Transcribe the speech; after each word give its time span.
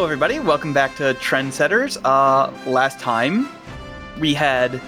Hello, 0.00 0.08
everybody. 0.08 0.38
Welcome 0.38 0.72
back 0.72 0.96
to 0.96 1.12
Trendsetters. 1.20 2.00
Uh, 2.02 2.50
last 2.66 2.98
time 3.00 3.46
we 4.18 4.32
had 4.32 4.80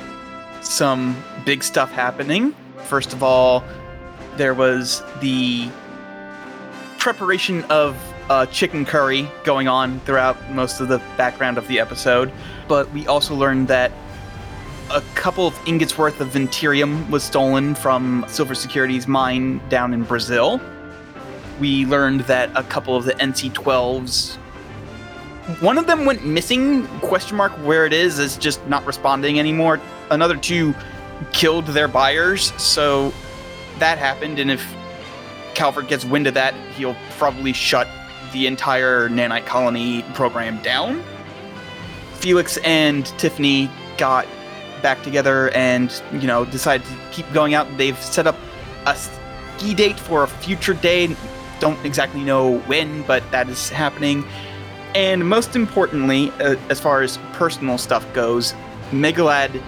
some 0.62 1.22
big 1.44 1.62
stuff 1.62 1.92
happening. 1.92 2.54
First 2.84 3.12
of 3.12 3.22
all, 3.22 3.62
there 4.38 4.54
was 4.54 5.02
the 5.20 5.68
preparation 6.96 7.62
of 7.64 7.94
uh, 8.30 8.46
chicken 8.46 8.86
curry 8.86 9.28
going 9.44 9.68
on 9.68 10.00
throughout 10.00 10.50
most 10.50 10.80
of 10.80 10.88
the 10.88 10.96
background 11.18 11.58
of 11.58 11.68
the 11.68 11.78
episode, 11.78 12.32
but 12.66 12.90
we 12.92 13.06
also 13.06 13.34
learned 13.34 13.68
that 13.68 13.92
a 14.90 15.02
couple 15.14 15.46
of 15.46 15.60
ingots 15.66 15.98
worth 15.98 16.22
of 16.22 16.28
Venturium 16.28 17.10
was 17.10 17.22
stolen 17.22 17.74
from 17.74 18.24
Silver 18.28 18.54
Security's 18.54 19.06
mine 19.06 19.60
down 19.68 19.92
in 19.92 20.04
Brazil. 20.04 20.58
We 21.60 21.84
learned 21.84 22.20
that 22.22 22.48
a 22.56 22.62
couple 22.62 22.96
of 22.96 23.04
the 23.04 23.12
NC-12s 23.16 24.38
one 25.60 25.76
of 25.76 25.86
them 25.86 26.04
went 26.04 26.24
missing 26.24 26.86
question 27.00 27.36
mark 27.36 27.52
where 27.64 27.84
it 27.84 27.92
is 27.92 28.18
is 28.18 28.36
just 28.36 28.64
not 28.68 28.86
responding 28.86 29.38
anymore. 29.40 29.80
Another 30.10 30.36
two 30.36 30.74
killed 31.32 31.66
their 31.66 31.88
buyers 31.88 32.52
so 32.62 33.12
that 33.78 33.98
happened 33.98 34.38
and 34.38 34.50
if 34.50 34.64
calvert 35.54 35.88
gets 35.88 36.04
wind 36.04 36.26
of 36.26 36.34
that 36.34 36.54
he'll 36.76 36.96
probably 37.18 37.52
shut 37.52 37.88
the 38.32 38.46
entire 38.46 39.08
nanite 39.08 39.44
colony 39.44 40.02
program 40.14 40.60
down. 40.62 41.02
Felix 42.14 42.56
and 42.58 43.06
tiffany 43.18 43.68
got 43.98 44.26
back 44.80 45.02
together 45.02 45.50
and 45.50 46.02
you 46.12 46.26
know 46.26 46.44
decided 46.44 46.86
to 46.86 46.96
keep 47.10 47.30
going 47.32 47.54
out. 47.54 47.66
They've 47.76 47.98
set 47.98 48.28
up 48.28 48.36
a 48.86 48.96
ski 48.96 49.74
date 49.74 49.98
for 49.98 50.22
a 50.22 50.28
future 50.28 50.74
day. 50.74 51.16
Don't 51.58 51.84
exactly 51.84 52.22
know 52.22 52.58
when 52.60 53.02
but 53.02 53.28
that 53.32 53.48
is 53.48 53.68
happening 53.70 54.24
and 54.94 55.28
most 55.28 55.56
importantly, 55.56 56.30
uh, 56.40 56.56
as 56.68 56.80
far 56.80 57.02
as 57.02 57.18
personal 57.32 57.78
stuff 57.78 58.10
goes, 58.12 58.54
Megalad 58.90 59.60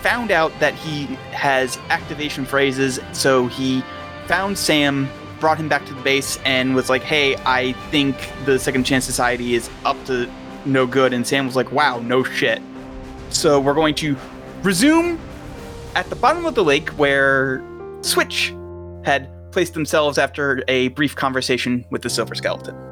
found 0.00 0.30
out 0.30 0.52
that 0.60 0.74
he 0.74 1.06
has 1.32 1.76
activation 1.88 2.44
phrases, 2.44 3.00
so 3.12 3.46
he 3.48 3.82
found 4.26 4.56
Sam, 4.56 5.08
brought 5.40 5.58
him 5.58 5.68
back 5.68 5.84
to 5.86 5.94
the 5.94 6.02
base, 6.02 6.38
and 6.44 6.74
was 6.74 6.88
like, 6.88 7.02
hey, 7.02 7.36
I 7.44 7.72
think 7.90 8.16
the 8.44 8.58
Second 8.58 8.84
Chance 8.84 9.04
Society 9.04 9.54
is 9.54 9.68
up 9.84 10.02
to 10.06 10.30
no 10.64 10.86
good. 10.86 11.12
And 11.12 11.26
Sam 11.26 11.46
was 11.46 11.56
like, 11.56 11.72
wow, 11.72 11.98
no 11.98 12.22
shit. 12.22 12.62
So 13.30 13.60
we're 13.60 13.74
going 13.74 13.94
to 13.96 14.16
resume 14.62 15.18
at 15.94 16.08
the 16.10 16.16
bottom 16.16 16.46
of 16.46 16.54
the 16.54 16.64
lake 16.64 16.90
where 16.90 17.62
Switch 18.02 18.54
had 19.04 19.28
placed 19.50 19.74
themselves 19.74 20.18
after 20.18 20.62
a 20.68 20.88
brief 20.88 21.16
conversation 21.16 21.84
with 21.90 22.02
the 22.02 22.10
Silver 22.10 22.34
Skeleton. 22.34 22.89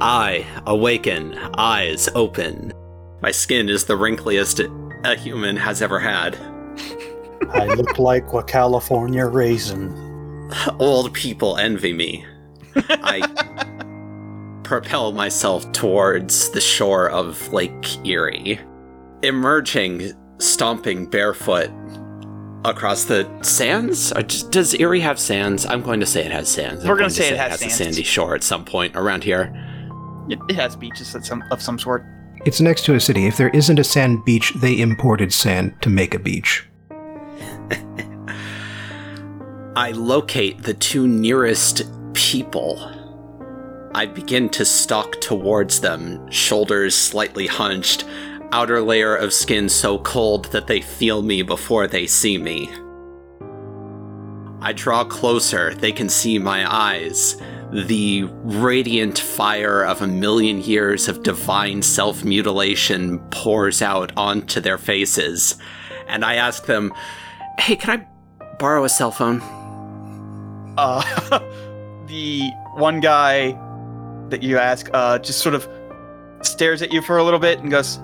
I 0.00 0.46
awaken, 0.66 1.34
eyes 1.54 2.08
open. 2.14 2.72
My 3.22 3.30
skin 3.30 3.68
is 3.68 3.84
the 3.84 3.96
wrinkliest 3.96 4.60
a 5.04 5.16
human 5.16 5.56
has 5.56 5.80
ever 5.80 5.98
had. 5.98 6.36
I 7.50 7.66
look 7.66 7.98
like 7.98 8.32
a 8.32 8.42
California 8.42 9.26
raisin. 9.26 10.50
Old 10.78 11.14
people 11.14 11.56
envy 11.56 11.92
me. 11.92 12.26
I 12.74 13.22
propel 14.64 15.12
myself 15.12 15.70
towards 15.72 16.50
the 16.50 16.60
shore 16.60 17.08
of 17.08 17.52
Lake 17.52 18.04
Erie, 18.06 18.60
emerging, 19.22 20.12
stomping 20.38 21.06
barefoot 21.06 21.70
across 22.64 23.04
the 23.04 23.26
sands. 23.42 24.10
Does 24.50 24.74
Erie 24.74 25.00
have 25.00 25.18
sands? 25.18 25.64
I'm 25.64 25.82
going 25.82 26.00
to 26.00 26.06
say 26.06 26.24
it 26.24 26.32
has 26.32 26.48
sands. 26.48 26.84
We're 26.84 26.96
going 26.96 27.08
to 27.08 27.14
say, 27.14 27.30
it 27.30 27.38
has, 27.38 27.52
has 27.52 27.60
sands. 27.60 27.80
a 27.80 27.84
sandy 27.84 28.02
shore 28.02 28.34
at 28.34 28.42
some 28.42 28.64
point 28.64 28.94
around 28.94 29.24
here. 29.24 29.54
It, 30.28 30.38
it 30.48 30.56
has 30.56 30.76
beaches 30.76 31.14
of 31.14 31.24
some, 31.24 31.44
of 31.50 31.62
some 31.62 31.78
sort. 31.78 32.04
It's 32.44 32.60
next 32.60 32.84
to 32.86 32.94
a 32.94 33.00
city. 33.00 33.26
If 33.26 33.36
there 33.36 33.48
isn't 33.50 33.78
a 33.78 33.84
sand 33.84 34.24
beach, 34.24 34.52
they 34.56 34.80
imported 34.80 35.32
sand 35.32 35.80
to 35.82 35.88
make 35.88 36.14
a 36.14 36.18
beach. 36.18 36.66
I 39.76 39.92
locate 39.92 40.62
the 40.62 40.74
two 40.74 41.06
nearest 41.06 41.82
people. 42.14 42.92
I 43.94 44.06
begin 44.06 44.48
to 44.50 44.64
stalk 44.64 45.20
towards 45.20 45.80
them, 45.80 46.30
shoulders 46.30 46.94
slightly 46.94 47.46
hunched, 47.46 48.04
outer 48.52 48.80
layer 48.80 49.16
of 49.16 49.32
skin 49.32 49.68
so 49.68 49.98
cold 49.98 50.46
that 50.46 50.66
they 50.66 50.80
feel 50.80 51.22
me 51.22 51.42
before 51.42 51.86
they 51.86 52.06
see 52.06 52.38
me. 52.38 52.70
I 54.60 54.72
draw 54.72 55.04
closer, 55.04 55.74
they 55.74 55.92
can 55.92 56.08
see 56.08 56.38
my 56.38 56.70
eyes. 56.70 57.36
The 57.72 58.24
radiant 58.44 59.18
fire 59.18 59.84
of 59.84 60.00
a 60.00 60.06
million 60.06 60.60
years 60.60 61.08
of 61.08 61.22
divine 61.22 61.82
self 61.82 62.24
mutilation 62.24 63.18
pours 63.30 63.82
out 63.82 64.12
onto 64.16 64.60
their 64.60 64.78
faces. 64.78 65.56
And 66.06 66.24
I 66.24 66.34
ask 66.34 66.66
them, 66.66 66.92
Hey, 67.58 67.76
can 67.76 68.00
I 68.00 68.06
borrow 68.58 68.84
a 68.84 68.88
cell 68.88 69.10
phone? 69.10 69.40
Uh, 70.78 71.02
the 72.06 72.50
one 72.74 73.00
guy 73.00 73.58
that 74.28 74.42
you 74.42 74.58
ask 74.58 74.88
uh, 74.92 75.18
just 75.18 75.40
sort 75.40 75.54
of 75.54 75.68
stares 76.42 76.82
at 76.82 76.92
you 76.92 77.02
for 77.02 77.18
a 77.18 77.24
little 77.24 77.40
bit 77.40 77.58
and 77.60 77.70
goes, 77.70 77.98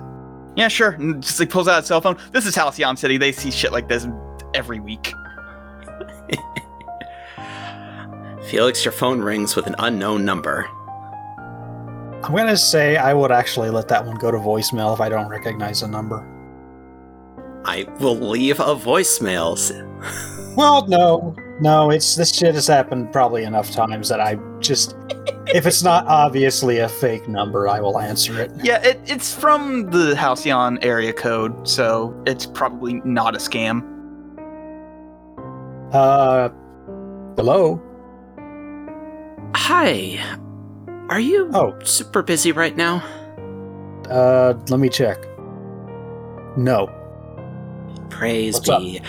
"Yeah, 0.55 0.67
sure." 0.67 0.91
And 0.91 1.21
just 1.21 1.39
like 1.39 1.49
pulls 1.49 1.67
out 1.67 1.83
a 1.83 1.85
cell 1.85 2.01
phone. 2.01 2.17
This 2.31 2.45
is 2.45 2.55
Halcyon 2.55 2.97
City. 2.97 3.17
They 3.17 3.31
see 3.31 3.51
shit 3.51 3.71
like 3.71 3.87
this 3.87 4.07
every 4.53 4.79
week. 4.79 5.13
Felix, 8.53 8.85
your 8.85 8.91
phone 8.91 9.19
rings 9.19 9.55
with 9.55 9.65
an 9.65 9.73
unknown 9.79 10.23
number. 10.23 10.69
I'm 12.23 12.35
gonna 12.35 12.55
say 12.55 12.97
I 12.97 13.11
would 13.11 13.31
actually 13.31 13.71
let 13.71 13.87
that 13.87 14.05
one 14.05 14.15
go 14.17 14.29
to 14.29 14.37
voicemail 14.37 14.93
if 14.93 15.01
I 15.01 15.09
don't 15.09 15.27
recognize 15.27 15.81
the 15.81 15.87
number. 15.87 16.23
I 17.65 17.87
will 17.99 18.15
leave 18.15 18.59
a 18.59 18.75
voicemail. 18.75 19.57
Well, 20.55 20.85
no, 20.87 21.35
no, 21.61 21.89
it's 21.89 22.15
this 22.15 22.31
shit 22.31 22.53
has 22.53 22.67
happened 22.67 23.11
probably 23.11 23.43
enough 23.43 23.71
times 23.71 24.07
that 24.09 24.21
I 24.21 24.35
just, 24.59 24.95
if 25.47 25.65
it's 25.65 25.81
not 25.81 26.05
obviously 26.05 26.77
a 26.77 26.87
fake 26.87 27.27
number, 27.27 27.67
I 27.67 27.79
will 27.79 27.97
answer 27.97 28.39
it. 28.39 28.51
Yeah, 28.61 28.83
it, 28.83 28.99
it's 29.07 29.33
from 29.33 29.89
the 29.89 30.15
Halcyon 30.15 30.77
area 30.83 31.11
code, 31.11 31.67
so 31.67 32.15
it's 32.27 32.45
probably 32.45 33.01
not 33.03 33.33
a 33.33 33.39
scam. 33.39 33.81
Uh, 35.91 36.49
hello. 37.35 37.81
Hi. 39.55 40.19
Are 41.09 41.19
you 41.19 41.49
Oh. 41.53 41.73
super 41.83 42.21
busy 42.23 42.51
right 42.51 42.75
now? 42.75 43.03
Uh, 44.09 44.53
let 44.69 44.79
me 44.79 44.89
check. 44.89 45.17
No. 46.57 46.89
Praise 48.09 48.55
What's 48.55 48.69
up? 48.69 48.81
be. 48.81 49.01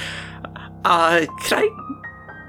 Uh, 0.84 1.26
can 1.44 1.58
I 1.58 1.68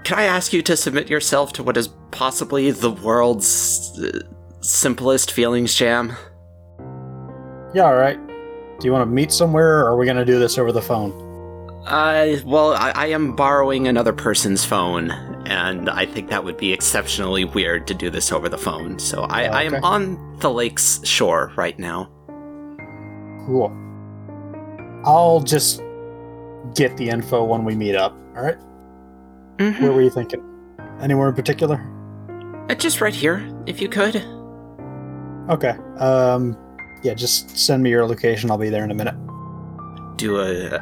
can 0.03 0.19
I 0.19 0.23
ask 0.23 0.53
you 0.53 0.61
to 0.61 0.77
submit 0.77 1.09
yourself 1.09 1.51
to 1.53 1.63
what 1.63 1.77
is 1.77 1.89
possibly 2.11 2.69
the 2.71 2.91
world's 2.91 3.97
uh, 3.99 4.19
simplest 4.61 5.31
feelings 5.31 5.73
jam? 5.73 6.13
Yeah, 7.73 7.85
all 7.85 7.95
right. 7.95 8.19
Do 8.79 8.87
you 8.87 8.91
want 8.91 9.01
to 9.01 9.11
meet 9.11 9.31
somewhere, 9.31 9.79
or 9.79 9.85
are 9.91 9.97
we 9.97 10.05
gonna 10.05 10.25
do 10.25 10.37
this 10.37 10.57
over 10.57 10.71
the 10.71 10.81
phone? 10.81 11.11
Uh, 11.85 12.37
well, 12.45 12.73
I, 12.73 12.91
I 12.95 13.05
am 13.07 13.35
borrowing 13.35 13.87
another 13.87 14.11
person's 14.13 14.65
phone, 14.65 15.11
and 15.45 15.89
I 15.89 16.05
think 16.05 16.29
that 16.29 16.43
would 16.43 16.57
be 16.57 16.73
exceptionally 16.73 17.45
weird 17.45 17.85
to 17.87 17.93
do 17.93 18.09
this 18.09 18.31
over 18.31 18.49
the 18.49 18.57
phone. 18.57 18.97
So 18.97 19.23
I, 19.23 19.43
I 19.43 19.63
am 19.63 19.75
on 19.83 20.37
the 20.39 20.49
lake's 20.51 20.99
shore 21.07 21.51
right 21.55 21.77
now. 21.77 22.09
Cool. 23.45 23.71
I'll 25.05 25.41
just 25.41 25.83
get 26.73 26.97
the 26.97 27.09
info 27.09 27.43
when 27.43 27.63
we 27.63 27.75
meet 27.75 27.95
up. 27.95 28.13
All 28.35 28.43
right. 28.43 28.57
Mhm. 29.57 29.81
Where 29.81 29.91
were 29.91 30.01
you 30.01 30.09
thinking? 30.09 30.43
Anywhere 30.99 31.29
in 31.29 31.35
particular? 31.35 31.79
Uh, 32.67 32.73
just 32.73 32.99
right 32.99 33.13
here, 33.13 33.47
if 33.67 33.79
you 33.79 33.87
could. 33.87 34.15
Okay. 35.49 35.75
Um, 35.99 36.57
yeah, 37.03 37.13
just 37.13 37.55
send 37.55 37.83
me 37.83 37.91
your 37.91 38.07
location. 38.07 38.49
I'll 38.49 38.57
be 38.57 38.69
there 38.69 38.83
in 38.83 38.89
a 38.89 38.95
minute. 38.95 39.15
do 40.17 40.39
a 40.39 40.81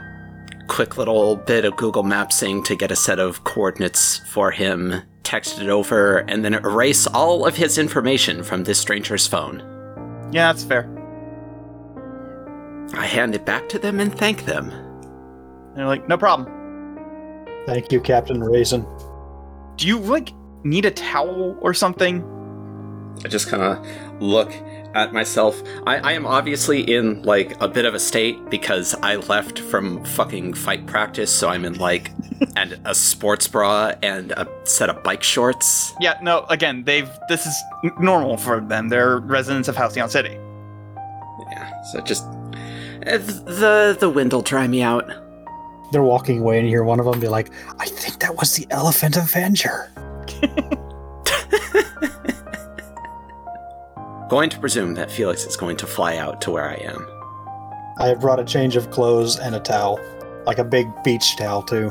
quick 0.74 0.98
little 0.98 1.36
bit 1.36 1.66
of 1.66 1.78
Google 1.78 2.02
Mapsing 2.02 2.64
to 2.66 2.76
get 2.76 2.92
a 2.92 2.96
set 2.96 3.20
of 3.20 3.44
coordinates 3.44 4.18
for 4.32 4.50
him, 4.50 5.04
text 5.22 5.60
it 5.60 5.70
over, 5.70 6.26
and 6.28 6.44
then 6.44 6.56
erase 6.56 7.06
all 7.06 7.46
of 7.46 7.56
his 7.56 7.78
information 7.78 8.44
from 8.44 8.64
this 8.64 8.80
stranger's 8.80 9.28
phone. 9.28 9.60
Yeah, 10.32 10.52
that's 10.52 10.64
fair. 10.64 10.90
I 12.96 13.06
hand 13.06 13.36
it 13.36 13.46
back 13.46 13.70
to 13.70 13.78
them 13.78 14.00
and 14.00 14.18
thank 14.18 14.46
them. 14.46 14.72
They're 15.76 15.86
like, 15.86 16.08
no 16.10 16.18
problem. 16.18 16.50
Thank 17.68 17.92
you, 17.92 18.02
Captain 18.02 18.44
Raisin. 18.44 18.84
Do 19.76 19.88
you 19.88 20.00
like 20.00 20.34
need 20.64 20.86
a 20.86 20.92
towel 20.92 21.56
or 21.62 21.76
something? 21.76 22.24
I 23.24 23.28
just 23.28 23.48
kind 23.48 23.62
of 23.62 24.22
look 24.24 24.52
at 24.94 25.14
myself. 25.14 25.62
I, 25.86 25.98
I 25.98 26.12
am 26.14 26.26
obviously 26.26 26.82
in 26.82 27.24
like 27.24 27.60
a 27.62 27.68
bit 27.68 27.86
of 27.86 27.94
a 27.94 28.00
state 28.00 28.50
because 28.50 28.96
I 29.02 29.16
left 29.16 29.60
from 29.60 30.04
fucking 30.06 30.54
fight 30.54 30.86
practice, 30.86 31.32
so 31.32 31.50
I'm 31.50 31.66
in 31.66 31.76
like 31.76 32.12
and 32.56 32.80
a 32.86 32.96
sports 32.96 33.48
bra 33.48 33.94
and 34.02 34.32
a 34.32 34.48
set 34.64 34.90
of 34.90 35.04
bike 35.04 35.24
shorts. 35.24 35.94
Yeah, 36.00 36.18
no, 36.22 36.46
again, 36.50 36.84
they've 36.84 37.10
this 37.30 37.46
is 37.46 37.56
normal 38.00 38.38
for 38.38 38.62
them. 38.62 38.90
They're 38.90 39.20
residents 39.20 39.68
of 39.68 39.76
Halcyon 39.76 40.10
City. 40.10 40.38
Yeah, 41.52 41.82
so 41.92 42.02
just 42.02 42.26
eh, 43.04 43.18
the 43.18 43.98
the 44.00 44.10
wind 44.10 44.34
will 44.34 44.42
dry 44.42 44.68
me 44.68 44.82
out. 44.82 45.12
They're 45.92 46.04
walking 46.04 46.40
away, 46.40 46.58
and 46.58 46.68
you 46.68 46.72
hear 46.72 46.84
one 46.84 47.00
of 47.00 47.06
them 47.06 47.20
be 47.20 47.28
like, 47.28 47.52
"I 47.80 47.86
think 47.86 48.20
that 48.20 48.36
was 48.36 48.56
the 48.56 48.66
Elephant 48.72 49.18
Avenger." 49.18 49.92
Going 54.30 54.50
to 54.50 54.60
presume 54.60 54.96
that 54.96 55.12
Felix 55.12 55.46
is 55.46 55.56
going 55.56 55.78
to 55.78 55.88
fly 55.88 56.18
out 56.18 56.42
to 56.42 56.52
where 56.52 56.70
I 56.70 56.76
am. 56.76 57.08
I 57.98 58.08
have 58.08 58.20
brought 58.20 58.40
a 58.40 58.46
change 58.46 58.76
of 58.76 58.90
clothes 58.90 59.38
and 59.38 59.54
a 59.54 59.60
towel, 59.60 60.00
like 60.46 60.58
a 60.58 60.64
big 60.64 60.88
beach 61.04 61.38
towel 61.38 61.62
too. 61.62 61.90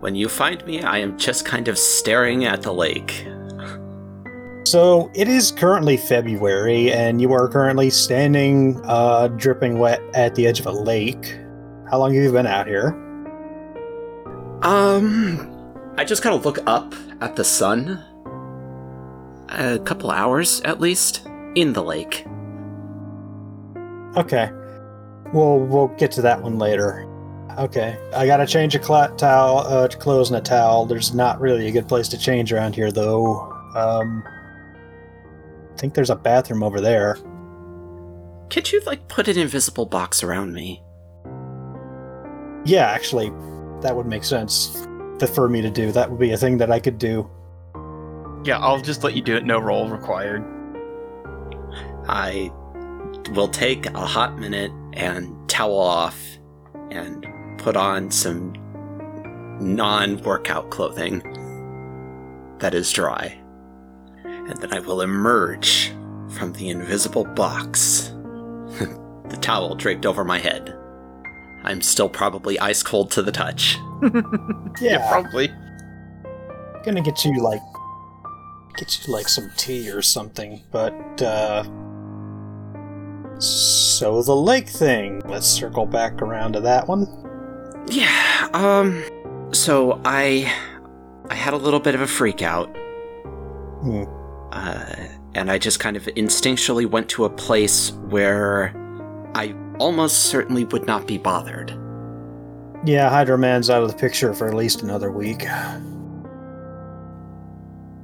When 0.00 0.14
you 0.14 0.28
find 0.28 0.64
me, 0.66 0.82
I 0.82 0.98
am 0.98 1.18
just 1.18 1.44
kind 1.44 1.68
of 1.68 1.78
staring 1.78 2.44
at 2.44 2.62
the 2.62 2.72
lake. 2.72 3.26
So 4.64 5.10
it 5.14 5.28
is 5.28 5.50
currently 5.50 5.96
February, 5.96 6.92
and 6.92 7.20
you 7.20 7.32
are 7.32 7.48
currently 7.48 7.90
standing, 7.90 8.80
uh, 8.84 9.28
dripping 9.28 9.78
wet 9.78 10.00
at 10.14 10.34
the 10.34 10.46
edge 10.46 10.60
of 10.60 10.66
a 10.66 10.72
lake. 10.72 11.36
How 11.90 11.98
long 11.98 12.14
have 12.14 12.22
you 12.22 12.32
been 12.32 12.46
out 12.46 12.66
here? 12.66 12.88
Um, 14.62 15.52
I 15.98 16.04
just 16.04 16.22
kind 16.22 16.34
of 16.34 16.44
look 16.44 16.58
up 16.66 16.94
at 17.20 17.36
the 17.36 17.44
sun. 17.44 18.02
A 19.52 19.78
couple 19.78 20.10
hours, 20.10 20.60
at 20.62 20.80
least, 20.80 21.26
in 21.54 21.72
the 21.72 21.82
lake. 21.82 22.24
Okay. 24.16 24.50
We'll 25.32 25.60
we'll 25.60 25.88
get 25.98 26.10
to 26.12 26.22
that 26.22 26.42
one 26.42 26.58
later. 26.58 27.08
Okay. 27.58 27.98
I 28.14 28.26
got 28.26 28.38
to 28.38 28.46
change 28.46 28.74
a 28.74 28.82
cl- 28.82 29.14
towel, 29.16 29.58
uh, 29.58 29.88
to 29.88 29.96
clothes 29.98 30.30
and 30.30 30.38
a 30.38 30.42
towel. 30.42 30.86
There's 30.86 31.14
not 31.14 31.40
really 31.40 31.68
a 31.68 31.70
good 31.70 31.86
place 31.86 32.08
to 32.08 32.18
change 32.18 32.52
around 32.52 32.74
here, 32.74 32.90
though. 32.90 33.52
Um, 33.74 34.24
I 35.72 35.76
think 35.76 35.94
there's 35.94 36.10
a 36.10 36.16
bathroom 36.16 36.62
over 36.62 36.80
there. 36.80 37.18
Could 38.48 38.72
you, 38.72 38.80
like, 38.86 39.06
put 39.08 39.28
an 39.28 39.38
invisible 39.38 39.86
box 39.86 40.22
around 40.22 40.52
me? 40.52 40.82
Yeah, 42.64 42.86
actually, 42.90 43.30
that 43.82 43.94
would 43.94 44.06
make 44.06 44.24
sense 44.24 44.86
for 45.34 45.48
me 45.48 45.60
to 45.62 45.70
do. 45.70 45.92
That 45.92 46.10
would 46.10 46.20
be 46.20 46.32
a 46.32 46.36
thing 46.36 46.58
that 46.58 46.70
I 46.70 46.80
could 46.80 46.98
do. 46.98 47.28
Yeah, 48.44 48.58
I'll 48.58 48.80
just 48.80 49.04
let 49.04 49.14
you 49.14 49.22
do 49.22 49.36
it. 49.36 49.44
No 49.44 49.58
roll 49.58 49.88
required. 49.88 50.42
I 52.08 52.50
will 53.32 53.48
take 53.48 53.86
a 53.86 54.06
hot 54.06 54.38
minute 54.38 54.72
and 54.94 55.48
towel 55.48 55.78
off 55.78 56.20
and 56.90 57.26
put 57.58 57.76
on 57.76 58.10
some 58.10 58.52
non 59.60 60.20
workout 60.22 60.70
clothing 60.70 61.20
that 62.58 62.74
is 62.74 62.92
dry. 62.92 63.38
And 64.24 64.56
then 64.58 64.72
I 64.72 64.80
will 64.80 65.00
emerge 65.02 65.92
from 66.30 66.52
the 66.54 66.68
invisible 66.70 67.24
box, 67.24 68.08
the 69.28 69.38
towel 69.40 69.76
draped 69.76 70.04
over 70.06 70.24
my 70.24 70.38
head. 70.38 70.76
I'm 71.64 71.80
still 71.80 72.08
probably 72.08 72.58
ice 72.58 72.82
cold 72.82 73.10
to 73.12 73.22
the 73.22 73.32
touch. 73.32 73.78
Yeah, 74.80 75.06
probably. 75.08 75.48
gonna 76.84 77.02
get 77.02 77.24
you 77.24 77.40
like 77.40 77.60
get 78.76 79.06
you 79.06 79.12
like 79.12 79.28
some 79.28 79.50
tea 79.56 79.90
or 79.90 80.02
something 80.02 80.62
but 80.70 81.22
uh 81.22 81.62
so 83.38 84.22
the 84.22 84.34
lake 84.36 84.68
thing 84.68 85.20
let's 85.26 85.46
circle 85.46 85.86
back 85.86 86.20
around 86.22 86.52
to 86.52 86.60
that 86.60 86.86
one 86.86 87.06
Yeah, 87.88 88.48
um 88.54 89.02
so 89.52 90.00
I 90.04 90.52
I 91.28 91.34
had 91.34 91.52
a 91.54 91.56
little 91.56 91.80
bit 91.80 91.94
of 91.94 92.00
a 92.00 92.06
freak 92.06 92.42
out. 92.42 92.68
Hmm. 93.82 94.04
Uh, 94.52 95.08
and 95.34 95.50
I 95.50 95.58
just 95.58 95.80
kind 95.80 95.96
of 95.96 96.04
instinctually 96.04 96.84
went 96.86 97.08
to 97.10 97.24
a 97.24 97.30
place 97.30 97.92
where 98.10 98.74
I 99.34 99.54
almost 99.78 100.24
certainly 100.26 100.64
would 100.66 100.86
not 100.86 101.06
be 101.06 101.16
bothered. 101.18 101.70
yeah 102.84 103.08
hydro 103.08 103.36
man's 103.38 103.70
out 103.70 103.82
of 103.82 103.90
the 103.90 103.96
picture 103.96 104.34
for 104.34 104.46
at 104.48 104.54
least 104.54 104.82
another 104.82 105.10
week 105.10 105.44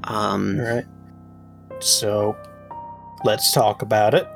Um, 0.08 0.58
all 0.58 0.66
right 0.66 0.84
so 1.81 2.37
let's 3.25 3.52
talk 3.52 3.82
about 3.82 4.14
it 4.14 4.26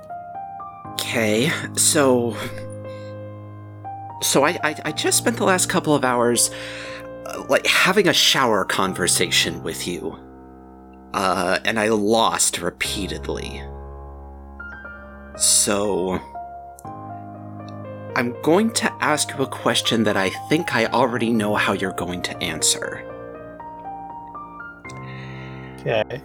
okay, 1.12 1.50
so. 1.76 2.36
So 4.22 4.44
I, 4.44 4.58
I, 4.62 4.76
I 4.84 4.92
just 4.92 5.19
spent 5.19 5.36
the 5.36 5.44
last 5.44 5.69
couple 5.69 5.94
of 5.94 6.04
hours, 6.04 6.50
uh, 7.26 7.44
like, 7.48 7.66
having 7.66 8.06
a 8.06 8.12
shower 8.12 8.64
conversation 8.64 9.64
with 9.64 9.88
you. 9.88 10.16
Uh, 11.12 11.58
and 11.64 11.78
I 11.80 11.88
lost 11.88 12.60
repeatedly. 12.60 13.62
So. 15.36 16.20
I'm 18.14 18.36
going 18.42 18.70
to 18.74 18.92
ask 19.02 19.30
you 19.30 19.42
a 19.42 19.46
question 19.46 20.04
that 20.04 20.19
I 20.19 20.28
think 20.50 20.74
I 20.74 20.84
already 20.86 21.30
know 21.30 21.54
how 21.54 21.72
you're 21.72 21.94
going 21.94 22.20
to 22.22 22.36
answer. 22.42 23.08
Okay 25.87 26.23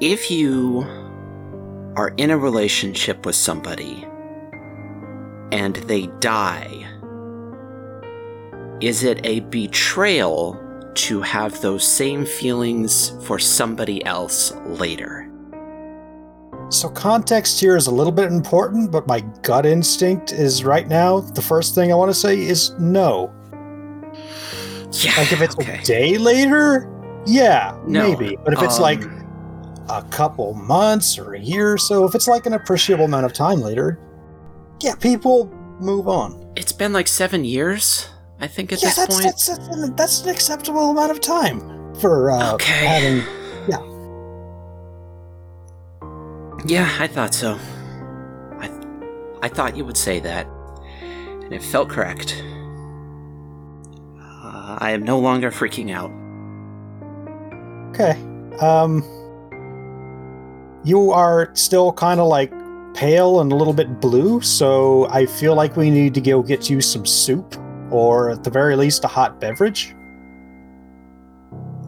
If 0.00 0.30
you 0.30 0.80
are 1.96 2.14
in 2.16 2.30
a 2.30 2.38
relationship 2.38 3.26
with 3.26 3.34
somebody 3.36 4.06
and 5.52 5.76
they 5.76 6.06
die, 6.20 6.86
is 8.80 9.02
it 9.04 9.20
a 9.26 9.40
betrayal 9.40 10.56
to 10.94 11.20
have 11.20 11.60
those 11.60 11.86
same 11.86 12.24
feelings 12.24 13.12
for 13.26 13.38
somebody 13.38 14.04
else 14.06 14.52
later? 14.66 15.26
so 16.72 16.88
context 16.88 17.58
here 17.58 17.76
is 17.76 17.88
a 17.88 17.90
little 17.90 18.12
bit 18.12 18.30
important 18.30 18.92
but 18.92 19.04
my 19.08 19.18
gut 19.42 19.66
instinct 19.66 20.30
is 20.32 20.62
right 20.62 20.86
now 20.86 21.18
the 21.18 21.42
first 21.42 21.74
thing 21.74 21.90
i 21.90 21.94
want 21.96 22.08
to 22.08 22.14
say 22.14 22.38
is 22.38 22.70
no 22.78 23.28
Yeah. 24.92 25.16
like 25.18 25.32
if 25.32 25.40
it's 25.40 25.56
okay. 25.58 25.80
a 25.80 25.82
day 25.82 26.16
later 26.16 26.86
yeah 27.26 27.78
No, 27.86 28.08
maybe 28.10 28.36
but 28.44 28.52
if 28.54 28.62
it's 28.62 28.78
like 28.78 29.02
um, 29.02 29.86
a 29.88 30.02
couple 30.10 30.54
months 30.54 31.18
or 31.18 31.34
a 31.34 31.40
year 31.40 31.72
or 31.72 31.78
so, 31.78 32.04
if 32.04 32.14
it's 32.14 32.28
like 32.28 32.46
an 32.46 32.52
appreciable 32.54 33.04
amount 33.04 33.26
of 33.26 33.32
time 33.32 33.60
later, 33.60 33.98
yeah, 34.80 34.94
people 34.94 35.46
move 35.80 36.08
on. 36.08 36.52
it's 36.56 36.72
been 36.72 36.92
like 36.92 37.08
seven 37.08 37.44
years, 37.44 38.08
I 38.40 38.46
think, 38.46 38.72
at 38.72 38.80
yeah, 38.82 38.88
this 38.88 38.96
that's, 38.96 39.14
point. 39.14 39.24
That's, 39.26 39.46
that's, 39.48 39.68
an, 39.76 39.96
that's 39.96 40.22
an 40.22 40.28
acceptable 40.30 40.90
amount 40.90 41.10
of 41.10 41.20
time 41.20 41.94
for 41.96 42.30
uh, 42.30 42.54
Okay. 42.54 42.86
having. 42.86 43.22
Yeah, 43.68 43.82
Yeah, 46.66 46.96
I 47.00 47.06
thought 47.06 47.34
so. 47.34 47.58
I, 48.58 48.70
I 49.42 49.48
thought 49.48 49.76
you 49.76 49.84
would 49.84 49.96
say 49.96 50.20
that, 50.20 50.46
and 50.92 51.52
it 51.52 51.62
felt 51.62 51.88
correct. 51.90 52.42
Uh, 54.18 54.76
I 54.78 54.90
am 54.92 55.02
no 55.02 55.18
longer 55.18 55.50
freaking 55.50 55.90
out. 55.92 56.10
Okay. 57.90 58.12
Um, 58.60 59.02
you 60.84 61.10
are 61.12 61.50
still 61.54 61.92
kind 61.92 62.20
of 62.20 62.28
like 62.28 62.52
pale 62.94 63.40
and 63.40 63.52
a 63.52 63.54
little 63.54 63.72
bit 63.72 64.00
blue, 64.00 64.40
so 64.40 65.08
I 65.10 65.26
feel 65.26 65.54
like 65.54 65.76
we 65.76 65.90
need 65.90 66.14
to 66.14 66.20
go 66.20 66.42
get 66.42 66.68
you 66.70 66.80
some 66.80 67.06
soup, 67.06 67.56
or 67.90 68.30
at 68.30 68.44
the 68.44 68.50
very 68.50 68.76
least, 68.76 69.04
a 69.04 69.08
hot 69.08 69.40
beverage. 69.40 69.94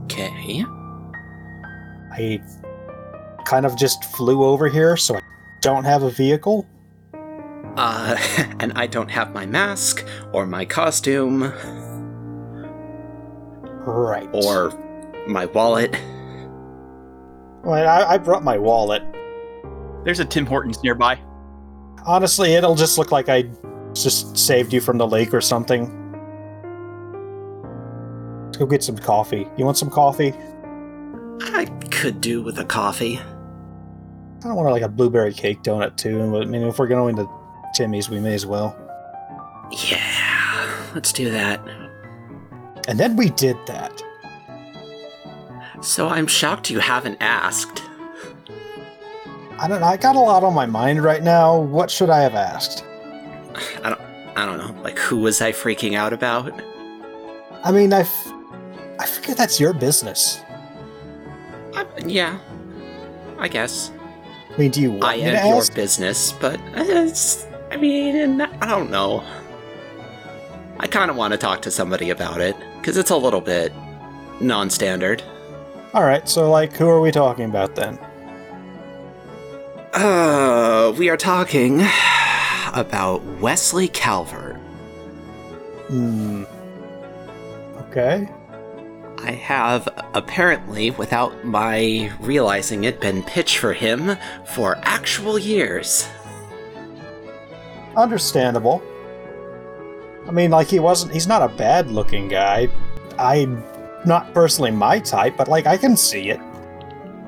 Okay. 0.05 0.65
I 2.13 2.41
kind 3.47 3.65
of 3.65 3.77
just 3.77 4.05
flew 4.05 4.45
over 4.45 4.69
here, 4.69 4.97
so 4.97 5.17
I 5.17 5.21
don't 5.61 5.85
have 5.85 6.03
a 6.03 6.11
vehicle. 6.11 6.67
Uh, 7.77 8.17
and 8.61 8.73
I 8.75 8.87
don't 8.87 9.11
have 9.11 9.33
my 9.33 9.47
mask 9.47 10.05
or 10.33 10.47
my 10.47 10.65
costume 10.65 11.53
Right. 13.85 14.29
or 14.33 14.71
my 15.27 15.47
wallet. 15.47 15.97
Well, 17.65 17.75
I, 17.75 18.15
I 18.15 18.19
brought 18.19 18.43
my 18.43 18.59
wallet. 18.59 19.03
There's 20.05 20.19
a 20.19 20.25
Tim 20.25 20.47
Hortons 20.47 20.83
nearby. 20.83 21.19
Honestly, 22.05 22.55
it'll 22.55 22.75
just 22.75 22.99
look 22.99 23.13
like 23.13 23.29
I 23.29 23.45
just 23.93 24.37
saved 24.37 24.73
you 24.73 24.81
from 24.81 24.99
the 24.99 25.07
lake 25.07 25.33
or 25.33 25.41
something. 25.41 25.83
Let's 28.47 28.57
go 28.57 28.67
get 28.67 28.83
some 28.83 28.99
coffee. 28.99 29.47
You 29.57 29.65
want 29.65 29.79
some 29.79 29.91
coffee? 29.91 30.35
I 31.41 31.67
could 31.91 32.21
do 32.21 32.43
with 32.43 32.59
a 32.59 32.65
coffee. 32.65 33.19
I 33.19 34.49
don't 34.49 34.57
want 34.57 34.71
like 34.71 34.83
a 34.83 34.89
blueberry 34.89 35.33
cake 35.33 35.63
donut 35.63 35.97
too. 35.97 36.21
I 36.21 36.45
mean, 36.45 36.63
if 36.63 36.79
we're 36.79 36.89
going 36.89 37.15
to 37.17 37.29
Timmy's, 37.75 38.11
we 38.11 38.19
may 38.19 38.35
as 38.35 38.45
well. 38.45 38.77
Yeah, 39.89 40.91
let's 40.95 41.13
do 41.13 41.31
that. 41.31 41.61
And 42.89 42.99
then 42.99 43.17
we 43.17 43.31
did 43.31 43.57
that. 43.67 44.03
So 45.83 46.09
I'm 46.09 46.27
shocked 46.27 46.71
you 46.71 46.79
haven't 46.79 47.19
asked. 47.21 47.83
I 49.59 49.69
don't 49.69 49.81
know. 49.81 49.87
I 49.87 49.97
got 49.97 50.17
a 50.17 50.21
lot 50.21 50.43
on 50.45 50.55
my 50.55 50.67
mind 50.67 51.03
right 51.03 51.23
now. 51.23 51.59
What 51.59 51.91
should 51.91 52.11
I 52.11 52.21
have 52.21 52.35
asked? 52.35 52.85
I 53.85 53.91
don't 53.91 54.01
I 54.37 54.47
don't 54.47 54.59
know. 54.59 54.81
Like 54.83 54.99
who 54.99 55.19
was 55.19 55.41
I 55.41 55.53
freaking 55.53 55.95
out 55.95 56.13
about? 56.13 56.53
I 57.65 57.71
mean, 57.71 57.93
I, 57.93 58.01
f- 58.01 58.33
I 58.99 59.07
figure 59.07 59.35
that's 59.35 59.61
your 59.61 59.73
business. 59.73 60.41
I, 61.75 61.87
yeah. 62.07 62.39
I 63.39 63.49
guess. 63.49 63.91
I 64.53 64.57
mean, 64.59 64.71
do 64.71 64.81
you 64.81 64.93
want 64.93 65.05
I 65.05 65.17
me 65.17 65.23
to 65.23 65.39
am 65.39 65.47
your 65.49 65.57
ask? 65.59 65.75
business, 65.75 66.33
but 66.33 66.59
uh, 66.77 66.85
it's 66.87 67.47
I 67.71 67.77
mean, 67.77 68.41
I 68.41 68.67
don't 68.67 68.91
know. 68.91 69.23
I 70.81 70.87
kind 70.87 71.11
of 71.11 71.17
want 71.17 71.33
to 71.33 71.39
talk 71.39 71.63
to 71.63 71.71
somebody 71.71 72.11
about 72.11 72.41
it 72.41 72.57
cuz 72.83 72.97
it's 72.97 73.11
a 73.11 73.17
little 73.17 73.41
bit 73.41 73.73
non-standard. 74.41 75.23
All 75.95 76.05
right. 76.05 76.27
So, 76.29 76.51
like, 76.51 76.73
who 76.75 76.89
are 76.89 77.01
we 77.01 77.11
talking 77.11 77.45
about 77.45 77.75
then? 77.75 77.99
Uh, 79.93 80.95
we 80.97 81.11
are 81.11 81.19
talking 81.19 81.83
about 82.73 83.23
Wesley 83.41 83.89
Calvert. 83.89 84.57
Hmm. 85.89 86.45
Okay. 87.81 88.27
I 89.19 89.33
have 89.33 89.87
apparently, 90.15 90.91
without 90.91 91.45
my 91.45 92.11
realizing 92.21 92.85
it, 92.85 92.99
been 93.01 93.23
pitched 93.23 93.59
for 93.59 93.75
him 93.75 94.17
for 94.47 94.79
actual 94.83 95.39
years. 95.39 96.09
Understandable. 97.97 98.83
I 100.27 100.31
mean, 100.31 100.51
like, 100.51 100.69
he 100.69 100.79
wasn't. 100.79 101.13
He's 101.13 101.27
not 101.27 101.43
a 101.43 101.55
bad 101.55 101.91
looking 101.91 102.29
guy. 102.29 102.69
I'm 103.19 103.63
not 104.07 104.33
personally 104.35 104.71
my 104.71 104.99
type, 104.99 105.37
but, 105.37 105.49
like, 105.49 105.67
I 105.67 105.77
can 105.77 105.97
see 105.97 106.31
it. 106.31 106.41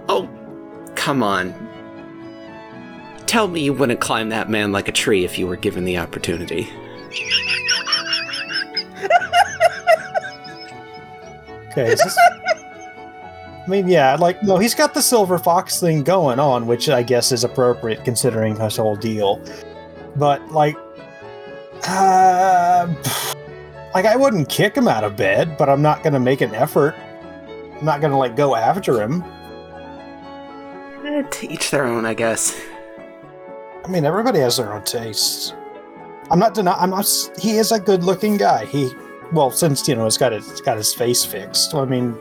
Oh, 0.09 0.29
come 0.95 1.23
on. 1.23 1.55
Tell 3.27 3.49
me 3.49 3.61
you 3.61 3.73
wouldn't 3.73 4.01
climb 4.01 4.29
that 4.29 4.49
man 4.51 4.71
like 4.73 4.89
a 4.89 4.93
tree 4.93 5.25
if 5.25 5.39
you 5.39 5.47
were 5.47 5.57
given 5.57 5.85
the 5.85 5.99
opportunity. 5.99 6.69
Okay. 11.71 11.93
Is 11.93 12.01
this... 12.01 12.17
I 13.67 13.67
mean, 13.67 13.89
yeah, 13.89 14.15
like, 14.17 14.43
no, 14.43 14.59
he's 14.59 14.75
got 14.75 14.93
the 14.93 15.01
silver 15.01 15.39
fox 15.39 15.81
thing 15.81 16.03
going 16.03 16.39
on, 16.39 16.67
which 16.67 16.91
I 16.91 17.03
guess 17.03 17.33
is 17.33 17.45
appropriate 17.45 18.05
considering 18.05 18.57
his 18.57 18.77
whole 18.77 18.95
deal. 18.95 19.43
But, 20.17 20.47
like, 20.53 20.77
uh, 21.89 22.95
like, 23.95 24.07
I 24.07 24.17
wouldn't 24.17 24.49
kick 24.49 24.77
him 24.77 24.89
out 24.89 25.05
of 25.05 25.17
bed, 25.17 25.57
but 25.57 25.69
I'm 25.69 25.81
not 25.81 26.03
to 26.15 26.21
make 26.21 26.41
an 26.41 26.55
effort. 26.55 26.95
I'm 27.79 27.85
not 27.85 28.01
to, 28.13 28.17
like, 28.17 28.37
go 28.37 28.57
after 28.57 29.01
him. 29.01 29.23
Eh, 31.05 31.23
to 31.23 31.53
each 31.53 31.71
their 31.71 31.85
own, 31.85 32.05
I 32.05 32.15
guess. 32.15 32.61
I 33.85 33.89
mean, 33.89 34.05
everybody 34.05 34.41
has 34.41 34.57
their 34.57 34.73
own 34.73 34.83
tastes. 34.85 35.55
I'm 36.31 36.39
not 36.39 36.55
denying. 36.55 36.79
I'm 36.81 36.91
not. 36.91 37.07
He 37.39 37.59
is 37.59 37.71
a 37.71 37.79
good-looking 37.79 38.39
guy. 38.39 38.65
He, 38.65 38.91
well, 39.33 39.51
since 39.51 39.87
you 39.87 39.95
know, 39.95 40.05
he's 40.05 40.17
got 40.17 40.33
his 40.33 40.61
got 40.63 40.79
his 40.79 40.95
face 40.95 41.25
fixed. 41.25 41.75
I 41.75 41.85
mean, 41.85 42.17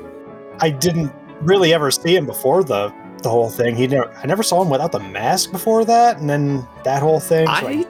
I 0.60 0.70
didn't 0.70 1.14
really 1.42 1.74
ever 1.74 1.90
see 1.90 2.16
him 2.16 2.26
before 2.26 2.64
the 2.64 2.94
the 3.22 3.30
whole 3.30 3.50
thing. 3.50 3.76
He 3.78 3.88
never. 3.88 4.12
I 4.12 4.26
never 4.26 4.44
saw 4.44 4.62
him 4.62 4.70
without 4.70 4.92
the 4.92 5.00
mask 5.00 5.54
before 5.54 5.86
that, 5.86 6.18
and 6.18 6.30
then 6.30 6.68
that 6.84 7.02
whole 7.02 7.22
thing. 7.22 7.48
so 7.48 7.54
I 7.54 7.86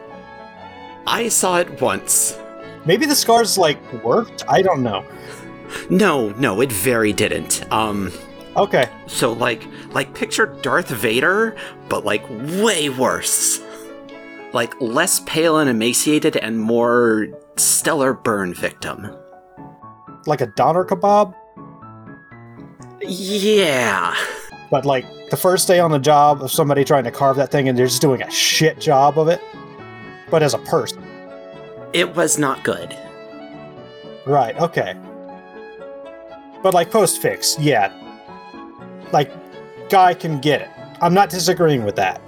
I 1.08 1.30
saw 1.30 1.58
it 1.58 1.82
once. 1.82 2.38
Maybe 2.86 3.06
the 3.06 3.16
scars 3.16 3.58
like 3.58 3.78
worked. 4.04 4.44
I 4.48 4.62
don't 4.62 4.84
know. 4.84 5.06
No, 5.90 6.30
no, 6.32 6.62
it 6.62 6.72
very 6.72 7.13
didn't. 7.13 7.66
Um 7.72 8.12
Okay. 8.56 8.88
so 9.08 9.34
like 9.34 9.68
like 9.94 10.13
picture 10.13 10.46
Darth 10.62 10.90
Vader, 10.90 11.56
but 11.90 12.06
like 12.06 12.24
way 12.62 12.90
worse. 12.90 13.62
Like 14.54 14.80
less 14.80 15.20
pale 15.22 15.58
and 15.58 15.70
emaciated 15.70 16.38
and 16.38 16.60
more 16.60 17.28
stellar 17.58 18.13
burn 18.13 18.54
victim. 18.54 19.10
Like 20.28 20.42
a 20.42 20.46
doner 20.48 20.86
kebab, 20.86 21.34
Yeah. 23.02 24.16
but 24.72 24.86
like 24.86 25.06
the 25.30 25.38
first 25.38 25.68
day 25.68 25.80
on 25.80 25.92
the 25.92 26.00
job 26.00 26.42
of 26.42 26.52
somebody 26.52 26.84
trying 26.86 27.04
to 27.06 27.12
carve 27.12 27.36
that 27.38 27.52
thing 27.52 27.68
and 27.68 27.78
they're 27.78 27.88
just 27.88 28.02
doing 28.02 28.22
a 28.22 28.30
shit 28.32 28.80
job 28.80 29.18
of 29.18 29.28
it. 29.28 29.42
But 30.30 30.44
as 30.44 30.54
a 30.54 30.60
person. 30.60 31.02
It 31.93 32.15
was 32.15 32.39
not 32.39 32.63
good. 32.63 32.97
Right, 34.25 34.57
okay. 34.57 34.95
But 36.63 36.73
like 36.73 36.89
post 36.89 37.21
fix, 37.21 37.57
yeah. 37.59 37.91
Like 39.12 39.31
guy 39.89 40.13
can 40.15 40.39
get 40.39 40.62
it. 40.62 40.69
I'm 41.01 41.13
not 41.13 41.29
disagreeing 41.29 41.83
with 41.83 41.95
that. 41.97 42.19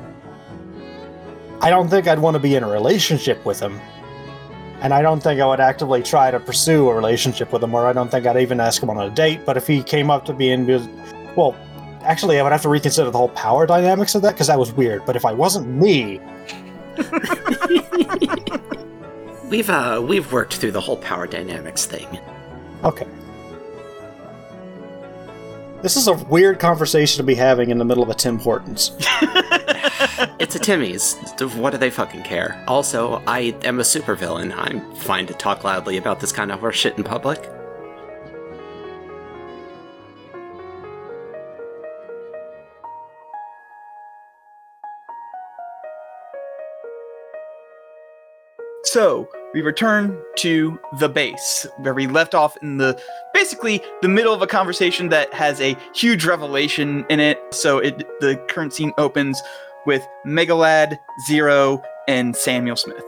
I 1.61 1.69
don't 1.69 1.89
think 1.89 2.07
I'd 2.07 2.19
want 2.19 2.35
to 2.35 2.39
be 2.39 2.55
in 2.55 2.63
a 2.63 2.69
relationship 2.69 3.43
with 3.43 3.59
him. 3.59 3.79
And 4.81 4.93
I 4.93 5.01
don't 5.01 5.23
think 5.23 5.41
I 5.41 5.47
would 5.47 5.61
actively 5.61 6.03
try 6.03 6.29
to 6.29 6.39
pursue 6.39 6.89
a 6.89 6.93
relationship 6.93 7.51
with 7.51 7.63
him, 7.63 7.73
or 7.73 7.87
I 7.87 7.93
don't 7.93 8.11
think 8.11 8.27
I'd 8.27 8.37
even 8.37 8.59
ask 8.59 8.83
him 8.83 8.89
on 8.89 8.99
a 8.99 9.09
date. 9.09 9.45
But 9.45 9.57
if 9.57 9.65
he 9.65 9.81
came 9.81 10.11
up 10.11 10.25
to 10.25 10.33
me 10.33 10.51
and 10.51 10.67
was, 10.67 10.87
well, 11.35 11.55
actually, 12.01 12.39
I 12.39 12.43
would 12.43 12.51
have 12.51 12.61
to 12.63 12.69
reconsider 12.69 13.09
the 13.09 13.17
whole 13.17 13.29
power 13.29 13.65
dynamics 13.65 14.13
of 14.13 14.21
that 14.23 14.33
because 14.33 14.47
that 14.47 14.59
was 14.59 14.73
weird. 14.73 15.05
But 15.05 15.15
if 15.15 15.25
I 15.25 15.31
wasn't 15.31 15.67
me, 15.69 16.19
We've 19.49 19.69
uh 19.69 20.03
we've 20.07 20.31
worked 20.31 20.55
through 20.55 20.71
the 20.71 20.81
whole 20.81 20.97
power 20.97 21.27
dynamics 21.27 21.85
thing. 21.85 22.19
Okay. 22.83 23.07
This 25.81 25.95
is 25.95 26.07
a 26.07 26.13
weird 26.13 26.59
conversation 26.59 27.17
to 27.17 27.23
be 27.23 27.35
having 27.35 27.69
in 27.69 27.77
the 27.77 27.85
middle 27.85 28.03
of 28.03 28.09
a 28.09 28.15
Tim 28.15 28.39
Hortons. 28.39 28.91
It's 30.39 30.55
a 30.55 30.59
Timmy's. 30.59 31.15
What 31.55 31.71
do 31.71 31.77
they 31.77 31.89
fucking 31.89 32.23
care? 32.23 32.63
Also, 32.67 33.21
I 33.27 33.55
am 33.63 33.79
a 33.79 33.83
supervillain. 33.83 34.53
I'm 34.55 34.93
fine 34.95 35.27
to 35.27 35.33
talk 35.33 35.63
loudly 35.63 35.97
about 35.97 36.19
this 36.19 36.31
kind 36.31 36.51
of 36.51 36.59
horseshit 36.59 36.97
in 36.97 37.03
public. 37.03 37.49
So 48.95 49.27
we 49.53 49.61
return 49.61 50.17
to 50.37 50.79
the 50.99 51.09
base 51.09 51.67
where 51.79 51.93
we 51.93 52.07
left 52.07 52.33
off 52.33 52.55
in 52.61 52.77
the 52.77 52.97
basically 53.33 53.81
the 54.01 54.07
middle 54.07 54.33
of 54.33 54.41
a 54.41 54.47
conversation 54.47 55.09
that 55.09 55.33
has 55.33 55.59
a 55.59 55.75
huge 55.93 56.23
revelation 56.23 57.05
in 57.09 57.19
it. 57.19 57.37
So 57.51 57.79
it 57.79 57.97
the 58.21 58.37
current 58.47 58.71
scene 58.71 58.93
opens 58.97 59.43
with 59.85 60.01
Megalad, 60.25 60.97
Zero, 61.27 61.83
and 62.07 62.37
Samuel 62.37 62.77
Smith. 62.77 63.03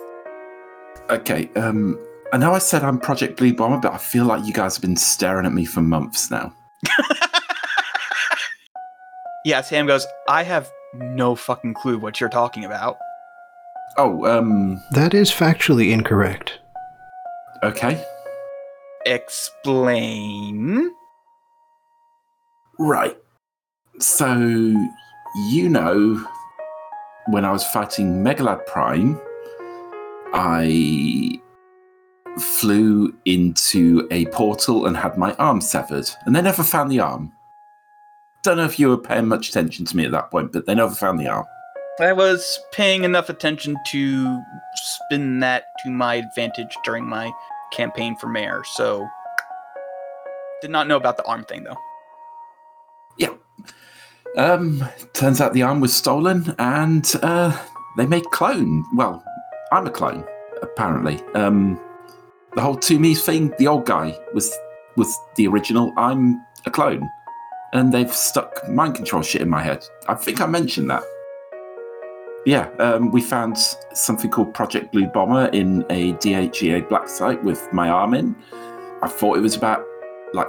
Okay, 1.09 1.49
um, 1.55 1.97
I 2.33 2.37
know 2.37 2.51
I 2.51 2.59
said 2.59 2.83
I'm 2.83 2.99
Project 2.99 3.37
Blue 3.37 3.53
Bomber, 3.53 3.77
but 3.77 3.93
I 3.93 3.97
feel 3.97 4.25
like 4.25 4.45
you 4.45 4.51
guys 4.51 4.75
have 4.75 4.81
been 4.81 4.97
staring 4.97 5.45
at 5.45 5.53
me 5.53 5.63
for 5.63 5.79
months 5.81 6.29
now. 6.29 6.53
Yeah, 9.45 9.61
Sam 9.61 9.87
goes, 9.87 10.05
I 10.27 10.43
have 10.43 10.69
no 10.93 11.33
fucking 11.33 11.75
clue 11.75 11.97
what 11.97 12.19
you're 12.19 12.27
talking 12.27 12.65
about. 12.65 12.97
Oh, 13.97 14.25
um, 14.25 14.81
That 14.91 15.13
is 15.13 15.31
factually 15.31 15.91
incorrect. 15.91 16.59
okay. 17.63 18.03
Explain. 19.05 20.91
Right. 22.79 23.17
So, 23.99 24.35
you 25.49 25.69
know, 25.69 26.27
when 27.27 27.45
I 27.45 27.51
was 27.51 27.63
fighting 27.63 28.23
Megalad 28.23 28.65
Prime, 28.65 29.19
I 30.33 31.39
flew 32.37 33.15
into 33.25 34.07
a 34.11 34.25
portal 34.27 34.85
and 34.85 34.95
had 34.95 35.17
my 35.17 35.33
arm 35.35 35.61
severed, 35.61 36.09
and 36.25 36.35
they 36.35 36.41
never 36.41 36.63
found 36.63 36.91
the 36.91 36.99
arm. 36.99 37.31
Don't 38.43 38.57
know 38.57 38.65
if 38.65 38.77
you 38.79 38.89
were 38.89 38.97
paying 38.97 39.27
much 39.27 39.49
attention 39.49 39.85
to 39.85 39.97
me 39.97 40.05
at 40.05 40.11
that 40.11 40.29
point, 40.29 40.51
but 40.51 40.65
they 40.65 40.75
never 40.75 40.93
found 40.93 41.19
the 41.19 41.27
arm. 41.27 41.45
I 41.99 42.13
was 42.13 42.59
paying 42.71 43.03
enough 43.03 43.29
attention 43.29 43.75
to 43.87 44.41
spin 44.75 45.39
that 45.39 45.65
to 45.83 45.89
my 45.89 46.15
advantage 46.15 46.75
during 46.83 47.05
my 47.05 47.31
campaign 47.71 48.15
for 48.15 48.27
mayor, 48.27 48.63
so 48.63 49.07
did 50.61 50.69
not 50.69 50.87
know 50.87 50.95
about 50.95 51.17
the 51.17 51.25
arm 51.25 51.43
thing 51.43 51.63
though. 51.63 51.77
Yeah. 53.17 53.33
Um, 54.37 54.87
turns 55.13 55.41
out 55.41 55.53
the 55.53 55.63
arm 55.63 55.79
was 55.79 55.95
stolen, 55.95 56.53
and 56.59 57.11
uh, 57.23 57.57
they 57.97 58.05
made 58.05 58.25
clone. 58.25 58.85
Well, 58.95 59.23
I'm 59.71 59.87
a 59.87 59.91
clone, 59.91 60.23
apparently. 60.61 61.19
Um, 61.33 61.79
the 62.53 62.61
whole 62.61 62.77
to 62.77 62.99
me 62.99 63.15
thing. 63.15 63.53
The 63.57 63.67
old 63.67 63.87
guy 63.87 64.17
was 64.35 64.55
was 64.95 65.17
the 65.35 65.47
original. 65.47 65.93
I'm 65.97 66.45
a 66.67 66.71
clone, 66.71 67.09
and 67.73 67.91
they've 67.91 68.13
stuck 68.13 68.69
mind 68.69 68.95
control 68.95 69.23
shit 69.23 69.41
in 69.41 69.49
my 69.49 69.63
head. 69.63 69.83
I 70.07 70.13
think 70.13 70.41
I 70.41 70.45
mentioned 70.45 70.91
that. 70.91 71.03
Yeah, 72.47 72.69
um, 72.79 73.11
we 73.11 73.19
found 73.19 73.57
something 73.93 74.31
called 74.31 74.53
Project 74.53 74.93
Blue 74.93 75.07
Bomber 75.07 75.47
in 75.47 75.81
a 75.89 76.13
DHEA 76.13 76.87
black 76.87 77.09
site 77.09 77.43
with 77.43 77.67
my 77.73 77.89
arm 77.89 78.13
in. 78.13 78.37
I 79.01 79.09
thought 79.09 79.37
it 79.37 79.41
was 79.41 79.57
about 79.57 79.83
like 80.31 80.47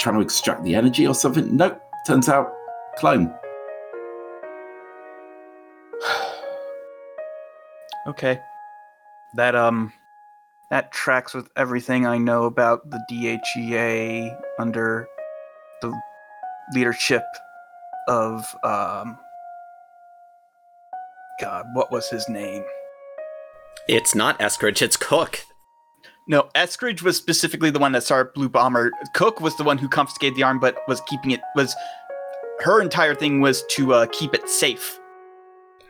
trying 0.00 0.16
to 0.16 0.20
extract 0.20 0.64
the 0.64 0.74
energy 0.74 1.06
or 1.06 1.14
something. 1.14 1.56
Nope, 1.56 1.80
turns 2.08 2.28
out, 2.28 2.52
clone. 2.96 3.32
Okay. 8.08 8.40
That 9.34 9.54
um 9.54 9.92
that 10.70 10.90
tracks 10.90 11.34
with 11.34 11.48
everything 11.56 12.04
I 12.04 12.18
know 12.18 12.44
about 12.44 12.90
the 12.90 12.98
DHEA 13.08 14.36
under 14.58 15.06
the 15.82 15.92
leadership 16.72 17.22
of 18.08 18.44
um 18.64 19.18
God, 21.40 21.66
what 21.72 21.90
was 21.92 22.08
his 22.08 22.28
name? 22.28 22.64
It's 23.88 24.14
not 24.14 24.38
Eskridge, 24.38 24.82
it's 24.82 24.96
Cook. 24.96 25.44
No, 26.26 26.48
Eskridge 26.54 27.00
was 27.02 27.16
specifically 27.16 27.70
the 27.70 27.78
one 27.78 27.92
that 27.92 28.02
started 28.02 28.34
Blue 28.34 28.48
Bomber. 28.50 28.90
Cook 29.14 29.40
was 29.40 29.56
the 29.56 29.64
one 29.64 29.78
who 29.78 29.88
confiscated 29.88 30.36
the 30.36 30.42
arm, 30.42 30.58
but 30.58 30.76
was 30.86 31.00
keeping 31.02 31.30
it 31.30 31.40
was 31.56 31.74
her 32.60 32.82
entire 32.82 33.14
thing 33.14 33.40
was 33.40 33.62
to 33.70 33.94
uh, 33.94 34.06
keep 34.12 34.34
it 34.34 34.48
safe. 34.48 34.98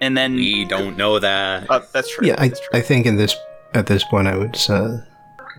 And 0.01 0.17
then 0.17 0.37
We 0.37 0.65
don't 0.65 0.97
know 0.97 1.19
that. 1.19 1.69
uh, 1.69 1.81
that's 1.93 2.15
true. 2.15 2.27
Yeah, 2.29 2.37
I, 2.39 2.49
that's 2.49 2.61
true. 2.61 2.69
I 2.73 2.81
think 2.81 3.07
in 3.07 3.17
this 3.17 3.37
at 3.75 3.87
this 3.87 4.05
point 4.05 4.29
I 4.29 4.37
would 4.37 4.57
uh, 4.69 4.99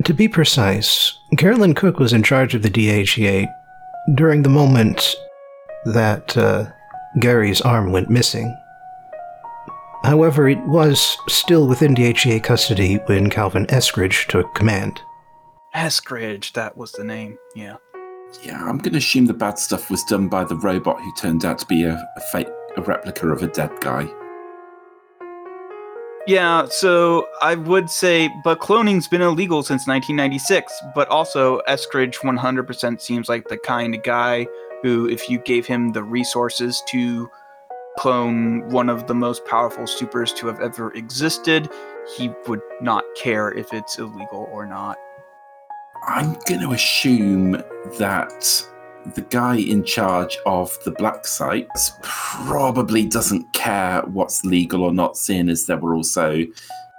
to 0.05 0.13
be 0.13 0.29
precise, 0.29 1.13
Carolyn 1.37 1.73
Cook 1.73 1.99
was 1.99 2.13
in 2.13 2.23
charge 2.23 2.55
of 2.55 2.61
the 2.61 2.69
DHEA 2.69 3.47
during 4.15 4.43
the 4.43 4.49
moment 4.49 5.13
that 5.85 6.37
uh, 6.37 6.67
Gary's 7.19 7.59
arm 7.59 7.91
went 7.91 8.09
missing. 8.09 8.55
However, 10.03 10.47
it 10.47 10.59
was 10.65 11.17
still 11.27 11.67
within 11.67 11.93
DHEA 11.93 12.43
custody 12.43 12.95
when 13.05 13.29
Calvin 13.29 13.65
Eskridge 13.67 14.27
took 14.27 14.53
command. 14.55 15.01
Eskridge, 15.75 16.53
that 16.53 16.77
was 16.77 16.91
the 16.93 17.03
name. 17.03 17.37
Yeah. 17.55 17.75
Yeah, 18.43 18.63
I'm 18.63 18.77
going 18.77 18.93
to 18.93 18.97
assume 18.99 19.25
the 19.25 19.33
bad 19.33 19.59
stuff 19.59 19.89
was 19.89 20.03
done 20.03 20.27
by 20.27 20.43
the 20.43 20.55
robot 20.55 21.01
who 21.01 21.13
turned 21.15 21.45
out 21.45 21.59
to 21.59 21.65
be 21.65 21.83
a, 21.83 21.93
a 22.15 22.21
fake, 22.31 22.47
a 22.77 22.81
replica 22.81 23.27
of 23.27 23.43
a 23.43 23.47
dead 23.47 23.71
guy. 23.81 24.09
Yeah, 26.27 26.67
so 26.69 27.27
I 27.41 27.55
would 27.55 27.89
say, 27.89 28.29
but 28.43 28.59
cloning's 28.59 29.07
been 29.07 29.21
illegal 29.21 29.63
since 29.63 29.87
1996. 29.87 30.71
But 30.93 31.07
also, 31.07 31.61
Eskridge 31.67 32.17
100% 32.17 33.01
seems 33.01 33.29
like 33.29 33.47
the 33.47 33.57
kind 33.57 33.95
of 33.95 34.03
guy 34.03 34.45
who, 34.83 35.09
if 35.09 35.29
you 35.29 35.39
gave 35.39 35.65
him 35.65 35.91
the 35.91 36.03
resources 36.03 36.83
to 36.89 37.29
clone 37.99 38.65
one 38.69 38.87
of 38.87 39.07
the 39.07 39.13
most 39.13 39.45
powerful 39.45 39.85
supers 39.85 40.31
to 40.31 40.47
have 40.47 40.61
ever 40.61 40.93
existed, 40.93 41.69
he 42.15 42.31
would 42.47 42.61
not 42.79 43.03
care 43.17 43.51
if 43.51 43.73
it's 43.73 43.99
illegal 43.99 44.47
or 44.53 44.65
not. 44.65 44.97
I'm 46.07 46.37
going 46.47 46.61
to 46.61 46.71
assume 46.71 47.61
that 47.97 48.65
the 49.15 49.21
guy 49.29 49.57
in 49.57 49.83
charge 49.83 50.37
of 50.45 50.77
the 50.85 50.91
black 50.91 51.27
sites 51.27 51.91
probably 52.01 53.05
doesn't 53.05 53.51
care 53.51 54.01
what's 54.03 54.45
legal 54.45 54.83
or 54.83 54.93
not, 54.93 55.17
seeing 55.17 55.49
as 55.49 55.65
there 55.65 55.77
were 55.77 55.93
also 55.93 56.45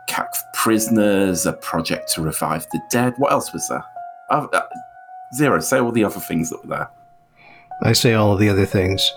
CAC 0.07 0.29
prisoners, 0.53 1.47
a 1.47 1.55
project 1.55 2.13
to 2.13 2.21
revive 2.21 2.67
the 2.73 2.81
dead. 2.91 3.15
What 3.17 3.33
else 3.33 3.51
was 3.55 3.67
there? 3.69 3.85
Uh, 4.29 4.47
uh, 4.53 4.69
zero. 5.35 5.61
Say 5.61 5.79
all 5.79 5.93
the 5.93 6.05
other 6.05 6.21
things 6.21 6.51
that 6.51 6.63
were 6.63 6.77
there. 6.77 6.91
I 7.83 7.95
say 7.95 8.13
all 8.13 8.35
of 8.35 8.39
the 8.39 8.51
other 8.51 8.67
things, 8.67 9.11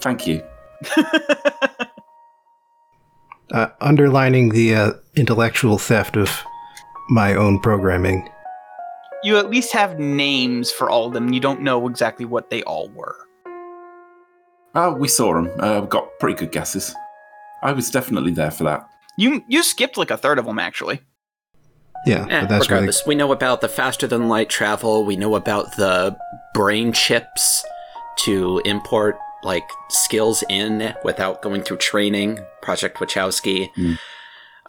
Thank 0.00 0.26
you. 0.26 0.44
uh, 3.52 3.68
underlining 3.80 4.50
the 4.50 4.74
uh, 4.74 4.92
intellectual 5.16 5.78
theft 5.78 6.16
of 6.16 6.30
my 7.10 7.34
own 7.34 7.60
programming. 7.60 8.28
you 9.22 9.36
at 9.38 9.50
least 9.50 9.72
have 9.72 9.98
names 9.98 10.70
for 10.70 10.90
all 10.90 11.06
of 11.06 11.12
them. 11.12 11.32
You 11.32 11.40
don't 11.40 11.62
know 11.62 11.86
exactly 11.88 12.24
what 12.26 12.50
they 12.50 12.62
all 12.64 12.88
were. 12.90 13.16
Oh, 14.74 14.92
we 14.92 15.08
saw 15.08 15.34
them. 15.34 15.50
Uh, 15.60 15.80
we 15.82 15.86
got 15.86 16.08
pretty 16.18 16.36
good 16.36 16.52
guesses. 16.52 16.94
I 17.62 17.72
was 17.72 17.90
definitely 17.90 18.32
there 18.32 18.50
for 18.50 18.64
that. 18.64 18.88
You 19.16 19.44
you 19.48 19.62
skipped 19.62 19.96
like 19.96 20.10
a 20.10 20.16
third 20.16 20.38
of 20.38 20.44
them 20.46 20.58
actually. 20.58 21.00
Yeah, 22.06 22.26
Eh, 22.28 22.40
but 22.40 22.48
that's 22.48 22.50
where 22.50 22.50
they, 22.50 22.58
regardless, 22.86 23.06
we 23.06 23.14
know 23.14 23.32
about 23.32 23.60
the 23.62 23.68
faster 23.68 24.06
than 24.06 24.28
light 24.28 24.50
travel. 24.50 25.04
We 25.06 25.16
know 25.16 25.36
about 25.36 25.74
the 25.76 26.14
brain 26.52 26.92
chips 26.92 27.64
to 28.24 28.60
import 28.66 29.16
like 29.44 29.68
skills 29.88 30.42
in 30.48 30.94
without 31.04 31.42
going 31.42 31.62
through 31.62 31.78
training. 31.78 32.40
Project 32.62 32.98
Wachowski. 32.98 33.70
Hmm. 33.74 33.94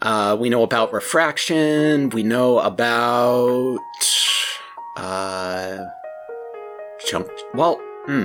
Uh, 0.02 0.36
we 0.38 0.50
know 0.50 0.62
about 0.62 0.92
refraction. 0.92 2.10
We 2.10 2.22
know 2.22 2.58
about 2.58 3.78
uh, 4.96 5.78
jump. 7.08 7.28
Well, 7.54 7.80
hmm. 8.06 8.24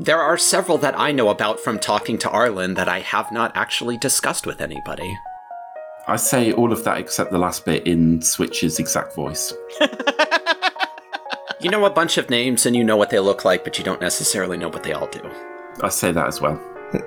There 0.00 0.20
are 0.20 0.38
several 0.38 0.78
that 0.78 0.96
I 0.96 1.10
know 1.10 1.28
about 1.28 1.58
from 1.58 1.80
talking 1.80 2.18
to 2.18 2.30
Arlen 2.30 2.74
that 2.74 2.88
I 2.88 3.00
have 3.00 3.32
not 3.32 3.50
actually 3.56 3.96
discussed 3.96 4.46
with 4.46 4.60
anybody. 4.60 5.18
I 6.06 6.16
say 6.16 6.52
all 6.52 6.72
of 6.72 6.84
that 6.84 6.98
except 6.98 7.32
the 7.32 7.38
last 7.38 7.64
bit 7.64 7.84
in 7.84 8.22
Switch's 8.22 8.78
exact 8.78 9.16
voice. 9.16 9.52
You 11.60 11.70
know 11.70 11.84
a 11.84 11.90
bunch 11.90 12.18
of 12.18 12.30
names 12.30 12.66
and 12.66 12.76
you 12.76 12.84
know 12.84 12.96
what 12.96 13.10
they 13.10 13.18
look 13.18 13.44
like, 13.44 13.64
but 13.64 13.78
you 13.78 13.84
don't 13.84 14.00
necessarily 14.00 14.56
know 14.56 14.68
what 14.68 14.84
they 14.84 14.92
all 14.92 15.08
do. 15.08 15.28
I 15.82 15.88
say 15.88 16.12
that 16.12 16.26
as 16.26 16.40
well. 16.40 16.60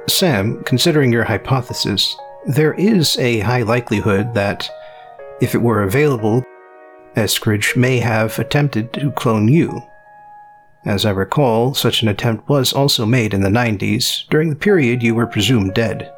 Sam, 0.07 0.63
considering 0.63 1.11
your 1.11 1.23
hypothesis, 1.23 2.15
there 2.45 2.73
is 2.73 3.17
a 3.17 3.39
high 3.39 3.63
likelihood 3.63 4.33
that, 4.33 4.69
if 5.41 5.55
it 5.55 5.61
were 5.61 5.83
available, 5.83 6.43
Eskridge 7.15 7.75
may 7.75 7.99
have 7.99 8.37
attempted 8.39 8.93
to 8.93 9.11
clone 9.11 9.47
you. 9.47 9.81
As 10.85 11.05
I 11.05 11.11
recall, 11.11 11.73
such 11.73 12.01
an 12.01 12.07
attempt 12.07 12.47
was 12.49 12.73
also 12.73 13.05
made 13.05 13.33
in 13.33 13.41
the 13.41 13.49
90s, 13.49 14.27
during 14.29 14.49
the 14.49 14.55
period 14.55 15.03
you 15.03 15.13
were 15.13 15.27
presumed 15.27 15.73
dead. 15.73 16.11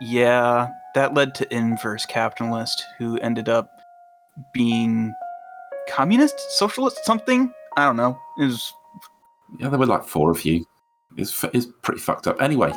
Yeah, 0.00 0.68
that 0.94 1.14
led 1.14 1.34
to 1.36 1.54
Inverse 1.54 2.04
Capitalist, 2.06 2.84
who 2.98 3.18
ended 3.20 3.48
up 3.48 3.70
being 4.52 5.14
communist, 5.88 6.38
socialist, 6.58 7.04
something. 7.04 7.52
I 7.76 7.84
don't 7.84 7.96
know. 7.96 8.18
It 8.38 8.46
was 8.46 8.74
Yeah, 9.58 9.68
there 9.68 9.78
were 9.78 9.86
like 9.86 10.04
four 10.04 10.30
of 10.30 10.44
you. 10.44 10.64
It's, 11.16 11.44
it's 11.52 11.66
pretty 11.82 12.00
fucked 12.00 12.26
up. 12.26 12.40
Anyway, 12.42 12.72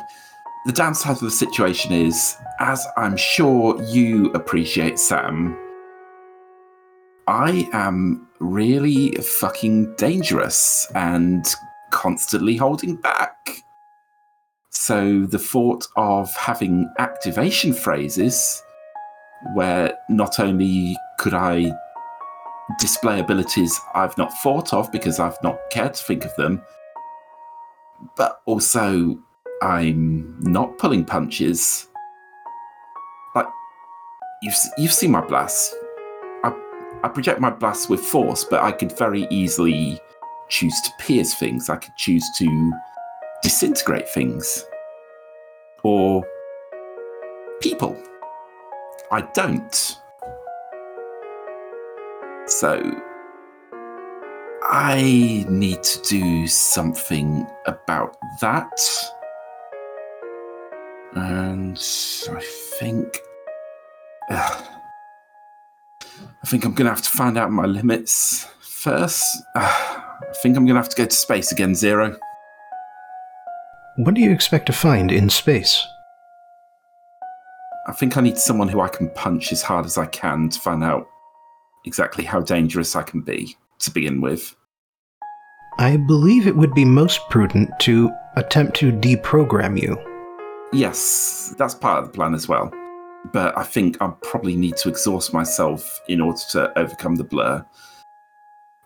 the 0.66 0.72
downside 0.72 1.16
of 1.16 1.20
the 1.20 1.30
situation 1.30 1.92
is, 1.92 2.36
as 2.60 2.86
I'm 2.96 3.16
sure 3.16 3.82
you 3.84 4.30
appreciate, 4.32 4.98
Sam, 4.98 5.58
I 7.26 7.68
am 7.72 8.28
really 8.38 9.12
fucking 9.12 9.94
dangerous 9.96 10.86
and 10.94 11.44
constantly 11.90 12.56
holding 12.56 12.96
back. 12.96 13.62
So 14.70 15.26
the 15.26 15.38
thought 15.38 15.86
of 15.96 16.34
having 16.36 16.88
activation 16.98 17.72
phrases 17.72 18.62
where 19.54 19.94
not 20.08 20.40
only 20.40 20.96
could 21.18 21.34
I 21.34 21.72
display 22.78 23.20
abilities 23.20 23.78
I've 23.94 24.16
not 24.18 24.32
thought 24.42 24.72
of 24.72 24.92
because 24.92 25.18
I've 25.18 25.38
not 25.42 25.58
cared 25.70 25.94
to 25.94 26.02
think 26.02 26.24
of 26.24 26.34
them, 26.36 26.62
but 28.16 28.42
also 28.46 29.18
I'm 29.62 30.38
not 30.40 30.78
pulling 30.78 31.04
punches. 31.04 31.88
Like 33.34 33.46
you've 34.42 34.54
you've 34.76 34.92
seen 34.92 35.10
my 35.10 35.20
blasts. 35.20 35.74
I 36.44 36.52
I 37.02 37.08
project 37.08 37.40
my 37.40 37.50
blasts 37.50 37.88
with 37.88 38.00
force, 38.00 38.44
but 38.44 38.62
I 38.62 38.72
could 38.72 38.96
very 38.96 39.26
easily 39.30 40.00
choose 40.48 40.78
to 40.82 40.90
pierce 40.98 41.34
things. 41.34 41.68
I 41.68 41.76
could 41.76 41.96
choose 41.96 42.24
to 42.38 42.72
disintegrate 43.42 44.08
things 44.08 44.64
or 45.82 46.24
people. 47.60 47.96
I 49.10 49.22
don't. 49.22 49.98
So 52.48 52.80
I 54.62 55.44
need 55.48 55.82
to 55.82 56.02
do 56.02 56.46
something 56.46 57.46
about 57.66 58.16
that. 58.40 58.72
And 61.14 61.76
I 61.76 62.40
think. 62.80 63.18
Ugh. 64.30 64.64
I 66.42 66.46
think 66.46 66.64
I'm 66.64 66.72
going 66.72 66.86
to 66.86 66.90
have 66.90 67.02
to 67.02 67.10
find 67.10 67.36
out 67.36 67.50
my 67.50 67.66
limits 67.66 68.46
first. 68.60 69.24
Ugh. 69.54 70.02
I 70.28 70.32
think 70.42 70.56
I'm 70.56 70.64
going 70.64 70.74
to 70.74 70.80
have 70.80 70.88
to 70.88 70.96
go 70.96 71.04
to 71.04 71.14
space 71.14 71.52
again, 71.52 71.74
Zero. 71.74 72.16
What 73.96 74.14
do 74.14 74.22
you 74.22 74.30
expect 74.30 74.66
to 74.66 74.72
find 74.72 75.12
in 75.12 75.28
space? 75.28 75.86
I 77.86 77.92
think 77.92 78.16
I 78.16 78.20
need 78.20 78.38
someone 78.38 78.68
who 78.68 78.80
I 78.80 78.88
can 78.88 79.10
punch 79.10 79.52
as 79.52 79.62
hard 79.62 79.86
as 79.86 79.98
I 79.98 80.06
can 80.06 80.48
to 80.50 80.60
find 80.60 80.84
out 80.84 81.06
exactly 81.88 82.24
how 82.24 82.40
dangerous 82.40 82.94
I 82.94 83.02
can 83.02 83.22
be 83.22 83.56
to 83.80 83.90
begin 83.90 84.20
with. 84.20 84.54
I 85.78 85.96
believe 85.96 86.46
it 86.46 86.54
would 86.54 86.74
be 86.74 86.84
most 86.84 87.20
prudent 87.30 87.70
to 87.80 88.10
attempt 88.36 88.76
to 88.76 88.92
deprogram 88.92 89.80
you. 89.80 89.96
Yes, 90.72 91.54
that's 91.58 91.74
part 91.74 91.98
of 91.98 92.06
the 92.06 92.14
plan 92.14 92.34
as 92.34 92.46
well. 92.46 92.72
But 93.32 93.58
I 93.58 93.64
think 93.64 94.00
I 94.00 94.12
probably 94.22 94.54
need 94.54 94.76
to 94.76 94.88
exhaust 94.88 95.34
myself 95.34 96.00
in 96.08 96.20
order 96.20 96.40
to 96.52 96.78
overcome 96.78 97.16
the 97.16 97.24
blur. 97.24 97.64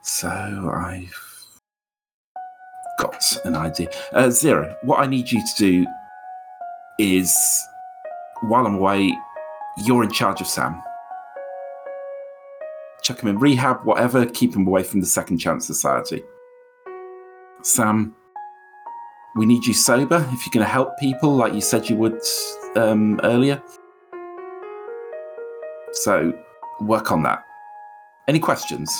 So 0.02 0.28
I've 0.28 1.14
got 2.98 3.12
got 3.12 3.46
an 3.46 3.56
idea. 3.56 3.88
Uh, 4.12 4.30
Zero, 4.30 4.76
what 4.82 5.00
I 5.00 5.06
need 5.06 5.30
you 5.30 5.40
to 5.40 5.56
do 5.56 5.86
is, 6.98 7.36
while 8.42 8.66
I'm 8.66 8.76
away, 8.76 9.16
you're 9.84 10.02
in 10.02 10.10
charge 10.10 10.40
of 10.40 10.46
Sam. 10.46 10.82
Chuck 13.02 13.20
him 13.20 13.28
in 13.28 13.38
rehab, 13.38 13.84
whatever, 13.84 14.26
keep 14.26 14.54
him 14.54 14.66
away 14.66 14.82
from 14.82 15.00
the 15.00 15.06
Second 15.06 15.38
Chance 15.38 15.66
Society. 15.66 16.22
Sam, 17.62 18.14
we 19.36 19.46
need 19.46 19.64
you 19.64 19.74
sober 19.74 20.16
if 20.32 20.46
you're 20.46 20.52
going 20.52 20.64
to 20.64 20.72
help 20.72 20.98
people 20.98 21.34
like 21.34 21.54
you 21.54 21.60
said 21.60 21.88
you 21.88 21.96
would 21.96 22.20
um, 22.76 23.20
earlier. 23.24 23.62
So, 25.92 26.32
work 26.80 27.10
on 27.12 27.22
that. 27.24 27.44
Any 28.28 28.38
questions? 28.38 28.90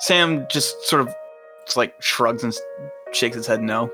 Sam 0.00 0.46
just 0.50 0.82
sort 0.84 1.02
of 1.02 1.14
just 1.66 1.76
like 1.76 1.94
shrugs 2.00 2.44
and 2.44 2.54
shakes 3.12 3.36
his 3.36 3.46
head 3.46 3.62
no. 3.62 3.90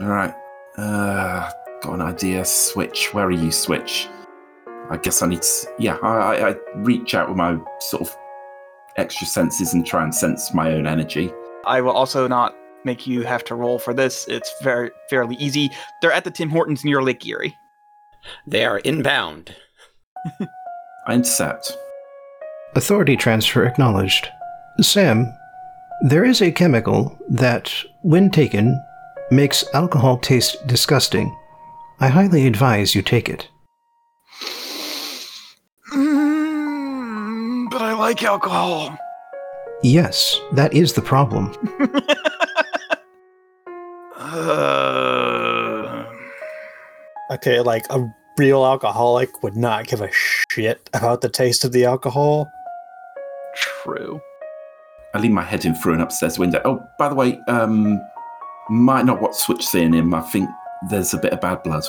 All 0.00 0.08
right. 0.08 0.34
Uh, 0.76 1.50
got 1.82 1.94
an 1.94 2.02
idea. 2.02 2.44
Switch. 2.44 3.14
Where 3.14 3.26
are 3.26 3.30
you, 3.30 3.50
Switch? 3.50 4.08
I 4.90 4.96
guess 4.96 5.22
I 5.22 5.26
need 5.26 5.42
to. 5.42 5.68
Yeah, 5.78 5.96
I, 6.02 6.08
I, 6.08 6.50
I 6.50 6.56
reach 6.76 7.14
out 7.14 7.28
with 7.28 7.36
my 7.36 7.58
sort 7.80 8.02
of 8.02 8.16
extra 8.96 9.26
senses 9.26 9.74
and 9.74 9.86
try 9.86 10.02
and 10.02 10.14
sense 10.14 10.54
my 10.54 10.72
own 10.72 10.86
energy. 10.86 11.32
I 11.64 11.80
will 11.80 11.92
also 11.92 12.28
not 12.28 12.54
make 12.84 13.06
you 13.06 13.22
have 13.22 13.44
to 13.44 13.54
roll 13.54 13.78
for 13.78 13.92
this. 13.92 14.26
It's 14.28 14.52
very 14.62 14.90
fairly 15.10 15.36
easy. 15.36 15.70
They're 16.00 16.12
at 16.12 16.24
the 16.24 16.30
Tim 16.30 16.50
Hortons 16.50 16.84
near 16.84 17.02
Lake 17.02 17.26
Erie. 17.26 17.56
They 18.46 18.64
are 18.64 18.78
inbound. 18.78 19.54
I 21.06 21.14
intercept. 21.14 21.76
Authority 22.74 23.16
transfer 23.16 23.64
acknowledged. 23.64 24.28
Sam, 24.80 25.32
there 26.02 26.24
is 26.24 26.42
a 26.42 26.52
chemical 26.52 27.18
that, 27.28 27.72
when 28.02 28.30
taken, 28.30 28.80
makes 29.30 29.64
alcohol 29.74 30.18
taste 30.18 30.64
disgusting. 30.66 31.36
I 32.00 32.08
highly 32.08 32.46
advise 32.46 32.94
you 32.94 33.02
take 33.02 33.28
it. 33.28 33.48
Like 38.06 38.22
alcohol. 38.22 38.96
Yes, 39.82 40.40
that 40.52 40.72
is 40.72 40.92
the 40.92 41.02
problem. 41.02 41.54
Uh, 44.18 46.04
Okay, 47.30 47.60
like 47.60 47.84
a 47.90 48.06
real 48.38 48.64
alcoholic 48.66 49.42
would 49.42 49.56
not 49.56 49.86
give 49.86 50.00
a 50.00 50.08
shit 50.12 50.88
about 50.94 51.20
the 51.20 51.28
taste 51.28 51.64
of 51.64 51.72
the 51.72 51.84
alcohol. 51.84 52.48
true. 53.56 54.20
I 55.14 55.18
lean 55.18 55.32
my 55.32 55.42
head 55.42 55.64
in 55.64 55.74
through 55.74 55.94
an 55.94 56.00
upstairs 56.00 56.38
window. 56.38 56.60
Oh, 56.64 56.82
by 56.98 57.08
the 57.08 57.14
way, 57.14 57.38
um, 57.48 58.00
might 58.68 59.04
not 59.06 59.20
what 59.22 59.34
Switch 59.34 59.64
seeing 59.64 59.92
him. 59.92 60.12
I 60.12 60.20
think 60.20 60.48
there's 60.90 61.14
a 61.14 61.18
bit 61.18 61.32
of 61.32 61.40
bad 61.40 61.62
blood. 61.62 61.84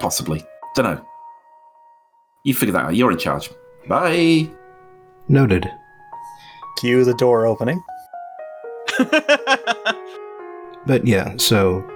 Possibly. 0.00 0.44
Don't 0.76 0.84
know. 0.84 1.04
You 2.44 2.54
figure 2.54 2.72
that 2.74 2.84
out. 2.86 2.96
You're 2.96 3.12
in 3.12 3.18
charge. 3.18 3.50
Bye. 3.88 4.48
Noted. 5.28 5.70
Cue 6.78 7.04
the 7.04 7.14
door 7.14 7.46
opening. 7.46 7.82
But 10.86 11.06
yeah, 11.06 11.34
so 11.36 11.88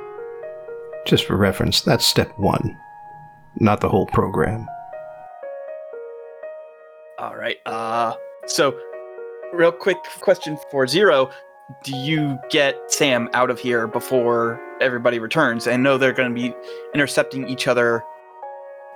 just 1.07 1.25
for 1.25 1.37
reference, 1.37 1.81
that's 1.81 2.07
step 2.07 2.33
one, 2.39 2.77
not 3.57 3.81
the 3.81 3.89
whole 3.89 4.07
program. 4.07 4.67
All 7.19 7.37
right. 7.37 7.57
Uh, 7.67 8.15
so, 8.47 8.79
real 9.53 9.73
quick 9.73 9.97
question 10.21 10.57
for 10.71 10.87
Zero: 10.87 11.31
Do 11.83 11.97
you 11.97 12.39
get 12.51 12.77
Sam 12.89 13.29
out 13.33 13.51
of 13.51 13.59
here 13.59 13.89
before 13.89 14.61
everybody 14.81 15.19
returns? 15.19 15.67
I 15.67 15.77
know 15.77 15.99
they're 15.99 16.13
going 16.13 16.33
to 16.33 16.35
be 16.35 16.55
intercepting 16.95 17.49
each 17.49 17.67
other 17.67 18.05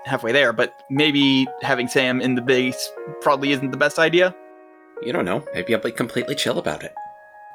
halfway 0.05 0.33
there, 0.33 0.53
but 0.53 0.83
maybe 0.91 1.47
having 1.63 1.89
Sam 1.89 2.21
in 2.21 2.35
the 2.35 2.43
base 2.43 2.91
probably 3.21 3.53
isn't 3.53 3.71
the 3.71 3.77
best 3.77 3.99
idea. 3.99 4.35
You 5.03 5.13
don't 5.13 5.25
know. 5.25 5.45
Maybe 5.55 5.75
I'll 5.75 5.81
be 5.81 5.93
completely 5.93 6.35
chill 6.35 6.59
about 6.59 6.83
it. 6.83 6.95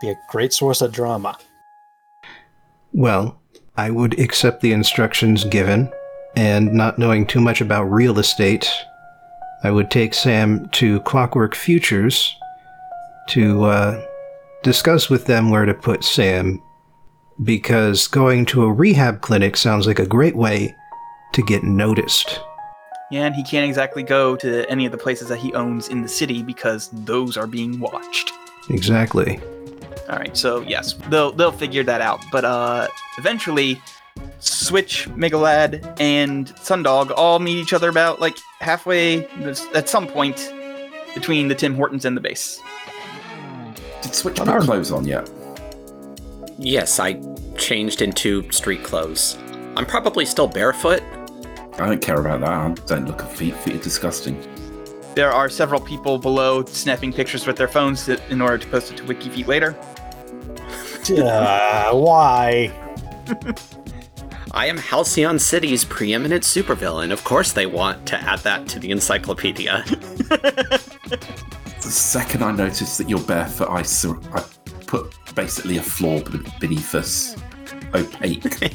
Be 0.01 0.09
a 0.09 0.15
great 0.29 0.53
source 0.53 0.81
of 0.81 0.91
drama. 0.91 1.37
Well, 2.93 3.39
I 3.77 3.89
would 3.89 4.19
accept 4.19 4.61
the 4.61 4.71
instructions 4.71 5.43
given, 5.43 5.91
and 6.35 6.73
not 6.73 6.97
knowing 6.97 7.27
too 7.27 7.41
much 7.41 7.61
about 7.61 7.83
real 7.83 8.19
estate, 8.19 8.69
I 9.63 9.71
would 9.71 9.91
take 9.91 10.13
Sam 10.13 10.69
to 10.73 10.99
Clockwork 11.01 11.55
Futures 11.55 12.35
to 13.29 13.63
uh, 13.65 14.05
discuss 14.63 15.09
with 15.09 15.25
them 15.25 15.49
where 15.49 15.65
to 15.65 15.73
put 15.73 16.03
Sam, 16.03 16.61
because 17.43 18.07
going 18.07 18.45
to 18.47 18.63
a 18.63 18.71
rehab 18.71 19.21
clinic 19.21 19.57
sounds 19.57 19.87
like 19.87 19.99
a 19.99 20.05
great 20.05 20.35
way 20.35 20.75
to 21.35 21.41
get 21.43 21.63
noticed. 21.63 22.41
Yeah, 23.11 23.25
and 23.25 23.35
he 23.35 23.43
can't 23.43 23.67
exactly 23.67 24.01
go 24.01 24.35
to 24.37 24.67
any 24.69 24.85
of 24.87 24.91
the 24.91 24.97
places 24.97 25.27
that 25.29 25.37
he 25.37 25.53
owns 25.53 25.89
in 25.89 26.01
the 26.01 26.07
city 26.07 26.41
because 26.41 26.89
those 26.89 27.37
are 27.37 27.45
being 27.45 27.79
watched. 27.79 28.31
Exactly. 28.69 29.39
All 30.09 30.17
right, 30.17 30.35
so 30.35 30.61
yes, 30.61 30.93
they'll 31.09 31.31
they'll 31.31 31.51
figure 31.51 31.83
that 31.83 32.01
out. 32.01 32.23
But 32.31 32.45
uh, 32.45 32.87
eventually, 33.19 33.79
Switch, 34.39 35.07
Megalad, 35.09 35.99
and 35.99 36.47
Sundog 36.55 37.11
all 37.15 37.39
meet 37.39 37.57
each 37.57 37.73
other 37.73 37.89
about 37.89 38.19
like 38.19 38.37
halfway 38.59 39.25
at 39.75 39.87
some 39.87 40.07
point 40.07 40.51
between 41.13 41.47
the 41.47 41.55
Tim 41.55 41.75
Hortons 41.75 42.05
and 42.05 42.17
the 42.17 42.21
base. 42.21 42.59
Did 44.01 44.13
Switch 44.15 44.35
put 44.37 44.47
our- 44.47 44.61
clothes 44.61 44.91
on 44.91 45.05
yet? 45.05 45.29
Yes, 46.57 46.99
I 46.99 47.19
changed 47.57 48.01
into 48.01 48.49
street 48.51 48.83
clothes. 48.83 49.37
I'm 49.75 49.85
probably 49.85 50.25
still 50.25 50.47
barefoot. 50.47 51.03
I 51.77 51.87
don't 51.87 52.01
care 52.01 52.19
about 52.19 52.41
that. 52.41 52.49
I 52.49 52.95
don't 52.95 53.05
look 53.07 53.21
at 53.21 53.31
feet. 53.31 53.55
Feet 53.57 53.75
are 53.75 53.83
disgusting. 53.83 54.41
There 55.15 55.31
are 55.31 55.49
several 55.49 55.79
people 55.79 56.17
below 56.17 56.63
snapping 56.65 57.13
pictures 57.13 57.47
with 57.47 57.55
their 57.57 57.67
phones 57.67 58.05
that, 58.05 58.21
in 58.29 58.41
order 58.41 58.57
to 58.57 58.67
post 58.67 58.91
it 58.91 58.97
to 58.97 59.03
WikiFeet 59.03 59.47
later. 59.47 59.75
Uh, 61.09 61.93
why? 61.93 62.73
I 64.51 64.67
am 64.67 64.77
Halcyon 64.77 65.37
City's 65.37 65.83
preeminent 65.83 66.43
supervillain. 66.43 67.11
Of 67.11 67.23
course, 67.23 67.51
they 67.51 67.65
want 67.65 68.05
to 68.07 68.17
add 68.17 68.39
that 68.39 68.67
to 68.69 68.79
the 68.79 68.91
encyclopedia. 68.91 69.83
The 71.85 71.91
second 71.91 72.41
I 72.41 72.51
noticed 72.51 72.97
that 72.97 73.07
you're 73.07 73.19
barefoot, 73.19 73.69
I, 73.69 73.83
sur- 73.83 74.19
I 74.33 74.43
put 74.87 75.13
basically 75.35 75.77
a 75.77 75.83
floor 75.83 76.19
beneath 76.59 76.95
us, 76.95 77.35
opaque. 77.93 78.43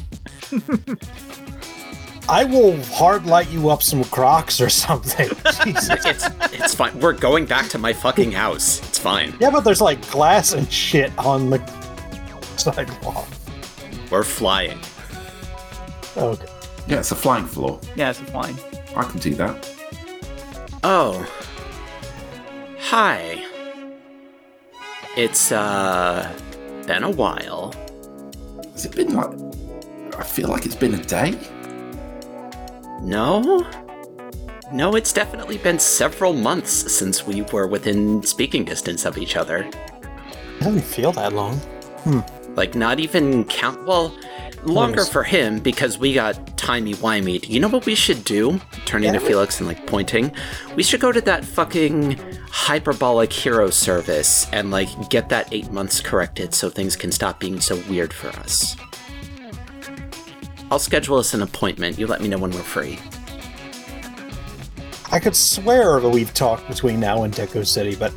I 2.29 2.43
will 2.45 2.81
hard 2.83 3.25
light 3.25 3.49
you 3.49 3.69
up 3.69 3.83
some 3.83 4.03
Crocs 4.05 4.61
or 4.61 4.69
something. 4.69 5.29
Jesus. 5.65 6.05
it's 6.05 6.25
it's 6.53 6.75
fine. 6.75 6.97
We're 6.99 7.13
going 7.13 7.45
back 7.45 7.69
to 7.69 7.77
my 7.77 7.93
fucking 7.93 8.31
house. 8.31 8.79
It's 8.87 8.99
fine. 8.99 9.35
Yeah, 9.39 9.49
but 9.49 9.61
there's 9.61 9.81
like 9.81 10.07
glass 10.09 10.53
and 10.53 10.71
shit 10.71 11.11
on 11.17 11.49
the 11.49 11.59
sidewalk. 12.57 13.27
We're 14.09 14.23
flying. 14.23 14.79
Okay. 16.15 16.45
yeah, 16.87 16.99
it's 16.99 17.11
a 17.11 17.15
flying 17.15 17.45
floor. 17.47 17.79
Yeah, 17.95 18.09
it's 18.11 18.19
fine. 18.19 18.55
I 18.95 19.03
can 19.03 19.19
do 19.19 19.33
that. 19.35 19.69
Oh. 20.83 21.25
Hi. 22.79 23.45
It's 25.17 25.51
uh 25.51 26.31
been 26.87 27.03
a 27.03 27.09
while. 27.09 27.73
Has 28.73 28.85
it 28.85 28.95
been 28.95 29.13
like? 29.13 29.31
I 30.17 30.23
feel 30.23 30.49
like 30.49 30.65
it's 30.65 30.75
been 30.75 30.93
a 30.93 31.03
day. 31.03 31.37
No? 33.01 33.65
No, 34.71 34.95
it's 34.95 35.11
definitely 35.11 35.57
been 35.57 35.79
several 35.79 36.33
months 36.33 36.71
since 36.71 37.27
we 37.27 37.41
were 37.41 37.67
within 37.67 38.23
speaking 38.23 38.63
distance 38.63 39.05
of 39.05 39.17
each 39.17 39.35
other. 39.35 39.63
It 39.63 40.59
doesn't 40.59 40.81
feel 40.81 41.11
that 41.13 41.33
long. 41.33 41.57
Hmm. 42.03 42.19
Like, 42.55 42.75
not 42.75 42.99
even 42.99 43.43
count. 43.45 43.85
Well, 43.85 44.15
longer 44.63 45.03
for 45.03 45.23
him 45.23 45.59
because 45.59 45.97
we 45.97 46.13
got 46.13 46.57
timey-wimey. 46.57 47.49
You 47.49 47.59
know 47.59 47.67
what 47.67 47.85
we 47.85 47.95
should 47.95 48.23
do? 48.23 48.61
Turning 48.85 49.11
to 49.13 49.19
Felix 49.19 49.59
and, 49.59 49.67
like, 49.67 49.87
pointing. 49.87 50.31
We 50.75 50.83
should 50.83 50.99
go 50.99 51.11
to 51.11 51.21
that 51.21 51.43
fucking 51.43 52.19
hyperbolic 52.49 53.33
hero 53.33 53.69
service 53.71 54.47
and, 54.53 54.69
like, 54.71 55.09
get 55.09 55.29
that 55.29 55.51
eight 55.51 55.71
months 55.71 55.99
corrected 55.99 56.53
so 56.53 56.69
things 56.69 56.95
can 56.95 57.11
stop 57.11 57.39
being 57.39 57.59
so 57.59 57.81
weird 57.89 58.13
for 58.13 58.27
us. 58.39 58.75
I'll 60.71 60.79
schedule 60.79 61.17
us 61.17 61.33
an 61.33 61.41
appointment. 61.41 61.99
You 61.99 62.07
let 62.07 62.21
me 62.21 62.29
know 62.29 62.37
when 62.37 62.51
we're 62.51 62.59
free. 62.59 62.97
I 65.11 65.19
could 65.19 65.35
swear 65.35 65.99
that 65.99 66.09
we've 66.09 66.33
talked 66.33 66.67
between 66.69 67.01
now 67.01 67.23
and 67.23 67.33
Deco 67.33 67.67
City, 67.67 67.95
but 67.95 68.13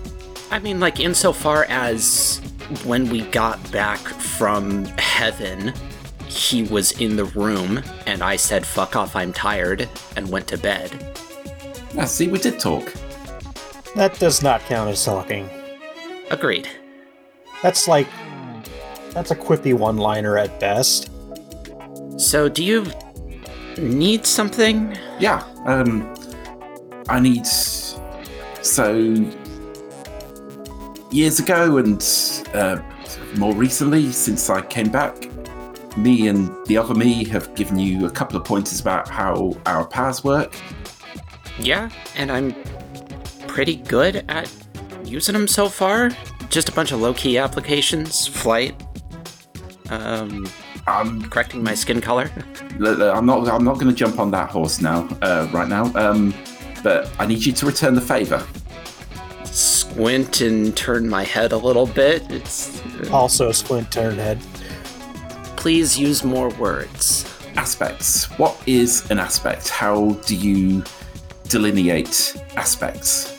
I 0.53 0.61
mean, 0.61 0.79
like, 0.79 1.01
insofar 1.01 1.65
as 1.65 2.41
when 2.85 3.11
we 3.11 3.23
got 3.23 3.59
back 3.73 3.99
from 3.99 4.85
heaven, 4.99 5.73
he 6.29 6.63
was 6.63 6.93
in 7.01 7.17
the 7.17 7.25
room, 7.25 7.83
and 8.07 8.23
I 8.23 8.37
said, 8.37 8.65
fuck 8.65 8.95
off, 8.95 9.17
I'm 9.17 9.33
tired, 9.33 9.89
and 10.15 10.31
went 10.31 10.47
to 10.49 10.57
bed. 10.57 11.19
Yeah, 11.93 12.05
see, 12.05 12.29
we 12.29 12.39
did 12.39 12.61
talk. 12.61 12.93
that 13.97 14.17
does 14.21 14.43
not 14.43 14.61
count 14.63 14.91
as 14.91 15.05
talking. 15.05 15.51
Agreed. 16.31 16.69
That's 17.63 17.89
like 17.89 18.07
That's 19.11 19.33
a 19.33 19.37
quippy 19.37 19.75
one-liner 19.75 20.39
at 20.39 20.61
best. 20.61 21.11
So, 22.17 22.49
do 22.49 22.65
you 22.65 22.87
need 23.79 24.25
something? 24.27 24.97
Yeah. 25.19 25.45
Um, 25.67 26.15
I 27.09 27.21
need. 27.21 27.47
So, 27.47 28.95
years 31.11 31.39
ago 31.39 31.79
and 31.79 32.03
uh, 32.55 32.79
more 33.37 33.55
recently, 33.55 34.11
since 34.13 34.49
I 34.49 34.63
came 34.63 34.91
back, 34.91 35.29
me 35.97 36.29
and 36.29 36.51
the 36.67 36.77
other 36.77 36.95
me 36.95 37.25
have 37.25 37.55
given 37.55 37.79
you 37.79 38.07
a 38.07 38.11
couple 38.11 38.37
of 38.37 38.45
pointers 38.45 38.81
about 38.81 39.09
how 39.09 39.57
our 39.67 39.87
powers 39.87 40.25
work. 40.25 40.57
Yeah, 41.59 41.91
and 42.17 42.33
I'm 42.33 42.55
pretty 43.47 43.77
good 43.77 44.25
at 44.29 44.53
using 45.05 45.35
them 45.35 45.47
so 45.47 45.69
far. 45.69 46.11
Just 46.49 46.69
a 46.69 46.73
bunch 46.73 46.93
of 46.93 47.01
low 47.01 47.15
key 47.15 47.39
applications, 47.39 48.27
flight, 48.27 48.75
um, 49.91 50.47
Um, 50.87 51.23
correcting 51.31 51.63
my 51.63 51.75
skin 51.75 52.01
color. 52.01 52.31
l- 52.81 53.03
l- 53.03 53.11
I'm 53.17 53.25
not. 53.27 53.49
I'm 53.49 53.65
not 53.65 53.75
going 53.75 53.89
to 53.89 53.95
jump 53.95 54.19
on 54.19 54.31
that 54.33 54.51
horse 54.51 54.81
now. 54.81 55.09
Uh, 55.23 55.49
right 55.53 55.69
now. 55.69 55.85
Um, 55.95 56.35
but 56.83 57.11
I 57.19 57.27
need 57.27 57.45
you 57.45 57.53
to 57.53 57.67
return 57.67 57.95
the 57.95 58.01
favor. 58.01 58.47
Squint 59.45 60.41
and 60.41 60.77
turn 60.77 61.09
my 61.09 61.23
head 61.25 61.53
a 61.53 61.57
little 61.57 61.87
bit. 61.87 62.31
It's. 62.31 62.83
Also, 63.11 63.51
squint 63.53 63.91
turn 63.91 64.17
head. 64.17 64.41
Please 65.57 65.99
use 65.99 66.23
more 66.25 66.51
words. 66.51 67.25
Aspects. 67.57 68.27
What 68.39 68.61
is 68.67 69.11
an 69.11 69.19
aspect? 69.19 69.69
How 69.69 70.11
do 70.27 70.37
you 70.37 70.85
delineate 71.49 72.37
aspects? 72.57 73.31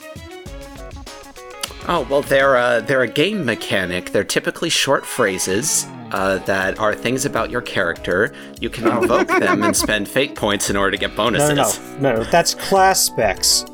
Oh 1.87 2.07
well, 2.09 2.23
they're 2.23 2.55
a, 2.55 2.81
they're 2.81 3.03
a 3.03 3.07
game 3.07 3.45
mechanic. 3.45 4.11
They're 4.11 4.23
typically 4.23 4.69
short 4.69 5.05
phrases 5.05 5.85
uh, 6.15 6.37
that 6.45 6.79
are 6.79 6.95
things 6.95 7.25
about 7.25 7.49
your 7.51 7.61
character. 7.61 8.33
You 8.61 8.69
can 8.69 8.87
invoke 8.87 9.27
them 9.45 9.63
and 9.63 9.75
spend 9.75 10.07
fate 10.07 10.33
points 10.35 10.69
in 10.69 10.75
order 10.77 10.91
to 10.91 10.97
get 10.97 11.15
bonuses. 11.15 11.79
no, 11.99 11.99
no, 11.99 12.15
no. 12.17 12.23
That's 12.25 12.53
classpects. 12.55 13.65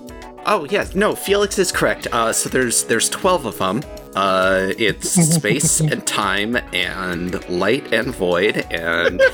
Oh 0.45 0.65
yes, 0.71 0.95
no, 0.95 1.13
Felix 1.15 1.59
is 1.59 1.71
correct. 1.71 2.07
Uh, 2.11 2.33
so 2.33 2.49
there's 2.49 2.83
there's 2.85 3.09
twelve 3.09 3.45
of 3.45 3.57
them. 3.59 3.81
Uh, 4.15 4.73
it's 4.77 5.09
space 5.35 5.79
and 5.81 6.05
time 6.07 6.55
and 6.73 7.47
light 7.49 7.93
and 7.93 8.13
void 8.15 8.65
and. 8.71 9.21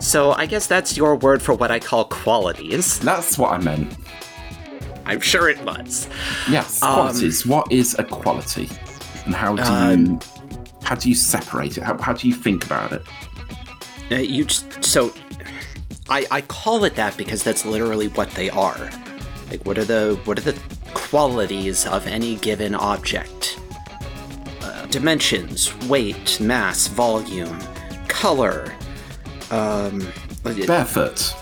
so 0.00 0.32
I 0.32 0.46
guess 0.46 0.66
that's 0.66 0.96
your 0.96 1.14
word 1.16 1.42
for 1.42 1.54
what 1.54 1.70
I 1.70 1.78
call 1.78 2.04
qualities. 2.06 2.98
That's 3.00 3.36
what 3.38 3.52
I 3.52 3.58
meant. 3.58 3.96
I'm 5.04 5.20
sure 5.20 5.48
it 5.50 5.62
was. 5.64 6.08
Yes, 6.48 6.82
Um, 6.82 6.94
qualities. 6.94 7.46
what 7.46 7.70
is 7.70 7.94
a 7.98 8.04
quality, 8.04 8.68
and 9.26 9.34
how 9.34 9.56
do 9.56 9.62
you 9.62 10.18
how 10.82 10.94
do 10.94 11.08
you 11.08 11.14
separate 11.14 11.76
it? 11.78 11.84
How, 11.84 11.96
how 11.98 12.12
do 12.12 12.28
you 12.28 12.34
think 12.34 12.64
about 12.64 12.92
it? 12.92 13.02
Uh, 14.10 14.16
you 14.16 14.44
just 14.44 14.82
so 14.84 15.12
I 16.08 16.26
I 16.30 16.40
call 16.42 16.84
it 16.84 16.96
that 16.96 17.16
because 17.16 17.42
that's 17.44 17.64
literally 17.64 18.08
what 18.08 18.30
they 18.32 18.50
are. 18.50 18.90
Like 19.50 19.64
what 19.64 19.78
are 19.78 19.84
the 19.84 20.20
what 20.24 20.38
are 20.38 20.42
the 20.42 20.58
qualities 20.94 21.86
of 21.86 22.06
any 22.06 22.36
given 22.36 22.74
object? 22.74 23.58
Uh, 24.62 24.86
dimensions, 24.86 25.74
weight, 25.86 26.40
mass, 26.40 26.88
volume, 26.88 27.58
color. 28.08 28.74
Um 29.50 30.08
Barefoot. 30.42 31.34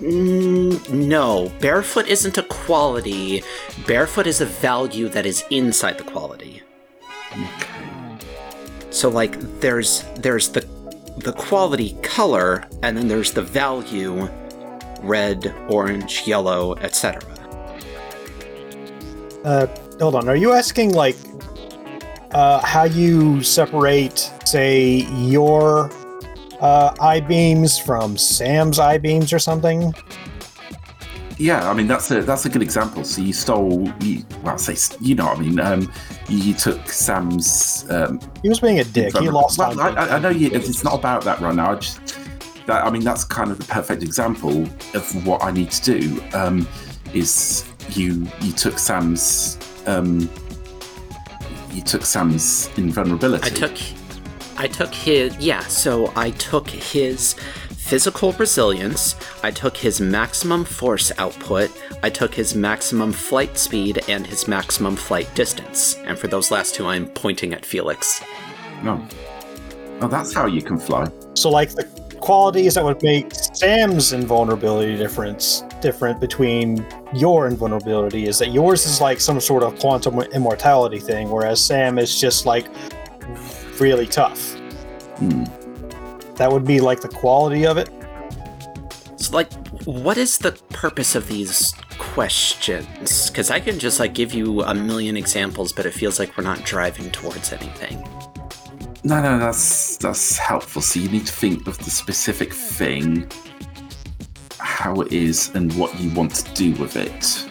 mm, 0.00 0.90
no, 0.90 1.52
barefoot 1.60 2.08
isn't 2.08 2.36
a 2.36 2.42
quality. 2.42 3.42
Barefoot 3.86 4.26
is 4.26 4.40
a 4.40 4.46
value 4.46 5.08
that 5.08 5.24
is 5.24 5.44
inside 5.50 5.98
the 5.98 6.04
quality. 6.04 6.62
So 9.00 9.08
like 9.08 9.40
there's 9.60 10.04
there's 10.16 10.50
the 10.50 10.60
the 11.16 11.32
quality 11.32 11.96
color 12.02 12.68
and 12.82 12.94
then 12.94 13.08
there's 13.08 13.32
the 13.32 13.40
value 13.40 14.28
red, 15.00 15.54
orange, 15.70 16.24
yellow, 16.26 16.74
etc. 16.74 17.22
Uh, 19.42 19.68
hold 19.98 20.16
on. 20.16 20.28
Are 20.28 20.36
you 20.36 20.52
asking 20.52 20.92
like 20.92 21.16
uh, 22.32 22.60
how 22.60 22.84
you 22.84 23.42
separate, 23.42 24.30
say, 24.44 25.06
your 25.16 25.90
uh, 26.60 26.94
I 27.00 27.20
beams 27.20 27.78
from 27.78 28.18
Sam's 28.18 28.78
I 28.78 28.98
beams 28.98 29.32
or 29.32 29.38
something? 29.38 29.94
Yeah, 31.40 31.70
I 31.70 31.72
mean 31.72 31.86
that's 31.86 32.10
a 32.10 32.20
that's 32.20 32.44
a 32.44 32.50
good 32.50 32.60
example. 32.60 33.02
So 33.02 33.22
you 33.22 33.32
stole, 33.32 33.90
you, 34.00 34.24
well, 34.42 34.54
I 34.54 34.56
say 34.58 34.76
you 35.00 35.14
know, 35.14 35.24
what 35.24 35.38
I 35.38 35.40
mean, 35.40 35.58
um, 35.58 35.90
you, 36.28 36.38
you 36.38 36.54
took 36.54 36.86
Sam's. 36.86 37.86
Um, 37.88 38.20
He 38.42 38.48
was 38.50 38.60
being 38.60 38.78
a 38.78 38.84
dick. 38.84 39.16
He 39.16 39.30
lost 39.30 39.58
Well, 39.58 39.80
I, 39.80 39.88
I- 39.88 40.16
I 40.16 40.18
know 40.18 40.28
you, 40.28 40.50
it's 40.52 40.84
not 40.84 40.94
about 40.94 41.24
that 41.24 41.40
right 41.40 41.54
now. 41.54 41.72
I 41.72 41.74
just, 41.76 42.18
that, 42.66 42.84
I 42.84 42.90
mean, 42.90 43.02
that's 43.02 43.24
kind 43.24 43.50
of 43.50 43.58
the 43.58 43.64
perfect 43.64 44.02
example 44.02 44.64
of 44.94 45.26
what 45.26 45.42
I 45.42 45.50
need 45.50 45.70
to 45.70 45.98
do. 45.98 46.22
Um, 46.34 46.68
is 47.14 47.64
you 47.90 48.28
you 48.42 48.52
took 48.52 48.78
Sam's 48.78 49.58
um, 49.86 50.28
you 51.72 51.80
took 51.82 52.04
Sam's 52.04 52.68
invulnerability. 52.76 53.46
I 53.46 53.54
took 53.54 53.78
I 54.58 54.66
took 54.68 54.94
his 54.94 55.34
yeah, 55.38 55.60
so 55.60 56.12
I 56.16 56.32
took 56.32 56.68
his 56.68 57.34
physical 57.80 58.32
resilience, 58.34 59.16
I 59.42 59.50
took 59.50 59.76
his 59.76 60.00
maximum 60.00 60.64
force 60.64 61.10
output, 61.18 61.70
I 62.04 62.10
took 62.10 62.32
his 62.32 62.54
maximum 62.54 63.10
flight 63.12 63.58
speed 63.58 64.00
and 64.08 64.24
his 64.24 64.46
maximum 64.46 64.94
flight 64.94 65.34
distance. 65.34 65.96
And 66.04 66.16
for 66.16 66.28
those 66.28 66.50
last 66.52 66.74
two 66.76 66.86
I'm 66.86 67.08
pointing 67.08 67.52
at 67.52 67.64
Felix. 67.64 68.22
No. 68.84 69.04
Oh, 70.00 70.08
that's 70.08 70.32
how 70.32 70.46
you 70.46 70.62
can 70.62 70.78
fly. 70.78 71.10
So, 71.34 71.50
like 71.50 71.70
the 71.72 71.84
qualities 72.20 72.74
that 72.74 72.84
would 72.84 73.02
make 73.02 73.34
Sam's 73.34 74.12
invulnerability 74.12 74.96
difference 74.96 75.64
different 75.80 76.20
between 76.20 76.86
your 77.14 77.48
invulnerability 77.48 78.28
is 78.28 78.38
that 78.38 78.52
yours 78.52 78.86
is 78.86 79.00
like 79.00 79.20
some 79.20 79.40
sort 79.40 79.62
of 79.62 79.76
quantum 79.80 80.20
immortality 80.20 81.00
thing, 81.00 81.28
whereas 81.28 81.64
Sam 81.64 81.98
is 81.98 82.20
just 82.20 82.46
like 82.46 82.66
really 83.80 84.06
tough. 84.06 84.54
Hmm. 85.16 85.44
That 86.40 86.50
would 86.50 86.64
be 86.64 86.80
like 86.80 87.02
the 87.02 87.08
quality 87.08 87.66
of 87.66 87.76
it. 87.76 87.90
So 89.16 89.34
like 89.34 89.52
what 89.84 90.16
is 90.16 90.38
the 90.38 90.52
purpose 90.70 91.14
of 91.14 91.28
these 91.28 91.74
questions? 91.98 93.28
Cuz 93.28 93.50
I 93.50 93.60
can 93.60 93.78
just 93.78 94.00
like 94.00 94.14
give 94.14 94.32
you 94.32 94.62
a 94.62 94.74
million 94.74 95.18
examples 95.18 95.70
but 95.70 95.84
it 95.84 95.92
feels 95.92 96.18
like 96.18 96.38
we're 96.38 96.44
not 96.44 96.64
driving 96.64 97.10
towards 97.10 97.52
anything. 97.52 98.02
No, 99.04 99.20
no, 99.20 99.38
that's 99.38 99.98
that's 99.98 100.38
helpful. 100.38 100.80
So 100.80 100.98
you 101.00 101.10
need 101.10 101.26
to 101.26 101.32
think 101.32 101.66
of 101.66 101.76
the 101.78 101.90
specific 101.90 102.54
thing, 102.54 103.30
how 104.58 105.02
it 105.02 105.12
is, 105.12 105.50
and 105.54 105.70
what 105.74 105.98
you 106.00 106.10
want 106.14 106.34
to 106.36 106.54
do 106.54 106.72
with 106.80 106.96
it. 106.96 107.46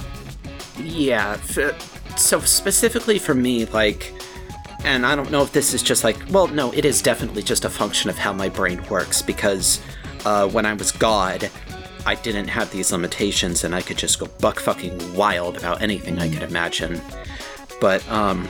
Yeah. 0.83 1.37
F- 1.57 2.17
so 2.17 2.39
specifically 2.39 3.19
for 3.19 3.35
me, 3.35 3.65
like, 3.65 4.13
and 4.83 5.05
I 5.05 5.15
don't 5.15 5.31
know 5.31 5.43
if 5.43 5.51
this 5.51 5.73
is 5.73 5.83
just 5.83 6.03
like, 6.03 6.17
well, 6.29 6.47
no, 6.47 6.71
it 6.73 6.85
is 6.85 7.01
definitely 7.01 7.43
just 7.43 7.65
a 7.65 7.69
function 7.69 8.09
of 8.09 8.17
how 8.17 8.33
my 8.33 8.49
brain 8.49 8.83
works 8.89 9.21
because 9.21 9.81
uh, 10.25 10.47
when 10.47 10.65
I 10.65 10.73
was 10.73 10.91
God, 10.91 11.49
I 12.05 12.15
didn't 12.15 12.47
have 12.47 12.71
these 12.71 12.91
limitations 12.91 13.63
and 13.63 13.75
I 13.75 13.81
could 13.81 13.97
just 13.97 14.19
go 14.19 14.27
buck 14.39 14.59
fucking 14.59 15.15
wild 15.15 15.57
about 15.57 15.81
anything 15.81 16.19
I 16.19 16.29
could 16.29 16.43
imagine. 16.43 17.01
But, 17.81 18.07
um, 18.09 18.49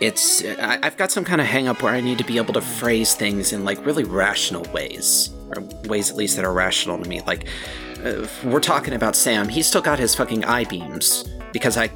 it's 0.00 0.44
I, 0.44 0.78
I've 0.82 0.96
got 0.96 1.10
some 1.10 1.24
kind 1.24 1.40
of 1.40 1.46
hang 1.46 1.68
up 1.68 1.82
where 1.82 1.94
I 1.94 2.00
need 2.00 2.18
to 2.18 2.24
be 2.24 2.36
able 2.36 2.52
to 2.54 2.60
phrase 2.60 3.14
things 3.14 3.52
in 3.52 3.64
like 3.64 3.84
really 3.86 4.04
rational 4.04 4.64
ways, 4.72 5.30
or 5.54 5.62
ways 5.88 6.10
at 6.10 6.16
least 6.16 6.36
that 6.36 6.44
are 6.44 6.52
rational 6.52 6.98
to 6.98 7.08
me. 7.08 7.20
Like, 7.22 7.46
uh, 8.04 8.26
we're 8.44 8.60
talking 8.60 8.94
about 8.94 9.16
Sam, 9.16 9.48
he's 9.48 9.66
still 9.66 9.80
got 9.80 9.98
his 9.98 10.14
fucking 10.14 10.44
eye 10.44 10.64
beams 10.64 11.24
because 11.52 11.76
I 11.76 11.88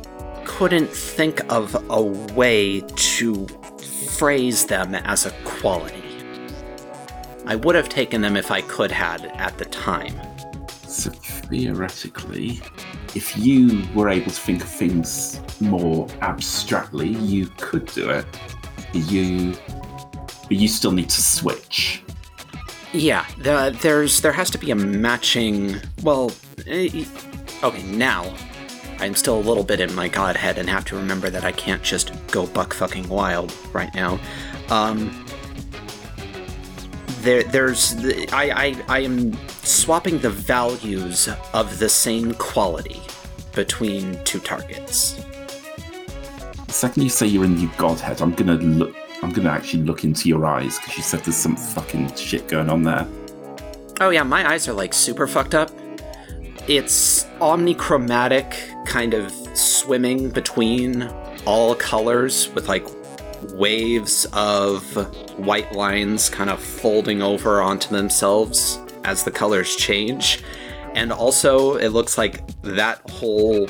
couldn't 0.49 0.89
think 0.89 1.41
of 1.53 1.77
a 1.89 2.03
way 2.03 2.81
to 2.81 3.47
phrase 4.17 4.67
them 4.67 4.97
as 4.97 5.25
a 5.27 5.31
quality. 5.45 6.03
I 7.47 7.55
would 7.55 7.77
have 7.77 7.89
taken 7.89 8.23
them 8.23 8.37
if 8.37 8.51
I 8.51 8.63
could 8.63 8.91
had 8.91 9.27
at 9.37 9.57
the 9.59 9.67
time. 9.67 10.15
So 10.89 11.11
theoretically, 11.11 12.61
if 13.15 13.37
you 13.37 13.85
were 13.95 14.09
able 14.09 14.33
to 14.33 14.41
think 14.41 14.63
of 14.63 14.69
things 14.69 15.41
more 15.61 16.09
abstractly, 16.23 17.11
you 17.11 17.47
could 17.59 17.87
do 17.87 18.11
it. 18.11 18.27
You, 18.93 19.55
but 20.43 20.57
you 20.57 20.67
still 20.67 20.93
need 20.93 21.11
to 21.11 21.23
switch. 21.23 22.03
Yeah, 22.93 23.27
the, 23.39 23.77
there's 23.83 24.23
there 24.23 24.33
has 24.33 24.51
to 24.51 24.59
be 24.59 24.71
a 24.71 24.75
matching. 24.75 25.77
Well, 26.03 26.33
eh, 26.67 27.05
okay, 27.63 27.83
now 27.83 28.35
I'm 29.01 29.15
still 29.15 29.39
a 29.39 29.41
little 29.41 29.65
bit 29.65 29.81
in 29.81 29.95
my 29.95 30.09
godhead 30.09 30.59
and 30.59 30.69
have 30.69 30.85
to 30.87 30.97
remember 30.97 31.31
that 31.31 31.45
I 31.45 31.53
can't 31.53 31.83
just 31.83 32.13
go 32.29 32.47
buck 32.47 32.75
fucking 32.75 33.09
wild 33.09 33.55
right 33.73 33.95
now. 33.95 34.19
Um, 34.71 35.25
there, 37.21 37.43
there's 37.45 37.95
I, 38.33 38.51
I 38.51 38.85
I 38.89 38.99
am 39.01 39.37
swapping 39.63 40.19
the 40.19 40.31
values 40.31 41.29
of 41.53 41.79
the 41.79 41.89
same 41.89 42.35
quality 42.35 43.01
between 43.55 44.23
two 44.25 44.41
targets. 44.41 45.15
The 46.67 46.73
second 46.73 47.03
you 47.03 47.09
say 47.09 47.27
you're 47.27 47.45
in 47.45 47.59
your 47.59 47.73
godhead, 47.77 48.21
I'm 48.21 48.33
gonna 48.33 48.55
look. 48.55 48.95
I'm 49.23 49.31
gonna 49.31 49.51
actually 49.51 49.83
look 49.83 50.05
into 50.05 50.29
your 50.29 50.47
eyes 50.47 50.79
because 50.79 50.97
you 50.97 51.03
said 51.03 51.21
there's 51.21 51.37
some 51.37 51.57
fucking 51.57 52.15
shit 52.15 52.47
going 52.47 52.71
on 52.71 52.83
there. 52.83 53.07
Oh 54.01 54.11
yeah, 54.11 54.23
my 54.23 54.49
eyes 54.49 54.69
are 54.69 54.73
like 54.73 54.95
super 54.95 55.27
fucked 55.27 55.55
up. 55.55 55.71
It's 56.68 57.24
omnichromatic, 57.40 58.85
kind 58.85 59.14
of 59.14 59.33
swimming 59.57 60.28
between 60.28 61.11
all 61.46 61.74
colors 61.74 62.50
with 62.50 62.68
like 62.68 62.87
waves 63.54 64.26
of 64.35 64.83
white 65.38 65.72
lines 65.72 66.28
kind 66.28 66.50
of 66.50 66.62
folding 66.62 67.22
over 67.22 67.62
onto 67.62 67.88
themselves 67.88 68.78
as 69.04 69.24
the 69.24 69.31
colors 69.31 69.76
change. 69.76 70.42
And 70.94 71.11
also, 71.11 71.76
it 71.76 71.88
looks 71.88 72.18
like 72.18 72.46
that 72.61 72.98
whole 73.12 73.66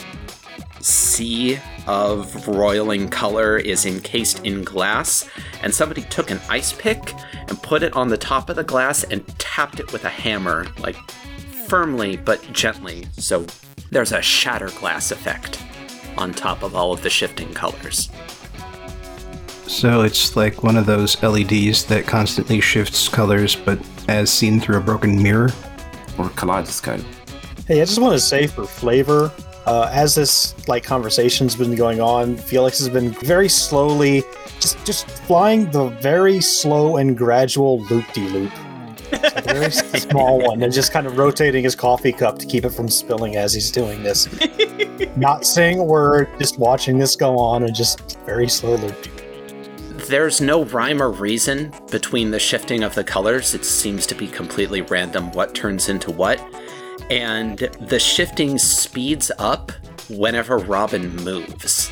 sea 0.81 1.61
of 1.87 2.49
roiling 2.49 3.09
color 3.09 3.59
is 3.59 3.87
encased 3.87 4.45
in 4.45 4.65
glass, 4.65 5.29
and 5.63 5.73
somebody 5.73 6.03
took 6.03 6.33
an 6.33 6.41
ice 6.49 6.73
pick 6.73 7.15
and 7.47 7.63
put 7.63 7.85
it 7.85 7.93
on 7.93 8.09
the 8.09 8.19
top 8.19 8.51
of 8.51 8.57
the 8.57 8.65
glass 8.65 9.05
and 9.05 9.25
tapped 9.39 9.79
it 9.79 9.93
with 9.93 10.05
a 10.05 10.09
hammer, 10.09 10.67
like 10.79 10.97
firmly 11.69 12.17
but 12.17 12.43
gently. 12.53 13.07
So 13.19 13.47
there's 13.91 14.13
a 14.13 14.23
shatter 14.23 14.71
glass 14.79 15.11
effect 15.11 15.63
on 16.17 16.33
top 16.33 16.63
of 16.63 16.75
all 16.75 16.93
of 16.93 17.03
the 17.03 17.11
shifting 17.11 17.53
colors. 17.55 18.11
So 19.67 20.01
it's 20.01 20.35
like 20.35 20.63
one 20.63 20.77
of 20.77 20.87
those 20.87 21.23
LEDs 21.23 21.85
that 21.85 22.07
constantly 22.07 22.61
shifts 22.61 23.09
colors, 23.09 23.55
but 23.55 23.79
as 24.09 24.31
seen 24.31 24.61
through 24.61 24.79
a 24.79 24.81
broken 24.81 25.23
mirror. 25.23 25.51
Or 26.17 26.27
a 26.27 26.31
kaleidoscope. 26.31 27.03
Hey, 27.67 27.83
I 27.83 27.85
just 27.85 28.01
want 28.01 28.15
to 28.15 28.21
say 28.21 28.47
for 28.47 28.65
flavor, 28.65 29.31
uh, 29.67 29.91
as 29.93 30.15
this 30.15 30.55
like 30.67 30.83
conversation's 30.83 31.55
been 31.55 31.77
going 31.77 32.01
on, 32.01 32.37
Felix 32.37 32.79
has 32.79 32.89
been 32.89 33.11
very 33.11 33.49
slowly 33.49 34.25
just 34.59 34.83
just 34.87 35.07
flying 35.07 35.71
the 35.71 35.89
very 36.01 36.41
slow 36.41 36.97
and 36.97 37.17
gradual 37.17 37.81
loop 37.83 38.11
de 38.15 38.27
loop. 38.31 38.53
Like 39.13 39.47
a 39.47 39.55
very 39.55 39.71
small 39.71 40.41
one, 40.41 40.63
and 40.63 40.73
just 40.73 40.93
kind 40.93 41.07
of 41.07 41.17
rotating 41.17 41.65
his 41.65 41.75
coffee 41.75 42.13
cup 42.13 42.39
to 42.39 42.47
keep 42.47 42.65
it 42.65 42.71
from 42.71 42.89
spilling 42.89 43.37
as 43.37 43.55
he's 43.55 43.71
doing 43.71 44.03
this. 44.03 44.29
Not 45.17 45.45
saying 45.45 45.79
a 45.79 45.85
word, 45.85 46.29
just 46.39 46.59
watching 46.59 46.99
this 46.99 47.17
go 47.17 47.39
on, 47.39 47.65
and 47.65 47.75
just 47.75 48.19
very 48.27 48.49
slowly. 48.49 48.95
There's 50.09 50.41
no 50.41 50.65
rhyme 50.65 51.03
or 51.03 51.11
reason 51.11 51.73
between 51.91 52.31
the 52.31 52.39
shifting 52.39 52.83
of 52.83 52.95
the 52.95 53.05
colors. 53.05 53.55
It 53.55 53.65
seems 53.65 54.07
to 54.07 54.15
be 54.15 54.27
completely 54.27 54.81
random 54.83 55.33
what 55.33 55.55
turns 55.55 55.89
into 55.89 56.11
what. 56.11 56.41
And 57.11 57.59
the 57.59 57.99
shifting 57.99 58.59
speeds 58.59 59.31
up 59.39 59.73
whenever 60.09 60.59
Robin 60.59 61.15
moves. 61.17 61.91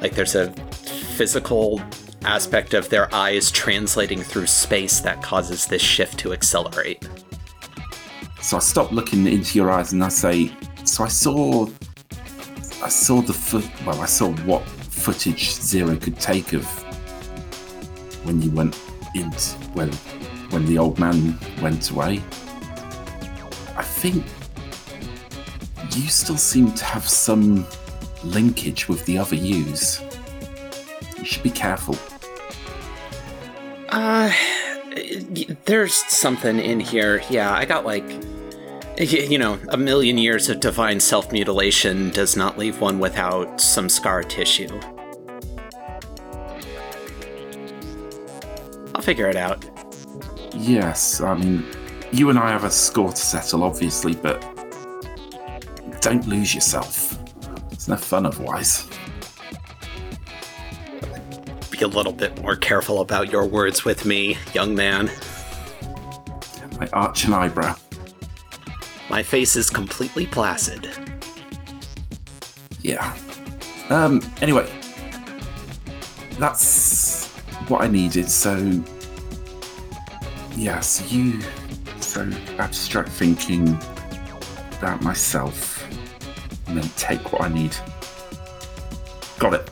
Like 0.00 0.14
there's 0.14 0.34
a 0.34 0.50
physical 1.16 1.80
aspect 2.24 2.74
of 2.74 2.88
their 2.88 3.12
eyes 3.14 3.50
translating 3.50 4.20
through 4.22 4.46
space 4.46 5.00
that 5.00 5.22
causes 5.22 5.66
this 5.66 5.82
shift 5.82 6.18
to 6.20 6.32
accelerate. 6.32 7.08
So 8.40 8.56
I 8.56 8.60
stop 8.60 8.92
looking 8.92 9.26
into 9.26 9.58
your 9.58 9.70
eyes 9.70 9.92
and 9.92 10.02
I 10.02 10.08
say, 10.08 10.50
"So 10.84 11.04
I 11.04 11.08
saw, 11.08 11.68
I 12.82 12.88
saw 12.88 13.22
the 13.22 13.32
foot. 13.32 13.64
Well, 13.86 14.00
I 14.00 14.06
saw 14.06 14.32
what 14.44 14.66
footage 14.66 15.50
Zero 15.50 15.96
could 15.96 16.18
take 16.18 16.52
of 16.52 16.64
when 18.24 18.40
you 18.42 18.50
went 18.50 18.78
into 19.14 19.56
when 19.74 19.90
when 20.50 20.66
the 20.66 20.78
old 20.78 20.98
man 20.98 21.38
went 21.60 21.90
away. 21.90 22.22
I 23.76 23.82
think 23.82 24.24
you 25.96 26.08
still 26.08 26.36
seem 26.36 26.72
to 26.72 26.84
have 26.84 27.08
some 27.08 27.66
linkage 28.24 28.88
with 28.88 29.04
the 29.06 29.18
other 29.18 29.36
U's. 29.36 30.00
You 31.18 31.24
should 31.24 31.42
be 31.42 31.50
careful. 31.50 31.96
Uh, 33.92 34.32
there's 35.66 35.92
something 35.92 36.58
in 36.58 36.80
here. 36.80 37.22
Yeah, 37.28 37.52
I 37.52 37.66
got 37.66 37.84
like, 37.84 38.08
you 38.98 39.36
know, 39.38 39.58
a 39.68 39.76
million 39.76 40.16
years 40.16 40.48
of 40.48 40.60
divine 40.60 40.98
self 40.98 41.30
mutilation 41.30 42.08
does 42.08 42.34
not 42.34 42.56
leave 42.56 42.80
one 42.80 42.98
without 42.98 43.60
some 43.60 43.90
scar 43.90 44.22
tissue. 44.22 44.80
I'll 48.94 49.02
figure 49.02 49.28
it 49.28 49.36
out. 49.36 49.62
Yes, 50.54 51.20
I 51.20 51.34
mean, 51.34 51.66
you 52.12 52.30
and 52.30 52.38
I 52.38 52.48
have 52.48 52.64
a 52.64 52.70
score 52.70 53.10
to 53.10 53.16
settle, 53.16 53.62
obviously, 53.62 54.14
but 54.14 54.40
don't 56.00 56.26
lose 56.26 56.54
yourself. 56.54 57.18
It's 57.70 57.88
no 57.88 57.96
fun 57.96 58.24
otherwise. 58.24 58.88
Be 61.82 61.86
a 61.86 61.88
little 61.88 62.12
bit 62.12 62.40
more 62.40 62.54
careful 62.54 63.00
about 63.00 63.32
your 63.32 63.44
words 63.44 63.84
with 63.84 64.04
me, 64.04 64.38
young 64.54 64.72
man. 64.72 65.10
I 66.78 66.86
arch 66.92 67.24
an 67.24 67.32
eyebrow. 67.32 67.74
My 69.10 69.24
face 69.24 69.56
is 69.56 69.68
completely 69.68 70.26
placid. 70.26 70.88
Yeah. 72.82 73.16
Um, 73.88 74.22
anyway, 74.40 74.70
that's 76.38 77.26
what 77.66 77.82
I 77.82 77.88
needed, 77.88 78.30
so. 78.30 78.80
Yeah, 80.54 80.78
so 80.78 81.04
you. 81.12 81.40
So 81.98 82.30
abstract 82.60 83.08
thinking 83.08 83.76
about 84.78 85.02
myself, 85.02 85.84
and 86.68 86.78
then 86.78 86.88
take 86.90 87.32
what 87.32 87.42
I 87.42 87.48
need. 87.48 87.74
Got 89.40 89.54
it. 89.54 89.70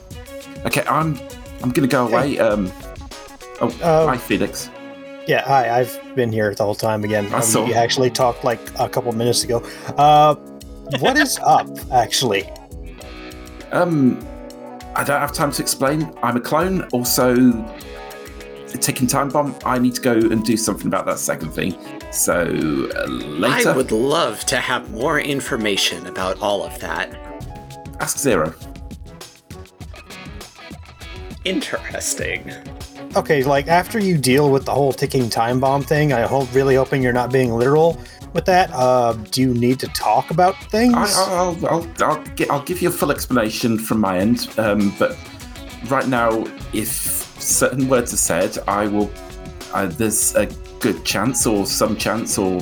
Okay, 0.65 0.83
I'm. 0.87 1.17
I'm 1.63 1.71
gonna 1.71 1.87
go 1.87 2.07
away. 2.07 2.39
Um. 2.39 2.71
Oh, 3.61 3.67
Uh, 3.81 4.07
hi, 4.07 4.17
Felix. 4.17 4.69
Yeah, 5.27 5.43
hi. 5.45 5.69
I've 5.79 5.99
been 6.15 6.31
here 6.31 6.53
the 6.55 6.63
whole 6.63 6.75
time 6.75 7.03
again. 7.03 7.27
I 7.31 7.37
Um, 7.37 7.41
saw. 7.43 7.65
You 7.65 7.73
actually 7.75 8.09
talked 8.09 8.43
like 8.43 8.59
a 8.79 8.89
couple 8.89 9.11
minutes 9.11 9.43
ago. 9.43 9.61
Uh, 9.97 10.35
what 10.99 11.17
is 11.17 11.39
up, 11.45 11.67
actually? 11.91 12.49
Um, 13.71 14.19
I 14.95 15.03
don't 15.03 15.19
have 15.21 15.31
time 15.31 15.51
to 15.51 15.61
explain. 15.61 16.11
I'm 16.23 16.35
a 16.37 16.41
clone. 16.41 16.81
Also, 16.91 17.35
a 18.73 18.77
ticking 18.77 19.07
time 19.07 19.29
bomb. 19.29 19.55
I 19.63 19.77
need 19.77 19.93
to 19.95 20.01
go 20.01 20.13
and 20.13 20.43
do 20.43 20.57
something 20.57 20.87
about 20.87 21.05
that 21.05 21.19
second 21.19 21.51
thing. 21.51 21.75
So 22.11 22.33
uh, 22.97 23.05
later, 23.07 23.69
I 23.69 23.75
would 23.75 23.91
love 23.91 24.43
to 24.47 24.57
have 24.57 24.89
more 24.91 25.19
information 25.19 26.07
about 26.07 26.41
all 26.41 26.63
of 26.63 26.77
that. 26.79 27.13
ask 27.99 28.17
Zero. 28.17 28.53
Interesting. 31.43 32.51
Okay, 33.15 33.43
like 33.43 33.67
after 33.67 33.99
you 33.99 34.17
deal 34.17 34.51
with 34.51 34.65
the 34.65 34.71
whole 34.71 34.93
ticking 34.93 35.29
time 35.29 35.59
bomb 35.59 35.83
thing, 35.83 36.13
I 36.13 36.21
hope 36.21 36.53
really 36.53 36.75
hoping 36.75 37.01
you're 37.01 37.13
not 37.13 37.31
being 37.31 37.51
literal 37.53 37.99
with 38.33 38.45
that. 38.45 38.69
Uh, 38.71 39.13
do 39.31 39.41
you 39.41 39.53
need 39.53 39.79
to 39.79 39.87
talk 39.87 40.31
about 40.31 40.55
things? 40.65 40.93
I, 40.95 41.05
I'll, 41.33 41.67
I'll, 41.67 41.87
I'll, 41.99 42.23
gi- 42.35 42.49
I'll 42.49 42.63
give 42.63 42.81
you 42.81 42.89
a 42.89 42.91
full 42.91 43.11
explanation 43.11 43.77
from 43.77 43.99
my 43.99 44.17
end. 44.19 44.47
Um, 44.57 44.93
but 44.97 45.17
right 45.87 46.07
now, 46.07 46.45
if 46.73 46.89
certain 47.41 47.89
words 47.89 48.13
are 48.13 48.17
said, 48.17 48.57
I 48.67 48.87
will. 48.87 49.11
Uh, 49.73 49.85
there's 49.87 50.35
a 50.35 50.47
good 50.79 51.03
chance, 51.05 51.47
or 51.47 51.65
some 51.65 51.95
chance, 51.95 52.37
or 52.37 52.61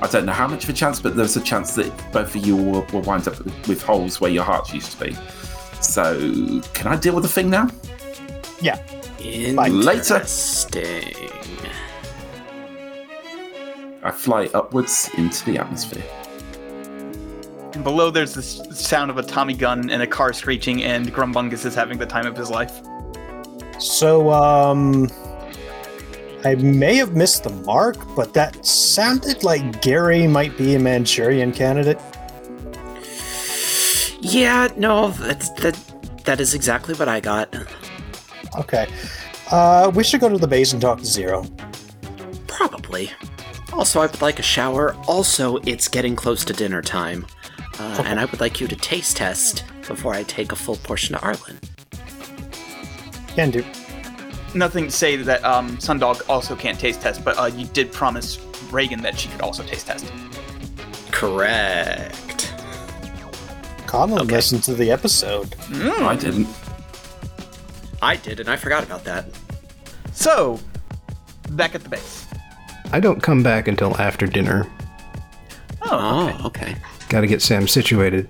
I 0.00 0.06
don't 0.06 0.24
know 0.24 0.32
how 0.32 0.46
much 0.46 0.64
of 0.64 0.70
a 0.70 0.72
chance, 0.72 1.00
but 1.00 1.16
there's 1.16 1.36
a 1.36 1.40
chance 1.40 1.74
that 1.74 1.92
both 2.12 2.34
of 2.34 2.46
you 2.46 2.56
will, 2.56 2.86
will 2.92 3.02
wind 3.02 3.26
up 3.26 3.44
with 3.68 3.82
holes 3.82 4.20
where 4.20 4.30
your 4.30 4.44
hearts 4.44 4.72
used 4.72 4.92
to 4.92 5.04
be. 5.04 5.16
So, 5.80 6.60
can 6.72 6.86
I 6.86 6.96
deal 6.96 7.14
with 7.14 7.24
the 7.24 7.28
thing 7.28 7.50
now? 7.50 7.68
Later. 8.72 9.92
Interesting. 9.92 11.14
I 14.02 14.10
fly 14.10 14.48
upwards 14.52 15.10
into 15.16 15.44
the 15.44 15.58
atmosphere. 15.58 16.04
And 17.72 17.82
below, 17.82 18.10
there's 18.10 18.34
the 18.34 18.42
sound 18.42 19.10
of 19.10 19.18
a 19.18 19.22
Tommy 19.22 19.54
gun 19.54 19.90
and 19.90 20.02
a 20.02 20.06
car 20.06 20.32
screeching, 20.32 20.84
and 20.84 21.12
Grumbungus 21.12 21.64
is 21.64 21.74
having 21.74 21.98
the 21.98 22.06
time 22.06 22.26
of 22.26 22.36
his 22.36 22.50
life. 22.50 22.80
So, 23.78 24.30
um, 24.30 25.10
I 26.44 26.54
may 26.56 26.96
have 26.96 27.16
missed 27.16 27.44
the 27.44 27.50
mark, 27.50 27.96
but 28.14 28.34
that 28.34 28.64
sounded 28.64 29.42
like 29.42 29.82
Gary 29.82 30.26
might 30.26 30.56
be 30.58 30.74
a 30.74 30.78
Manchurian 30.78 31.52
candidate. 31.52 31.98
Yeah, 34.20 34.68
no, 34.76 35.10
that's 35.10 35.50
that 35.62 35.78
that 36.24 36.40
is 36.40 36.54
exactly 36.54 36.94
what 36.94 37.08
I 37.08 37.20
got. 37.20 37.54
Okay. 38.58 38.86
Uh, 39.50 39.90
we 39.94 40.02
should 40.04 40.20
go 40.20 40.28
to 40.28 40.38
the 40.38 40.46
base 40.48 40.72
and 40.72 40.80
talk 40.80 40.98
to 40.98 41.04
Zero. 41.04 41.44
Probably. 42.46 43.10
Also, 43.72 44.00
I 44.00 44.06
would 44.06 44.22
like 44.22 44.38
a 44.38 44.42
shower. 44.42 44.94
Also, 45.08 45.56
it's 45.58 45.88
getting 45.88 46.14
close 46.16 46.44
to 46.44 46.52
dinner 46.52 46.80
time. 46.82 47.26
Uh, 47.78 48.02
and 48.06 48.20
I 48.20 48.24
would 48.26 48.40
like 48.40 48.60
you 48.60 48.68
to 48.68 48.76
taste 48.76 49.16
test 49.16 49.64
before 49.88 50.14
I 50.14 50.22
take 50.22 50.52
a 50.52 50.56
full 50.56 50.76
portion 50.76 51.16
to 51.16 51.22
Arlen. 51.22 51.58
Can 53.34 53.50
do. 53.50 53.64
Nothing 54.54 54.84
to 54.84 54.90
say 54.92 55.16
that 55.16 55.44
um, 55.44 55.76
Sundog 55.78 56.22
also 56.28 56.54
can't 56.54 56.78
taste 56.78 57.00
test, 57.00 57.24
but 57.24 57.36
uh, 57.36 57.46
you 57.46 57.66
did 57.66 57.90
promise 57.90 58.38
Reagan 58.70 59.02
that 59.02 59.18
she 59.18 59.28
could 59.28 59.40
also 59.40 59.64
taste 59.64 59.88
test. 59.88 60.06
Correct. 61.10 62.54
Conlon 63.86 64.20
Okay. 64.22 64.36
listened 64.36 64.62
to 64.64 64.74
the 64.74 64.90
episode. 64.92 65.50
Mm. 65.68 66.06
I 66.06 66.14
didn't. 66.16 66.46
I 68.02 68.16
did, 68.16 68.40
and 68.40 68.48
I 68.48 68.56
forgot 68.56 68.84
about 68.84 69.04
that. 69.04 69.26
So, 70.12 70.60
back 71.50 71.74
at 71.74 71.82
the 71.82 71.88
base. 71.88 72.26
I 72.92 73.00
don't 73.00 73.22
come 73.22 73.42
back 73.42 73.68
until 73.68 73.96
after 74.00 74.26
dinner. 74.26 74.70
Oh, 75.82 76.28
okay. 76.28 76.36
Oh, 76.40 76.46
okay. 76.46 76.76
Gotta 77.08 77.26
get 77.26 77.42
Sam 77.42 77.68
situated. 77.68 78.28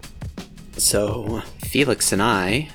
So 0.76 1.42
Felix 1.60 2.12
and 2.12 2.22
I 2.22 2.68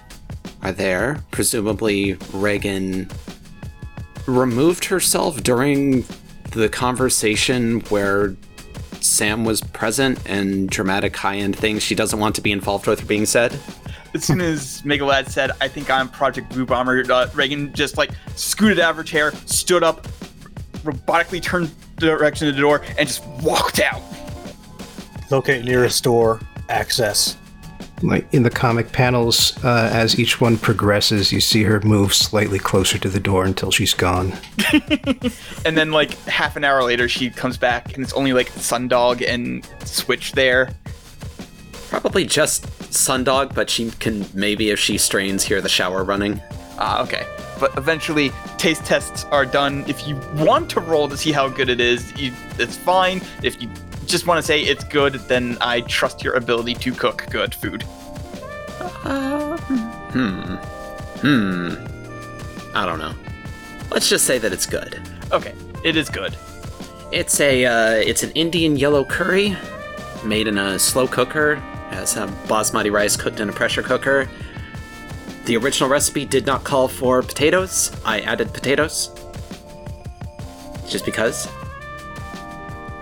are 0.62 0.72
there. 0.72 1.24
Presumably, 1.32 2.18
Reagan 2.34 3.10
removed 4.26 4.86
herself 4.86 5.44
during 5.44 6.06
the 6.52 6.70
conversation 6.70 7.82
where 7.90 8.36
Sam 9.02 9.46
was 9.46 9.62
present 9.62 10.20
and 10.26 10.70
dramatic 10.70 11.16
high 11.16 11.38
end 11.38 11.56
things 11.56 11.84
she 11.84 11.96
doesn't 11.96 12.20
want 12.20 12.36
to 12.36 12.42
be 12.42 12.52
involved 12.52 12.88
with 12.88 13.02
are 13.02 13.06
being 13.06 13.26
said. 13.26 13.58
As 14.14 14.24
soon 14.26 14.42
as 14.42 14.82
Megalad 14.82 15.30
said, 15.30 15.52
I 15.62 15.68
think 15.68 15.90
I'm 15.90 16.10
Project 16.10 16.50
Blue 16.50 16.66
Bomber, 16.66 17.04
uh, 17.12 17.30
Reagan 17.36 17.72
just 17.74 17.98
like 17.98 18.12
scooted 18.36 18.80
out 18.80 18.92
of 18.92 18.98
her 18.98 19.04
chair, 19.04 19.32
stood 19.46 19.84
up, 19.84 20.08
robotically 20.84 21.42
turned 21.42 21.72
the 21.98 22.08
direction 22.08 22.48
of 22.48 22.56
the 22.56 22.62
door, 22.62 22.82
and 22.98 23.08
just 23.08 23.26
walked 23.42 23.80
out. 23.80 24.02
Locate 25.30 25.64
nearest 25.64 26.04
door. 26.04 26.40
Access. 26.70 27.38
Like 28.02 28.34
in 28.34 28.44
the 28.44 28.50
comic 28.50 28.92
panels, 28.92 29.62
uh, 29.64 29.90
as 29.92 30.18
each 30.18 30.40
one 30.40 30.58
progresses, 30.58 31.32
you 31.32 31.42
see 31.42 31.64
her 31.64 31.82
move 31.82 32.14
slightly 32.14 32.58
closer 32.58 32.98
to 32.98 33.10
the 33.10 33.20
door 33.20 33.46
until 33.46 33.72
she's 33.72 33.94
gone. 33.94 34.34
And 35.66 35.78
then, 35.78 35.92
like, 35.92 36.14
half 36.24 36.56
an 36.56 36.64
hour 36.64 36.84
later, 36.84 37.08
she 37.08 37.30
comes 37.30 37.58
back, 37.58 37.94
and 37.94 38.04
it's 38.04 38.14
only 38.14 38.34
like 38.34 38.50
Sundog 38.54 39.28
and 39.28 39.68
Switch 39.86 40.32
there. 40.32 40.70
Probably 41.90 42.26
just 42.26 42.66
Sundog, 42.92 43.54
but 43.54 43.70
she 43.70 43.92
can 43.92 44.26
maybe, 44.34 44.70
if 44.70 44.80
she 44.80 44.98
strains, 44.98 45.44
hear 45.44 45.62
the 45.62 45.70
shower 45.70 46.04
running. 46.04 46.42
Ah, 46.78 47.02
okay. 47.04 47.26
But 47.60 47.78
eventually, 47.78 48.32
taste 48.58 48.86
tests 48.86 49.26
are 49.26 49.46
done. 49.46 49.84
If 49.88 50.08
you 50.08 50.16
want 50.36 50.70
to 50.72 50.80
roll 50.80 51.10
to 51.10 51.18
see 51.18 51.32
how 51.32 51.50
good 51.50 51.70
it 51.70 51.82
is, 51.82 52.18
you, 52.18 52.32
it's 52.58 52.78
fine. 52.78 53.22
If 53.44 53.62
you 53.62 53.70
just 54.06 54.28
want 54.28 54.38
to 54.38 54.44
say 54.44 54.62
it's 54.62 54.84
good, 54.86 55.16
then 55.28 55.58
I 55.62 55.82
trust 55.82 56.24
your 56.24 56.36
ability 56.36 56.76
to 56.76 56.94
cook 56.94 57.26
good 57.30 57.54
food. 57.54 57.84
Hmm. 59.04 60.56
Hmm. 61.22 61.74
I 62.76 62.86
don't 62.86 63.00
know. 63.00 63.14
Let's 63.92 64.10
just 64.10 64.26
say 64.26 64.38
that 64.38 64.54
it's 64.54 64.66
good. 64.66 65.02
Okay, 65.32 65.54
it 65.84 65.96
is 65.96 66.10
good. 66.10 66.36
It's 67.12 67.40
a 67.40 67.66
uh, 67.66 67.94
it's 67.96 68.24
an 68.24 68.32
Indian 68.32 68.78
yellow 68.78 69.04
curry 69.04 69.58
made 70.24 70.48
in 70.48 70.58
a 70.58 70.80
slow 70.80 71.08
cooker. 71.08 71.62
Has 71.92 72.12
some 72.12 72.36
basmati 72.48 72.92
rice 72.92 73.16
cooked 73.16 73.40
in 73.40 73.50
a 73.50 73.54
pressure 73.54 73.84
cooker. 73.84 74.30
The 75.46 75.58
original 75.58 75.90
recipe 75.90 76.26
did 76.26 76.46
not 76.46 76.64
call 76.64 76.88
for 76.88 77.22
potatoes. 77.22 77.92
I 78.06 78.22
added 78.22 78.54
potatoes. 78.54 79.10
Just 80.88 81.06
because. 81.06 81.48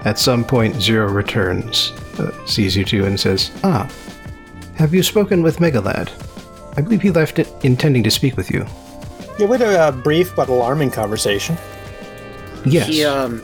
At 0.05 0.17
some 0.17 0.45
point, 0.45 0.81
Zero 0.81 1.11
returns, 1.11 1.91
uh, 2.19 2.31
sees 2.45 2.75
you 2.75 2.85
two, 2.85 3.05
and 3.05 3.19
says, 3.19 3.51
Ah, 3.63 3.89
have 4.75 4.93
you 4.93 5.03
spoken 5.03 5.41
with 5.41 5.57
Megalad? 5.57 6.09
I 6.77 6.81
believe 6.81 7.01
he 7.01 7.11
left 7.11 7.39
it 7.39 7.51
intending 7.63 8.03
to 8.03 8.11
speak 8.11 8.37
with 8.37 8.51
you. 8.51 8.65
Yeah, 9.39 9.47
we 9.47 9.57
had 9.57 9.67
a 9.67 9.79
uh, 9.79 9.91
brief 9.91 10.35
but 10.35 10.49
alarming 10.49 10.91
conversation. 10.91 11.57
Yes. 12.65 12.87
He 12.87 13.03
um 13.03 13.41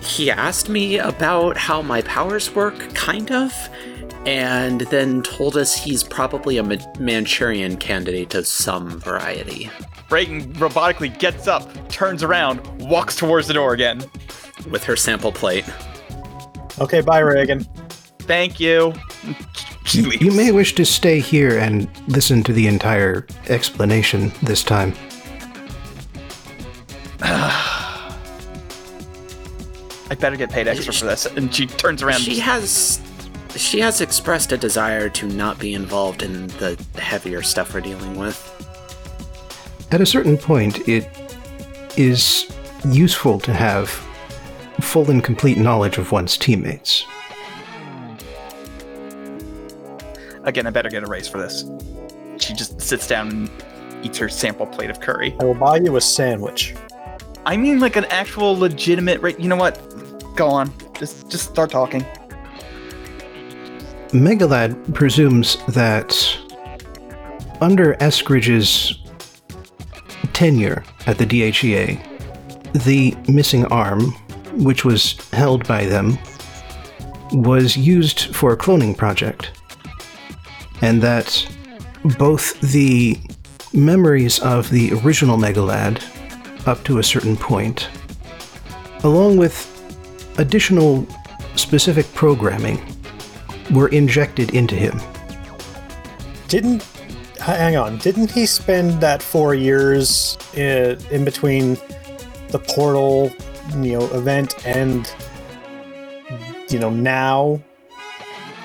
he 0.00 0.30
asked 0.30 0.68
me 0.68 0.98
about 0.98 1.56
how 1.56 1.82
my 1.82 2.00
powers 2.02 2.54
work, 2.54 2.94
kind 2.94 3.30
of, 3.30 3.52
and 4.26 4.82
then 4.82 5.22
told 5.22 5.56
us 5.56 5.74
he's 5.74 6.02
probably 6.02 6.58
a 6.58 6.62
Manchurian 6.98 7.76
candidate 7.76 8.34
of 8.34 8.46
some 8.46 9.00
variety. 9.00 9.70
Reagan 10.10 10.52
robotically 10.54 11.16
gets 11.18 11.46
up, 11.48 11.88
turns 11.88 12.22
around, 12.22 12.60
walks 12.88 13.16
towards 13.16 13.46
the 13.48 13.54
door 13.54 13.72
again. 13.72 14.04
With 14.70 14.84
her 14.84 14.94
sample 14.96 15.32
plate. 15.32 15.64
Okay, 16.80 17.00
bye, 17.00 17.20
Reagan. 17.20 17.64
Thank 18.20 18.60
you. 18.60 18.92
You- 19.92 20.12
You 20.12 20.30
may 20.30 20.52
wish 20.52 20.76
to 20.76 20.84
stay 20.84 21.18
here 21.18 21.58
and 21.58 21.88
listen 22.06 22.44
to 22.44 22.52
the 22.52 22.68
entire 22.68 23.26
explanation 23.48 24.30
this 24.40 24.62
time. 24.62 24.94
I 30.10 30.14
better 30.18 30.36
get 30.36 30.50
paid 30.52 30.68
extra 30.68 30.92
for 30.92 31.06
this. 31.06 31.26
And 31.26 31.52
she 31.52 31.66
turns 31.66 32.04
around. 32.04 32.20
She 32.20 32.38
has 32.38 33.00
she 33.56 33.80
has 33.80 34.00
expressed 34.00 34.52
a 34.52 34.56
desire 34.56 35.08
to 35.10 35.26
not 35.26 35.58
be 35.58 35.74
involved 35.74 36.22
in 36.22 36.46
the 36.58 36.80
heavier 36.96 37.42
stuff 37.42 37.74
we're 37.74 37.80
dealing 37.80 38.16
with. 38.16 38.46
At 39.90 40.00
a 40.00 40.06
certain 40.06 40.38
point, 40.38 40.88
it 40.88 41.08
is 41.96 42.50
useful 42.88 43.40
to 43.40 43.52
have 43.52 43.88
full 44.80 45.10
and 45.10 45.22
complete 45.22 45.58
knowledge 45.58 45.98
of 45.98 46.12
one's 46.12 46.36
teammates. 46.36 47.04
Again, 50.44 50.66
I 50.66 50.70
better 50.70 50.88
get 50.88 51.02
a 51.02 51.06
raise 51.06 51.28
for 51.28 51.38
this. 51.38 51.70
She 52.38 52.54
just 52.54 52.80
sits 52.80 53.06
down 53.06 53.28
and 53.28 53.50
eats 54.02 54.16
her 54.18 54.28
sample 54.28 54.66
plate 54.66 54.90
of 54.90 55.00
curry. 55.00 55.36
I 55.40 55.44
will 55.44 55.54
buy 55.54 55.76
you 55.76 55.96
a 55.96 56.00
sandwich. 56.00 56.74
I 57.44 57.56
mean, 57.56 57.80
like 57.80 57.96
an 57.96 58.06
actual 58.06 58.56
legitimate 58.58 59.20
rate. 59.20 59.38
You 59.38 59.48
know 59.48 59.56
what? 59.56 59.78
Go 60.36 60.48
on. 60.48 60.72
Just, 60.94 61.30
just 61.30 61.50
start 61.50 61.70
talking. 61.70 62.06
Megalad 64.12 64.92
presumes 64.92 65.56
that 65.66 66.36
under 67.60 67.94
Eskridge's 67.94 68.98
tenure 70.32 70.82
at 71.06 71.16
the 71.16 71.24
DHEA, 71.26 72.02
the 72.84 73.16
missing 73.30 73.64
arm, 73.66 74.12
which 74.64 74.84
was 74.84 75.12
held 75.30 75.66
by 75.68 75.84
them, 75.84 76.18
was 77.32 77.76
used 77.76 78.34
for 78.34 78.52
a 78.52 78.56
cloning 78.56 78.96
project. 78.96 79.52
And 80.82 81.00
that 81.02 81.46
both 82.18 82.60
the 82.72 83.16
memories 83.72 84.40
of 84.40 84.70
the 84.70 84.92
original 85.04 85.36
Megalad, 85.36 86.02
up 86.66 86.82
to 86.84 86.98
a 86.98 87.04
certain 87.04 87.36
point, 87.36 87.88
along 89.04 89.36
with 89.36 89.68
additional 90.38 91.06
specific 91.54 92.12
programming, 92.14 92.80
were 93.72 93.88
injected 93.88 94.54
into 94.54 94.74
him. 94.74 95.00
Didn't 96.48 96.82
hang 97.38 97.76
on? 97.76 97.98
Didn't 97.98 98.30
he 98.30 98.46
spend 98.46 99.00
that 99.00 99.22
four 99.22 99.54
years 99.54 100.36
in, 100.54 100.98
in 101.10 101.24
between 101.24 101.76
the 102.48 102.58
portal, 102.58 103.32
you 103.76 103.98
know, 103.98 104.06
event 104.12 104.66
and 104.66 105.12
you 106.68 106.78
know 106.78 106.90
now 106.90 107.60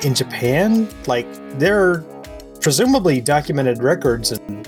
in 0.04 0.16
Japan? 0.16 0.88
Like 1.08 1.28
there 1.58 1.82
are 1.82 2.00
presumably 2.62 3.22
documented 3.22 3.82
records 3.84 4.32
and 4.32 4.68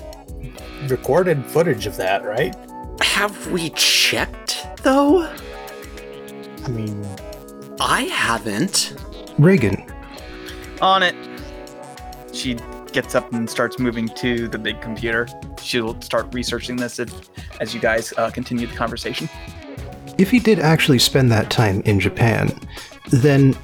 recorded 0.88 1.44
footage 1.46 1.86
of 1.86 1.96
that, 1.96 2.24
right? 2.24 2.54
Have 3.00 3.50
we 3.50 3.70
checked 3.70 4.64
though? 4.82 5.22
I 6.64 6.68
mean, 6.68 7.06
I 7.80 8.02
haven't. 8.02 8.94
Reagan, 9.38 9.84
On 10.80 11.02
it. 11.02 11.14
She 12.32 12.56
gets 12.92 13.14
up 13.14 13.32
and 13.32 13.48
starts 13.48 13.78
moving 13.78 14.08
to 14.10 14.48
the 14.48 14.58
big 14.58 14.80
computer. 14.80 15.28
She'll 15.60 16.00
start 16.00 16.32
researching 16.32 16.76
this 16.76 16.98
if, 16.98 17.12
as 17.60 17.74
you 17.74 17.80
guys 17.80 18.12
uh, 18.16 18.30
continue 18.30 18.66
the 18.66 18.76
conversation. 18.76 19.28
if 20.18 20.30
he 20.30 20.38
did 20.38 20.58
actually 20.58 20.98
spend 20.98 21.30
that 21.30 21.50
time 21.50 21.80
in 21.82 22.00
Japan, 22.00 22.58
then 23.10 23.56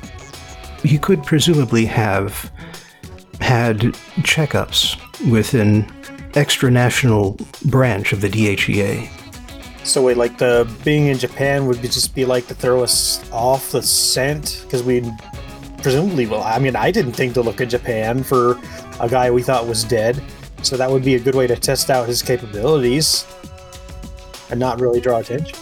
he 0.82 0.98
could 0.98 1.22
presumably 1.24 1.84
have 1.86 2.50
had 3.40 3.78
checkups 4.22 4.96
with 5.30 5.54
an 5.54 5.90
extra-national 6.34 7.38
branch 7.66 8.12
of 8.12 8.20
the 8.20 8.28
DHEA. 8.28 9.08
so 9.84 10.02
wait, 10.02 10.16
like 10.16 10.38
the 10.38 10.70
being 10.84 11.06
in 11.06 11.18
Japan 11.18 11.66
would 11.66 11.80
be 11.80 11.88
just 11.88 12.14
be 12.14 12.24
like 12.24 12.46
to 12.48 12.54
throw 12.54 12.82
us 12.82 13.28
off 13.32 13.72
the 13.72 13.82
scent 13.82 14.60
because 14.64 14.82
we 14.82 15.00
presumably 15.84 16.26
well, 16.26 16.42
I 16.42 16.58
mean, 16.58 16.76
I 16.76 16.90
didn't 16.90 17.12
think 17.12 17.34
to 17.34 17.42
look 17.42 17.60
at 17.60 17.68
Japan 17.68 18.22
for 18.22 18.58
a 19.00 19.08
guy 19.08 19.30
we 19.30 19.42
thought 19.42 19.68
was 19.68 19.84
dead, 19.84 20.20
so 20.62 20.78
that 20.78 20.90
would 20.90 21.04
be 21.04 21.14
a 21.14 21.20
good 21.20 21.34
way 21.34 21.46
to 21.46 21.56
test 21.56 21.90
out 21.90 22.08
his 22.08 22.22
capabilities 22.22 23.26
and 24.48 24.58
not 24.58 24.80
really 24.80 24.98
draw 24.98 25.18
attention. 25.18 25.58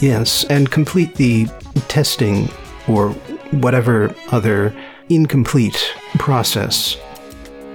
Yes, 0.00 0.44
and 0.44 0.70
complete 0.70 1.16
the 1.16 1.46
testing 1.88 2.48
or 2.86 3.10
whatever 3.50 4.14
other 4.30 4.72
incomplete 5.08 5.92
process 6.16 6.96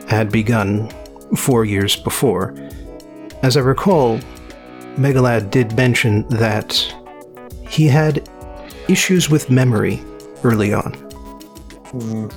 had 0.07 0.31
begun 0.31 0.89
four 1.35 1.65
years 1.65 1.97
before. 1.97 2.55
As 3.43 3.57
I 3.57 3.59
recall, 3.59 4.17
Megalad 4.95 5.51
did 5.51 5.75
mention 5.75 6.25
that 6.29 6.73
he 7.67 7.87
had 7.87 8.29
issues 8.87 9.29
with 9.29 9.49
memory 9.49 10.01
early 10.45 10.73
on. 10.73 11.10
Hmm. 11.91 12.27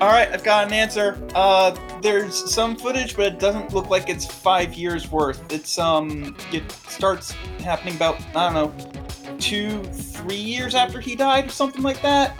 All 0.00 0.08
right, 0.08 0.28
I've 0.32 0.42
got 0.42 0.66
an 0.66 0.72
answer. 0.72 1.22
Uh, 1.34 1.76
there's 2.00 2.50
some 2.50 2.74
footage, 2.74 3.16
but 3.16 3.26
it 3.26 3.38
doesn't 3.38 3.74
look 3.74 3.90
like 3.90 4.08
it's 4.08 4.24
five 4.24 4.72
years 4.72 5.10
worth. 5.10 5.52
It's 5.52 5.78
um, 5.78 6.34
it 6.52 6.72
starts 6.72 7.32
happening 7.60 7.96
about 7.96 8.18
I 8.34 8.50
don't 8.50 8.54
know, 8.54 9.36
two, 9.38 9.84
three 9.84 10.36
years 10.36 10.74
after 10.74 11.00
he 11.00 11.14
died, 11.14 11.46
or 11.46 11.50
something 11.50 11.82
like 11.82 12.00
that. 12.00 12.30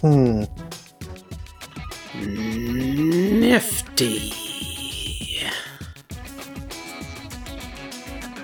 Hmm. 0.00 0.44
Nifty. 3.40 4.32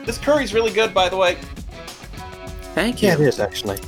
This 0.05 0.18
curry's 0.18 0.55
really 0.55 0.72
good, 0.72 0.94
by 0.94 1.09
the 1.09 1.16
way. 1.16 1.36
Thank 2.74 3.03
you. 3.03 3.09
Yeah, 3.09 3.14
it 3.14 3.20
is 3.20 3.40
actually. 3.40 3.78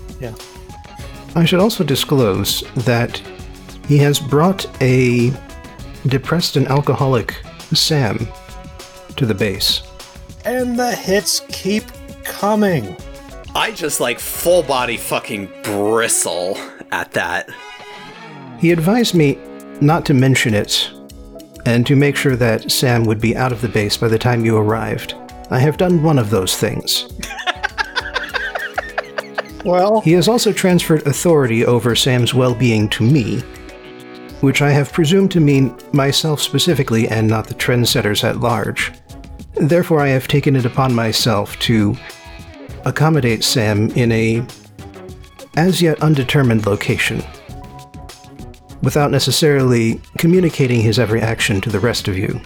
Yeah. 1.34 1.40
I 1.40 1.44
should 1.44 1.60
also 1.60 1.84
disclose 1.84 2.62
that 2.76 3.20
he 3.86 3.98
has 3.98 4.18
brought 4.18 4.66
a 4.82 5.32
depressed 6.06 6.56
and 6.56 6.66
alcoholic 6.68 7.34
Sam 7.72 8.28
to 9.16 9.26
the 9.26 9.34
base. 9.34 9.82
And 10.44 10.78
the 10.78 10.94
hits 10.94 11.40
keep 11.48 11.84
coming. 12.24 12.96
I 13.54 13.72
just 13.72 14.00
like 14.00 14.18
full 14.18 14.62
body 14.62 14.96
fucking 14.96 15.50
bristle 15.62 16.56
at 16.92 17.12
that. 17.12 17.50
He 18.58 18.70
advised 18.70 19.14
me 19.14 19.38
not 19.80 20.04
to 20.06 20.14
mention 20.14 20.54
it 20.54 20.90
and 21.66 21.86
to 21.86 21.96
make 21.96 22.16
sure 22.16 22.36
that 22.36 22.70
Sam 22.70 23.04
would 23.04 23.20
be 23.20 23.36
out 23.36 23.52
of 23.52 23.60
the 23.60 23.68
base 23.68 23.96
by 23.96 24.08
the 24.08 24.18
time 24.18 24.44
you 24.44 24.56
arrived. 24.56 25.14
I 25.50 25.58
have 25.58 25.76
done 25.76 26.02
one 26.02 26.18
of 26.18 26.30
those 26.30 26.56
things. 26.56 27.08
Well, 29.64 30.00
He 30.00 30.12
has 30.12 30.28
also 30.28 30.52
transferred 30.52 31.06
authority 31.06 31.64
over 31.64 31.94
Sam's 31.94 32.34
well 32.34 32.54
being 32.54 32.88
to 32.90 33.02
me, 33.02 33.40
which 34.40 34.62
I 34.62 34.70
have 34.70 34.92
presumed 34.92 35.30
to 35.32 35.40
mean 35.40 35.76
myself 35.92 36.40
specifically 36.40 37.08
and 37.08 37.28
not 37.28 37.46
the 37.46 37.54
trendsetters 37.54 38.24
at 38.24 38.40
large. 38.40 38.92
Therefore, 39.54 40.00
I 40.00 40.08
have 40.08 40.28
taken 40.28 40.56
it 40.56 40.64
upon 40.64 40.94
myself 40.94 41.58
to 41.60 41.94
accommodate 42.84 43.44
Sam 43.44 43.90
in 43.90 44.10
a 44.12 44.46
as 45.56 45.82
yet 45.82 46.00
undetermined 46.02 46.64
location, 46.64 47.22
without 48.82 49.10
necessarily 49.10 50.00
communicating 50.16 50.80
his 50.80 50.98
every 50.98 51.20
action 51.20 51.60
to 51.60 51.68
the 51.68 51.80
rest 51.80 52.08
of 52.08 52.16
you. 52.16 52.40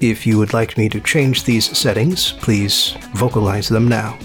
If 0.00 0.26
you 0.26 0.38
would 0.38 0.52
like 0.52 0.76
me 0.76 0.88
to 0.90 1.00
change 1.00 1.44
these 1.44 1.76
settings, 1.76 2.32
please 2.32 2.94
vocalize 3.14 3.68
them 3.68 3.88
now. 3.88 4.18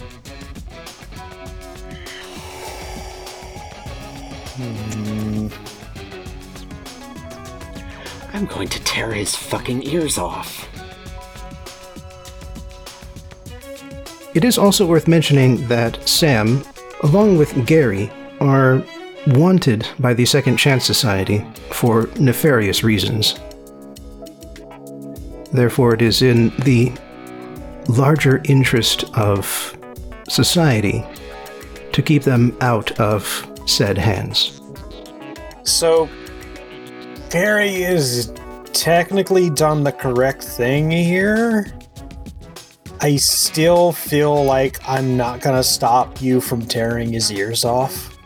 I'm 8.37 8.45
going 8.45 8.67
to 8.67 8.83
tear 8.83 9.13
his 9.13 9.35
fucking 9.35 9.81
ears 9.87 10.19
off. 10.19 10.69
It 14.35 14.43
is 14.43 14.59
also 14.59 14.85
worth 14.85 15.07
mentioning 15.07 15.67
that 15.69 16.07
Sam, 16.07 16.63
along 17.01 17.39
with 17.39 17.65
Gary, 17.65 18.11
are 18.39 18.85
wanted 19.29 19.87
by 19.97 20.13
the 20.13 20.23
Second 20.23 20.57
Chance 20.57 20.85
Society 20.85 21.43
for 21.71 22.11
nefarious 22.19 22.83
reasons. 22.83 23.39
Therefore, 25.51 25.95
it 25.95 26.03
is 26.03 26.21
in 26.21 26.49
the 26.59 26.93
larger 27.89 28.39
interest 28.45 29.05
of 29.15 29.75
society 30.29 31.03
to 31.91 32.03
keep 32.03 32.21
them 32.21 32.55
out 32.61 32.91
of 32.99 33.51
said 33.65 33.97
hands. 33.97 34.61
so 35.63 36.07
Gary 37.29 37.83
is 37.83 38.31
technically 38.71 39.49
done 39.49 39.83
the 39.83 39.91
correct 39.91 40.41
thing 40.43 40.89
here. 40.89 41.73
I 43.01 43.17
still 43.17 43.91
feel 43.91 44.45
like 44.45 44.79
I'm 44.87 45.17
not 45.17 45.41
gonna 45.41 45.63
stop 45.63 46.21
you 46.21 46.39
from 46.39 46.65
tearing 46.65 47.11
his 47.11 47.29
ears 47.31 47.65
off. 47.65 48.17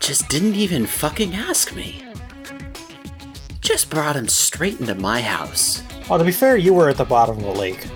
Just 0.00 0.28
didn't 0.28 0.56
even 0.56 0.86
fucking 0.86 1.34
ask 1.34 1.74
me. 1.76 2.02
Just 3.60 3.90
brought 3.90 4.16
him 4.16 4.28
straight 4.28 4.80
into 4.80 4.96
my 4.96 5.20
house. 5.20 5.82
Well, 6.10 6.18
to 6.18 6.24
be 6.24 6.32
fair, 6.32 6.56
you 6.56 6.74
were 6.74 6.88
at 6.88 6.96
the 6.96 7.04
bottom 7.04 7.38
of 7.38 7.44
the 7.44 7.52
lake. 7.52 7.86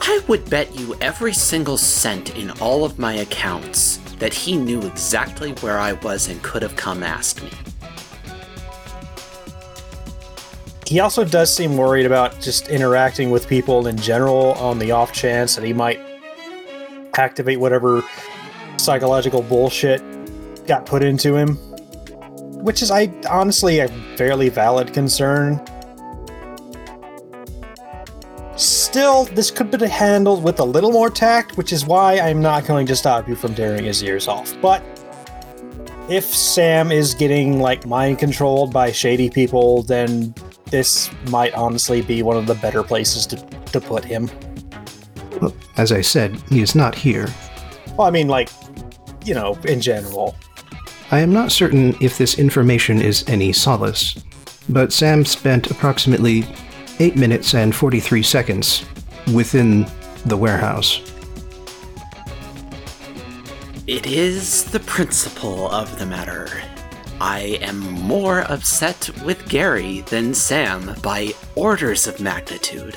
I 0.00 0.20
would 0.28 0.48
bet 0.48 0.74
you 0.78 0.94
every 1.00 1.32
single 1.32 1.76
cent 1.76 2.36
in 2.36 2.50
all 2.60 2.84
of 2.84 2.98
my 2.98 3.14
accounts 3.14 3.98
that 4.18 4.32
he 4.32 4.56
knew 4.56 4.82
exactly 4.82 5.52
where 5.54 5.78
I 5.78 5.92
was 5.94 6.28
and 6.28 6.42
could 6.42 6.62
have 6.62 6.76
come 6.76 7.02
asked 7.02 7.42
me. 7.42 7.50
He 10.86 11.00
also 11.00 11.24
does 11.24 11.54
seem 11.54 11.76
worried 11.76 12.06
about 12.06 12.40
just 12.40 12.68
interacting 12.68 13.30
with 13.30 13.46
people 13.46 13.86
in 13.86 13.96
general 13.98 14.52
on 14.54 14.78
the 14.78 14.92
off 14.92 15.12
chance 15.12 15.54
that 15.56 15.64
he 15.64 15.72
might 15.72 16.00
activate 17.14 17.60
whatever 17.60 18.02
psychological 18.78 19.42
bullshit 19.42 20.02
got 20.66 20.86
put 20.86 21.02
into 21.02 21.36
him. 21.36 21.56
Which 22.64 22.82
is, 22.82 22.90
I 22.90 23.12
honestly, 23.28 23.80
a 23.80 23.88
fairly 24.16 24.48
valid 24.48 24.94
concern. 24.94 25.60
Still, 28.88 29.24
this 29.26 29.50
could 29.50 29.70
be 29.70 29.86
handled 29.86 30.42
with 30.42 30.60
a 30.60 30.64
little 30.64 30.92
more 30.92 31.10
tact, 31.10 31.58
which 31.58 31.74
is 31.74 31.84
why 31.84 32.18
I'm 32.18 32.40
not 32.40 32.66
going 32.66 32.86
to 32.86 32.96
stop 32.96 33.28
you 33.28 33.36
from 33.36 33.54
tearing 33.54 33.84
his 33.84 34.02
ears 34.02 34.28
off. 34.28 34.58
But 34.62 34.82
if 36.08 36.24
Sam 36.24 36.90
is 36.90 37.12
getting 37.12 37.60
like 37.60 37.84
mind 37.84 38.18
controlled 38.18 38.72
by 38.72 38.90
shady 38.90 39.28
people, 39.28 39.82
then 39.82 40.34
this 40.70 41.10
might 41.28 41.52
honestly 41.52 42.00
be 42.00 42.22
one 42.22 42.38
of 42.38 42.46
the 42.46 42.54
better 42.54 42.82
places 42.82 43.26
to, 43.26 43.36
to 43.36 43.78
put 43.78 44.06
him. 44.06 44.30
As 45.76 45.92
I 45.92 46.00
said, 46.00 46.36
he 46.48 46.62
is 46.62 46.74
not 46.74 46.94
here. 46.94 47.28
Well, 47.98 48.06
I 48.06 48.10
mean, 48.10 48.28
like, 48.28 48.48
you 49.22 49.34
know, 49.34 49.58
in 49.64 49.82
general. 49.82 50.34
I 51.10 51.20
am 51.20 51.30
not 51.30 51.52
certain 51.52 51.94
if 52.00 52.16
this 52.16 52.38
information 52.38 53.02
is 53.02 53.22
any 53.28 53.52
solace, 53.52 54.14
but 54.66 54.94
Sam 54.94 55.26
spent 55.26 55.70
approximately 55.70 56.46
8 57.00 57.16
minutes 57.16 57.54
and 57.54 57.74
43 57.74 58.22
seconds 58.22 58.84
within 59.32 59.86
the 60.26 60.36
warehouse. 60.36 61.00
It 63.86 64.06
is 64.06 64.64
the 64.64 64.80
principle 64.80 65.70
of 65.70 65.98
the 65.98 66.06
matter. 66.06 66.48
I 67.20 67.58
am 67.62 67.78
more 67.78 68.40
upset 68.42 69.10
with 69.24 69.48
Gary 69.48 70.02
than 70.02 70.34
Sam 70.34 70.94
by 71.02 71.32
orders 71.54 72.06
of 72.06 72.20
magnitude. 72.20 72.96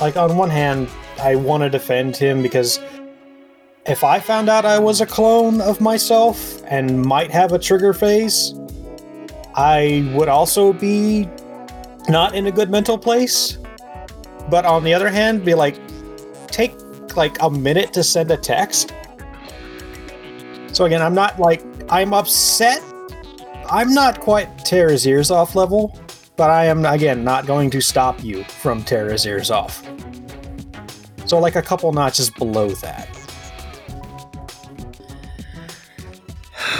Like, 0.00 0.16
on 0.16 0.36
one 0.36 0.50
hand, 0.50 0.88
I 1.20 1.36
want 1.36 1.62
to 1.62 1.70
defend 1.70 2.16
him 2.16 2.42
because 2.42 2.80
if 3.86 4.04
I 4.04 4.20
found 4.20 4.48
out 4.48 4.64
I 4.64 4.78
was 4.78 5.00
a 5.00 5.06
clone 5.06 5.60
of 5.60 5.80
myself 5.80 6.62
and 6.66 7.02
might 7.02 7.30
have 7.30 7.52
a 7.52 7.58
trigger 7.58 7.92
phase, 7.92 8.54
I 9.54 10.10
would 10.14 10.28
also 10.28 10.72
be 10.72 11.28
not 12.10 12.34
in 12.34 12.46
a 12.46 12.52
good 12.52 12.70
mental 12.70 12.98
place. 12.98 13.58
But 14.50 14.64
on 14.64 14.82
the 14.82 14.92
other 14.92 15.08
hand, 15.08 15.44
be 15.44 15.54
like, 15.54 15.78
take 16.48 16.74
like 17.16 17.40
a 17.40 17.50
minute 17.50 17.92
to 17.94 18.02
send 18.02 18.30
a 18.30 18.36
text. 18.36 18.92
So 20.72 20.84
again, 20.84 21.02
I'm 21.02 21.14
not 21.14 21.38
like 21.38 21.62
I'm 21.88 22.12
upset. 22.14 22.82
I'm 23.70 23.94
not 23.94 24.20
quite 24.20 24.58
tear 24.64 24.90
his 24.90 25.06
ears 25.06 25.30
off 25.30 25.54
level, 25.54 25.98
but 26.36 26.50
I 26.50 26.66
am 26.66 26.84
again 26.84 27.22
not 27.22 27.46
going 27.46 27.70
to 27.70 27.80
stop 27.80 28.22
you 28.22 28.44
from 28.44 28.82
tear 28.82 29.10
his 29.10 29.26
ears 29.26 29.50
off. 29.50 29.84
So 31.26 31.38
like 31.38 31.56
a 31.56 31.62
couple 31.62 31.92
notches 31.92 32.30
below 32.30 32.68
that. 32.70 33.08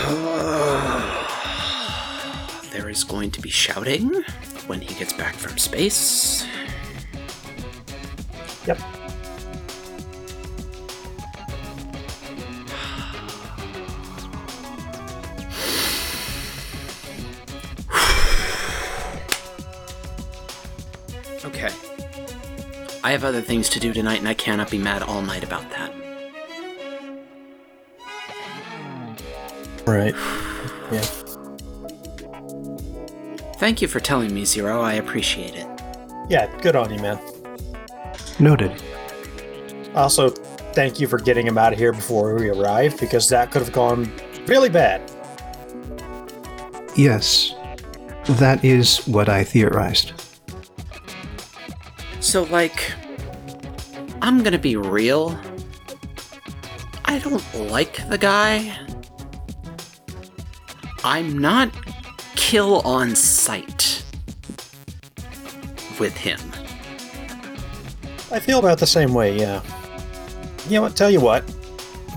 There 2.72 2.88
is 2.88 3.04
going 3.04 3.30
to 3.32 3.40
be 3.40 3.50
shouting 3.50 4.24
when 4.70 4.80
he 4.80 4.94
gets 4.94 5.12
back 5.12 5.34
from 5.34 5.58
space. 5.58 6.46
Yep. 8.66 8.78
Okay. 21.42 21.70
I 23.02 23.10
have 23.10 23.24
other 23.24 23.40
things 23.40 23.68
to 23.70 23.80
do 23.80 23.92
tonight, 23.92 24.20
and 24.20 24.28
I 24.28 24.34
cannot 24.34 24.70
be 24.70 24.78
mad 24.78 25.02
all 25.02 25.22
night 25.22 25.42
about 25.42 25.68
that. 25.70 25.92
Right. 29.84 30.14
Yeah. 30.92 31.19
Thank 33.60 33.82
you 33.82 33.88
for 33.88 34.00
telling 34.00 34.32
me, 34.32 34.46
Zero. 34.46 34.80
I 34.80 34.94
appreciate 34.94 35.54
it. 35.54 35.66
Yeah, 36.30 36.50
good 36.62 36.76
on 36.76 36.90
you, 36.90 36.98
man. 36.98 37.20
Noted. 38.38 38.82
Also, 39.94 40.30
thank 40.30 40.98
you 40.98 41.06
for 41.06 41.18
getting 41.18 41.46
him 41.46 41.58
out 41.58 41.74
of 41.74 41.78
here 41.78 41.92
before 41.92 42.36
we 42.36 42.48
arrived, 42.48 42.98
because 42.98 43.28
that 43.28 43.50
could 43.50 43.60
have 43.60 43.70
gone 43.70 44.10
really 44.46 44.70
bad. 44.70 45.02
Yes, 46.96 47.54
that 48.24 48.64
is 48.64 49.06
what 49.06 49.28
I 49.28 49.44
theorized. 49.44 50.14
So, 52.20 52.44
like, 52.44 52.94
I'm 54.22 54.42
gonna 54.42 54.58
be 54.58 54.76
real. 54.76 55.38
I 57.04 57.18
don't 57.18 57.54
like 57.70 58.08
the 58.08 58.16
guy. 58.16 58.74
I'm 61.04 61.38
not 61.38 61.79
kill 62.50 62.80
on 62.80 63.14
sight 63.14 64.02
with 66.00 66.16
him. 66.16 66.40
I 68.32 68.40
feel 68.40 68.58
about 68.58 68.80
the 68.80 68.88
same 68.88 69.14
way, 69.14 69.38
yeah. 69.38 69.62
You 70.66 70.74
know 70.74 70.82
what? 70.82 70.96
Tell 70.96 71.12
you 71.12 71.20
what. 71.20 71.44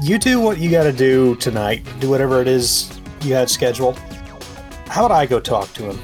You 0.01 0.17
do 0.17 0.39
what 0.39 0.57
you 0.57 0.71
gotta 0.71 0.91
do 0.91 1.35
tonight. 1.35 1.85
Do 1.99 2.09
whatever 2.09 2.41
it 2.41 2.47
is 2.47 2.99
you 3.21 3.35
had 3.35 3.47
scheduled. 3.47 3.99
How 4.87 5.03
would 5.03 5.11
I 5.11 5.27
go 5.27 5.39
talk 5.39 5.71
to 5.73 5.91
him? 5.91 5.99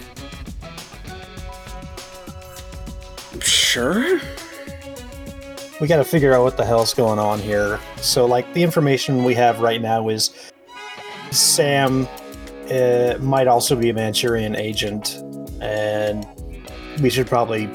Sure. 3.41 4.21
We 5.82 5.88
gotta 5.88 6.05
figure 6.05 6.36
out 6.36 6.43
what 6.43 6.55
the 6.55 6.65
hell's 6.65 6.93
going 6.93 7.17
on 7.17 7.39
here. 7.39 7.80
So, 7.95 8.27
like, 8.27 8.53
the 8.53 8.61
information 8.61 9.23
we 9.23 9.34
have 9.34 9.59
right 9.59 9.82
now 9.82 10.07
is 10.07 10.30
Sam 11.32 12.07
uh, 12.72 13.17
might 13.20 13.47
also 13.47 13.76
be 13.76 13.89
a 13.89 13.93
Manchurian 13.93 14.55
agent, 14.55 15.15
and 15.61 16.26
we 17.01 17.09
should 17.09 17.28
probably 17.28 17.70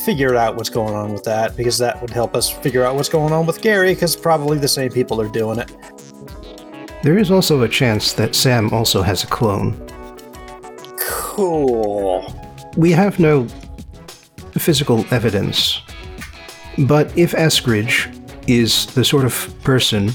figure 0.00 0.34
out 0.34 0.56
what's 0.56 0.70
going 0.70 0.94
on 0.94 1.12
with 1.12 1.24
that 1.24 1.56
because 1.56 1.76
that 1.78 2.00
would 2.00 2.10
help 2.10 2.34
us 2.34 2.48
figure 2.48 2.84
out 2.84 2.94
what's 2.96 3.08
going 3.08 3.32
on 3.32 3.46
with 3.46 3.60
Gary 3.60 3.94
because 3.94 4.16
probably 4.16 4.58
the 4.58 4.68
same 4.68 4.90
people 4.90 5.20
are 5.20 5.28
doing 5.28 5.58
it. 5.58 5.70
There 7.02 7.18
is 7.18 7.30
also 7.30 7.62
a 7.62 7.68
chance 7.68 8.12
that 8.14 8.34
Sam 8.34 8.72
also 8.72 9.02
has 9.02 9.24
a 9.24 9.26
clone. 9.26 9.74
Cool. 10.98 12.34
We 12.76 12.92
have 12.92 13.18
no 13.18 13.46
physical 14.52 15.04
evidence, 15.10 15.80
but 16.78 17.16
if 17.16 17.32
Eskridge 17.32 18.16
is 18.48 18.86
the 18.94 19.04
sort 19.04 19.24
of 19.24 19.54
person 19.62 20.10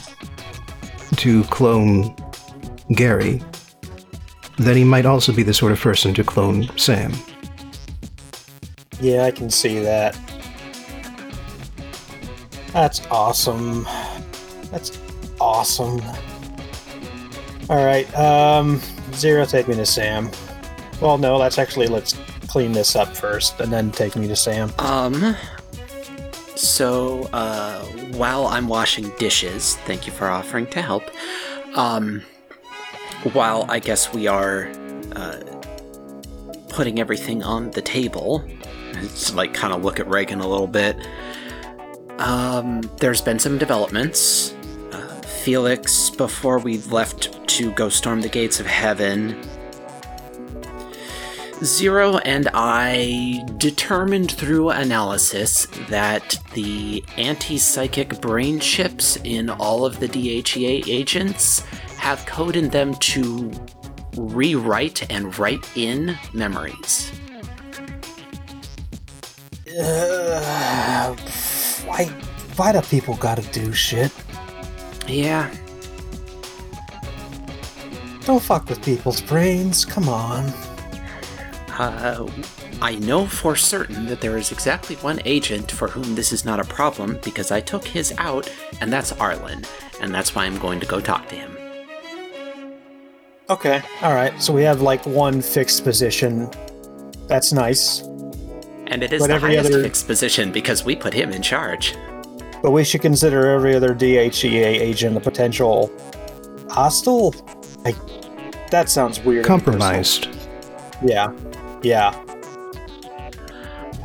to 1.17 1.43
clone 1.45 2.15
Gary, 2.93 3.41
then 4.58 4.78
he 4.78 4.84
might 4.84 5.06
also 5.06 5.34
be 5.34 5.43
the 5.43 5.53
sort 5.53 5.72
of 5.72 5.80
person 5.80 6.14
to 6.14 6.24
clone 6.24 6.70
Sam. 6.78 7.14
Yeah, 8.99 9.24
I 9.24 9.32
can 9.32 9.49
see 9.49 9.80
that. 9.80 10.18
That's 12.72 13.06
awesome. 13.08 13.86
That's 14.72 14.99
awesome. 15.39 16.01
Alright, 17.70 18.14
um, 18.18 18.82
Zero, 19.14 19.45
take 19.45 19.68
me 19.68 19.76
to 19.76 19.86
Sam. 19.86 20.30
Well, 21.01 21.18
no, 21.18 21.38
let's 21.38 21.58
actually, 21.58 21.88
let's 21.88 22.14
clean 22.47 22.72
this 22.72 22.95
up 22.95 23.16
first 23.16 23.60
and 23.60 23.72
then 23.72 23.91
take 23.91 24.16
me 24.16 24.28
to 24.28 24.36
Sam. 24.36 24.72
Um. 24.80 25.36
So, 26.56 27.30
uh, 27.34 27.84
while 28.14 28.47
I'm 28.47 28.68
washing 28.70 29.10
dishes, 29.18 29.76
thank 29.86 30.08
you 30.08 30.14
for 30.14 30.30
offering 30.30 30.68
to 30.68 30.82
help. 30.82 31.03
Um, 31.76 32.24
while 33.34 33.65
I 33.69 33.80
guess 33.80 34.13
we 34.13 34.28
are 34.28 34.71
uh, 35.15 35.39
putting 36.69 36.99
everything 36.99 37.43
on 37.43 37.71
the 37.71 37.82
table, 37.82 38.43
it's 38.93 39.34
like 39.34 39.53
kind 39.53 39.73
of 39.73 39.84
look 39.84 39.99
at 39.99 40.07
Reagan 40.07 40.39
a 40.39 40.47
little 40.47 40.67
bit. 40.67 40.97
Um, 42.19 42.82
there's 42.99 43.21
been 43.21 43.39
some 43.39 43.57
developments. 43.57 44.53
Uh, 44.91 45.21
Felix, 45.21 46.09
before 46.09 46.59
we 46.59 46.78
left 46.80 47.47
to 47.49 47.71
go 47.71 47.89
storm 47.89 48.21
the 48.21 48.30
gates 48.30 48.59
of 48.59 48.67
heaven, 48.67 49.41
Zero 51.63 52.17
and 52.17 52.49
I 52.53 53.45
determined 53.57 54.30
through 54.32 54.71
analysis 54.71 55.67
that 55.88 56.38
the 56.53 57.01
anti 57.15 57.57
psychic 57.57 58.19
brain 58.19 58.59
chips 58.59 59.17
in 59.23 59.49
all 59.49 59.86
of 59.86 60.01
the 60.01 60.07
DHEA 60.09 60.86
agents 60.88 61.63
have 62.06 62.24
code 62.28 62.56
in 62.56 62.70
them 62.70 62.93
to 62.93 63.51
rewrite 64.16 65.12
and 65.12 65.38
write 65.39 65.66
in 65.76 66.16
memories. 66.36 67.12
Uh, 69.76 71.16
why, 71.86 72.06
why 72.58 72.72
do 72.72 72.82
people 72.82 73.16
gotta 73.16 73.41
do 73.51 73.74
shit? 73.74 74.12
Yeah, 75.08 75.51
Don't 78.26 78.41
fuck 78.41 78.70
with 78.70 78.86
people's 78.86 79.22
brains, 79.22 79.84
come 79.84 80.08
on. 80.08 80.45
uh, 81.80 82.28
I 82.84 82.95
know 82.97 83.26
for 83.26 83.56
certain 83.56 84.06
that 84.06 84.22
there 84.22 84.38
is 84.38 84.51
exactly 84.51 84.95
one 84.97 85.22
agent 85.26 85.72
for 85.72 85.88
whom 85.88 86.14
this 86.14 86.32
is 86.32 86.45
not 86.45 86.60
a 86.60 86.66
problem 86.66 87.18
because 87.24 87.49
I 87.49 87.62
took 87.62 87.84
his 87.84 88.14
out, 88.20 88.47
and 88.80 88.93
that's 88.93 89.12
Arlen, 89.14 89.64
and 90.01 90.14
that's 90.14 90.36
why 90.36 90.45
I'm 90.45 90.60
going 90.60 90.80
to 90.82 90.86
go 90.86 90.99
talk 90.99 91.28
to 91.30 91.36
him. 91.36 91.64
Okay, 93.49 93.81
alright, 94.01 94.41
so 94.41 94.51
we 94.51 94.63
have 94.63 94.81
like 94.81 95.05
one 95.05 95.41
fixed 95.41 95.83
position. 95.83 96.49
That's 97.27 97.53
nice. 97.53 98.01
And 98.87 99.03
it 99.03 99.13
is 99.13 99.21
But 99.21 99.27
the 99.27 99.33
every 99.35 99.55
highest 99.55 99.71
other- 99.71 99.83
fixed 99.83 100.07
position 100.07 100.51
because 100.51 100.83
we 100.83 100.95
put 100.95 101.13
him 101.13 101.31
in 101.31 101.41
charge. 101.41 101.95
But 102.63 102.71
we 102.71 102.83
should 102.83 103.01
consider 103.01 103.47
every 103.51 103.75
other 103.75 103.93
DHEA 103.93 104.65
agent 104.79 105.15
a 105.17 105.19
potential 105.19 105.91
hostile? 106.71 107.35
Like, 107.83 107.95
that 108.71 108.89
sounds 108.89 109.19
weird. 109.19 109.45
Compromised. 109.45 110.27
Yeah. 111.03 111.31
Yeah. 111.83 112.19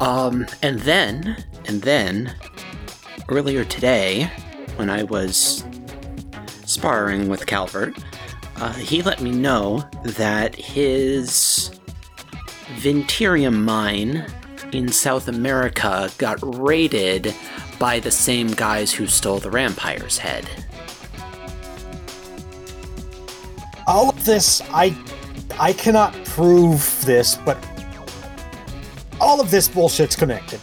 Um, 0.00 0.46
and 0.62 0.80
then, 0.80 1.42
and 1.66 1.80
then, 1.82 2.34
earlier 3.30 3.64
today, 3.64 4.30
when 4.76 4.90
I 4.90 5.04
was 5.04 5.64
sparring 6.66 7.28
with 7.28 7.46
Calvert, 7.46 7.96
uh, 8.60 8.72
he 8.74 9.02
let 9.02 9.20
me 9.20 9.30
know 9.30 9.82
that 10.02 10.54
his 10.54 11.70
Ventirium 12.76 13.64
mine 13.64 14.26
in 14.72 14.88
South 14.88 15.28
America 15.28 16.10
got 16.18 16.38
raided 16.42 17.34
by 17.78 17.98
the 17.98 18.10
same 18.10 18.48
guys 18.48 18.92
who 18.92 19.06
stole 19.06 19.38
the 19.38 19.50
Rampire's 19.50 20.18
head. 20.18 20.48
All 23.86 24.10
of 24.10 24.24
this, 24.24 24.60
I 24.70 24.96
I 25.58 25.72
cannot 25.72 26.12
prove 26.26 27.02
this, 27.04 27.36
but 27.36 27.58
all 29.20 29.40
of 29.40 29.50
this 29.50 29.68
bullshit's 29.68 30.16
connected. 30.16 30.60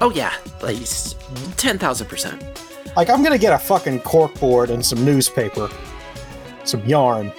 Oh 0.00 0.10
yeah, 0.10 0.32
like 0.62 0.76
10,000%. 0.76 2.96
Like, 2.96 3.10
I'm 3.10 3.22
gonna 3.22 3.38
get 3.38 3.52
a 3.52 3.58
fucking 3.58 4.00
corkboard 4.00 4.70
and 4.70 4.84
some 4.84 5.04
newspaper. 5.04 5.68
Some 6.68 6.84
yarn. 6.84 7.32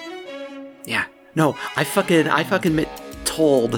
Yeah. 0.85 1.05
No, 1.35 1.55
I 1.75 1.83
fucking 1.83 2.27
I 2.27 2.43
fucking 2.43 2.83
told 3.25 3.75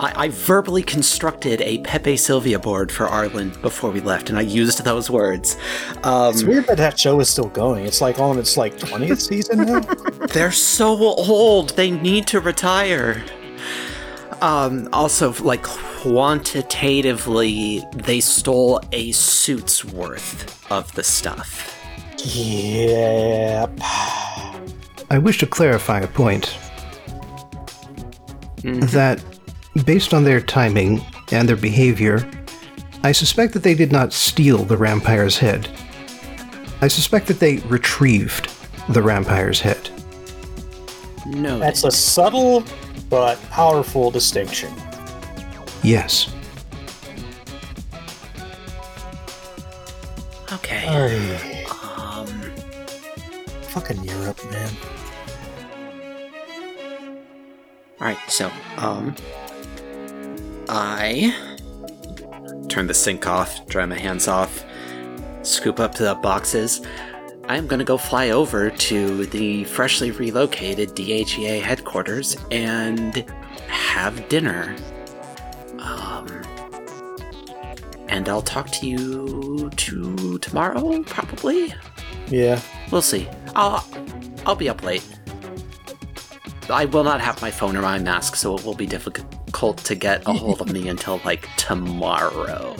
I, 0.00 0.24
I 0.24 0.28
verbally 0.30 0.82
constructed 0.82 1.60
a 1.60 1.78
Pepe 1.78 2.16
Silvia 2.16 2.58
board 2.58 2.90
for 2.90 3.06
Arlen 3.06 3.50
before 3.62 3.92
we 3.92 4.00
left, 4.00 4.30
and 4.30 4.38
I 4.38 4.40
used 4.40 4.82
those 4.82 5.08
words. 5.08 5.56
Um, 6.02 6.32
It's 6.32 6.42
weird 6.42 6.66
that 6.66 6.78
that 6.78 6.98
show 6.98 7.20
is 7.20 7.28
still 7.28 7.50
going. 7.50 7.86
It's 7.86 8.00
like 8.00 8.18
on 8.18 8.36
its 8.38 8.56
like 8.56 8.76
20th 8.78 9.20
season 9.20 9.66
now. 9.66 9.78
they're 10.32 10.50
so 10.50 10.96
old; 10.96 11.76
they 11.76 11.92
need 11.92 12.26
to 12.28 12.40
retire. 12.40 13.22
Um, 14.40 14.88
also, 14.92 15.32
like 15.34 15.62
quantitatively, 15.62 17.84
they 17.94 18.18
stole 18.20 18.80
a 18.90 19.12
suit's 19.12 19.84
worth 19.84 20.68
of 20.72 20.92
the 20.94 21.04
stuff. 21.04 21.76
Yep. 22.24 23.78
I 25.10 25.18
wish 25.18 25.38
to 25.38 25.46
clarify 25.46 26.00
a 26.00 26.06
point 26.06 26.56
Mhm. 28.62 28.90
that, 28.90 29.20
based 29.84 30.14
on 30.14 30.24
their 30.24 30.40
timing 30.40 31.04
and 31.32 31.48
their 31.48 31.56
behavior, 31.56 32.28
I 33.02 33.12
suspect 33.12 33.54
that 33.54 33.62
they 33.62 33.74
did 33.74 33.90
not 33.92 34.12
steal 34.12 34.58
the 34.64 34.76
Rampire's 34.76 35.38
head. 35.38 35.68
I 36.82 36.88
suspect 36.88 37.26
that 37.28 37.40
they 37.40 37.56
retrieved 37.68 38.50
the 38.88 39.02
Rampire's 39.02 39.60
head. 39.60 39.88
No, 41.26 41.58
That's 41.58 41.84
a 41.84 41.90
subtle 41.90 42.64
but 43.08 43.38
powerful 43.50 44.10
distinction. 44.10 44.72
Yes. 45.82 46.28
okay. 50.52 50.84
Ay, 50.86 51.64
Um, 51.96 52.26
fucking 53.62 54.02
Europe, 54.04 54.38
man. 54.50 54.70
All 58.00 58.06
right, 58.06 58.18
so 58.28 58.50
um, 58.78 59.14
I 60.70 61.34
turn 62.68 62.86
the 62.86 62.94
sink 62.94 63.26
off, 63.26 63.66
dry 63.66 63.84
my 63.84 63.98
hands 63.98 64.26
off, 64.26 64.64
scoop 65.42 65.78
up 65.78 65.96
the 65.96 66.14
boxes. 66.14 66.80
I'm 67.46 67.66
gonna 67.66 67.84
go 67.84 67.98
fly 67.98 68.30
over 68.30 68.70
to 68.70 69.26
the 69.26 69.64
freshly 69.64 70.12
relocated 70.12 70.90
DHEA 70.90 71.60
headquarters 71.60 72.38
and 72.50 73.16
have 73.66 74.28
dinner. 74.30 74.74
Um, 75.78 76.26
and 78.08 78.30
I'll 78.30 78.40
talk 78.40 78.70
to 78.70 78.86
you 78.86 79.68
to 79.76 80.38
tomorrow, 80.38 81.02
probably. 81.02 81.74
Yeah. 82.28 82.60
We'll 82.90 83.02
see. 83.02 83.28
I'll 83.54 83.86
I'll 84.46 84.56
be 84.56 84.70
up 84.70 84.82
late. 84.82 85.04
I 86.68 86.84
will 86.84 87.04
not 87.04 87.20
have 87.20 87.40
my 87.40 87.50
phone 87.50 87.76
or 87.76 87.82
my 87.82 87.98
mask, 87.98 88.36
so 88.36 88.56
it 88.56 88.64
will 88.64 88.74
be 88.74 88.86
difficult 88.86 89.78
to 89.78 89.94
get 89.94 90.26
a 90.26 90.32
hold 90.32 90.60
of 90.60 90.72
me 90.72 90.88
until 90.94 91.20
like 91.24 91.48
tomorrow. 91.56 92.76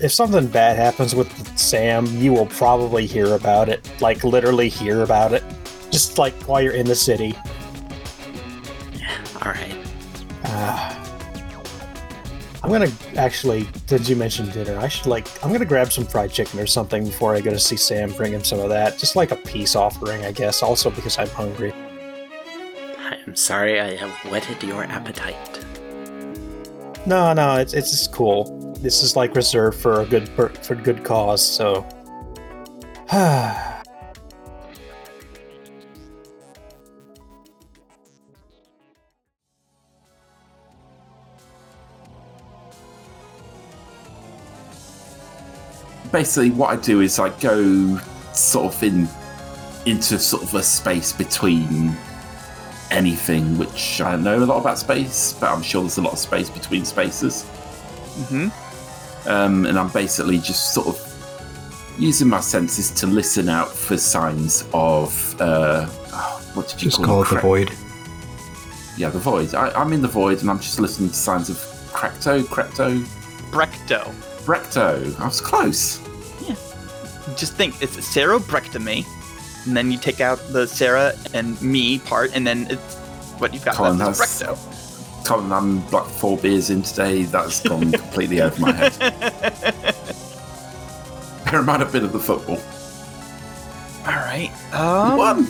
If 0.00 0.12
something 0.12 0.46
bad 0.46 0.76
happens 0.76 1.14
with 1.14 1.58
Sam, 1.58 2.06
you 2.06 2.32
will 2.32 2.46
probably 2.46 3.04
hear 3.04 3.34
about 3.34 3.68
it. 3.68 3.90
Like, 4.00 4.22
literally 4.22 4.68
hear 4.68 5.02
about 5.02 5.32
it. 5.32 5.42
Just 5.90 6.18
like 6.18 6.34
while 6.44 6.62
you're 6.62 6.72
in 6.72 6.86
the 6.86 6.94
city. 6.94 7.34
All 9.42 9.52
right. 9.52 9.76
Uh, 10.44 11.07
I'm 12.68 12.72
gonna 12.72 12.92
actually. 13.16 13.66
Did 13.86 14.06
you 14.06 14.14
mention 14.14 14.50
dinner? 14.50 14.78
I 14.78 14.88
should 14.88 15.06
like. 15.06 15.26
I'm 15.42 15.50
gonna 15.50 15.64
grab 15.64 15.90
some 15.90 16.04
fried 16.04 16.30
chicken 16.30 16.60
or 16.60 16.66
something 16.66 17.02
before 17.02 17.34
I 17.34 17.40
go 17.40 17.50
to 17.50 17.58
see 17.58 17.78
Sam. 17.78 18.12
Bring 18.12 18.30
him 18.30 18.44
some 18.44 18.60
of 18.60 18.68
that, 18.68 18.98
just 18.98 19.16
like 19.16 19.30
a 19.30 19.36
peace 19.36 19.74
offering, 19.74 20.22
I 20.26 20.32
guess. 20.32 20.62
Also 20.62 20.90
because 20.90 21.18
I'm 21.18 21.30
hungry. 21.30 21.72
I'm 22.98 23.34
sorry 23.34 23.80
I 23.80 23.96
have 23.96 24.10
whetted 24.30 24.62
your 24.62 24.84
appetite. 24.84 25.64
No, 27.06 27.32
no, 27.32 27.56
it's 27.56 27.72
it's 27.72 27.90
just 27.90 28.12
cool. 28.12 28.74
This 28.82 29.02
is 29.02 29.16
like 29.16 29.34
reserved 29.34 29.80
for 29.80 30.02
a 30.02 30.06
good 30.06 30.28
for, 30.28 30.50
for 30.50 30.74
good 30.74 31.04
cause. 31.04 31.40
So. 31.42 31.88
Ah. 33.10 33.77
Basically 46.12 46.50
what 46.50 46.70
I 46.70 46.80
do 46.80 47.00
is 47.00 47.18
I 47.18 47.30
go 47.40 47.98
sort 48.32 48.74
of 48.74 48.82
in 48.82 49.08
into 49.86 50.18
sort 50.18 50.42
of 50.42 50.54
a 50.54 50.62
space 50.62 51.12
between 51.12 51.96
anything 52.90 53.56
which 53.58 54.00
I 54.00 54.16
know 54.16 54.38
a 54.38 54.44
lot 54.44 54.60
about 54.60 54.78
space, 54.78 55.34
but 55.34 55.50
I'm 55.50 55.62
sure 55.62 55.82
there's 55.82 55.98
a 55.98 56.02
lot 56.02 56.12
of 56.14 56.18
space 56.18 56.50
between 56.50 56.84
spaces. 56.84 57.44
Mm-hmm. 57.44 59.28
Um, 59.28 59.66
and 59.66 59.78
I'm 59.78 59.88
basically 59.90 60.38
just 60.38 60.74
sort 60.74 60.88
of 60.88 61.94
using 61.98 62.28
my 62.28 62.40
senses 62.40 62.90
to 62.92 63.06
listen 63.06 63.48
out 63.48 63.70
for 63.70 63.96
signs 63.96 64.64
of 64.72 65.40
uh, 65.40 65.86
what 66.54 66.68
did 66.68 66.82
you 66.82 66.90
Just 66.90 66.98
call, 67.02 67.06
call 67.06 67.22
it 67.22 67.28
the 67.28 67.40
void. 67.40 67.72
Yeah, 68.96 69.10
the 69.10 69.18
void. 69.18 69.54
I, 69.54 69.70
I'm 69.70 69.92
in 69.92 70.02
the 70.02 70.08
void, 70.08 70.40
and 70.40 70.50
I'm 70.50 70.58
just 70.58 70.80
listening 70.80 71.10
to 71.10 71.14
signs 71.14 71.50
of 71.50 71.56
cracto, 71.92 72.42
crepto, 72.42 73.06
Brecto. 73.50 74.14
Brecto. 74.48 75.14
I 75.20 75.26
was 75.26 75.42
close. 75.42 76.00
Yeah. 76.40 76.54
Just 77.36 77.52
think, 77.52 77.82
it's 77.82 77.96
cerebrectomy, 77.96 79.04
and 79.66 79.76
then 79.76 79.92
you 79.92 79.98
take 79.98 80.22
out 80.22 80.38
the 80.50 80.66
Sarah 80.66 81.12
and 81.34 81.60
me 81.60 81.98
part, 81.98 82.34
and 82.34 82.46
then 82.46 82.66
it's 82.70 82.94
what 83.38 83.52
you've 83.52 83.64
got 83.64 83.74
Colin, 83.74 83.98
left 83.98 84.20
is 84.22 84.38
that's- 84.40 84.56
Brecto. 84.56 85.26
Colin, 85.26 85.52
I'm 85.52 85.86
like 85.90 86.06
four 86.06 86.38
beers 86.38 86.70
in 86.70 86.80
today. 86.80 87.24
That's 87.24 87.60
gone 87.60 87.92
completely 87.92 88.40
over 88.40 88.58
my 88.58 88.72
head. 88.72 88.98
Bear 91.44 91.60
in 91.60 91.66
mind 91.66 91.82
a 91.82 91.86
bit 91.86 92.02
of 92.02 92.12
the 92.12 92.18
football. 92.18 92.58
All 94.06 94.14
right. 94.14 94.50
Um, 94.72 95.18
One. 95.18 95.46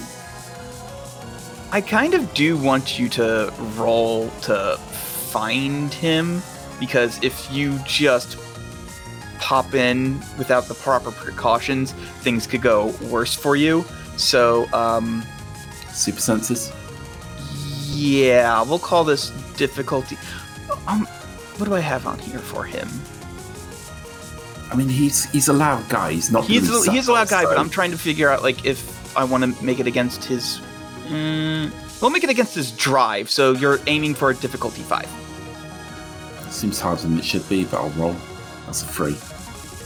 I 1.70 1.80
kind 1.80 2.14
of 2.14 2.34
do 2.34 2.56
want 2.56 2.98
you 2.98 3.08
to 3.10 3.52
roll 3.76 4.28
to 4.42 4.76
find 4.78 5.94
him 5.94 6.42
because 6.80 7.22
if 7.22 7.48
you 7.52 7.78
just 7.86 8.36
pop 9.38 9.74
in 9.74 10.18
without 10.36 10.64
the 10.66 10.74
proper 10.74 11.10
precautions, 11.10 11.92
things 12.22 12.46
could 12.46 12.62
go 12.62 12.94
worse 13.10 13.34
for 13.34 13.56
you. 13.56 13.84
So, 14.16 14.70
um, 14.72 15.22
Super 15.92 16.20
senses. 16.20 16.72
yeah, 17.92 18.62
we'll 18.62 18.78
call 18.78 19.04
this 19.04 19.30
difficulty. 19.56 20.16
Um, 20.86 21.06
what 21.56 21.66
do 21.68 21.74
I 21.74 21.80
have 21.80 22.06
on 22.06 22.18
here 22.18 22.38
for 22.38 22.64
him? 22.64 22.88
I 24.70 24.76
mean, 24.76 24.88
he's 24.88 25.24
he's 25.30 25.48
a 25.48 25.52
loud 25.52 25.88
guy. 25.88 26.12
He's 26.12 26.30
not. 26.30 26.44
He's 26.44 26.68
really 26.68 26.88
a, 26.88 26.92
he's 26.92 27.08
a 27.08 27.12
loud 27.12 27.28
guy, 27.28 27.42
subtle, 27.42 27.50
but 27.56 27.58
I'm 27.58 27.70
trying 27.70 27.90
to 27.90 27.98
figure 27.98 28.28
out 28.28 28.42
like 28.42 28.64
if 28.66 29.16
I 29.16 29.24
want 29.24 29.42
to 29.44 29.64
make 29.64 29.80
it 29.80 29.86
against 29.86 30.24
his. 30.24 30.60
Mm, 31.06 31.72
we'll 32.02 32.10
make 32.10 32.22
it 32.22 32.30
against 32.30 32.54
his 32.54 32.72
drive. 32.72 33.30
So 33.30 33.52
you're 33.52 33.80
aiming 33.86 34.14
for 34.14 34.30
a 34.30 34.34
difficulty 34.34 34.82
five. 34.82 35.08
Seems 36.50 36.78
harder 36.80 37.02
than 37.02 37.18
it 37.18 37.24
should 37.24 37.48
be, 37.48 37.64
but 37.64 37.78
I'll 37.80 37.90
roll. 37.90 38.14
That's 38.66 38.82
a 38.82 38.86
free. 38.86 39.16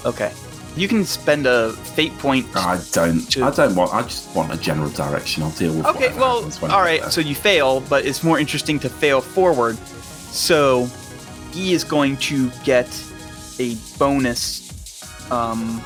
Okay. 0.04 0.32
You 0.74 0.88
can 0.88 1.04
spend 1.04 1.46
a 1.46 1.72
fate 1.72 2.16
point. 2.18 2.46
I 2.56 2.80
don't. 2.92 3.20
To- 3.32 3.44
I 3.44 3.50
don't 3.50 3.74
want. 3.74 3.92
I 3.92 4.02
just 4.02 4.34
want 4.34 4.52
a 4.52 4.56
general 4.56 4.88
direction. 4.90 5.42
I'll 5.42 5.50
deal 5.50 5.74
with. 5.74 5.86
Okay, 5.86 6.12
well, 6.18 6.50
all 6.62 6.80
right. 6.80 7.04
So 7.12 7.20
you 7.20 7.34
fail, 7.34 7.80
but 7.82 8.06
it's 8.06 8.22
more 8.24 8.38
interesting 8.38 8.78
to 8.80 8.88
fail 8.88 9.20
forward. 9.20 9.76
So 10.32 10.88
he 11.52 11.74
is 11.74 11.84
going 11.84 12.16
to 12.18 12.50
get 12.64 12.88
a 13.58 13.76
bonus 13.98 15.30
um, 15.30 15.82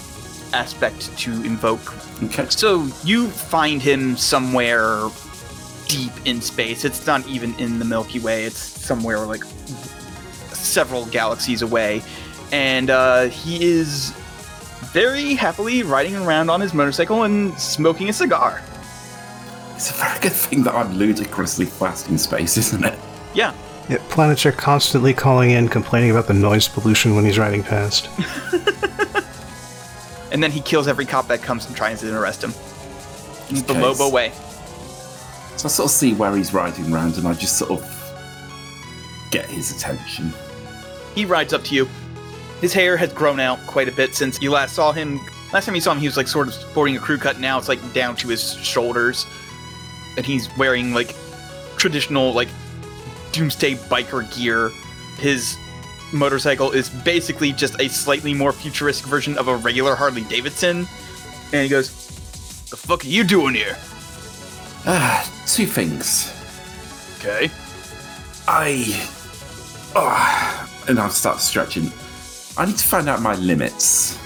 aspect 0.52 1.16
to 1.18 1.32
invoke 1.42 1.94
okay. 2.24 2.46
So 2.48 2.88
you 3.04 3.28
find 3.28 3.82
him 3.82 4.16
somewhere 4.16 5.08
deep 5.88 6.12
in 6.24 6.40
space. 6.40 6.84
It's 6.84 7.06
not 7.06 7.26
even 7.26 7.54
in 7.56 7.78
the 7.80 7.84
Milky 7.84 8.20
Way. 8.20 8.44
It's 8.44 8.58
somewhere 8.58 9.18
like 9.26 9.42
several 10.52 11.06
galaxies 11.06 11.62
away, 11.62 12.02
and 12.52 12.90
uh, 12.90 13.24
he 13.24 13.64
is 13.64 14.10
very 14.92 15.34
happily 15.34 15.82
riding 15.82 16.16
around 16.16 16.48
on 16.50 16.60
his 16.60 16.72
motorcycle 16.74 17.24
and 17.24 17.58
smoking 17.58 18.08
a 18.08 18.12
cigar. 18.12 18.62
It's 19.74 19.90
a 19.90 19.94
very 19.94 20.18
good 20.20 20.32
thing 20.32 20.62
that 20.64 20.74
I'm 20.74 20.94
ludicrously 20.94 21.66
fast 21.66 22.08
in 22.08 22.16
space, 22.18 22.56
isn't 22.56 22.84
it? 22.84 22.98
Yeah, 23.34 23.52
Yeah, 23.90 23.98
planets 24.08 24.46
are 24.46 24.52
constantly 24.52 25.12
calling 25.12 25.50
in, 25.50 25.68
complaining 25.68 26.10
about 26.10 26.26
the 26.26 26.34
noise 26.34 26.66
pollution 26.68 27.14
when 27.14 27.24
he's 27.26 27.38
riding 27.38 27.62
past. 27.62 28.08
and 30.32 30.42
then 30.42 30.50
he 30.50 30.60
kills 30.60 30.88
every 30.88 31.04
cop 31.04 31.28
that 31.28 31.42
comes 31.42 31.66
and 31.66 31.76
tries 31.76 32.00
to 32.00 32.16
arrest 32.18 32.42
him. 32.42 32.50
It's 33.50 33.62
the 33.62 33.72
Okay. 33.72 33.82
Lobo 33.82 34.08
way. 34.10 34.32
So 35.56 35.66
I 35.66 35.68
sort 35.68 35.86
of 35.86 35.90
see 35.90 36.14
where 36.14 36.34
he's 36.36 36.52
riding 36.52 36.92
around, 36.92 37.16
and 37.16 37.26
I 37.28 37.34
just 37.34 37.58
sort 37.58 37.70
of 37.70 37.82
get 39.30 39.46
his 39.46 39.76
attention. 39.76 40.32
He 41.14 41.24
rides 41.24 41.52
up 41.52 41.62
to 41.64 41.74
you. 41.74 41.88
His 42.60 42.72
hair 42.72 42.96
has 42.96 43.12
grown 43.12 43.38
out 43.38 43.58
quite 43.66 43.88
a 43.88 43.92
bit 43.92 44.14
since 44.14 44.40
you 44.40 44.50
last 44.50 44.74
saw 44.74 44.92
him. 44.92 45.20
Last 45.52 45.66
time 45.66 45.74
you 45.74 45.80
saw 45.80 45.92
him, 45.92 45.98
he 46.00 46.06
was 46.06 46.16
like 46.16 46.28
sort 46.28 46.48
of 46.48 46.54
sporting 46.54 46.96
a 46.96 46.98
crew 46.98 47.18
cut. 47.18 47.38
Now 47.38 47.58
it's 47.58 47.68
like 47.68 47.80
down 47.92 48.16
to 48.16 48.28
his 48.28 48.54
shoulders, 48.54 49.26
and 50.16 50.24
he's 50.24 50.48
wearing 50.56 50.92
like 50.92 51.14
traditional 51.76 52.32
like 52.32 52.48
doomsday 53.32 53.74
biker 53.74 54.24
gear. 54.36 54.70
His 55.18 55.56
motorcycle 56.12 56.72
is 56.72 56.88
basically 56.88 57.52
just 57.52 57.78
a 57.80 57.88
slightly 57.88 58.32
more 58.32 58.52
futuristic 58.52 59.06
version 59.06 59.36
of 59.38 59.48
a 59.48 59.56
regular 59.56 59.94
Harley 59.94 60.22
Davidson. 60.22 60.86
And 61.52 61.62
he 61.62 61.68
goes, 61.68 61.90
"The 62.70 62.76
fuck 62.76 63.04
are 63.04 63.08
you 63.08 63.22
doing 63.22 63.54
here?" 63.54 63.76
Ah, 64.86 65.28
two 65.46 65.66
things. 65.66 66.32
Okay. 67.18 67.50
I. 68.48 69.08
Oh, 69.94 70.68
and 70.88 70.98
I'll 70.98 71.10
start 71.10 71.40
stretching. 71.40 71.92
I 72.58 72.64
need 72.64 72.78
to 72.78 72.86
find 72.86 73.08
out 73.08 73.20
my 73.20 73.34
limits. 73.34 74.18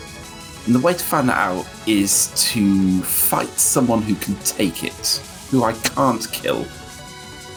And 0.67 0.75
the 0.75 0.79
way 0.79 0.93
to 0.93 1.05
find 1.05 1.29
that 1.29 1.37
out 1.37 1.67
is 1.87 2.33
to 2.53 3.03
fight 3.03 3.49
someone 3.49 4.03
who 4.03 4.15
can 4.15 4.37
take 4.45 4.85
it, 4.85 5.21
who 5.51 5.65
I 5.65 5.73
can't 5.73 6.31
kill, 6.31 6.63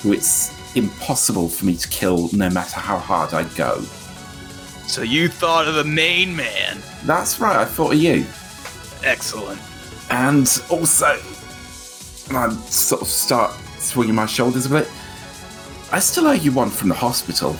who 0.02 0.14
it's 0.14 0.52
impossible 0.76 1.48
for 1.48 1.66
me 1.66 1.76
to 1.76 1.88
kill 1.90 2.30
no 2.34 2.50
matter 2.50 2.80
how 2.80 2.98
hard 2.98 3.36
I 3.36 3.44
go. 3.56 3.82
So 4.88 5.04
you 5.04 5.28
thought 5.28 5.68
of 5.68 5.76
the 5.76 5.84
main 5.84 6.36
man. 6.36 6.80
That's 7.06 7.40
right, 7.40 7.58
I 7.58 7.66
thought 7.66 7.94
of 7.94 8.00
you. 8.00 8.26
Excellent. 9.04 9.62
And 10.10 10.62
also, 10.72 11.20
and 12.30 12.38
I 12.38 12.50
sort 12.66 13.02
of 13.04 13.08
start 13.08 13.54
swinging 13.78 14.16
my 14.16 14.26
shoulders 14.26 14.66
a 14.66 14.70
bit. 14.70 14.90
I 15.92 16.00
still 16.00 16.28
owe 16.28 16.32
you 16.32 16.52
one 16.52 16.70
from 16.70 16.90
the 16.90 16.96
hospital. 16.96 17.56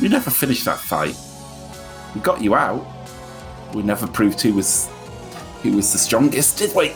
We 0.00 0.08
never 0.08 0.30
finished 0.30 0.66
that 0.66 0.78
fight. 0.78 1.16
We 2.14 2.20
got 2.20 2.40
you 2.42 2.54
out. 2.54 2.86
We 3.74 3.82
never 3.82 4.06
proved 4.06 4.40
who 4.40 4.54
was 4.54 4.88
who 5.62 5.72
was 5.76 5.92
the 5.92 5.98
strongest, 5.98 6.58
did 6.58 6.74
we? 6.74 6.92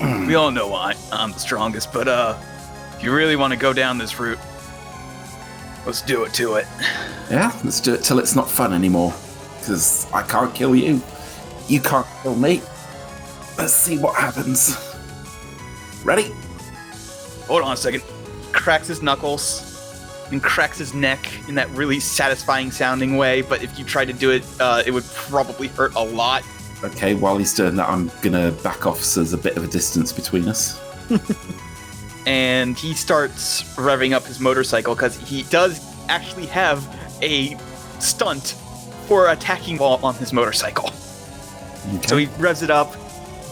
We 0.28 0.34
all 0.34 0.50
know 0.52 0.74
I, 0.74 0.94
I'm 1.10 1.32
the 1.32 1.38
strongest, 1.40 1.92
but 1.92 2.06
uh, 2.06 2.36
if 2.96 3.02
you 3.02 3.12
really 3.14 3.34
want 3.34 3.52
to 3.52 3.58
go 3.58 3.72
down 3.72 3.96
this 3.98 4.20
route, 4.20 4.38
let's 5.86 6.02
do 6.02 6.22
it 6.24 6.34
to 6.34 6.54
it. 6.56 6.66
Yeah, 7.30 7.50
let's 7.64 7.80
do 7.80 7.94
it 7.94 8.02
till 8.04 8.18
it's 8.18 8.36
not 8.36 8.48
fun 8.48 8.72
anymore. 8.72 9.12
because 9.58 10.06
I 10.12 10.22
can't 10.22 10.54
kill 10.54 10.76
you. 10.76 11.00
You 11.66 11.80
can't 11.80 12.06
kill 12.22 12.36
me. 12.36 12.62
Let's 13.56 13.72
see 13.72 13.98
what 13.98 14.14
happens. 14.14 14.76
Ready? 16.04 16.30
Hold 17.48 17.62
on 17.62 17.72
a 17.72 17.76
second. 17.76 18.02
Cracks 18.52 18.86
his 18.86 19.02
knuckles 19.02 19.67
and 20.30 20.42
cracks 20.42 20.78
his 20.78 20.94
neck 20.94 21.26
in 21.48 21.54
that 21.54 21.68
really 21.70 22.00
satisfying 22.00 22.70
sounding 22.70 23.16
way. 23.16 23.42
But 23.42 23.62
if 23.62 23.78
you 23.78 23.84
try 23.84 24.04
to 24.04 24.12
do 24.12 24.30
it, 24.30 24.44
uh, 24.60 24.82
it 24.86 24.90
would 24.90 25.04
probably 25.14 25.68
hurt 25.68 25.94
a 25.94 26.02
lot. 26.02 26.42
Okay, 26.84 27.14
while 27.14 27.36
he's 27.38 27.54
doing 27.54 27.76
that, 27.76 27.88
I'm 27.88 28.10
gonna 28.22 28.52
back 28.52 28.86
off 28.86 29.02
so 29.02 29.20
there's 29.20 29.32
a 29.32 29.38
bit 29.38 29.56
of 29.56 29.64
a 29.64 29.66
distance 29.66 30.12
between 30.12 30.48
us. 30.48 30.80
and 32.26 32.78
he 32.78 32.94
starts 32.94 33.62
revving 33.74 34.12
up 34.12 34.24
his 34.24 34.38
motorcycle 34.38 34.94
because 34.94 35.16
he 35.16 35.42
does 35.44 35.84
actually 36.08 36.46
have 36.46 36.86
a 37.22 37.56
stunt 37.98 38.54
for 39.06 39.30
attacking 39.30 39.78
while 39.78 39.98
on 40.02 40.14
his 40.14 40.32
motorcycle. 40.32 40.90
Okay. 41.96 42.06
So 42.06 42.16
he 42.16 42.26
revs 42.38 42.62
it 42.62 42.70
up, 42.70 42.92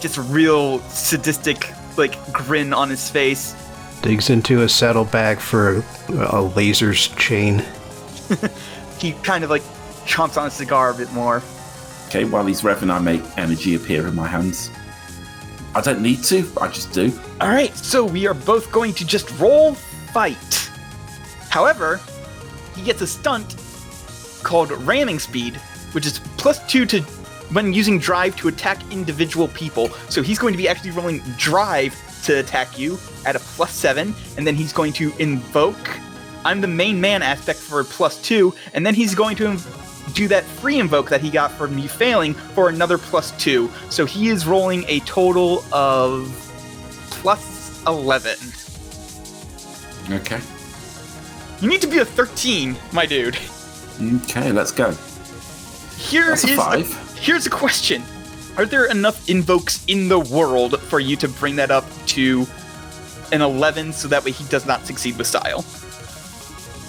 gets 0.01 0.17
a 0.17 0.21
real 0.21 0.79
sadistic 0.81 1.73
like 1.97 2.31
grin 2.31 2.73
on 2.73 2.89
his 2.89 3.09
face. 3.09 3.55
Digs 4.01 4.29
into 4.29 4.61
a 4.61 4.69
saddlebag 4.69 5.39
for 5.39 5.83
a 6.09 6.41
laser's 6.41 7.07
chain. 7.09 7.63
He 8.99 9.11
kind 9.13 9.43
of 9.43 9.49
like 9.49 9.61
chomps 10.05 10.37
on 10.41 10.47
a 10.47 10.51
cigar 10.51 10.89
a 10.89 10.95
bit 10.95 11.11
more. 11.13 11.43
okay, 12.07 12.25
while 12.25 12.45
he's 12.45 12.61
revving, 12.61 12.89
I 12.89 12.99
make 12.99 13.21
energy 13.37 13.75
appear 13.75 14.07
in 14.07 14.15
my 14.15 14.27
hands. 14.27 14.71
I 15.75 15.81
don't 15.81 16.01
need 16.01 16.23
to, 16.23 16.49
I 16.59 16.67
just 16.69 16.91
do. 16.93 17.11
All 17.39 17.49
right, 17.49 17.75
so 17.77 18.03
we 18.03 18.25
are 18.25 18.33
both 18.33 18.71
going 18.71 18.93
to 18.95 19.05
just 19.05 19.29
roll 19.39 19.75
fight. 19.75 20.71
However, 21.49 21.99
he 22.75 22.81
gets 22.81 23.01
a 23.01 23.07
stunt 23.07 23.55
called 24.41 24.71
ramming 24.71 25.19
speed, 25.19 25.57
which 25.91 26.05
is 26.07 26.19
plus 26.37 26.65
two 26.67 26.85
to 26.87 27.01
when 27.51 27.73
using 27.73 27.99
drive 27.99 28.35
to 28.37 28.47
attack 28.47 28.79
individual 28.91 29.47
people. 29.49 29.89
So 30.09 30.23
he's 30.23 30.39
going 30.39 30.53
to 30.53 30.57
be 30.57 30.67
actually 30.67 30.91
rolling 30.91 31.19
drive 31.37 31.93
to 32.27 32.39
attack 32.39 32.77
you 32.77 32.97
at 33.25 33.35
a 33.35 33.39
plus 33.39 33.71
seven, 33.73 34.13
and 34.37 34.45
then 34.45 34.55
he's 34.55 34.71
going 34.71 34.93
to 34.93 35.11
invoke. 35.17 35.89
I'm 36.45 36.61
the 36.61 36.67
main 36.67 37.01
man 37.01 37.21
aspect 37.21 37.59
for 37.59 37.83
plus 37.83 38.21
two, 38.21 38.53
and 38.73 38.85
then 38.85 38.93
he's 38.93 39.15
going 39.15 39.35
to 39.37 39.57
do 40.13 40.27
that 40.29 40.43
free 40.43 40.79
invoke 40.79 41.09
that 41.09 41.19
he 41.21 41.29
got 41.29 41.51
from 41.51 41.75
me 41.75 41.87
failing 41.87 42.33
for 42.33 42.69
another 42.69 42.97
plus 42.97 43.31
two. 43.37 43.69
So 43.89 44.05
he 44.05 44.29
is 44.29 44.45
rolling 44.47 44.85
a 44.87 44.99
total 45.01 45.63
of 45.73 46.27
plus 47.11 47.83
11. 47.85 48.37
Okay. 50.11 50.39
You 51.61 51.67
need 51.67 51.81
to 51.81 51.87
be 51.87 51.97
a 51.97 52.05
13, 52.05 52.77
my 52.93 53.05
dude. 53.05 53.37
Okay, 54.01 54.51
let's 54.51 54.71
go. 54.71 54.91
Here 55.97 56.29
That's 56.29 56.43
a 56.43 56.49
is 56.49 56.57
five. 56.57 57.17
here's 57.19 57.47
a 57.47 57.49
question. 57.49 58.03
Are 58.57 58.65
there 58.65 58.85
enough 58.85 59.29
invokes 59.29 59.85
in 59.85 60.07
the 60.07 60.19
world 60.19 60.81
for 60.81 60.99
you 60.99 61.15
to 61.17 61.27
bring 61.27 61.57
that 61.57 61.69
up 61.69 61.85
to 62.07 62.47
an 63.31 63.41
11 63.43 63.93
so 63.93 64.07
that 64.07 64.25
way 64.25 64.31
he 64.31 64.43
does 64.45 64.65
not 64.65 64.83
succeed 64.87 65.15
with 65.15 65.27
style? 65.27 65.61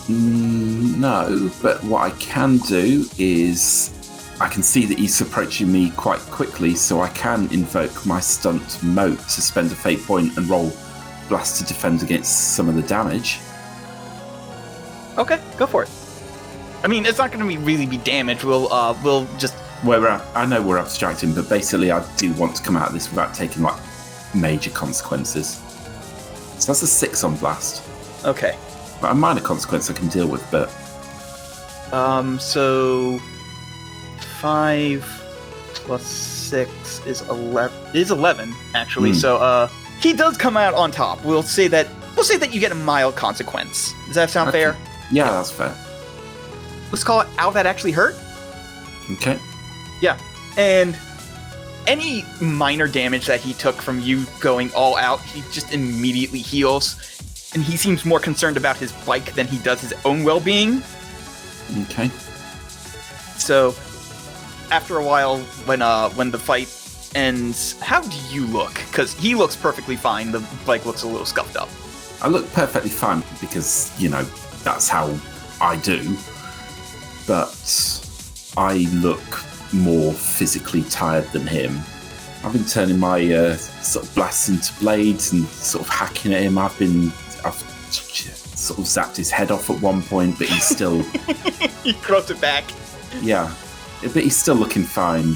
Mm, 0.09 0.97
no, 0.97 1.51
but 1.61 1.85
what 1.85 2.01
I 2.01 2.17
can 2.17 2.57
do 2.57 3.05
is 3.19 3.93
I 4.41 4.49
can 4.49 4.63
see 4.63 4.87
that 4.87 4.99
he's 4.99 5.21
approaching 5.21 5.71
me 5.71 5.91
quite 5.91 6.21
quickly, 6.21 6.75
so 6.75 7.03
I 7.03 7.09
can 7.09 7.53
invoke 7.53 8.07
my 8.07 8.19
stunt 8.19 8.83
moat 8.83 9.19
to 9.19 9.43
spend 9.43 9.71
a 9.71 9.75
fate 9.75 10.03
point 10.05 10.39
and 10.39 10.49
roll 10.49 10.73
blast 11.29 11.59
to 11.59 11.67
defend 11.67 12.03
against 12.03 12.55
some 12.55 12.71
of 12.71 12.77
the 12.77 12.83
damage. 12.83 13.41
Okay, 15.19 15.39
go 15.59 15.67
for 15.67 15.83
it. 15.83 15.91
I 16.83 16.89
mean, 16.89 17.05
it's 17.05 17.19
not 17.19 17.31
going 17.31 17.47
to 17.47 17.47
be 17.47 17.63
really 17.63 17.85
be 17.85 17.99
damage. 17.99 18.43
We'll 18.43 18.73
uh 18.73 18.97
we'll 19.03 19.27
just 19.37 19.55
Where 19.83 20.01
we're, 20.01 20.21
I 20.35 20.45
know 20.47 20.61
we're 20.61 20.79
abstracting, 20.79 21.33
but 21.35 21.49
basically 21.49 21.91
I 21.93 22.05
do 22.17 22.33
want 22.35 22.57
to 22.57 22.63
come 22.63 22.77
out 22.77 22.89
of 22.89 22.95
this 22.95 23.09
without 23.11 23.33
taking 23.35 23.63
like 23.63 23.81
major 24.35 24.71
consequences. 24.71 25.57
So 26.59 26.67
that's 26.73 26.83
a 26.83 26.87
six 26.87 27.23
on 27.25 27.37
blast. 27.37 27.83
okay. 28.25 28.57
But 29.01 29.13
a 29.13 29.15
minor 29.15 29.41
consequence 29.41 29.89
I 29.89 29.93
can 29.95 30.09
deal 30.09 30.27
with, 30.27 30.45
but 30.51 30.69
Um 31.95 32.39
so 32.41 33.19
5 34.41 35.25
plus 35.75 36.05
6 36.05 37.07
is 37.07 37.21
11 37.29 37.77
is 37.95 38.11
11 38.11 38.53
actually. 38.75 39.11
Hmm. 39.11 39.17
So 39.17 39.37
uh 39.37 39.69
he 40.01 40.13
does 40.13 40.37
come 40.37 40.57
out 40.57 40.75
on 40.75 40.91
top. 40.91 41.25
We'll 41.25 41.43
say 41.43 41.69
that 41.69 41.87
we'll 42.17 42.25
say 42.25 42.37
that 42.39 42.53
you 42.53 42.61
get 42.61 42.73
a 42.73 42.75
mild 42.77 43.15
consequence. 43.17 43.93
Does 44.07 44.17
that 44.17 44.31
sound 44.31 44.49
Okay. 44.49 44.59
fair? 44.65 44.77
yeah, 45.13 45.31
that's 45.31 45.51
fair. 45.53 45.75
Let's 46.91 47.05
call 47.05 47.21
it 47.21 47.29
ow 47.39 47.51
that 47.51 47.67
actually 47.67 47.93
hurt. 47.93 48.17
Okay. 49.13 49.39
Yeah. 50.01 50.19
And 50.57 50.97
any 51.87 52.25
minor 52.41 52.87
damage 52.87 53.27
that 53.27 53.41
he 53.41 53.55
took 53.55 53.77
from 53.77 54.01
you 54.01 54.27
going 54.41 54.73
all 54.75 54.97
out, 54.97 55.21
he 55.23 55.43
just 55.53 55.73
immediately 55.73 56.41
heals. 56.41 56.97
And 57.55 57.63
he 57.63 57.77
seems 57.77 58.05
more 58.05 58.21
concerned 58.21 58.57
about 58.57 58.77
his 58.77 58.93
bike 58.93 59.33
than 59.33 59.47
he 59.47 59.59
does 59.59 59.81
his 59.81 59.95
own 60.05 60.23
well 60.23 60.41
being. 60.41 60.83
Okay. 61.83 62.09
So 63.39 63.75
after 64.71 64.99
a 64.99 65.05
while, 65.05 65.39
when 65.65 65.81
uh 65.81 66.11
when 66.11 66.31
the 66.31 66.39
fight 66.39 66.69
ends, 67.15 67.79
how 67.81 68.03
do 68.03 68.17
you 68.31 68.47
look? 68.47 68.75
Because 68.75 69.15
he 69.15 69.35
looks 69.35 69.57
perfectly 69.57 69.97
fine. 69.97 70.31
The 70.31 70.47
bike 70.67 70.85
looks 70.85 71.03
a 71.03 71.07
little 71.07 71.27
scuffed 71.27 71.57
up. 71.57 71.69
I 72.21 72.29
look 72.29 72.53
perfectly 72.53 72.91
fine 72.91 73.23
because, 73.41 73.93
you 73.99 74.09
know, 74.09 74.25
that's 74.65 74.89
how 74.89 75.17
I 75.61 75.77
do. 75.77 76.17
But 77.27 77.55
I 78.57 78.89
look 78.93 79.23
more 79.73 80.13
physically 80.13 80.83
tired 80.85 81.25
than 81.33 81.47
him. 81.47 81.79
I've 82.45 82.53
been 82.53 82.65
turning 82.65 82.99
my 82.99 83.33
uh, 83.33 83.57
sort 83.57 84.07
of 84.07 84.15
blasts 84.15 84.49
into 84.49 84.73
blades 84.81 85.33
and 85.33 85.47
sort 85.47 85.85
of 85.85 85.91
hacking 85.91 86.33
at 86.33 86.43
him. 86.43 86.57
I've 86.57 86.79
been, 86.79 87.09
I've 87.45 87.55
sort 87.91 88.79
of 88.79 88.85
zapped 88.85 89.17
his 89.17 89.31
head 89.31 89.51
off 89.51 89.71
at 89.71 89.81
one 89.81 90.03
point, 90.03 90.39
but 90.39 90.49
he's 90.49 90.65
still, 90.65 91.03
he 91.83 91.93
throws 91.93 92.31
it 92.31 92.41
back. 92.41 92.65
yeah, 93.21 93.53
but 94.03 94.23
he's 94.23 94.37
still 94.37 94.55
looking 94.55 94.85
fine. 94.85 95.35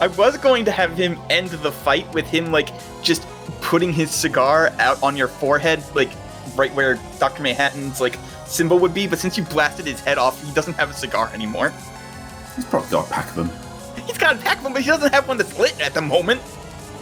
I 0.00 0.06
was 0.06 0.38
going 0.38 0.64
to 0.66 0.70
have 0.70 0.96
him 0.96 1.18
end 1.28 1.48
the 1.48 1.72
fight 1.72 2.12
with 2.14 2.26
him 2.26 2.52
like 2.52 2.68
just 3.02 3.26
putting 3.60 3.92
his 3.92 4.12
cigar 4.12 4.72
out 4.78 5.02
on 5.02 5.16
your 5.16 5.28
forehead, 5.28 5.82
like 5.94 6.10
right 6.54 6.72
where 6.74 6.98
Dr. 7.18 7.42
Manhattan's 7.42 8.00
like 8.00 8.16
symbol 8.46 8.78
would 8.78 8.94
be, 8.94 9.06
but 9.06 9.18
since 9.18 9.36
you 9.36 9.44
blasted 9.44 9.86
his 9.86 10.00
head 10.00 10.18
off, 10.18 10.42
he 10.44 10.52
doesn't 10.52 10.74
have 10.74 10.90
a 10.90 10.94
cigar 10.94 11.30
anymore. 11.34 11.72
He's 12.58 12.64
probably 12.64 12.90
got 12.90 13.06
a 13.06 13.12
pack 13.12 13.28
of 13.28 13.36
them. 13.36 13.50
He's 14.04 14.18
got 14.18 14.34
a 14.34 14.38
pack 14.40 14.56
of 14.56 14.64
them, 14.64 14.72
but 14.72 14.82
he 14.82 14.88
doesn't 14.88 15.14
have 15.14 15.28
one 15.28 15.36
that's 15.36 15.56
lit 15.60 15.80
at 15.80 15.94
the 15.94 16.02
moment. 16.02 16.42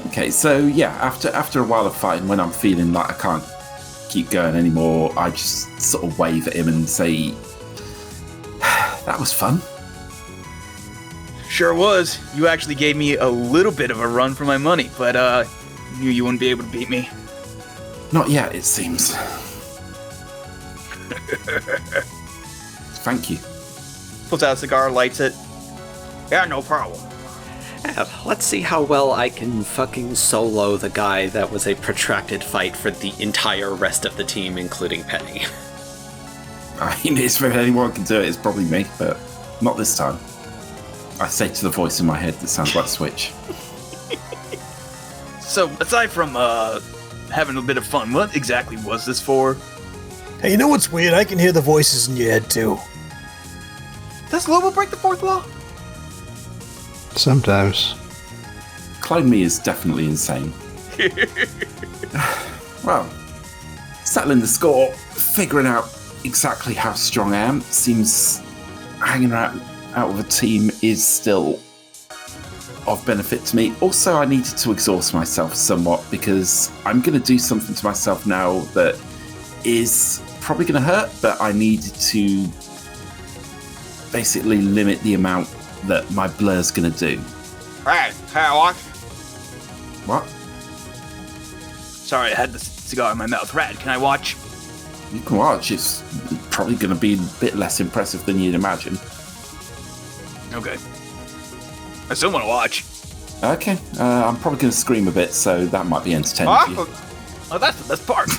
Okay, 0.09 0.29
so 0.31 0.59
yeah, 0.59 0.91
after 0.97 1.31
after 1.31 1.61
a 1.61 1.65
while 1.65 1.87
of 1.87 1.97
fighting, 1.97 2.29
when 2.29 2.41
I'm 2.41 2.51
feeling 2.51 2.93
like 2.93 3.09
I 3.09 3.15
can't 3.15 3.45
keep 4.11 4.29
going 4.29 4.55
anymore, 4.55 5.15
I 5.19 5.31
just 5.31 5.81
sort 5.81 6.05
of 6.05 6.19
wave 6.19 6.47
at 6.47 6.53
him 6.53 6.69
and 6.69 6.87
say, 6.87 7.31
"That 9.07 9.17
was 9.19 9.33
fun." 9.33 9.63
Sure 11.49 11.73
was. 11.73 12.19
You 12.37 12.49
actually 12.49 12.75
gave 12.75 12.99
me 12.99 13.17
a 13.17 13.27
little 13.27 13.73
bit 13.73 13.91
of 13.91 13.99
a 14.01 14.07
run 14.07 14.35
for 14.35 14.45
my 14.45 14.59
money, 14.59 14.91
but 14.99 15.17
uh 15.17 15.45
knew 15.99 16.11
you 16.11 16.23
wouldn't 16.23 16.41
be 16.41 16.49
able 16.49 16.65
to 16.65 16.71
beat 16.71 16.91
me. 16.91 17.09
Not 18.13 18.29
yet, 18.29 18.55
it 18.55 18.65
seems. 18.65 19.15
Thank 23.07 23.31
you. 23.31 23.39
Pulls 24.29 24.43
out 24.43 24.53
a 24.53 24.57
cigar, 24.59 24.91
lights 24.91 25.21
it. 25.21 25.35
Yeah, 26.31 26.45
no 26.47 26.63
problem. 26.63 27.01
Yeah, 27.85 28.09
let's 28.25 28.45
see 28.45 28.63
how 28.63 28.83
well 28.83 29.13
I 29.13 29.29
can 29.29 29.63
fucking 29.63 30.15
solo 30.17 30.77
the 30.77 30.91
guy 30.91 31.29
that 31.29 31.51
was 31.51 31.67
a 31.67 31.75
protracted 31.75 32.43
fight 32.43 32.77
for 32.77 32.91
the 32.91 33.13
entire 33.21 33.75
rest 33.75 34.05
of 34.05 34.17
the 34.17 34.25
team, 34.25 34.59
including 34.59 35.05
Penny. 35.05 35.43
I 36.81 37.01
mean, 37.05 37.17
it's 37.17 37.41
if 37.41 37.55
anyone 37.55 37.93
can 37.93 38.05
do 38.05 38.21
it, 38.21 38.29
it's 38.29 38.37
probably 38.37 38.65
me, 38.65 38.87
but 38.99 39.19
not 39.63 39.77
this 39.77 39.97
time. 39.97 40.19
I 41.21 41.29
say 41.29 41.49
to 41.49 41.63
the 41.63 41.71
voice 41.71 42.01
in 42.01 42.07
my 42.07 42.17
head 42.17 42.35
that 42.35 42.49
sounds 42.49 42.75
like 42.75 42.89
Switch. 42.89 43.33
So, 45.57 45.71
aside 45.81 46.11
from 46.11 46.37
uh 46.37 46.81
having 47.33 47.57
a 47.57 47.63
bit 47.63 47.79
of 47.79 47.87
fun, 47.87 48.13
what 48.13 48.37
exactly 48.37 48.77
was 48.79 49.07
this 49.07 49.23
for? 49.23 49.57
Hey, 50.43 50.51
you 50.51 50.59
know 50.59 50.69
what's 50.69 50.93
weird? 50.93 51.15
I 51.15 51.25
can 51.25 51.39
hear 51.39 51.53
the 51.53 51.63
voices 51.63 52.09
in 52.09 52.17
your 52.17 52.31
head 52.31 52.51
too. 52.51 52.77
Does 54.29 54.49
Lobo 54.49 54.71
break 54.71 54.91
the 54.91 54.97
fourth 54.97 55.23
law? 55.23 55.43
Sometimes. 57.17 57.95
Clone 59.01 59.29
me 59.29 59.43
is 59.43 59.59
definitely 59.59 60.07
insane. 60.07 60.53
well, 62.85 63.09
settling 64.05 64.41
the 64.41 64.47
score, 64.47 64.93
figuring 64.93 65.67
out 65.67 65.85
exactly 66.25 66.75
how 66.75 66.93
strong 66.93 67.33
I 67.33 67.39
am, 67.39 67.61
seems 67.63 68.43
hanging 68.99 69.33
out 69.33 69.55
out 69.95 70.09
with 70.09 70.27
a 70.27 70.29
team 70.29 70.71
is 70.83 71.05
still 71.05 71.59
of 72.87 73.03
benefit 73.07 73.45
to 73.47 73.57
me. 73.57 73.75
Also, 73.81 74.17
I 74.17 74.27
needed 74.27 74.57
to 74.59 74.71
exhaust 74.71 75.15
myself 75.15 75.55
somewhat 75.55 76.05
because 76.11 76.71
I'm 76.85 77.01
going 77.01 77.19
to 77.19 77.25
do 77.25 77.39
something 77.39 77.75
to 77.75 77.85
myself 77.85 78.27
now 78.27 78.61
that 78.75 79.01
is 79.65 80.23
probably 80.41 80.67
going 80.67 80.81
to 80.81 80.87
hurt, 80.87 81.11
but 81.21 81.41
I 81.41 81.53
needed 81.53 81.95
to 81.95 82.47
basically 84.13 84.61
limit 84.61 85.01
the 85.01 85.15
amount 85.15 85.49
that 85.85 86.11
my 86.13 86.29
blur's 86.29 86.71
gonna 86.71 86.91
do. 86.91 87.21
Right, 87.85 88.13
can 88.33 88.45
I 88.51 88.57
watch? 88.57 88.77
What? 90.07 90.27
Sorry, 91.79 92.33
I 92.33 92.35
had 92.35 92.53
the 92.53 92.59
cigar 92.59 93.13
in 93.13 93.19
my 93.19 93.27
mouth. 93.27 93.53
Rad, 93.55 93.79
can 93.79 93.91
I 93.91 93.99
watch? 93.99 94.37
You 95.13 95.21
can 95.21 95.37
watch. 95.37 95.71
It's 95.71 96.03
probably 96.51 96.77
gonna 96.77 96.95
be 96.95 97.15
a 97.15 97.41
bit 97.41 97.55
less 97.57 97.81
impressive 97.81 98.25
than 98.27 98.39
you'd 98.41 98.55
imagine. 98.55 98.99
Okay. 100.53 100.77
I 102.09 102.15
still 102.15 102.33
want 102.33 102.45
to 102.45 102.49
watch. 102.49 102.85
Okay, 103.43 103.79
uh, 103.99 104.25
I'm 104.27 104.37
probably 104.37 104.61
gonna 104.61 104.73
scream 104.73 105.09
a 105.09 105.13
bit, 105.13 105.33
so 105.33 105.67
that 105.67 105.87
might 105.87 106.05
be 106.05 106.15
entertaining 106.15 106.55
for 106.65 106.71
you. 106.71 106.77
Oh, 106.79 107.49
oh, 107.53 107.59
that's 107.59 107.81
the 107.83 107.89
best 107.89 108.07
part. 108.07 108.31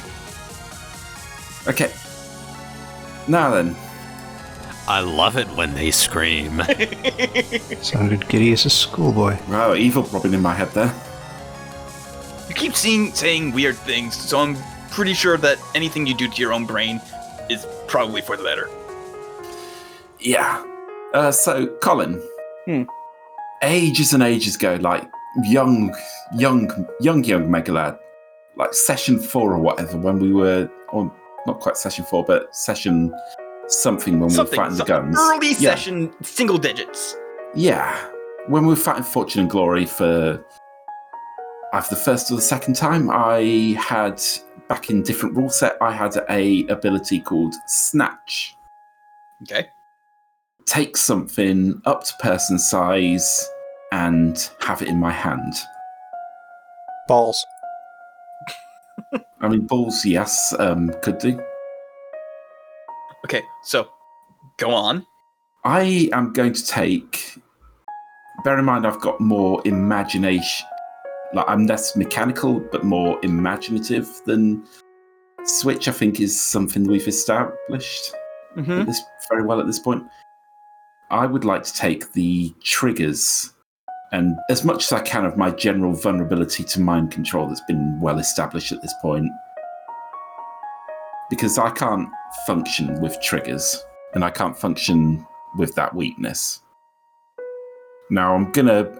Okay. 1.67 1.91
Now 3.27 3.51
then, 3.51 3.75
I 4.87 5.01
love 5.01 5.35
it 5.37 5.47
when 5.49 5.73
they 5.73 5.91
scream. 5.91 6.61
Sounded 7.81 8.27
giddy 8.29 8.53
as 8.53 8.65
a 8.65 8.69
schoolboy. 8.69 9.37
wow, 9.49 9.73
evil 9.73 10.03
throbbing 10.03 10.33
in 10.33 10.41
my 10.41 10.53
head 10.53 10.69
there. 10.69 10.93
You 12.47 12.55
keep 12.55 12.73
seeing 12.73 13.13
saying 13.13 13.51
weird 13.51 13.75
things, 13.75 14.15
so 14.15 14.39
I'm 14.39 14.55
pretty 14.89 15.13
sure 15.13 15.37
that 15.37 15.59
anything 15.75 16.07
you 16.07 16.15
do 16.15 16.29
to 16.29 16.41
your 16.41 16.53
own 16.53 16.65
brain 16.65 17.01
is 17.49 17.67
probably 17.87 18.21
for 18.21 18.37
the 18.37 18.43
better. 18.43 18.69
Yeah. 20.19 20.63
Uh, 21.13 21.31
so, 21.31 21.67
Colin. 21.81 22.21
Hmm. 22.65 22.83
Ages 23.63 24.13
and 24.13 24.23
ages 24.23 24.55
ago, 24.55 24.77
like 24.81 25.03
young, 25.43 25.93
young, 26.33 26.69
young, 27.01 27.23
young 27.23 27.49
Megalad, 27.49 27.97
like 28.55 28.73
session 28.73 29.19
four 29.19 29.53
or 29.53 29.59
whatever, 29.59 29.97
when 29.97 30.19
we 30.19 30.31
were, 30.31 30.69
or 30.89 31.13
not 31.45 31.59
quite 31.59 31.75
session 31.75 32.05
four, 32.05 32.23
but 32.23 32.55
session 32.55 33.13
something 33.67 34.19
when 34.19 34.29
Something 34.29 34.51
we 34.53 34.57
were 34.57 34.63
fighting 34.71 34.77
the 34.77 34.83
guns. 34.85 35.17
early 35.19 35.49
Yeah. 35.59 35.71
session 35.75 36.13
single 36.23 36.57
digits. 36.57 37.15
Yeah. 37.55 37.95
When 38.47 38.63
we 38.63 38.69
were 38.69 38.75
fighting 38.75 39.03
Fortune 39.03 39.41
and 39.41 39.49
Glory 39.49 39.85
for 39.85 40.43
either 41.73 41.87
the 41.89 41.95
first 41.97 42.31
or 42.31 42.35
the 42.35 42.41
second 42.41 42.75
time, 42.75 43.09
I 43.11 43.75
had 43.79 44.21
back 44.69 44.89
in 44.89 45.01
different 45.03 45.35
rule 45.35 45.49
set, 45.49 45.77
I 45.81 45.91
had 45.91 46.15
a 46.29 46.65
ability 46.67 47.19
called 47.21 47.53
Snatch. 47.67 48.55
Okay. 49.43 49.67
Take 50.65 50.97
something 50.97 51.81
up 51.85 52.03
to 52.03 52.13
person 52.21 52.57
size 52.59 53.49
and 53.91 54.49
have 54.61 54.81
it 54.81 54.87
in 54.87 54.97
my 54.99 55.11
hand. 55.11 55.53
Balls. 57.07 57.45
I 59.39 59.47
mean, 59.47 59.65
balls, 59.67 60.03
yes, 60.05 60.53
um, 60.59 60.91
could 61.03 61.19
do. 61.19 61.39
Okay, 63.27 63.43
so 63.61 63.89
go 64.57 64.71
on. 64.71 65.05
I 65.65 66.09
am 66.13 66.31
going 66.31 66.53
to 66.53 66.65
take. 66.65 67.37
Bear 68.45 68.57
in 68.57 68.63
mind, 68.63 68.87
I've 68.87 69.01
got 69.01 69.19
more 69.19 69.61
imagination. 69.65 70.65
Like 71.33 71.43
I'm 71.49 71.67
less 71.67 71.93
mechanical, 71.97 72.61
but 72.71 72.85
more 72.85 73.19
imaginative 73.23 74.07
than 74.25 74.63
Switch. 75.43 75.89
I 75.89 75.91
think 75.91 76.21
is 76.21 76.39
something 76.39 76.85
we've 76.85 77.07
established 77.07 78.13
Mm-hmm. 78.55 78.71
at 78.71 78.87
this 78.87 79.01
very 79.29 79.43
well 79.43 79.59
at 79.59 79.67
this 79.67 79.77
point. 79.77 80.03
I 81.11 81.25
would 81.27 81.45
like 81.45 81.63
to 81.63 81.73
take 81.73 82.13
the 82.13 82.55
triggers 82.63 83.53
and 84.11 84.35
as 84.49 84.63
much 84.63 84.85
as 84.85 84.93
I 84.93 85.01
can 85.01 85.25
of 85.25 85.37
my 85.37 85.51
general 85.51 85.93
vulnerability 85.93 86.63
to 86.63 86.79
mind 86.79 87.11
control 87.11 87.47
that's 87.47 87.61
been 87.67 87.99
well 87.99 88.17
established 88.19 88.71
at 88.71 88.81
this 88.81 88.93
point. 89.01 89.29
Because 91.29 91.59
I 91.59 91.69
can't 91.71 92.09
function 92.45 92.99
with 93.01 93.19
triggers 93.21 93.83
and 94.13 94.23
I 94.23 94.29
can't 94.29 94.57
function 94.57 95.25
with 95.57 95.75
that 95.75 95.93
weakness. 95.93 96.61
Now, 98.09 98.33
I'm 98.33 98.51
gonna, 98.51 98.99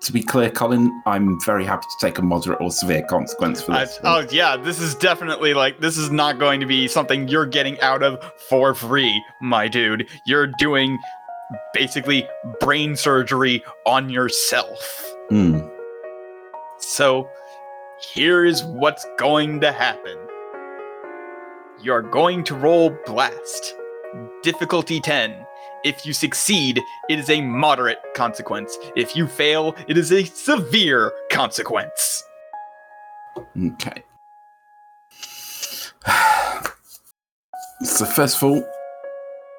to 0.00 0.12
be 0.12 0.22
clear, 0.22 0.50
Colin, 0.50 1.02
I'm 1.04 1.40
very 1.40 1.64
happy 1.64 1.82
to 1.82 2.06
take 2.06 2.18
a 2.18 2.22
moderate 2.22 2.60
or 2.60 2.70
severe 2.70 3.02
consequence 3.02 3.62
for 3.62 3.72
I, 3.72 3.84
this. 3.84 3.98
oh 4.04 4.26
yeah, 4.30 4.56
this 4.56 4.80
is 4.80 4.94
definitely 4.94 5.52
like 5.52 5.80
this 5.80 5.96
is 5.98 6.10
not 6.10 6.38
going 6.38 6.60
to 6.60 6.66
be 6.66 6.86
something 6.86 7.28
you're 7.28 7.46
getting 7.46 7.80
out 7.80 8.02
of 8.02 8.22
for 8.48 8.74
free, 8.74 9.22
my 9.40 9.68
dude. 9.68 10.08
You're 10.26 10.48
doing 10.58 10.98
basically 11.74 12.28
brain 12.60 12.96
surgery 12.96 13.64
on 13.84 14.10
yourself. 14.10 15.14
Hmm. 15.28 15.60
So 16.78 17.28
here 18.14 18.44
is 18.44 18.62
what's 18.64 19.06
going 19.18 19.60
to 19.60 19.72
happen. 19.72 20.16
You're 21.82 22.02
going 22.02 22.42
to 22.44 22.54
roll 22.54 22.90
blast. 23.06 23.74
Difficulty 24.42 25.00
10. 25.00 25.44
If 25.84 26.04
you 26.06 26.12
succeed, 26.12 26.80
it 27.08 27.18
is 27.18 27.30
a 27.30 27.40
moderate 27.40 27.98
consequence. 28.14 28.76
If 28.96 29.14
you 29.14 29.26
fail, 29.26 29.74
it 29.88 29.96
is 29.98 30.10
a 30.12 30.24
severe 30.24 31.12
consequence. 31.30 32.24
Okay. 33.56 34.02
So 37.82 38.04
first 38.06 38.36
of 38.38 38.42
all, 38.44 38.64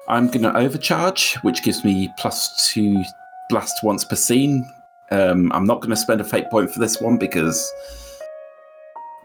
I'm 0.08 0.26
going 0.26 0.42
to 0.42 0.56
overcharge, 0.56 1.34
which 1.42 1.62
gives 1.62 1.84
me 1.84 2.12
plus 2.18 2.70
two 2.72 3.02
blast 3.48 3.76
once 3.84 4.04
per 4.04 4.16
scene. 4.16 4.68
Um, 5.10 5.50
I'm 5.52 5.64
not 5.64 5.80
going 5.80 5.90
to 5.90 5.96
spend 5.96 6.20
a 6.20 6.24
fate 6.24 6.50
point 6.50 6.70
for 6.70 6.80
this 6.80 7.00
one 7.00 7.16
because 7.16 7.72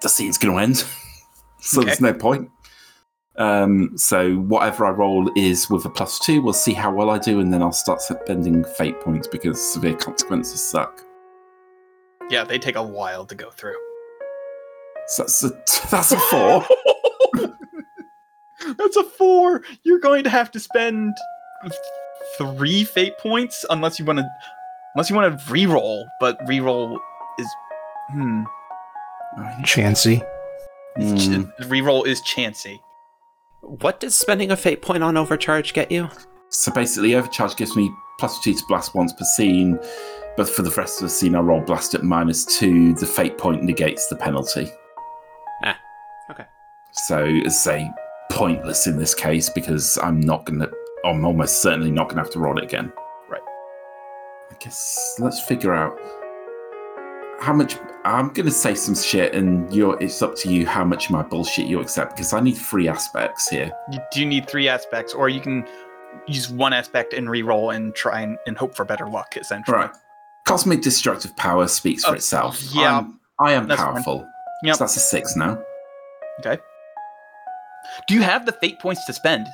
the 0.01 0.09
scene's 0.09 0.37
going 0.37 0.53
to 0.55 0.59
end, 0.61 0.77
so 1.61 1.79
Okay. 1.79 1.87
there's 1.87 2.01
no 2.01 2.13
point. 2.13 2.49
Um, 3.37 3.97
so 3.97 4.35
whatever 4.35 4.85
I 4.85 4.91
roll 4.91 5.31
is 5.35 5.69
with 5.69 5.85
a 5.85 5.89
plus 5.89 6.19
two. 6.19 6.41
We'll 6.41 6.53
see 6.53 6.73
how 6.73 6.93
well 6.93 7.09
I 7.09 7.17
do, 7.17 7.39
and 7.39 7.51
then 7.51 7.61
I'll 7.63 7.71
start 7.71 8.01
spending 8.01 8.63
fate 8.63 8.99
points 9.01 9.27
because 9.27 9.59
severe 9.59 9.95
consequences 9.95 10.63
suck. 10.63 11.01
Yeah, 12.29 12.43
they 12.43 12.59
take 12.59 12.75
a 12.75 12.83
while 12.83 13.25
to 13.25 13.35
go 13.35 13.49
through. 13.49 13.75
So 15.07 15.23
that's 15.23 15.43
a 15.43 15.49
that's 15.89 16.11
a 16.11 16.17
four. 16.19 16.65
That's 18.77 18.95
a 18.95 19.03
four. 19.03 19.61
You're 19.83 19.99
going 19.99 20.23
to 20.23 20.29
have 20.29 20.49
to 20.51 20.59
spend 20.59 21.13
three 22.37 22.85
fate 22.85 23.17
points 23.17 23.65
unless 23.69 23.99
you 23.99 24.05
want 24.05 24.19
to, 24.19 24.29
unless 24.95 25.09
you 25.09 25.17
want 25.17 25.37
to 25.37 25.51
re-roll. 25.51 26.07
But 26.21 26.39
re-roll 26.47 26.97
is, 27.37 27.47
hmm, 28.11 28.43
Chancy. 29.65 30.21
is 30.95 31.27
Hmm. 31.27 31.43
ch- 31.43 31.65
re-roll 31.67 32.03
is 32.05 32.21
chancy. 32.21 32.79
What 33.63 33.99
does 33.99 34.13
spending 34.13 34.51
a 34.51 34.57
fate 34.57 34.81
point 34.81 35.03
on 35.03 35.17
overcharge 35.17 35.73
get 35.73 35.91
you? 35.91 36.09
So 36.49 36.71
basically, 36.71 37.15
overcharge 37.15 37.55
gives 37.55 37.75
me 37.75 37.91
plus 38.19 38.39
two 38.41 38.53
to 38.53 38.63
blast 38.67 38.93
once 38.93 39.13
per 39.13 39.25
scene, 39.25 39.79
but 40.37 40.47
for 40.47 40.61
the 40.61 40.69
rest 40.71 41.01
of 41.01 41.05
the 41.05 41.09
scene, 41.09 41.35
I 41.35 41.39
roll 41.39 41.61
blast 41.61 41.95
at 41.95 42.03
minus 42.03 42.45
two. 42.45 42.93
The 42.93 43.05
fate 43.05 43.37
point 43.37 43.63
negates 43.63 44.07
the 44.07 44.15
penalty. 44.15 44.69
Ah, 45.63 45.79
okay. 46.29 46.45
So, 46.91 47.25
as 47.25 47.45
I 47.45 47.49
say, 47.49 47.91
pointless 48.29 48.87
in 48.87 48.97
this 48.97 49.15
case 49.15 49.49
because 49.49 49.97
I'm 50.03 50.19
not 50.19 50.45
gonna. 50.45 50.69
I'm 51.05 51.25
almost 51.25 51.61
certainly 51.61 51.91
not 51.91 52.09
gonna 52.09 52.21
have 52.21 52.31
to 52.31 52.39
roll 52.39 52.57
it 52.57 52.63
again. 52.63 52.91
Right. 53.29 53.41
I 54.51 54.55
guess 54.59 55.15
let's 55.19 55.41
figure 55.41 55.73
out 55.73 55.97
how 57.39 57.53
much. 57.53 57.77
I'm 58.05 58.29
gonna 58.29 58.51
say 58.51 58.75
some 58.75 58.95
shit, 58.95 59.33
and 59.33 59.73
you're. 59.73 59.97
It's 60.01 60.21
up 60.21 60.35
to 60.37 60.49
you 60.49 60.65
how 60.67 60.83
much 60.83 61.05
of 61.05 61.11
my 61.11 61.21
bullshit 61.23 61.67
you 61.67 61.79
accept 61.79 62.15
because 62.15 62.33
I 62.33 62.41
need 62.41 62.57
three 62.57 62.87
aspects 62.89 63.47
here. 63.47 63.71
You 63.91 63.99
do 64.11 64.19
you 64.19 64.25
need 64.25 64.49
three 64.49 64.67
aspects, 64.67 65.13
or 65.13 65.29
you 65.29 65.39
can 65.39 65.65
use 66.27 66.49
one 66.49 66.73
aspect 66.73 67.13
and 67.13 67.29
re-roll 67.29 67.69
and 67.71 67.95
try 67.95 68.21
and, 68.21 68.37
and 68.45 68.57
hope 68.57 68.75
for 68.75 68.83
better 68.85 69.07
luck. 69.09 69.35
Essentially, 69.37 69.77
Right. 69.77 69.89
Cosmic 70.45 70.81
destructive 70.81 71.35
power 71.37 71.67
speaks 71.67 72.03
for 72.03 72.11
Oh, 72.11 72.15
itself. 72.15 72.61
yeah, 72.73 72.97
I'm, 72.99 73.19
I 73.39 73.53
am 73.53 73.67
fine. 73.67 73.77
powerful. 73.77 74.27
Yep. 74.63 74.75
So 74.75 74.83
that's 74.83 74.97
a 74.97 74.99
six 74.99 75.35
now. 75.37 75.61
Okay. 76.39 76.61
Do 78.07 78.15
you 78.15 78.21
have 78.21 78.45
the 78.45 78.51
fate 78.51 78.79
points 78.79 79.05
to 79.05 79.13
spend? 79.13 79.47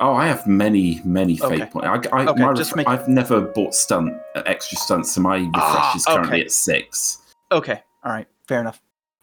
Oh, 0.00 0.12
I 0.12 0.26
have 0.26 0.46
many, 0.46 1.00
many 1.04 1.36
fate 1.38 1.62
Okay. 1.62 1.66
points. 1.66 1.88
I, 2.12 2.16
I, 2.16 2.26
Okay, 2.28 2.42
refre- 2.42 2.76
make- 2.76 2.86
I've 2.88 3.08
never 3.08 3.40
bought 3.40 3.74
stunt 3.74 4.14
uh, 4.36 4.42
extra 4.46 4.76
stunts, 4.78 5.12
so 5.12 5.20
my 5.22 5.36
refresh 5.38 5.52
Ah, 5.54 5.96
is 5.96 6.04
currently 6.04 6.34
okay. 6.38 6.44
at 6.44 6.50
six. 6.52 7.18
Okay. 7.52 7.82
All 8.04 8.12
right. 8.12 8.26
Fair 8.46 8.60
enough. 8.60 8.80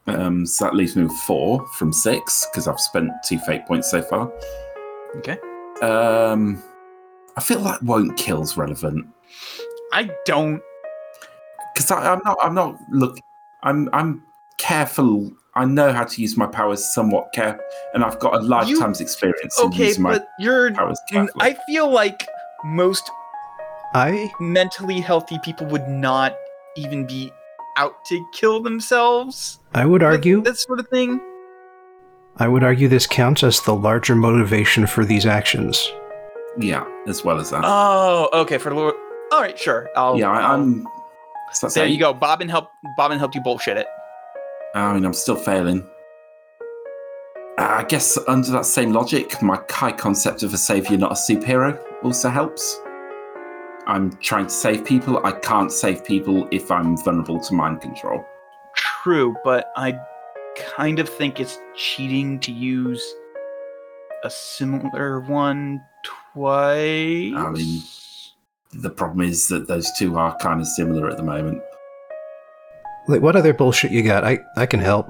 Um, 0.08 0.46
so 0.46 0.66
that 0.66 0.76
leaves 0.76 0.96
me 0.96 1.04
with 1.04 1.14
four 1.26 1.66
from 1.78 1.92
six 1.92 2.46
because 2.52 2.68
I've 2.68 2.80
spent 2.80 3.12
two 3.28 3.40
fate 3.40 3.66
points 3.66 3.90
so 3.90 4.02
far. 4.02 4.32
Okay. 5.18 5.38
Um, 5.82 6.62
I 7.38 7.42
feel 7.42 7.60
like 7.60 7.82
won't 7.82 8.16
kill's 8.18 8.56
relevant 8.56 9.08
I 9.94 10.10
don't. 10.26 10.62
because 11.74 11.90
I'm 11.92 12.22
not. 12.24 12.38
I'm 12.42 12.54
not. 12.54 12.78
Look, 12.92 13.18
I'm. 13.64 13.90
I'm 13.94 14.24
careful. 14.58 15.32
I 15.56 15.66
know 15.66 15.92
how 15.94 16.04
to 16.04 16.22
use 16.22 16.36
my 16.38 16.48
powers 16.48 16.84
somewhat 16.84 17.32
care, 17.34 17.60
and 17.94 18.04
I've 18.04 18.20
got 18.20 18.36
a 18.36 18.40
lifetime's 18.40 19.00
experience 19.02 19.58
in 19.60 19.68
Okay, 19.68 19.88
using 19.88 20.04
my 20.04 20.14
but 20.14 20.28
you're. 20.40 20.72
powers 20.74 21.00
carefully. 21.10 21.42
I 21.44 21.58
feel 21.66 21.90
like 21.90 22.28
most 22.64 23.10
I 23.94 24.30
mentally 24.40 25.00
healthy 25.00 25.40
people 25.44 25.66
would 25.68 25.88
not 25.88 26.36
even 26.76 27.06
be 27.06 27.32
out 27.78 28.04
to 28.06 28.26
kill 28.34 28.62
themselves. 28.62 29.60
I 29.74 29.86
would 29.86 30.04
argue 30.04 30.38
that, 30.38 30.52
that 30.52 30.58
sort 30.58 30.80
of 30.80 30.88
thing. 30.90 31.20
I 32.38 32.48
would 32.48 32.64
argue 32.64 32.88
this 32.88 33.08
counts 33.08 33.44
as 33.44 33.62
the 33.62 33.74
larger 33.76 34.16
motivation 34.16 34.88
for 34.88 35.06
these 35.06 35.26
actions. 35.26 35.90
yeah, 36.58 36.86
as 37.08 37.24
well 37.24 37.40
as 37.40 37.50
that. 37.52 37.62
Oh, 37.66 38.30
okay. 38.34 38.58
For 38.58 38.70
the 38.70 38.76
Lord. 38.76 38.94
All 39.32 39.42
right, 39.42 39.58
sure. 39.58 39.90
I'll, 39.96 40.18
yeah, 40.20 40.30
I, 40.32 40.42
I'll- 40.42 40.54
I'm. 40.62 40.88
There 41.74 41.86
eight. 41.86 41.92
you 41.94 42.00
go. 42.00 42.14
Bobbin 42.14 42.50
helped. 42.50 42.72
Bobbin 42.98 43.18
helped 43.20 43.36
you 43.36 43.42
bullshit 43.42 43.78
it. 43.78 43.88
I 44.74 44.94
mean, 44.94 45.06
I'm 45.06 45.14
still 45.14 45.38
failing. 45.38 45.88
Uh, 47.58 47.78
I 47.80 47.84
guess 47.88 48.18
under 48.28 48.52
that 48.52 48.66
same 48.66 48.92
logic, 48.92 49.42
my 49.42 49.58
high 49.70 49.94
concept 49.94 50.44
of 50.44 50.54
a 50.54 50.58
savior, 50.58 50.98
not 50.98 51.12
a 51.12 51.16
superhero, 51.16 51.80
also 52.04 52.28
helps. 52.30 52.78
I'm 53.88 54.12
trying 54.18 54.46
to 54.48 54.54
save 54.54 54.84
people. 54.86 55.24
I 55.26 55.32
can't 55.32 55.72
save 55.72 56.04
people 56.06 56.48
if 56.52 56.72
I'm 56.72 56.98
vulnerable 56.98 57.40
to 57.40 57.54
mind 57.54 57.82
control. 57.82 58.26
True, 58.76 59.36
but 59.44 59.72
I 59.76 59.98
kind 60.76 61.00
of 61.00 61.08
think 61.08 61.40
it's 61.40 61.60
cheating 61.76 62.40
to 62.42 62.52
use 62.52 63.04
a 64.24 64.30
similar 64.30 65.20
one 65.22 65.82
twice. 66.34 67.34
I 67.36 67.50
mean- 67.52 67.84
The 68.74 68.90
problem 68.90 69.22
is 69.26 69.48
that 69.50 69.68
those 69.68 69.90
two 69.98 70.18
are 70.18 70.36
kind 70.38 70.60
of 70.60 70.68
similar 70.68 71.10
at 71.10 71.16
the 71.18 71.24
moment. 71.24 71.62
Like, 73.08 73.22
what 73.22 73.36
other 73.36 73.54
bullshit 73.54 73.92
you 73.92 74.04
got? 74.04 74.24
I, 74.26 74.40
I 74.58 74.66
can 74.66 74.80
help. 74.82 75.08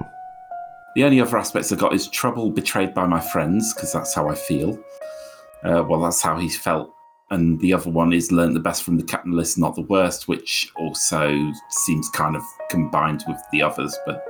The 0.94 1.02
only 1.04 1.20
other 1.20 1.36
aspects 1.36 1.72
I've 1.72 1.78
got 1.78 1.92
is 1.94 2.08
trouble 2.08 2.50
betrayed 2.50 2.94
by 2.94 3.06
my 3.06 3.20
friends, 3.20 3.74
because 3.74 3.92
that's 3.92 4.14
how 4.14 4.28
I 4.28 4.34
feel. 4.34 4.78
Uh, 5.64 5.82
well, 5.88 6.00
that's 6.00 6.22
how 6.22 6.36
he 6.38 6.48
felt. 6.48 6.92
And 7.30 7.58
the 7.60 7.72
other 7.72 7.90
one 7.90 8.12
is 8.12 8.30
learn 8.30 8.54
the 8.54 8.60
best 8.60 8.84
from 8.84 8.98
the 8.98 9.04
capitalist, 9.04 9.58
not 9.58 9.74
the 9.74 9.82
worst, 9.82 10.28
which 10.28 10.70
also 10.76 11.52
seems 11.70 12.08
kind 12.10 12.36
of 12.36 12.42
combined 12.70 13.24
with 13.26 13.38
the 13.50 13.62
others. 13.62 13.96
But 14.06 14.22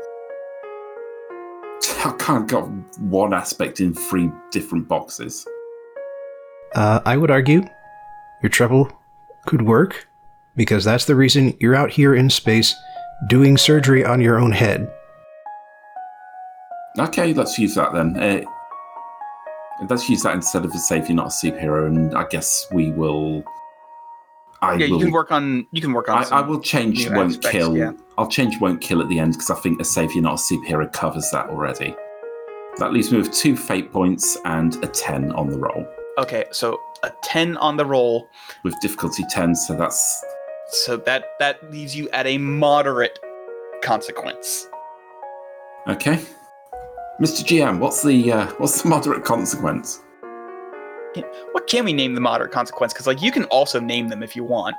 I 2.06 2.14
can't 2.18 2.48
got 2.48 2.68
one 3.00 3.34
aspect 3.34 3.80
in 3.80 3.92
three 3.92 4.30
different 4.50 4.88
boxes. 4.88 5.46
Uh, 6.74 7.00
I 7.04 7.16
would 7.16 7.30
argue 7.30 7.68
your 8.42 8.50
trouble 8.50 8.90
could 9.46 9.62
work 9.62 10.08
because 10.56 10.84
that's 10.84 11.04
the 11.04 11.14
reason 11.14 11.54
you're 11.60 11.74
out 11.74 11.90
here 11.90 12.14
in 12.14 12.30
space 12.30 12.74
doing 13.28 13.56
surgery 13.56 14.04
on 14.04 14.20
your 14.20 14.38
own 14.38 14.52
head. 14.52 14.90
Okay, 16.98 17.34
let's 17.34 17.58
use 17.58 17.74
that 17.74 17.92
then. 17.92 18.16
Uh, 18.16 18.42
let's 19.88 20.08
use 20.08 20.22
that 20.22 20.34
instead 20.34 20.64
of 20.64 20.72
a 20.72 20.78
savior, 20.78 21.14
not 21.14 21.26
a 21.26 21.30
superhero, 21.30 21.86
and 21.86 22.16
I 22.16 22.26
guess 22.28 22.66
we 22.72 22.90
will. 22.90 23.42
I 24.62 24.74
yeah, 24.74 24.88
will. 24.88 24.98
you 24.98 25.04
can 25.06 25.12
work 25.12 25.30
on. 25.32 25.66
You 25.72 25.80
can 25.82 25.92
work 25.92 26.08
on. 26.08 26.24
I, 26.24 26.38
I 26.38 26.40
will 26.40 26.60
change 26.60 27.08
won't 27.10 27.32
aspects, 27.36 27.50
kill. 27.50 27.76
yeah. 27.76 27.92
I'll 28.18 28.28
change 28.28 28.58
won't 28.60 28.80
kill 28.80 29.02
at 29.02 29.08
the 29.08 29.18
end 29.18 29.32
because 29.34 29.50
I 29.50 29.54
think 29.56 29.80
a 29.80 29.84
savior, 29.84 30.22
not 30.22 30.34
a 30.34 30.42
superhero, 30.54 30.90
covers 30.92 31.28
that 31.32 31.48
already. 31.50 31.94
That 32.78 32.92
leaves 32.92 33.10
me 33.12 33.18
with 33.18 33.32
two 33.32 33.56
fate 33.56 33.92
points 33.92 34.36
and 34.44 34.74
a 34.82 34.86
ten 34.88 35.32
on 35.32 35.48
the 35.50 35.58
roll, 35.58 35.86
Okay, 36.18 36.44
so 36.52 36.80
a 37.02 37.10
ten 37.22 37.56
on 37.58 37.76
the 37.76 37.84
roll. 37.86 38.28
with 38.64 38.74
difficulty 38.80 39.24
ten. 39.30 39.54
So 39.54 39.74
that's 39.76 40.22
So 40.70 40.96
that 40.98 41.24
that 41.38 41.70
leaves 41.70 41.94
you 41.94 42.08
at 42.10 42.26
a 42.26 42.38
moderate 42.38 43.18
consequence. 43.82 44.66
okay. 45.86 46.18
Mr. 47.20 47.42
GM, 47.42 47.78
what's 47.78 48.02
the 48.02 48.30
uh, 48.30 48.46
what's 48.58 48.82
the 48.82 48.88
moderate 48.88 49.24
consequence? 49.24 50.02
What 51.52 51.66
can 51.66 51.86
we 51.86 51.94
name 51.94 52.14
the 52.14 52.20
moderate 52.20 52.52
consequence? 52.52 52.92
Because 52.92 53.06
like 53.06 53.22
you 53.22 53.32
can 53.32 53.44
also 53.44 53.80
name 53.80 54.08
them 54.08 54.22
if 54.22 54.36
you 54.36 54.44
want. 54.44 54.76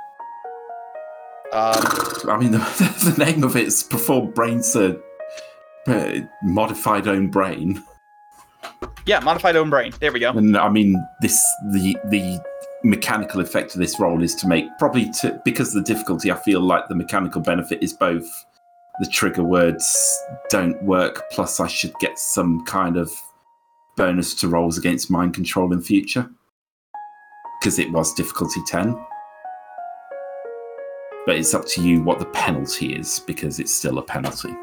Um, 1.52 1.82
I 2.28 2.36
mean, 2.38 2.52
the, 2.52 3.12
the 3.16 3.24
name 3.24 3.42
of 3.42 3.56
it 3.56 3.66
is 3.66 3.82
perform 3.82 4.30
brain 4.30 4.62
sur- 4.62 5.00
uh, 5.88 6.20
modified 6.44 7.08
own 7.08 7.28
brain. 7.28 7.82
yeah, 9.04 9.18
modified 9.18 9.56
own 9.56 9.68
brain. 9.68 9.92
There 9.98 10.12
we 10.12 10.20
go. 10.20 10.30
And 10.30 10.56
I 10.56 10.68
mean, 10.68 10.94
this 11.20 11.44
the 11.72 11.96
the 12.04 12.40
mechanical 12.84 13.40
effect 13.40 13.74
of 13.74 13.80
this 13.80 13.98
role 13.98 14.22
is 14.22 14.36
to 14.36 14.46
make 14.46 14.66
probably 14.78 15.10
to 15.22 15.40
because 15.44 15.74
of 15.74 15.84
the 15.84 15.92
difficulty. 15.92 16.30
I 16.30 16.36
feel 16.36 16.60
like 16.60 16.86
the 16.86 16.94
mechanical 16.94 17.40
benefit 17.40 17.82
is 17.82 17.92
both 17.92 18.44
the 19.00 19.06
trigger 19.06 19.44
words 19.44 20.22
don't 20.50 20.80
work, 20.82 21.30
plus 21.30 21.60
I 21.60 21.68
should 21.68 21.94
get 22.00 22.18
some 22.18 22.64
kind 22.64 22.96
of 22.96 23.12
bonus 23.96 24.34
to 24.34 24.48
rolls 24.48 24.78
against 24.78 25.10
mind 25.10 25.34
control 25.34 25.72
in 25.72 25.80
future 25.80 26.28
because 27.60 27.78
it 27.78 27.90
was 27.92 28.14
difficulty 28.14 28.60
ten. 28.66 28.98
But 31.26 31.36
it's 31.36 31.52
up 31.54 31.66
to 31.66 31.82
you 31.82 32.02
what 32.02 32.18
the 32.18 32.26
penalty 32.26 32.94
is 32.94 33.20
because 33.20 33.60
it's 33.60 33.74
still 33.74 33.98
a 33.98 34.02
penalty. 34.02 34.54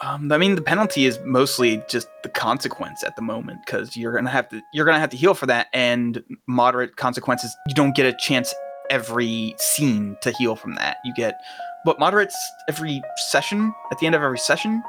Um, 0.00 0.30
I 0.30 0.38
mean, 0.38 0.54
the 0.54 0.62
penalty 0.62 1.06
is 1.06 1.18
mostly 1.24 1.82
just 1.88 2.08
the 2.22 2.28
consequence 2.28 3.02
at 3.02 3.16
the 3.16 3.22
moment 3.22 3.60
because 3.66 3.96
you're 3.96 4.14
gonna 4.14 4.30
have 4.30 4.48
to 4.50 4.62
you're 4.72 4.86
gonna 4.86 5.00
have 5.00 5.10
to 5.10 5.16
heal 5.16 5.34
for 5.34 5.46
that, 5.46 5.66
and 5.72 6.22
moderate 6.46 6.96
consequences 6.96 7.54
you 7.66 7.74
don't 7.74 7.94
get 7.94 8.06
a 8.06 8.16
chance 8.16 8.54
every 8.90 9.54
scene 9.58 10.16
to 10.22 10.30
heal 10.30 10.56
from 10.56 10.74
that. 10.76 10.98
You 11.04 11.12
get 11.14 11.40
what 11.84 11.98
moderates 11.98 12.36
every 12.68 13.00
session 13.30 13.72
at 13.92 13.98
the 13.98 14.06
end 14.06 14.14
of 14.14 14.22
every 14.22 14.38
session, 14.38 14.82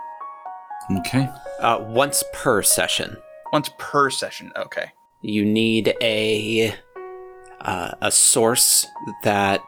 Okay. 1.00 1.30
Uh, 1.60 1.78
once 1.82 2.24
per 2.34 2.64
session. 2.64 3.16
once 3.54 3.70
per 3.78 4.10
session. 4.10 4.52
Okay. 4.56 4.92
you 5.22 5.44
need 5.46 5.94
a 6.02 6.74
uh, 7.62 7.92
a 8.02 8.12
source 8.12 8.86
that 9.24 9.62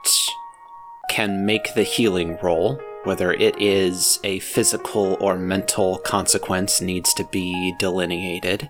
can 1.09 1.45
make 1.45 1.73
the 1.73 1.83
healing 1.83 2.37
roll 2.41 2.79
whether 3.03 3.33
it 3.33 3.59
is 3.59 4.19
a 4.23 4.37
physical 4.39 5.17
or 5.19 5.35
mental 5.35 5.97
consequence 5.99 6.79
needs 6.81 7.13
to 7.15 7.23
be 7.31 7.73
delineated 7.79 8.69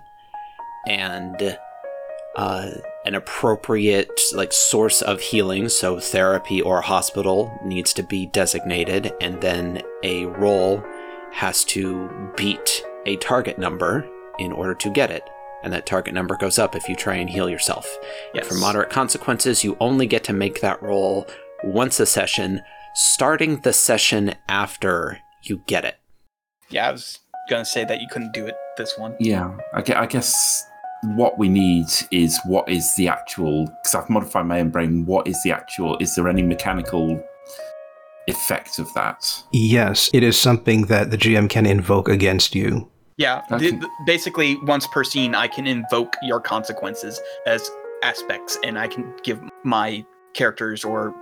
and 0.88 1.58
uh, 2.38 2.70
an 3.06 3.16
appropriate 3.16 4.22
like 4.34 4.54
source 4.54 5.02
of 5.02 5.20
healing 5.20 5.68
so 5.70 6.00
therapy 6.00 6.62
or 6.62 6.82
hospital 6.82 7.52
needs 7.64 7.94
to 7.94 8.04
be 8.04 8.28
designated 8.28 9.12
and 9.20 9.42
then 9.42 9.82
a 10.04 10.26
roll 10.26 10.84
has 11.32 11.64
to 11.64 12.10
beat 12.36 12.84
a 13.06 13.16
target 13.18 13.58
number 13.58 14.08
in 14.38 14.52
order 14.52 14.76
to 14.76 14.90
get 14.90 15.10
it 15.10 15.24
and 15.64 15.74
that 15.74 15.86
target 15.86 16.14
number 16.14 16.36
goes 16.36 16.60
up 16.60 16.76
if 16.76 16.90
you 16.90 16.96
try 16.96 17.16
and 17.16 17.30
heal 17.30 17.50
yourself. 17.50 17.98
Yes. 18.34 18.48
For 18.48 18.56
moderate 18.56 18.90
consequences, 18.90 19.64
you 19.64 19.78
only 19.80 20.08
get 20.08 20.24
to 20.26 20.34
make 20.34 20.62
that 20.62 20.82
roll 20.82 21.28
once 21.64 22.00
a 22.00 22.06
session, 22.06 22.62
starting 22.96 23.58
the 23.62 23.74
session 23.74 24.36
after 24.50 25.20
you 25.44 25.62
get 25.68 25.86
it. 25.86 25.98
Yeah, 26.70 26.90
I 26.90 26.92
was 26.92 27.20
gonna 27.50 27.66
say 27.66 27.86
that 27.86 28.02
you 28.02 28.08
couldn't 28.10 28.34
do 28.34 28.48
it 28.48 28.56
this 28.78 28.98
one. 28.98 29.16
Yeah, 29.20 29.58
I 29.74 29.84
I 29.94 30.06
guess 30.06 30.66
what 31.04 31.38
we 31.38 31.50
need 31.50 31.88
is 32.12 32.40
what 32.46 32.70
is 32.70 32.94
the 32.96 33.08
actual. 33.08 33.66
Because 33.66 33.96
I've 33.96 34.10
modified 34.10 34.46
my 34.46 34.60
own 34.60 34.70
brain. 34.70 35.06
What 35.06 35.28
is 35.28 35.42
the 35.44 35.52
actual? 35.52 35.98
Is 36.00 36.16
there 36.16 36.28
any 36.28 36.42
mechanical 36.44 37.22
effect 38.28 38.80
of 38.80 38.92
that? 38.94 39.44
Yes, 39.52 40.10
it 40.14 40.24
is 40.24 40.40
something 40.40 40.84
that 40.88 41.12
the 41.12 41.18
GM 41.18 41.50
can 41.50 41.66
invoke 41.66 42.08
against 42.08 42.56
you. 42.56 42.90
Yeah, 43.18 43.42
Okay. 43.52 43.70
th- 43.72 43.80
th- 43.82 43.92
basically 44.06 44.58
once 44.64 44.88
per 44.88 45.04
scene, 45.04 45.36
I 45.36 45.48
can 45.48 45.68
invoke 45.68 46.16
your 46.24 46.40
consequences 46.40 47.20
as 47.46 47.70
aspects, 48.04 48.58
and 48.64 48.80
I 48.80 48.88
can 48.88 49.14
give 49.24 49.40
my 49.64 50.06
characters 50.34 50.84
or 50.84 51.14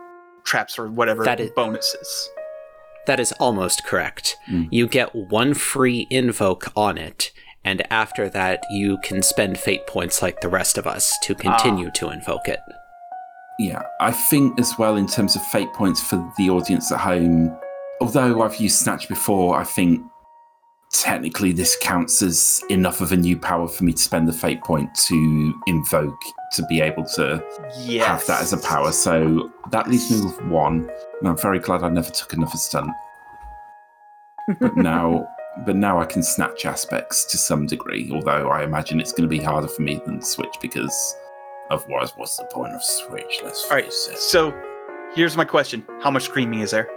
traps 0.45 0.77
or 0.79 0.87
whatever 0.89 1.23
That 1.23 1.39
is- 1.39 1.51
bonuses. 1.55 2.29
That 3.07 3.19
is 3.19 3.31
almost 3.33 3.85
correct. 3.85 4.37
Mm. 4.49 4.67
You 4.71 4.87
get 4.87 5.15
one 5.15 5.53
free 5.55 6.05
invoke 6.09 6.71
on 6.75 6.97
it, 6.97 7.31
and 7.65 7.85
after 7.91 8.29
that, 8.29 8.63
you 8.71 8.97
can 9.03 9.21
spend 9.21 9.57
fate 9.57 9.85
points 9.87 10.21
like 10.21 10.41
the 10.41 10.49
rest 10.49 10.77
of 10.77 10.87
us 10.87 11.17
to 11.23 11.35
continue 11.35 11.91
to 11.91 12.09
invoke 12.09 12.47
it. 12.47 12.59
Yeah, 13.59 13.81
I 13.99 14.11
think 14.11 14.59
as 14.59 14.77
well 14.77 14.95
in 14.95 15.05
terms 15.07 15.35
of 15.35 15.41
fate 15.47 15.71
points 15.73 16.01
for 16.01 16.15
the 16.37 16.49
audience 16.49 16.91
at 16.91 16.99
home. 16.99 17.57
Although 17.99 18.41
I've 18.41 18.55
used 18.55 18.77
Snatch 18.77 19.09
before, 19.09 19.57
I 19.59 19.65
think 19.65 20.01
technically 20.93 21.51
this 21.51 21.77
counts 21.81 22.21
as 22.21 22.63
enough 22.69 23.01
of 23.01 23.11
a 23.11 23.17
new 23.17 23.37
power 23.37 23.67
for 23.67 23.83
me 23.83 23.91
to 23.91 24.01
spend 24.01 24.27
the 24.27 24.33
fate 24.33 24.61
point 24.63 24.89
to 24.95 25.53
invoke 25.67 26.17
to 26.53 26.65
be 26.67 26.79
able 26.81 27.03
to 27.03 27.43
Yes. 27.77 28.07
have 28.07 28.25
that 28.27 28.41
as 28.41 28.53
a 28.53 28.57
power. 28.57 28.91
So 28.93 29.51
that 29.71 29.89
leaves 29.89 30.09
me 30.09 30.25
with 30.25 30.41
one, 30.45 30.89
and 31.19 31.27
I'm 31.29 31.37
very 31.37 31.59
glad 31.59 31.83
I 31.83 31.89
never 31.89 32.09
took 32.09 32.31
another 32.33 32.55
stunt. 32.57 32.89
But 34.59 34.77
now, 34.77 35.27
but 35.65 35.75
now 35.75 35.99
I 35.99 36.05
can 36.05 36.23
snatch 36.23 36.65
aspects 36.65 37.25
to 37.25 37.37
some 37.37 37.65
degree. 37.65 38.09
Although 38.13 38.49
I 38.49 38.63
imagine 38.63 38.99
it's 38.99 39.11
going 39.11 39.23
to 39.23 39.27
be 39.29 39.39
harder 39.43 39.67
for 39.67 39.81
me 39.81 40.01
than 40.05 40.21
switch 40.21 40.55
because 40.61 41.15
otherwise, 41.69 42.11
what's 42.15 42.37
the 42.37 42.45
point 42.45 42.73
of 42.73 42.83
switch? 42.83 43.41
Let's 43.43 43.63
All 43.65 43.71
right, 43.77 43.85
it. 43.85 43.93
so 44.17 44.53
here's 45.15 45.35
my 45.37 45.45
question: 45.45 45.85
How 46.01 46.11
much 46.11 46.23
screaming 46.23 46.59
is 46.61 46.71
there? 46.71 46.87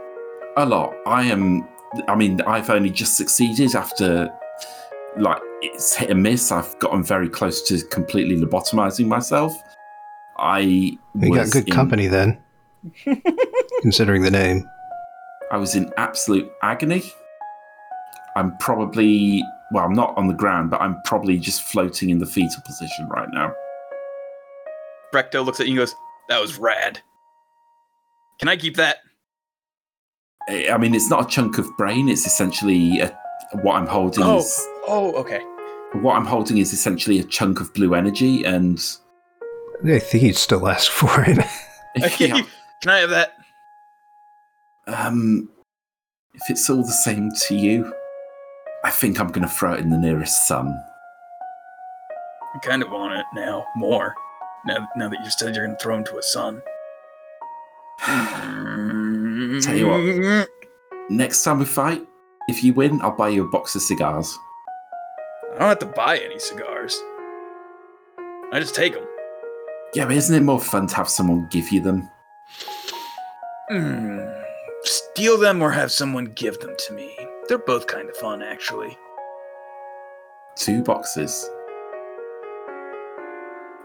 A 0.56 0.66
lot. 0.66 0.94
I 1.06 1.24
am. 1.24 1.66
I 2.08 2.14
mean, 2.14 2.40
I've 2.42 2.70
only 2.70 2.90
just 2.90 3.16
succeeded 3.18 3.74
after, 3.74 4.30
like, 5.18 5.40
it's 5.60 5.94
hit 5.94 6.08
and 6.10 6.22
miss. 6.22 6.50
I've 6.50 6.78
gotten 6.78 7.02
very 7.04 7.28
close 7.28 7.60
to 7.68 7.82
completely 7.88 8.36
lobotomizing 8.36 9.06
myself. 9.06 9.54
I 10.38 10.60
You 10.60 11.34
got 11.34 11.50
good 11.50 11.68
in- 11.68 11.74
company 11.74 12.06
then, 12.06 12.38
considering 13.82 14.22
the 14.22 14.30
name. 14.30 14.64
I 15.50 15.56
was 15.58 15.74
in 15.74 15.92
absolute 15.98 16.50
agony. 16.62 17.02
I'm 18.36 18.56
probably, 18.58 19.42
well, 19.72 19.84
I'm 19.84 19.92
not 19.92 20.16
on 20.16 20.26
the 20.28 20.34
ground, 20.34 20.70
but 20.70 20.80
I'm 20.80 21.00
probably 21.04 21.38
just 21.38 21.62
floating 21.62 22.10
in 22.10 22.18
the 22.18 22.26
fetal 22.26 22.62
position 22.66 23.08
right 23.08 23.28
now. 23.32 23.54
Brecto 25.12 25.44
looks 25.44 25.60
at 25.60 25.66
you 25.66 25.72
and 25.72 25.78
goes, 25.80 25.94
"That 26.28 26.40
was 26.40 26.58
rad." 26.58 27.00
Can 28.38 28.48
I 28.48 28.56
keep 28.56 28.76
that? 28.76 28.98
I 30.48 30.70
I 30.70 30.78
mean, 30.78 30.94
it's 30.94 31.10
not 31.10 31.26
a 31.26 31.28
chunk 31.28 31.58
of 31.58 31.68
brain. 31.76 32.08
It's 32.08 32.26
essentially 32.26 33.00
a, 33.00 33.16
what 33.62 33.74
I'm 33.76 33.86
holding. 33.86 34.24
Oh, 34.24 34.38
Is, 34.38 34.66
oh, 34.88 35.12
okay. 35.16 35.40
what 36.00 36.16
I'm 36.16 36.24
holding 36.24 36.56
is 36.58 36.72
essentially 36.72 37.18
a 37.20 37.24
chunk 37.24 37.60
of 37.60 37.72
blue 37.74 37.94
energy, 37.94 38.42
and 38.44 38.82
I 39.84 39.98
think 39.98 40.22
he'd 40.24 40.36
still 40.36 40.66
ask 40.68 40.90
for 41.00 41.22
it. 41.26 41.38
yeah, 42.20 42.42
Can 42.80 42.90
I 42.90 42.98
have 42.98 43.10
that? 43.10 43.34
um, 44.88 45.48
if 46.34 46.42
it's 46.50 46.68
all 46.70 46.82
the 46.82 46.90
same 46.90 47.30
to 47.46 47.54
you, 47.54 47.92
I 48.84 48.90
think 48.90 49.20
I'm 49.20 49.28
going 49.28 49.46
to 49.46 49.52
throw 49.52 49.74
it 49.74 49.80
in 49.80 49.90
the 49.90 49.98
nearest 49.98 50.46
sun. 50.46 50.82
I 52.54 52.58
kind 52.58 52.82
of 52.82 52.90
want 52.90 53.14
it 53.14 53.24
now, 53.34 53.66
more. 53.76 54.14
Now, 54.64 54.88
now 54.94 55.08
that 55.08 55.24
you 55.24 55.30
said 55.30 55.56
you're 55.56 55.66
gonna 55.66 55.78
throw 55.78 55.96
him 55.96 56.04
to 56.04 56.18
a 56.18 56.22
sun. 56.22 56.62
Tell 59.62 59.76
you 59.76 59.88
what. 59.88 60.48
Next 61.08 61.42
time 61.42 61.58
we 61.58 61.64
fight, 61.64 62.06
if 62.48 62.62
you 62.62 62.74
win, 62.74 63.00
I'll 63.02 63.16
buy 63.16 63.30
you 63.30 63.44
a 63.44 63.48
box 63.48 63.74
of 63.74 63.82
cigars. 63.82 64.38
I 65.54 65.58
don't 65.58 65.68
have 65.68 65.78
to 65.80 65.86
buy 65.86 66.18
any 66.18 66.38
cigars. 66.38 67.00
I 68.52 68.60
just 68.60 68.74
take 68.74 68.92
them. 68.94 69.06
Yeah, 69.94 70.04
but 70.04 70.16
isn't 70.16 70.34
it 70.34 70.42
more 70.42 70.60
fun 70.60 70.86
to 70.88 70.94
have 70.96 71.08
someone 71.08 71.48
give 71.50 71.70
you 71.70 71.80
them? 71.80 72.08
Hmm. 73.70 74.20
Steal 74.84 75.38
them 75.38 75.62
or 75.62 75.70
have 75.70 75.90
someone 75.90 76.26
give 76.26 76.60
them 76.60 76.74
to 76.86 76.92
me. 76.92 77.16
They're 77.52 77.58
both 77.58 77.86
kind 77.86 78.08
of 78.08 78.16
fun, 78.16 78.42
actually. 78.42 78.96
Two 80.56 80.82
boxes. 80.82 81.50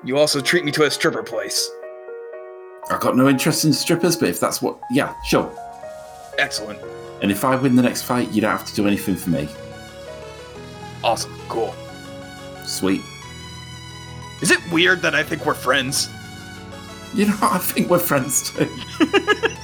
You 0.06 0.18
also 0.18 0.40
treat 0.40 0.64
me 0.64 0.72
to 0.72 0.86
a 0.86 0.90
stripper 0.90 1.22
place. 1.22 1.70
I've 2.90 3.02
got 3.02 3.18
no 3.18 3.28
interest 3.28 3.66
in 3.66 3.74
strippers, 3.74 4.16
but 4.16 4.30
if 4.30 4.40
that's 4.40 4.62
what. 4.62 4.80
Yeah, 4.90 5.14
sure. 5.26 5.52
Excellent. 6.38 6.80
And 7.22 7.30
if 7.30 7.44
I 7.44 7.58
win 7.58 7.76
the 7.76 7.82
next 7.82 8.04
fight, 8.04 8.32
you 8.32 8.40
don't 8.40 8.52
have 8.52 8.66
to 8.68 8.74
do 8.74 8.88
anything 8.88 9.18
for 9.18 9.32
me. 9.32 9.50
Awesome. 11.04 11.38
Cool. 11.50 11.76
Sweet. 12.64 13.02
Is 14.42 14.50
it 14.50 14.62
weird 14.72 15.02
that 15.02 15.14
I 15.14 15.24
think 15.24 15.46
we're 15.46 15.54
friends? 15.54 16.08
You 17.14 17.26
know, 17.26 17.38
I 17.42 17.58
think 17.58 17.90
we're 17.90 18.00
friends 18.00 18.50
too. 18.50 18.70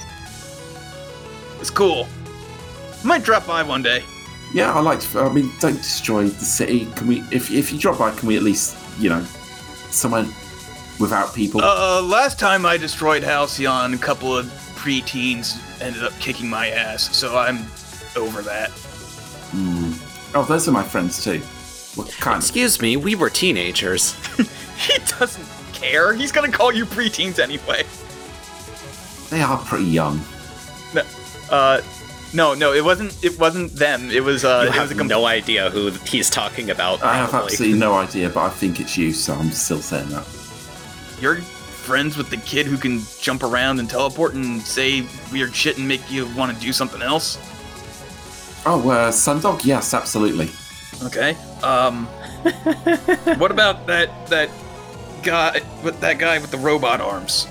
It's 1.58 1.70
cool. 1.70 2.06
Might 3.04 3.22
drop 3.22 3.46
by 3.46 3.62
one 3.62 3.82
day. 3.82 4.02
Yeah, 4.52 4.72
I 4.72 4.80
like 4.80 5.00
to. 5.00 5.20
I 5.20 5.32
mean, 5.32 5.50
don't 5.60 5.76
destroy 5.76 6.28
the 6.28 6.44
city. 6.44 6.86
Can 6.96 7.06
we? 7.06 7.20
If 7.30 7.50
if 7.50 7.72
you 7.72 7.78
drop 7.78 7.98
by, 7.98 8.10
can 8.12 8.28
we 8.28 8.36
at 8.36 8.42
least, 8.42 8.76
you 8.98 9.10
know, 9.10 9.22
somewhere 9.90 10.24
without 10.98 11.34
people? 11.34 11.60
Uh, 11.62 12.00
last 12.02 12.38
time 12.38 12.64
I 12.64 12.76
destroyed 12.76 13.22
Halcyon, 13.22 13.94
a 13.94 13.98
couple 13.98 14.36
of 14.36 14.46
preteens 14.76 15.60
ended 15.82 16.02
up 16.02 16.12
kicking 16.20 16.48
my 16.48 16.68
ass, 16.68 17.14
so 17.16 17.36
I'm 17.36 17.58
over 18.16 18.42
that. 18.42 18.70
Hmm. 18.70 19.92
Oh, 20.36 20.44
those 20.44 20.68
are 20.68 20.72
my 20.72 20.82
friends 20.82 21.22
too. 21.22 21.40
What 21.96 22.10
kind? 22.12 22.36
Of? 22.36 22.42
Excuse 22.42 22.80
me, 22.80 22.96
we 22.96 23.14
were 23.14 23.30
teenagers. 23.30 24.14
He 24.76 24.98
doesn't 25.18 25.46
care. 25.72 26.12
He's 26.14 26.32
gonna 26.32 26.50
call 26.50 26.72
you 26.72 26.84
preteens 26.84 27.38
anyway. 27.38 27.84
They 29.30 29.40
are 29.40 29.58
pretty 29.58 29.84
young. 29.84 30.20
No, 30.92 31.02
uh, 31.50 31.80
no, 32.34 32.54
no, 32.54 32.72
it 32.72 32.84
wasn't. 32.84 33.22
It 33.24 33.38
wasn't 33.38 33.72
them. 33.72 34.10
It 34.10 34.22
was. 34.22 34.44
Uh, 34.44 34.62
you 34.62 34.66
it 34.66 34.66
was 34.66 34.74
have 34.76 34.90
a 34.90 34.94
com- 34.94 35.06
no 35.06 35.24
idea 35.24 35.70
who 35.70 35.90
he's 35.90 36.28
talking 36.28 36.70
about. 36.70 37.02
I 37.02 37.16
have 37.16 37.30
probably. 37.30 37.52
absolutely 37.52 37.78
no 37.78 37.94
idea, 37.94 38.28
but 38.28 38.40
I 38.40 38.50
think 38.50 38.80
it's 38.80 38.98
you, 38.98 39.12
so 39.12 39.34
I'm 39.34 39.50
still 39.50 39.80
saying 39.80 40.08
that. 40.08 40.26
You're 41.20 41.36
friends 41.36 42.16
with 42.16 42.30
the 42.30 42.38
kid 42.38 42.66
who 42.66 42.76
can 42.76 43.02
jump 43.20 43.42
around 43.42 43.78
and 43.78 43.88
teleport 43.88 44.34
and 44.34 44.60
say 44.62 45.06
weird 45.32 45.54
shit 45.54 45.78
and 45.78 45.86
make 45.86 46.10
you 46.10 46.26
want 46.34 46.52
to 46.52 46.60
do 46.60 46.72
something 46.72 47.02
else. 47.02 47.36
Oh, 48.66 48.88
uh, 48.90 49.12
Sundog? 49.12 49.64
Yes, 49.64 49.94
absolutely. 49.94 50.50
Okay. 51.04 51.36
Um. 51.62 52.06
what 53.38 53.50
about 53.50 53.86
that 53.86 54.26
that 54.26 54.50
guy 55.22 55.60
with 55.82 56.00
that 56.00 56.18
guy 56.18 56.38
with 56.38 56.50
the 56.50 56.58
robot 56.58 57.00
arms? 57.00 57.46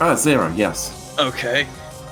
Ah, 0.00 0.14
Zero, 0.14 0.52
yes. 0.56 1.14
Okay. 1.18 1.66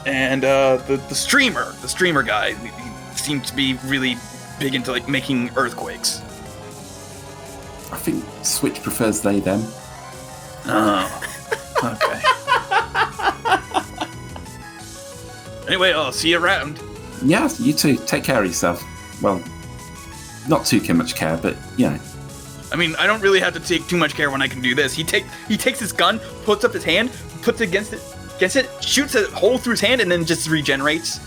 And 0.06 0.44
uh, 0.44 0.78
the 0.88 0.96
the 0.96 1.14
streamer, 1.14 1.72
the 1.82 1.88
streamer 1.88 2.22
guy, 2.22 2.54
he 2.54 2.68
he 2.68 3.16
seemed 3.16 3.44
to 3.44 3.54
be 3.54 3.74
really 3.84 4.16
big 4.58 4.74
into 4.74 4.92
like 4.92 5.08
making 5.08 5.50
earthquakes. 5.56 6.20
I 7.92 7.96
think 7.96 8.24
Switch 8.42 8.82
prefers 8.82 9.20
they 9.20 9.40
them. 9.40 9.62
Oh. 10.66 11.26
Okay. 11.82 12.20
anyway, 15.66 15.92
I'll 15.92 16.12
see 16.12 16.30
you 16.30 16.38
around. 16.38 16.80
Yeah, 17.22 17.48
you 17.58 17.72
too. 17.72 17.96
Take 17.96 18.24
care 18.24 18.40
of 18.40 18.46
yourself. 18.46 18.82
Well, 19.22 19.42
not 20.48 20.66
too 20.66 20.94
much 20.94 21.14
care, 21.14 21.36
but 21.36 21.56
you 21.76 21.90
know. 21.90 21.98
I 22.72 22.76
mean, 22.76 22.94
I 22.96 23.06
don't 23.06 23.20
really 23.20 23.40
have 23.40 23.54
to 23.54 23.60
take 23.60 23.86
too 23.88 23.96
much 23.96 24.14
care 24.14 24.30
when 24.30 24.42
I 24.42 24.48
can 24.48 24.60
do 24.60 24.74
this. 24.74 24.94
He 24.94 25.04
take 25.04 25.24
he 25.48 25.56
takes 25.56 25.78
his 25.80 25.92
gun, 25.92 26.20
puts 26.44 26.64
up 26.64 26.72
his 26.72 26.84
hand, 26.84 27.10
puts 27.42 27.60
it 27.60 27.68
against 27.68 27.92
it, 27.92 28.00
against 28.40 28.56
it, 28.56 28.70
shoots 28.82 29.14
a 29.14 29.26
hole 29.36 29.58
through 29.58 29.72
his 29.72 29.80
hand, 29.82 30.00
and 30.00 30.10
then 30.10 30.24
just 30.24 30.48
regenerates. 30.48 31.18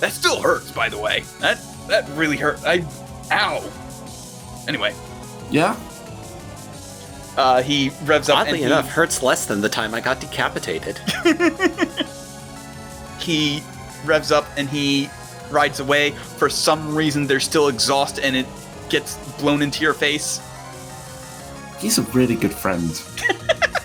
That 0.00 0.10
still 0.10 0.40
hurts, 0.42 0.72
by 0.72 0.88
the 0.88 0.98
way. 0.98 1.22
That 1.38 1.60
that 1.86 2.08
really 2.10 2.36
hurt. 2.36 2.58
I, 2.64 2.84
ow. 3.30 3.62
Anyway, 4.66 4.92
Yeah? 5.50 5.76
uh, 7.36 7.62
he 7.62 7.90
revs 8.04 8.28
up 8.28 8.38
Oddly 8.38 8.62
and 8.64 8.72
enough, 8.72 8.88
hurts 8.88 9.22
less 9.22 9.46
than 9.46 9.60
the 9.60 9.68
time 9.68 9.94
I 9.94 10.00
got 10.00 10.18
decapitated. 10.20 10.98
he, 13.18 13.58
he 13.58 13.62
revs 14.04 14.32
up 14.32 14.46
and 14.56 14.68
he 14.68 15.08
rides 15.50 15.78
away. 15.80 16.10
For 16.10 16.48
some 16.50 16.96
reason, 16.96 17.26
there's 17.28 17.44
still 17.44 17.68
exhaust, 17.68 18.18
and 18.18 18.34
it 18.34 18.46
gets 18.88 19.16
blown 19.40 19.62
into 19.62 19.82
your 19.82 19.94
face. 19.94 20.40
He's 21.78 21.98
a 21.98 22.02
really 22.12 22.34
good 22.34 22.52
friend. 22.54 22.90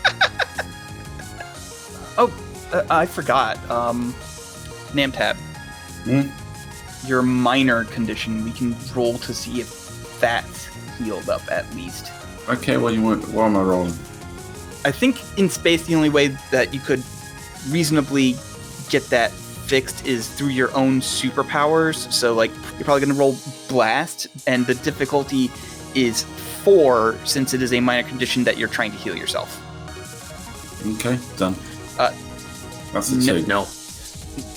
Oh, 2.20 2.32
uh, 2.74 2.84
I 2.90 3.06
forgot. 3.06 3.58
Um, 3.72 4.14
Namtab. 4.92 5.36
Hmm? 6.04 7.08
Your 7.08 7.22
minor 7.22 7.86
condition, 7.86 8.44
we 8.44 8.52
can 8.52 8.76
roll 8.94 9.18
to 9.20 9.34
see 9.34 9.62
if 9.62 10.20
that's 10.20 10.68
healed 10.98 11.30
up 11.30 11.50
at 11.50 11.74
least. 11.74 12.12
Okay, 12.50 12.76
well, 12.76 12.94
you 12.94 13.02
want, 13.02 13.28
what 13.30 13.46
am 13.46 13.56
I 13.56 13.62
rolling? 13.62 13.94
I 14.84 14.92
think 14.92 15.18
in 15.38 15.50
space, 15.50 15.86
the 15.86 15.96
only 15.96 16.10
way 16.10 16.28
that 16.52 16.74
you 16.74 16.82
could 16.82 17.04
reasonably 17.70 18.36
get 18.90 19.04
that 19.06 19.32
fixed 19.32 20.06
is 20.06 20.28
through 20.28 20.50
your 20.50 20.76
own 20.76 21.00
superpowers. 21.00 22.12
So, 22.12 22.34
like, 22.34 22.52
you're 22.76 22.84
probably 22.84 23.06
going 23.06 23.14
to 23.14 23.20
roll 23.20 23.38
blast, 23.70 24.28
and 24.46 24.66
the 24.66 24.76
difficulty 24.76 25.50
is 25.96 26.24
four 26.64 27.16
since 27.24 27.54
it 27.54 27.62
is 27.62 27.72
a 27.72 27.80
minor 27.80 28.08
condition 28.08 28.44
that 28.44 28.58
you're 28.58 28.68
trying 28.68 28.92
to 28.92 28.98
heal 28.98 29.16
yourself. 29.16 29.64
Okay, 30.96 31.18
done. 31.38 31.56
Uh, 32.00 32.12
That's 32.94 33.12
a 33.12 33.18
no- 33.18 33.40
two. 33.42 33.46
No, 33.46 33.68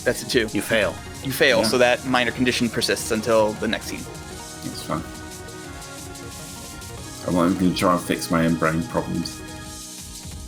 That's 0.05 0.23
a 0.23 0.29
two. 0.29 0.49
you 0.53 0.63
fail. 0.63 0.95
You 1.25 1.33
fail, 1.33 1.59
Yeah. 1.61 1.67
so 1.69 1.79
that 1.79 2.05
minor 2.07 2.31
condition 2.33 2.69
persists 2.71 3.11
until 3.11 3.53
the 3.55 3.69
next 3.69 3.87
scene. 3.87 4.03
That's 4.65 4.83
fine. 4.83 5.03
I'm 7.27 7.35
going 7.35 7.57
to 7.59 7.75
try 7.75 7.93
and 7.95 8.03
fix 8.03 8.31
my 8.31 8.47
own 8.47 8.55
brain 8.57 8.83
problems. 8.89 9.41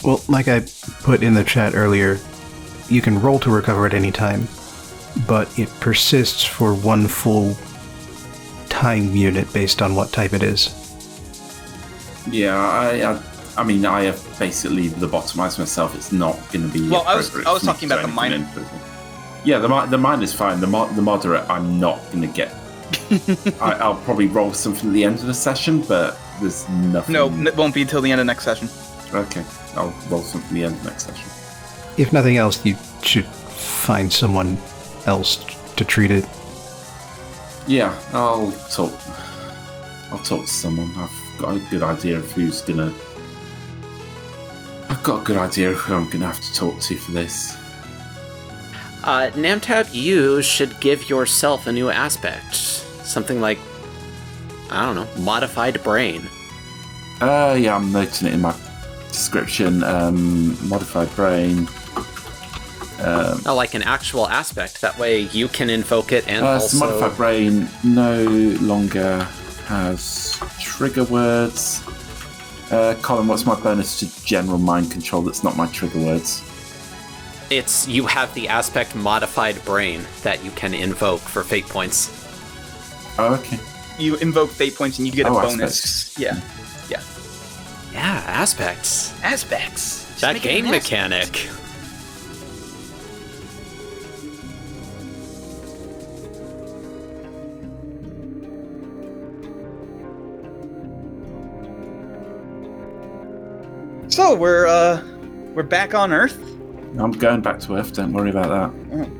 Well, 0.05 0.21
like 0.29 0.49
I 0.49 0.61
put 1.03 1.23
in 1.23 1.35
the 1.35 1.45
chat 1.45 1.75
earlier, 1.75 2.19
you 2.89 3.01
can 3.01 3.21
roll 3.21 3.39
to 3.41 3.51
recover 3.51 3.87
at 3.87 3.95
any 3.95 4.11
time, 4.13 4.49
but 5.27 5.57
it 5.59 5.69
persists 5.81 6.45
for 6.45 6.75
one 6.75 7.07
full 7.07 7.57
time 8.69 9.15
unit 9.15 9.51
based 9.53 9.81
on 9.83 9.95
what 9.95 10.13
type 10.13 10.33
it 10.33 10.43
is. 10.43 10.71
Yeah, 12.31 12.57
I, 12.59 13.13
I, 13.15 13.23
I 13.57 13.63
mean, 13.65 13.85
I 13.87 14.03
have 14.05 14.21
basically 14.39 14.89
lobotomized 14.91 15.59
myself. 15.59 15.95
It's 15.95 16.13
not 16.13 16.35
going 16.53 16.69
to 16.71 16.73
be. 16.73 16.89
Well, 16.89 17.05
I 17.07 17.15
was- 17.17 17.35
I 17.47 17.53
was 17.53 17.63
talking 17.63 17.91
about 17.91 18.03
the 18.03 18.09
minor- 18.09 18.37
anything 18.37 18.63
in 18.63 18.65
prison. 18.67 18.81
Yeah, 19.45 19.59
the 19.59 19.69
mi- 19.69 19.87
the 19.91 19.99
mine 19.99 20.23
is 20.23 20.33
fine. 20.33 20.61
The 20.61 20.67
mo- 20.67 20.89
the 20.95 21.03
moderate, 21.03 21.49
I'm 21.51 21.79
not 21.79 22.01
going 22.11 22.23
to 22.23 22.27
get. 22.29 22.53
I, 23.61 23.73
I'll 23.75 23.97
probably 23.97 24.27
roll 24.27 24.53
something 24.53 24.89
at 24.89 24.93
the 24.95 25.05
end 25.05 25.19
of 25.21 25.27
the 25.27 25.35
session, 25.35 25.83
but 25.83 26.19
there's 26.41 26.69
nothing. 26.69 27.13
No, 27.13 27.31
it 27.31 27.57
won't 27.57 27.75
be 27.75 27.83
until 27.83 28.01
the 28.01 28.11
end 28.11 28.21
of 28.21 28.27
next 28.27 28.45
session. 28.45 28.69
Okay, 29.13 29.45
I'll 29.77 29.95
roll 30.11 30.23
something 30.23 30.49
at 30.51 30.55
the 30.55 30.65
end 30.65 30.75
of 30.77 30.85
next 30.85 31.05
session. 31.07 31.29
If 31.97 32.13
nothing 32.13 32.37
else, 32.39 32.65
you 32.65 32.77
should 33.03 33.27
find 33.27 34.13
someone 34.13 34.57
else 35.07 35.37
to 35.77 35.85
treat 35.85 36.11
it. 36.11 36.27
Yeah, 37.67 37.95
I'll 38.13 38.51
talk. 38.71 38.93
I'll 40.11 40.19
talk 40.19 40.43
to 40.43 40.47
someone. 40.47 40.91
I've 40.97 41.39
got 41.39 41.57
a 41.57 41.61
good 41.71 41.83
idea 41.83 42.19
of 42.19 42.31
who's 42.33 42.61
gonna. 42.63 42.93
I've 44.95 45.03
got 45.03 45.23
a 45.23 45.25
good 45.25 45.37
idea 45.37 45.73
of 45.73 45.77
who 45.79 45.93
I'm 45.93 46.09
gonna 46.09 46.27
have 46.27 46.41
to 46.41 46.55
talk 46.55 46.79
to 46.83 46.97
for 46.97 47.11
this. 47.11 47.57
Uh, 49.03 49.29
Namtab, 49.35 49.93
you 49.93 50.41
should 50.41 50.79
give 50.79 51.11
yourself 51.11 51.67
a 51.67 51.73
new 51.73 51.91
aspect. 51.91 52.55
Something 52.55 53.41
like, 53.41 53.59
I 54.71 54.87
don't 54.87 54.95
know, 54.95 55.09
modified 55.25 55.83
brain. 55.83 56.23
Uh, 57.21 57.57
yeah, 57.59 57.75
I'm 57.75 57.91
noting 57.91 58.29
it 58.29 58.35
in 58.35 58.41
my 58.41 58.55
description. 59.09 59.83
Um, 59.83 60.57
modified 60.69 61.13
brain. 61.17 61.67
Um, 63.01 63.43
Oh, 63.47 63.55
like 63.57 63.75
an 63.75 63.83
actual 63.83 64.29
aspect. 64.29 64.81
That 64.81 64.97
way 64.97 65.23
you 65.23 65.49
can 65.49 65.71
invoke 65.71 66.13
it 66.13 66.29
and 66.29 66.47
uh, 66.47 66.61
so 66.61 66.63
also. 66.63 66.79
modified 67.01 67.17
brain 67.17 67.69
no 67.83 68.23
longer 68.61 69.25
has 69.67 70.41
trigger 70.61 71.03
words. 71.03 71.84
Uh, 72.71 72.95
Colin, 73.03 73.27
what's 73.29 73.45
my 73.47 73.59
bonus 73.61 73.99
to 74.01 74.25
general 74.25 74.59
mind 74.59 74.91
control 74.91 75.23
that's 75.23 75.45
not 75.45 75.57
my 75.57 75.67
trigger 75.69 75.99
words? 76.01 76.43
It's 77.51 77.87
you 77.87 78.07
have 78.07 78.33
the 78.35 78.49
aspect 78.49 78.95
modified 78.95 79.63
brain 79.65 80.05
that 80.23 80.43
you 80.45 80.51
can 80.53 80.73
invoke 80.75 81.21
for 81.21 81.43
fate 81.45 81.67
points. 81.67 82.09
Oh, 83.19 83.35
okay. 83.35 83.59
You 83.99 84.17
invoke 84.17 84.51
fate 84.51 84.75
points 84.75 84.99
and 84.99 85.07
you 85.07 85.13
get 85.13 85.27
a 85.27 85.29
Oh, 85.31 85.41
bonus. 85.43 86.19
Yeah. 86.19 86.41
Yeah, 86.89 87.01
Yeah, 87.93 88.23
aspects. 88.27 89.13
Aspects. 89.23 90.07
Just 90.09 90.21
that 90.23 90.41
game 90.43 90.69
mechanic. 90.71 91.23
aspect. 91.29 91.64
So 104.15 104.33
we're 104.33 104.69
uh 104.69 105.03
we're 105.55 105.65
back 105.65 105.93
on 105.93 106.13
Earth. 106.13 106.39
I'm 107.01 107.11
going 107.11 107.41
back 107.41 107.59
to 107.63 107.75
Earth. 107.75 107.95
Don't 107.95 108.13
worry 108.13 108.31
about 108.31 108.73
that. 108.73 109.11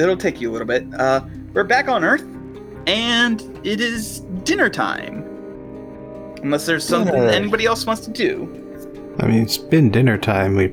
It'll 0.00 0.16
take 0.16 0.40
you 0.40 0.48
a 0.48 0.52
little 0.52 0.68
bit. 0.68 0.86
Uh 0.94 1.22
we're 1.52 1.64
back 1.64 1.88
on 1.88 2.04
Earth 2.04 2.22
and 2.86 3.40
it 3.66 3.80
is 3.80 4.20
dinner 4.44 4.70
time. 4.70 5.24
Unless 6.44 6.64
there's 6.64 6.86
something 6.86 7.12
Dinner. 7.12 7.26
anybody 7.26 7.66
else 7.66 7.86
wants 7.86 8.02
to 8.04 8.12
do. 8.12 8.44
I 9.18 9.26
mean, 9.26 9.42
it's 9.42 9.58
been 9.58 9.90
dinner 9.90 10.16
time. 10.16 10.54
We, 10.54 10.68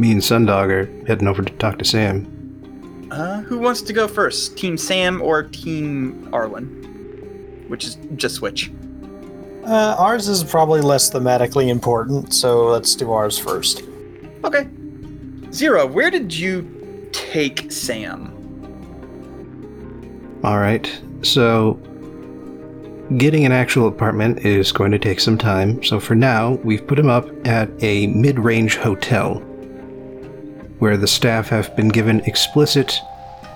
me 0.00 0.10
and 0.10 0.20
Sundog 0.20 0.68
are 0.70 1.06
heading 1.06 1.28
over 1.28 1.44
to 1.44 1.52
talk 1.58 1.78
to 1.78 1.84
Sam. 1.84 2.26
Uh 3.12 3.42
who 3.42 3.60
wants 3.60 3.82
to 3.82 3.92
go 3.92 4.08
first? 4.08 4.58
Team 4.58 4.76
Sam 4.76 5.22
or 5.22 5.44
Team 5.44 6.28
Arlen? 6.32 6.66
Which 7.68 7.84
is 7.84 7.98
just 8.16 8.34
switch. 8.34 8.72
Uh, 9.66 9.96
ours 9.98 10.28
is 10.28 10.44
probably 10.44 10.82
less 10.82 11.10
thematically 11.10 11.68
important, 11.68 12.34
so 12.34 12.66
let's 12.66 12.94
do 12.94 13.12
ours 13.12 13.38
first. 13.38 13.82
Okay. 14.44 14.68
Zero, 15.52 15.86
where 15.86 16.10
did 16.10 16.34
you 16.34 17.08
take 17.12 17.72
Sam? 17.72 18.30
All 20.44 20.58
right. 20.58 21.00
So, 21.22 21.74
getting 23.16 23.46
an 23.46 23.52
actual 23.52 23.88
apartment 23.88 24.40
is 24.40 24.70
going 24.72 24.90
to 24.90 24.98
take 24.98 25.20
some 25.20 25.38
time. 25.38 25.82
So, 25.82 25.98
for 25.98 26.14
now, 26.14 26.52
we've 26.64 26.86
put 26.86 26.98
him 26.98 27.08
up 27.08 27.26
at 27.46 27.70
a 27.82 28.08
mid 28.08 28.38
range 28.38 28.76
hotel 28.76 29.36
where 30.78 30.98
the 30.98 31.06
staff 31.06 31.48
have 31.48 31.74
been 31.74 31.88
given 31.88 32.20
explicit 32.20 33.00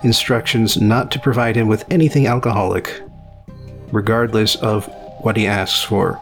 instructions 0.03 0.81
not 0.81 1.11
to 1.11 1.19
provide 1.19 1.55
him 1.55 1.67
with 1.67 1.85
anything 1.91 2.25
alcoholic, 2.25 2.99
regardless 3.91 4.55
of 4.55 4.89
what 5.21 5.37
he 5.37 5.47
asks 5.47 5.81
for. 5.83 6.19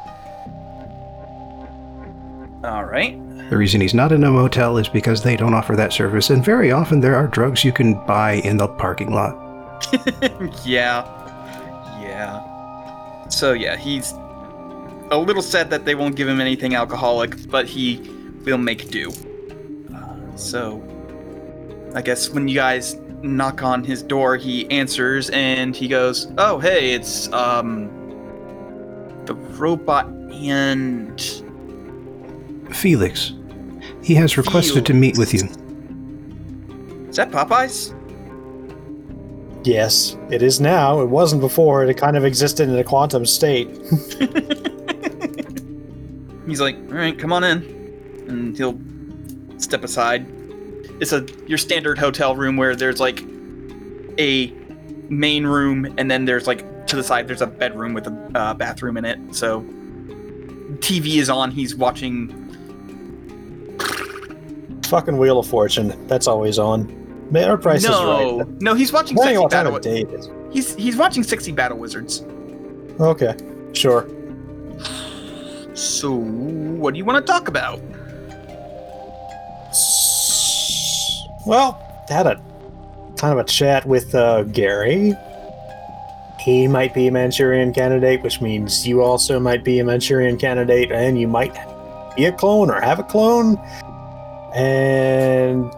All 2.63 2.85
right. 2.85 3.17
The 3.49 3.55
reason 3.55 3.79
he's 3.79 3.93
not 3.93 4.11
in 4.11 4.23
a 4.23 4.31
motel 4.31 4.77
is 4.77 4.89
because 4.89 5.23
they 5.23 5.37
don't 5.37 5.53
offer 5.53 5.75
that 5.75 5.93
service, 5.93 6.29
and 6.29 6.43
very 6.43 6.71
often 6.71 6.99
there 6.99 7.15
are 7.15 7.27
drugs 7.27 7.63
you 7.63 7.71
can 7.71 7.93
buy 8.05 8.33
in 8.43 8.57
the 8.57 8.67
parking 8.67 9.13
lot. 9.13 9.35
yeah. 10.65 11.05
Yeah. 12.01 13.27
So 13.29 13.53
yeah, 13.53 13.77
he's 13.77 14.11
a 15.11 15.17
little 15.17 15.41
sad 15.41 15.69
that 15.69 15.85
they 15.85 15.95
won't 15.95 16.15
give 16.15 16.27
him 16.27 16.41
anything 16.41 16.75
alcoholic, 16.75 17.49
but 17.49 17.67
he 17.67 18.01
will 18.43 18.57
make 18.57 18.89
do. 18.89 19.11
Uh, 19.95 20.35
so 20.35 20.83
I 21.95 22.01
guess 22.01 22.29
when 22.29 22.47
you 22.49 22.55
guys 22.55 22.95
knock 23.21 23.63
on 23.63 23.83
his 23.83 24.03
door, 24.03 24.35
he 24.35 24.69
answers 24.69 25.29
and 25.29 25.73
he 25.75 25.87
goes, 25.87 26.27
"Oh, 26.37 26.59
hey, 26.59 26.91
it's 26.93 27.31
um 27.31 27.89
the 29.27 29.35
robot 29.35 30.07
and 30.31 31.21
Felix. 32.71 33.33
He 34.01 34.15
has 34.15 34.37
requested 34.37 34.85
to 34.85 34.93
meet 34.93 35.17
with 35.17 35.33
you. 35.33 35.41
is 37.09 37.15
that 37.17 37.31
Popeyes?" 37.31 37.93
Yes, 39.65 40.15
it 40.29 40.41
is 40.41 40.61
now. 40.61 41.01
It 41.01 41.09
wasn't 41.09 41.41
before. 41.41 41.83
It 41.83 41.97
kind 41.97 42.15
of 42.15 42.23
existed 42.23 42.69
in 42.69 42.77
a 42.77 42.83
quantum 42.83 43.25
state. 43.25 43.67
He's 46.47 46.61
like, 46.61 46.77
"All 46.89 46.95
right, 46.95 47.17
come 47.19 47.33
on 47.33 47.43
in," 47.43 47.63
and 48.27 48.55
he'll 48.57 48.79
step 49.57 49.83
aside. 49.83 50.25
It's 51.01 51.11
a 51.11 51.25
your 51.47 51.57
standard 51.57 51.97
hotel 51.97 52.35
room 52.35 52.55
where 52.55 52.75
there's 52.75 52.99
like 52.99 53.23
a 54.17 54.53
main 55.09 55.45
room, 55.45 55.93
and 55.97 56.09
then 56.09 56.25
there's 56.25 56.47
like 56.47 56.63
to 56.87 56.95
the 56.95 57.03
side 57.03 57.27
there's 57.27 57.41
a 57.41 57.47
bedroom 57.47 57.93
with 57.93 58.07
a 58.07 58.31
uh, 58.35 58.53
bathroom 58.53 58.97
in 58.97 59.05
it. 59.05 59.19
So 59.35 59.61
TV 60.79 61.17
is 61.17 61.29
on. 61.29 61.51
He's 61.51 61.75
watching. 61.75 62.43
Fucking 64.85 65.17
Wheel 65.17 65.39
of 65.39 65.47
Fortune. 65.47 66.07
That's 66.07 66.27
always 66.27 66.59
on. 66.59 67.05
Man, 67.31 67.49
our 67.49 67.57
price 67.57 67.83
no, 67.83 68.39
is 68.39 68.45
right. 68.47 68.61
no, 68.61 68.73
he's 68.73 68.93
watching 68.93 69.15
Depending 69.17 69.41
sexy 69.41 69.57
on 69.57 69.71
what 69.71 69.83
battle. 69.83 70.05
of 70.05 70.13
is. 70.13 70.29
He's 70.51 70.75
he's 70.75 70.95
watching 70.95 71.23
sexy 71.23 71.51
battle 71.51 71.77
wizards. 71.77 72.23
Okay, 72.99 73.35
sure. 73.73 74.07
So 75.73 76.13
what 76.13 76.93
do 76.93 76.97
you 76.97 77.05
want 77.05 77.25
to 77.25 77.31
talk 77.31 77.49
about? 77.49 77.81
Well, 81.45 81.81
had 82.07 82.27
a 82.27 82.35
kind 83.17 83.37
of 83.37 83.39
a 83.39 83.43
chat 83.43 83.85
with 83.85 84.15
uh, 84.15 84.43
Gary. 84.43 85.13
He 86.39 86.67
might 86.67 86.93
be 86.93 87.07
a 87.07 87.11
Manchurian 87.11 87.73
candidate, 87.73 88.21
which 88.21 88.41
means 88.41 88.87
you 88.87 89.01
also 89.01 89.39
might 89.39 89.63
be 89.63 89.79
a 89.79 89.83
Manchurian 89.83 90.37
candidate, 90.37 90.91
and 90.91 91.19
you 91.19 91.27
might 91.27 91.53
be 92.15 92.25
a 92.25 92.31
clone 92.31 92.69
or 92.69 92.79
have 92.79 92.99
a 92.99 93.03
clone. 93.03 93.57
And 94.53 95.71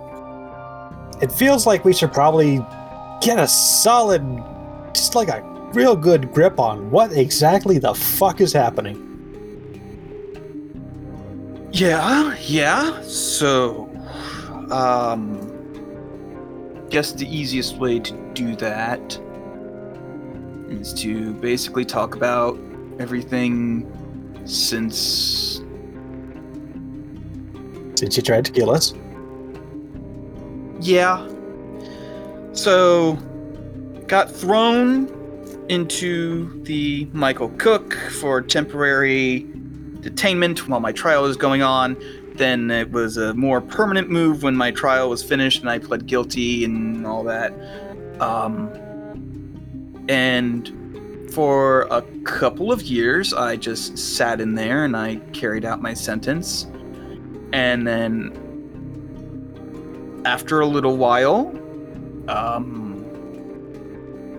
it 1.21 1.31
feels 1.31 1.65
like 1.65 1.85
we 1.85 1.93
should 1.93 2.13
probably 2.13 2.57
get 3.21 3.39
a 3.39 3.47
solid, 3.47 4.21
just 4.93 5.15
like 5.15 5.29
a 5.29 5.41
real 5.73 5.95
good 5.95 6.31
grip 6.33 6.59
on 6.59 6.89
what 6.91 7.11
exactly 7.13 7.77
the 7.77 7.93
fuck 7.93 8.41
is 8.41 8.53
happening. 8.53 9.05
Yeah, 11.71 12.35
yeah. 12.41 13.01
So, 13.03 13.89
um, 14.71 15.45
guess 16.89 17.11
the 17.13 17.27
easiest 17.27 17.77
way 17.77 17.99
to 17.99 18.13
do 18.33 18.55
that 18.55 19.19
is 20.69 20.93
to 20.95 21.33
basically 21.35 21.85
talk 21.85 22.15
about 22.15 22.59
everything 22.99 23.85
since. 24.45 25.61
Since 27.95 28.17
you 28.17 28.23
tried 28.23 28.45
to 28.45 28.51
kill 28.51 28.69
us. 28.69 28.93
Yeah. 30.79 31.27
So, 32.53 33.17
got 34.07 34.31
thrown 34.31 35.15
into 35.69 36.63
the 36.63 37.07
Michael 37.13 37.49
Cook 37.49 37.93
for 37.93 38.41
temporary 38.41 39.45
detainment 40.01 40.59
while 40.67 40.79
my 40.79 40.91
trial 40.91 41.23
was 41.23 41.37
going 41.37 41.61
on. 41.61 41.97
Then 42.35 42.71
it 42.71 42.91
was 42.91 43.17
a 43.17 43.33
more 43.33 43.59
permanent 43.59 44.09
move 44.09 44.43
when 44.43 44.55
my 44.55 44.71
trial 44.71 45.09
was 45.09 45.21
finished 45.21 45.59
and 45.59 45.69
I 45.69 45.77
pled 45.77 46.05
guilty 46.05 46.63
and 46.63 47.05
all 47.05 47.23
that. 47.25 47.53
Um, 48.21 48.71
and 50.09 51.29
for 51.31 51.83
a 51.91 52.01
couple 52.23 52.71
of 52.71 52.81
years, 52.81 53.33
I 53.33 53.55
just 53.55 53.97
sat 53.97 54.41
in 54.41 54.55
there 54.55 54.83
and 54.83 54.97
I 54.97 55.17
carried 55.33 55.63
out 55.63 55.81
my 55.81 55.93
sentence. 55.93 56.65
And 57.53 57.87
then 57.87 58.33
after 60.25 60.59
a 60.59 60.65
little 60.65 60.97
while, 60.97 61.55
um, 62.27 63.05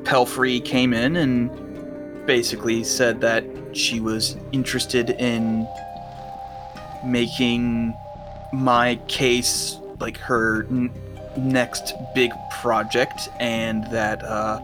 Pelfrey 0.03 0.65
came 0.65 0.93
in 0.93 1.17
and 1.17 2.27
basically 2.27 2.83
said 2.83 3.21
that 3.21 3.45
she 3.73 4.01
was 4.01 4.37
interested 4.51 5.11
in 5.11 5.69
making 7.05 7.95
my 8.53 8.97
case 9.07 9.79
like 10.01 10.17
her 10.17 10.65
n- 10.65 10.91
next 11.37 11.95
big 12.15 12.33
project, 12.51 13.29
and 13.39 13.85
that 13.93 14.23
uh, 14.25 14.61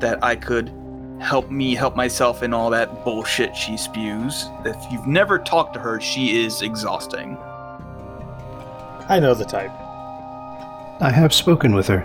that 0.00 0.22
I 0.22 0.36
could 0.36 0.72
help 1.20 1.50
me 1.50 1.74
help 1.74 1.96
myself 1.96 2.42
in 2.42 2.52
all 2.52 2.70
that 2.70 3.04
bullshit 3.04 3.56
she 3.56 3.76
spews. 3.76 4.46
If 4.64 4.76
you've 4.90 5.06
never 5.06 5.38
talked 5.38 5.74
to 5.74 5.80
her, 5.80 6.00
she 6.00 6.44
is 6.44 6.60
exhausting. 6.62 7.36
I 9.08 9.18
know 9.20 9.34
the 9.34 9.44
type. 9.44 9.70
I 11.00 11.10
have 11.10 11.32
spoken 11.32 11.74
with 11.74 11.86
her. 11.88 12.04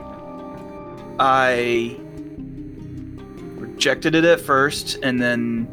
I 1.19 1.97
rejected 3.55 4.15
it 4.15 4.25
at 4.25 4.39
first, 4.39 4.99
and 5.03 5.21
then 5.21 5.67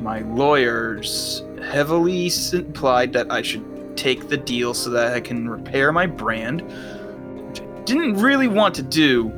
my 0.00 0.20
lawyers 0.20 1.42
heavily 1.70 2.30
implied 2.52 3.12
that 3.12 3.30
I 3.30 3.42
should 3.42 3.96
take 3.96 4.28
the 4.28 4.36
deal 4.36 4.74
so 4.74 4.90
that 4.90 5.12
I 5.12 5.20
can 5.20 5.48
repair 5.48 5.92
my 5.92 6.06
brand, 6.06 6.62
which 6.62 7.60
I 7.60 7.64
didn't 7.84 8.14
really 8.14 8.48
want 8.48 8.74
to 8.76 8.82
do, 8.82 9.28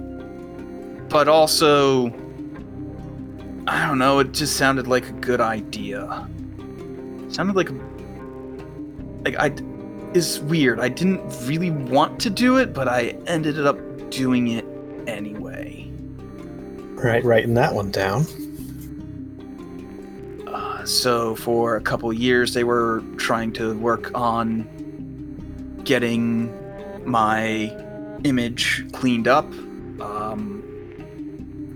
but 1.11 1.28
also, 1.28 2.07
I 3.66 3.87
don't 3.87 3.99
know, 3.99 4.20
it 4.20 4.32
just 4.32 4.57
sounded 4.57 4.87
like 4.87 5.09
a 5.09 5.12
good 5.12 5.41
idea. 5.41 6.27
sounded 7.28 7.57
like, 7.57 7.70
like 9.24 9.37
I, 9.37 9.53
is 10.15 10.41
weird. 10.41 10.81
I 10.81 10.89
didn't 10.89 11.20
really 11.47 11.70
want 11.70 12.20
to 12.20 12.31
do 12.31 12.59
it, 12.59 12.73
but 12.73 12.89
I 12.89 13.16
ended 13.27 13.61
up 13.66 13.78
doing 14.11 14.49
it 14.49 14.65
anyway. 15.07 15.91
Right, 16.95 17.24
writing 17.24 17.55
that 17.55 17.74
one 17.74 17.91
down. 17.91 18.27
Uh, 20.47 20.85
so 20.85 21.35
for 21.35 21.77
a 21.77 21.81
couple 21.81 22.12
years, 22.12 22.55
they 22.55 22.65
were 22.65 23.03
trying 23.16 23.53
to 23.55 23.77
work 23.78 24.11
on 24.15 24.69
getting 25.85 26.55
my 27.05 27.74
image 28.24 28.85
cleaned 28.93 29.27
up. 29.27 29.51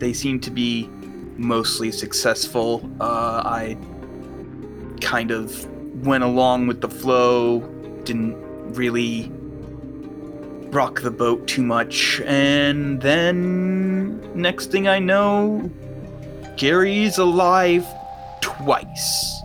They 0.04 0.12
seem 0.12 0.38
to 0.40 0.50
be 0.50 0.86
mostly 1.38 1.90
successful. 1.90 2.86
Uh, 3.00 3.40
I 3.42 3.78
kind 5.00 5.30
of 5.30 5.66
went 6.04 6.22
along 6.22 6.66
with 6.66 6.82
the 6.82 6.90
flow, 6.90 7.60
didn't 8.04 8.36
really 8.74 9.32
rock 10.74 11.00
the 11.00 11.10
boat 11.10 11.48
too 11.48 11.62
much, 11.62 12.20
and 12.26 13.00
then 13.00 14.20
next 14.38 14.70
thing 14.70 14.88
I 14.88 14.98
know, 14.98 15.70
Gary's 16.58 17.16
alive 17.16 17.86
twice. 18.42 19.40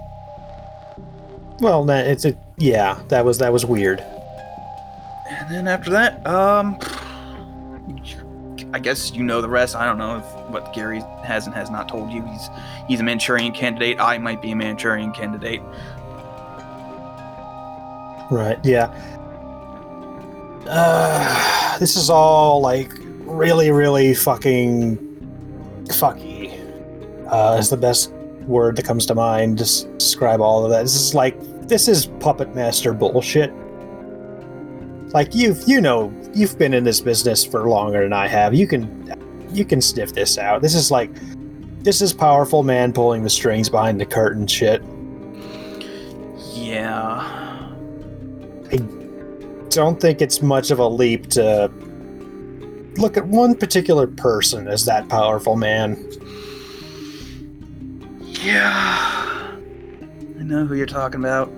Well, 1.61 1.85
that 1.85 2.05
it's 2.05 2.25
a 2.25 2.35
yeah. 2.57 3.01
That 3.07 3.23
was 3.23 3.37
that 3.37 3.53
was 3.53 3.65
weird. 3.65 4.01
And 4.01 5.49
then 5.49 5.67
after 5.69 5.89
that, 5.91 6.27
um, 6.27 6.77
I 8.73 8.79
guess 8.79 9.11
you 9.13 9.23
know 9.23 9.41
the 9.41 9.49
rest. 9.49 9.75
I 9.75 9.85
don't 9.85 9.97
know 9.97 10.17
if 10.17 10.25
what 10.49 10.73
Gary 10.73 11.01
has 11.23 11.47
and 11.47 11.55
has 11.55 11.69
not 11.71 11.89
told 11.89 12.11
you. 12.11 12.21
He's 12.23 12.49
he's 12.87 12.99
a 12.99 13.03
Manchurian 13.03 13.51
candidate. 13.51 13.99
I 13.99 14.17
might 14.17 14.41
be 14.41 14.51
a 14.51 14.55
Manchurian 14.55 15.11
candidate. 15.11 15.61
Right. 18.31 18.59
Yeah. 18.63 18.93
Uh, 20.67 21.77
this 21.79 21.95
is 21.95 22.09
all 22.11 22.61
like 22.61 22.91
really, 23.21 23.71
really 23.71 24.13
fucking 24.13 24.97
fucky. 25.85 26.55
Uh, 27.27 27.57
is 27.59 27.69
the 27.69 27.77
best 27.77 28.11
word 28.45 28.75
that 28.75 28.85
comes 28.85 29.05
to 29.07 29.15
mind 29.15 29.59
to 29.59 29.63
s- 29.63 29.83
describe 29.97 30.41
all 30.41 30.63
of 30.63 30.71
that. 30.71 30.83
This 30.83 30.95
is 30.95 31.13
like 31.15 31.35
this 31.67 31.87
is 31.87 32.07
puppet 32.19 32.53
master 32.55 32.93
bullshit. 32.93 33.51
Like 35.13 35.33
you've 35.33 35.67
you 35.67 35.81
know 35.81 36.11
you've 36.33 36.57
been 36.57 36.73
in 36.73 36.83
this 36.83 37.01
business 37.01 37.45
for 37.45 37.69
longer 37.69 38.03
than 38.03 38.13
I 38.13 38.27
have. 38.27 38.53
You 38.53 38.67
can 38.67 39.15
you 39.51 39.65
can 39.65 39.81
sniff 39.81 40.13
this 40.13 40.37
out. 40.37 40.61
This 40.61 40.75
is 40.75 40.91
like 40.91 41.09
this 41.83 42.01
is 42.01 42.13
powerful 42.13 42.63
man 42.63 42.93
pulling 42.93 43.23
the 43.23 43.29
strings 43.29 43.69
behind 43.69 43.99
the 43.99 44.05
curtain 44.05 44.47
shit. 44.47 44.81
Yeah. 46.53 47.71
I 48.71 48.77
don't 49.69 49.99
think 49.99 50.21
it's 50.21 50.41
much 50.41 50.71
of 50.71 50.79
a 50.79 50.87
leap 50.87 51.27
to 51.29 51.71
look 52.97 53.17
at 53.17 53.25
one 53.27 53.55
particular 53.55 54.07
person 54.07 54.67
as 54.67 54.85
that 54.85 55.07
powerful 55.09 55.55
man. 55.55 55.95
Yeah. 58.21 59.55
I 60.37 60.43
know 60.43 60.65
who 60.65 60.75
you're 60.75 60.85
talking 60.85 61.21
about. 61.21 61.49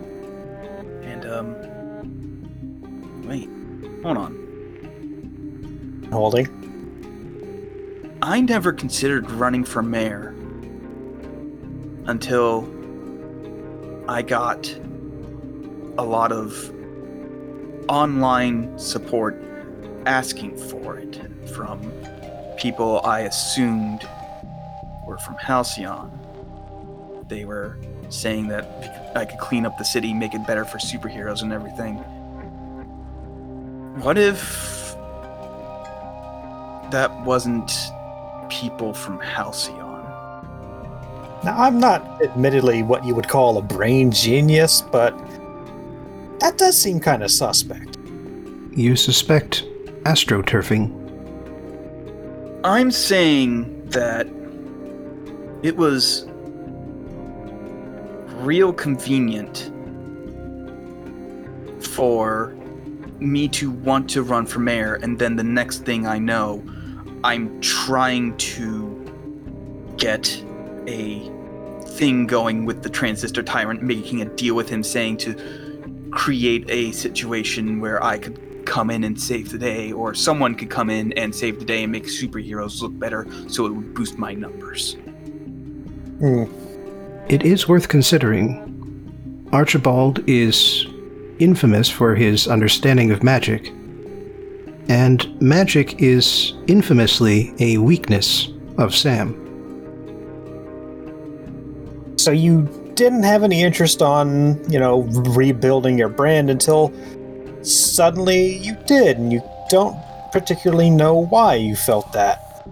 And 1.02 1.26
um 1.26 1.56
wait. 3.28 3.50
Hold 4.04 4.18
on. 4.18 4.41
Holding. 6.12 6.48
I 8.22 8.42
never 8.42 8.74
considered 8.74 9.32
running 9.32 9.64
for 9.64 9.82
mayor 9.82 10.36
until 12.06 12.70
I 14.08 14.22
got 14.22 14.78
a 15.98 16.04
lot 16.04 16.32
of 16.32 16.72
online 17.88 18.78
support 18.78 19.42
asking 20.06 20.58
for 20.58 20.98
it 20.98 21.20
from 21.56 21.92
people 22.58 23.02
I 23.04 23.22
assumed 23.22 24.08
were 25.08 25.18
from 25.18 25.36
Halcyon. 25.38 26.12
They 27.28 27.46
were 27.46 27.78
saying 28.10 28.50
that 28.50 29.12
I 29.16 29.26
could 29.26 29.40
clean 29.40 29.66
up 29.66 29.78
the 29.78 29.86
city, 29.86 30.14
make 30.14 30.34
it 30.34 30.46
better 30.46 30.66
for 30.66 30.78
superheroes 30.78 31.42
and 31.42 31.54
everything. 31.54 31.96
What 34.04 34.18
if 34.18 34.81
that 36.92 37.26
wasn't 37.26 37.72
people 38.50 38.94
from 38.94 39.20
Halcyon? 39.20 39.78
Now, 41.44 41.58
I'm 41.58 41.80
not 41.80 42.22
admittedly 42.22 42.84
what 42.84 43.04
you 43.04 43.16
would 43.16 43.28
call 43.28 43.58
a 43.58 43.62
brain 43.62 44.12
genius, 44.12 44.82
but 44.82 45.18
that 46.40 46.58
does 46.58 46.78
seem 46.78 47.00
kind 47.00 47.24
of 47.24 47.32
suspect. 47.32 47.98
You 48.74 48.96
suspect 48.96 49.66
astroturfing. 50.04 50.98
I'm 52.64 52.92
saying 52.92 53.88
that 53.88 54.28
it 55.64 55.78
was 55.78 56.28
real 58.42 58.74
convenient 58.74 59.72
for 61.84 62.56
me 63.20 63.48
to 63.48 63.72
want 63.72 64.10
to 64.12 64.24
run 64.24 64.46
for 64.46 64.60
mayor, 64.60 64.96
and 64.96 65.20
then 65.20 65.36
the 65.36 65.44
next 65.44 65.86
thing 65.86 66.08
I 66.08 66.18
know, 66.18 66.64
I'm 67.24 67.62
trying 67.62 68.36
to 68.38 69.96
get 69.98 70.44
a 70.88 71.32
thing 71.86 72.26
going 72.26 72.66
with 72.66 72.84
the 72.84 72.90
transistor 72.90 73.44
tyrant, 73.44 73.84
making 73.84 74.22
a 74.22 74.26
deal 74.26 74.56
with 74.56 74.70
him, 74.70 74.84
saying 74.84 75.18
to 75.18 75.36
create 76.12 76.70
a 76.70 76.92
situation 76.92 77.80
where 77.80 78.04
I 78.04 78.18
could 78.18 78.66
come 78.66 78.90
in 78.90 79.04
and 79.04 79.20
save 79.20 79.52
the 79.52 79.58
day, 79.58 79.92
or 79.92 80.14
someone 80.14 80.56
could 80.56 80.70
come 80.70 80.90
in 80.90 81.14
and 81.14 81.34
save 81.34 81.60
the 81.60 81.66
day 81.66 81.84
and 81.84 81.92
make 81.92 82.06
superheroes 82.06 82.82
look 82.82 82.98
better 82.98 83.28
so 83.48 83.66
it 83.66 83.72
would 83.72 83.94
boost 83.94 84.18
my 84.18 84.34
numbers. 84.34 84.94
Hmm. 86.20 86.46
It 87.30 87.44
is 87.44 87.68
worth 87.68 87.88
considering. 87.88 88.68
Archibald 89.52 90.28
is 90.30 90.86
infamous 91.40 91.90
for 91.90 92.16
his 92.16 92.48
understanding 92.48 93.12
of 93.12 93.24
magic, 93.24 93.72
and 94.92 95.42
magic 95.42 96.02
is 96.02 96.54
infamously 96.68 97.54
a 97.60 97.78
weakness 97.78 98.50
of 98.78 98.94
Sam. 98.94 99.30
So 102.18 102.32
you 102.32 102.64
didn't 102.96 103.24
have 103.24 103.44
any 103.44 103.62
interest 103.62 104.02
on, 104.02 104.62
you 104.70 104.80
know, 104.80 105.04
rebuilding 105.40 105.98
your 105.98 106.10
brand 106.10 106.50
until 106.50 106.92
suddenly 107.62 108.58
you 108.58 108.76
did, 108.86 109.18
and 109.18 109.32
you 109.32 109.42
don't 109.70 109.96
particularly 110.34 110.90
know 110.90 111.16
why 111.16 111.56
you 111.56 111.78
felt 111.78 112.12
that. 112.12 112.68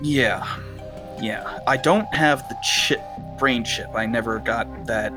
Yeah. 0.00 0.46
Yeah. 1.20 1.58
I 1.66 1.76
don't 1.76 2.06
have 2.14 2.48
the 2.48 2.56
chip 2.62 3.02
brain 3.36 3.64
chip. 3.64 3.88
I 3.96 4.06
never 4.06 4.38
got 4.38 4.86
that 4.86 5.12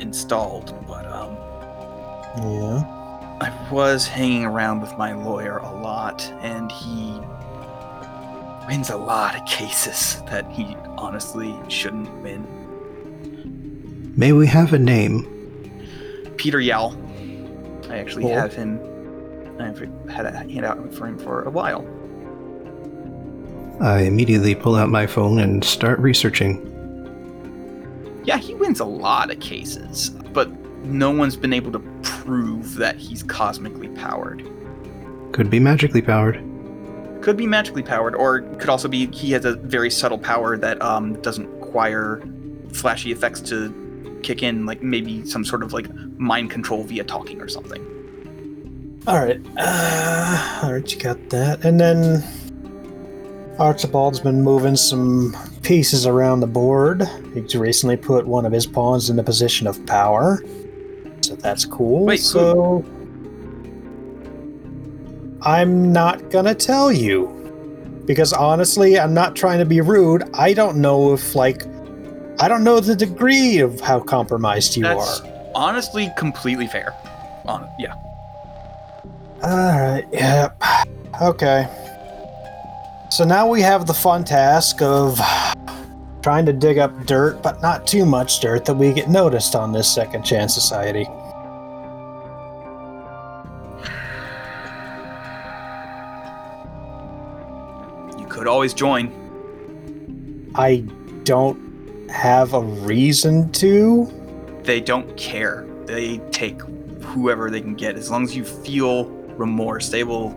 installed, 0.00 0.74
but 0.88 1.06
um 1.06 1.36
Yeah. 2.36 2.95
I 3.40 3.52
was 3.70 4.06
hanging 4.06 4.44
around 4.44 4.80
with 4.80 4.96
my 4.96 5.12
lawyer 5.12 5.58
a 5.58 5.70
lot 5.80 6.22
and 6.40 6.72
he 6.72 7.20
wins 8.66 8.90
a 8.90 8.96
lot 8.96 9.36
of 9.38 9.44
cases 9.46 10.22
that 10.30 10.50
he 10.50 10.74
honestly 10.96 11.54
shouldn't 11.68 12.10
win. 12.22 12.46
May 14.16 14.32
we 14.32 14.46
have 14.46 14.72
a 14.72 14.78
name? 14.78 15.24
Peter 16.36 16.60
Yell. 16.60 16.96
I 17.90 17.98
actually 17.98 18.22
Cool. 18.24 18.34
have 18.34 18.54
him 18.54 18.80
I've 19.60 19.78
had 20.10 20.26
a 20.26 20.32
handout 20.32 20.92
for 20.92 21.06
him 21.06 21.18
for 21.18 21.42
a 21.44 21.50
while. 21.50 21.86
I 23.80 24.00
immediately 24.02 24.54
pull 24.54 24.74
out 24.74 24.88
my 24.90 25.06
phone 25.06 25.38
and 25.38 25.62
start 25.64 25.98
researching. 25.98 26.62
Yeah, 28.24 28.38
he 28.38 28.54
wins 28.54 28.80
a 28.80 28.84
lot 28.84 29.30
of 29.30 29.38
cases, 29.40 30.10
but 30.10 30.50
no 30.86 31.10
one's 31.10 31.36
been 31.36 31.52
able 31.52 31.72
to 31.72 31.80
prove 32.02 32.76
that 32.76 32.96
he's 32.96 33.22
cosmically 33.22 33.88
powered. 33.88 34.48
Could 35.32 35.50
be 35.50 35.60
magically 35.60 36.02
powered. 36.02 36.42
Could 37.22 37.36
be 37.36 37.46
magically 37.46 37.82
powered, 37.82 38.14
or 38.14 38.40
could 38.40 38.68
also 38.68 38.88
be 38.88 39.06
he 39.08 39.32
has 39.32 39.44
a 39.44 39.56
very 39.56 39.90
subtle 39.90 40.18
power 40.18 40.56
that 40.56 40.80
um, 40.80 41.20
doesn't 41.22 41.48
require 41.60 42.22
flashy 42.72 43.12
effects 43.12 43.40
to 43.40 44.20
kick 44.22 44.42
in, 44.42 44.66
like 44.66 44.82
maybe 44.82 45.24
some 45.26 45.44
sort 45.44 45.62
of 45.62 45.72
like 45.72 45.92
mind 46.18 46.50
control 46.50 46.84
via 46.84 47.04
talking 47.04 47.40
or 47.40 47.48
something. 47.48 47.82
All 49.06 49.24
right. 49.24 49.40
Uh, 49.56 50.60
all 50.62 50.72
right, 50.72 50.92
you 50.92 50.98
got 50.98 51.30
that. 51.30 51.64
And 51.64 51.78
then 51.78 52.24
Archibald's 53.58 54.20
been 54.20 54.42
moving 54.42 54.76
some 54.76 55.36
pieces 55.62 56.06
around 56.06 56.40
the 56.40 56.46
board. 56.46 57.08
He's 57.32 57.54
recently 57.54 57.96
put 57.96 58.26
one 58.26 58.44
of 58.44 58.52
his 58.52 58.66
pawns 58.66 59.08
in 59.08 59.18
a 59.18 59.22
position 59.22 59.66
of 59.66 59.84
power. 59.86 60.42
So 61.36 61.42
that's 61.42 61.64
cool. 61.64 62.06
Wait, 62.06 62.20
who? 62.20 62.26
so 62.26 62.84
I'm 65.42 65.92
not 65.92 66.30
gonna 66.30 66.54
tell 66.54 66.90
you. 66.90 67.32
Because 68.04 68.32
honestly, 68.32 68.98
I'm 68.98 69.14
not 69.14 69.34
trying 69.34 69.58
to 69.58 69.64
be 69.64 69.80
rude. 69.80 70.22
I 70.34 70.52
don't 70.52 70.76
know 70.76 71.12
if, 71.12 71.34
like, 71.34 71.64
I 72.38 72.46
don't 72.46 72.62
know 72.62 72.78
the 72.78 72.94
degree 72.94 73.58
of 73.58 73.80
how 73.80 73.98
compromised 73.98 74.76
you 74.76 74.84
That's 74.84 75.20
are. 75.20 75.50
honestly 75.54 76.12
completely 76.16 76.68
fair. 76.68 76.94
On 77.46 77.68
yeah. 77.78 77.94
Alright, 79.42 80.06
yep. 80.12 80.60
Okay. 81.20 81.68
So 83.10 83.24
now 83.24 83.48
we 83.48 83.60
have 83.62 83.86
the 83.86 83.94
fun 83.94 84.24
task 84.24 84.82
of 84.82 85.20
trying 86.22 86.44
to 86.46 86.52
dig 86.52 86.78
up 86.78 87.06
dirt, 87.06 87.42
but 87.42 87.62
not 87.62 87.86
too 87.86 88.04
much 88.04 88.40
dirt 88.40 88.64
that 88.64 88.74
we 88.74 88.92
get 88.92 89.08
noticed 89.08 89.54
on 89.54 89.72
this 89.72 89.92
Second 89.92 90.24
Chance 90.24 90.54
Society. 90.54 91.06
Could 98.46 98.52
always 98.52 98.74
join. 98.74 99.10
I 100.54 100.76
don't 101.24 102.08
have 102.08 102.54
a 102.54 102.60
reason 102.60 103.50
to. 103.52 104.06
They 104.62 104.80
don't 104.80 105.16
care. 105.16 105.66
They 105.86 106.18
take 106.30 106.60
whoever 107.02 107.50
they 107.50 107.60
can 107.60 107.74
get 107.74 107.96
as 107.96 108.08
long 108.08 108.22
as 108.22 108.36
you 108.36 108.44
feel 108.44 109.06
remorse. 109.36 109.88
They 109.88 110.04
will 110.04 110.28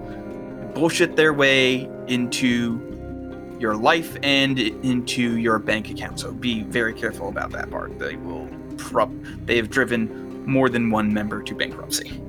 bullshit 0.74 1.16
their 1.16 1.34
way 1.34 1.88
into 2.08 2.82
your 3.60 3.76
life 3.76 4.18
and 4.24 4.58
into 4.58 5.38
your 5.38 5.60
bank 5.60 5.92
account. 5.92 6.20
So 6.20 6.32
be 6.32 6.64
very 6.64 6.96
careful 6.96 7.30
about 7.30 7.52
that 7.52 7.70
part. 7.70 8.00
They 8.00 8.16
will 8.16 8.50
prob 8.78 9.14
they 9.46 9.56
have 9.58 9.70
driven 9.70 10.44
more 10.48 10.68
than 10.68 10.90
one 10.90 11.14
member 11.14 11.44
to 11.44 11.54
bankruptcy. 11.54 12.20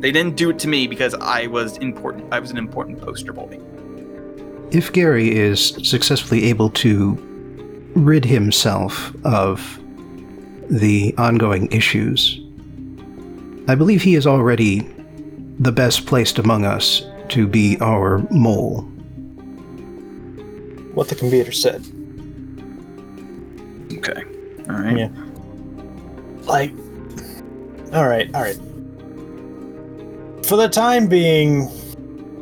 They 0.00 0.12
didn't 0.12 0.36
do 0.36 0.48
it 0.48 0.58
to 0.60 0.68
me 0.68 0.86
because 0.86 1.12
I 1.12 1.46
was 1.46 1.76
important. 1.76 2.32
I 2.32 2.38
was 2.38 2.50
an 2.50 2.56
important 2.56 3.02
poster 3.02 3.34
boy. 3.34 3.60
If 4.72 4.92
Gary 4.92 5.34
is 5.36 5.78
successfully 5.88 6.44
able 6.44 6.70
to 6.70 7.16
rid 7.94 8.24
himself 8.24 9.14
of 9.24 9.80
the 10.68 11.14
ongoing 11.16 11.70
issues, 11.72 12.40
I 13.68 13.74
believe 13.74 14.02
he 14.02 14.16
is 14.16 14.26
already 14.26 14.80
the 15.58 15.72
best 15.72 16.06
placed 16.06 16.38
among 16.38 16.64
us 16.64 17.02
to 17.28 17.46
be 17.46 17.78
our 17.80 18.18
mole. 18.30 18.82
What 20.94 21.08
the 21.08 21.14
computer 21.14 21.52
said. 21.52 21.84
Okay. 23.92 24.24
All 24.68 24.76
right. 24.76 24.98
Yeah. 24.98 25.08
Like, 26.42 26.72
all 27.92 28.08
right, 28.08 28.32
all 28.34 28.42
right. 28.42 28.56
For 30.44 30.56
the 30.56 30.68
time 30.68 31.06
being, 31.06 31.68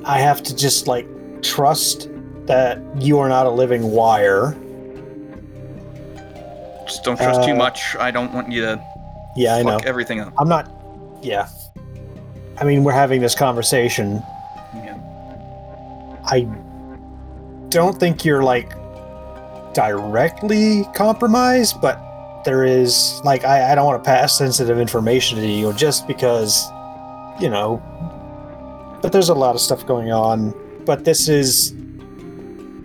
I 0.05 0.19
have 0.19 0.43
to 0.43 0.55
just 0.55 0.87
like 0.87 1.07
trust 1.43 2.09
that 2.47 2.79
you 2.99 3.19
are 3.19 3.29
not 3.29 3.47
a 3.47 3.51
living 3.51 3.91
wire. 3.91 4.57
Just 6.87 7.05
don't 7.05 7.17
trust 7.17 7.45
too 7.45 7.53
Uh, 7.53 7.57
much. 7.57 7.97
I 7.99 8.11
don't 8.11 8.33
want 8.35 8.53
you 8.53 8.61
to 8.63 8.81
Yeah, 9.37 9.57
I 9.57 9.63
know. 9.63 9.71
fuck 9.79 9.87
everything 9.87 10.21
up. 10.21 10.33
I'm 10.39 10.49
not. 10.49 10.71
Yeah. 11.23 11.49
I 12.59 12.65
mean, 12.65 12.85
we're 12.85 12.93
having 12.93 13.21
this 13.21 13.35
conversation. 13.35 14.23
Yeah. 14.75 14.97
I 16.27 16.47
don't 17.71 17.99
think 17.99 18.25
you're 18.25 18.43
like 18.43 18.71
directly 19.73 20.85
compromised, 20.95 21.81
but 21.81 21.99
there 22.45 22.65
is 22.65 23.21
like 23.25 23.45
I, 23.45 23.73
I 23.73 23.75
don't 23.75 23.87
want 23.87 24.05
to 24.05 24.09
pass 24.09 24.37
sensitive 24.39 24.79
information 24.79 25.39
to 25.39 25.47
you 25.47 25.73
just 25.73 26.07
because 26.07 26.65
you 27.41 27.49
know. 27.49 27.83
But 29.03 29.13
there's 29.13 29.29
a 29.31 29.35
lot 29.35 29.55
of 29.55 29.61
stuff 29.61 29.85
going 29.87 30.13
on. 30.13 30.55
But 30.85 31.05
this 31.05 31.29
is 31.29 31.75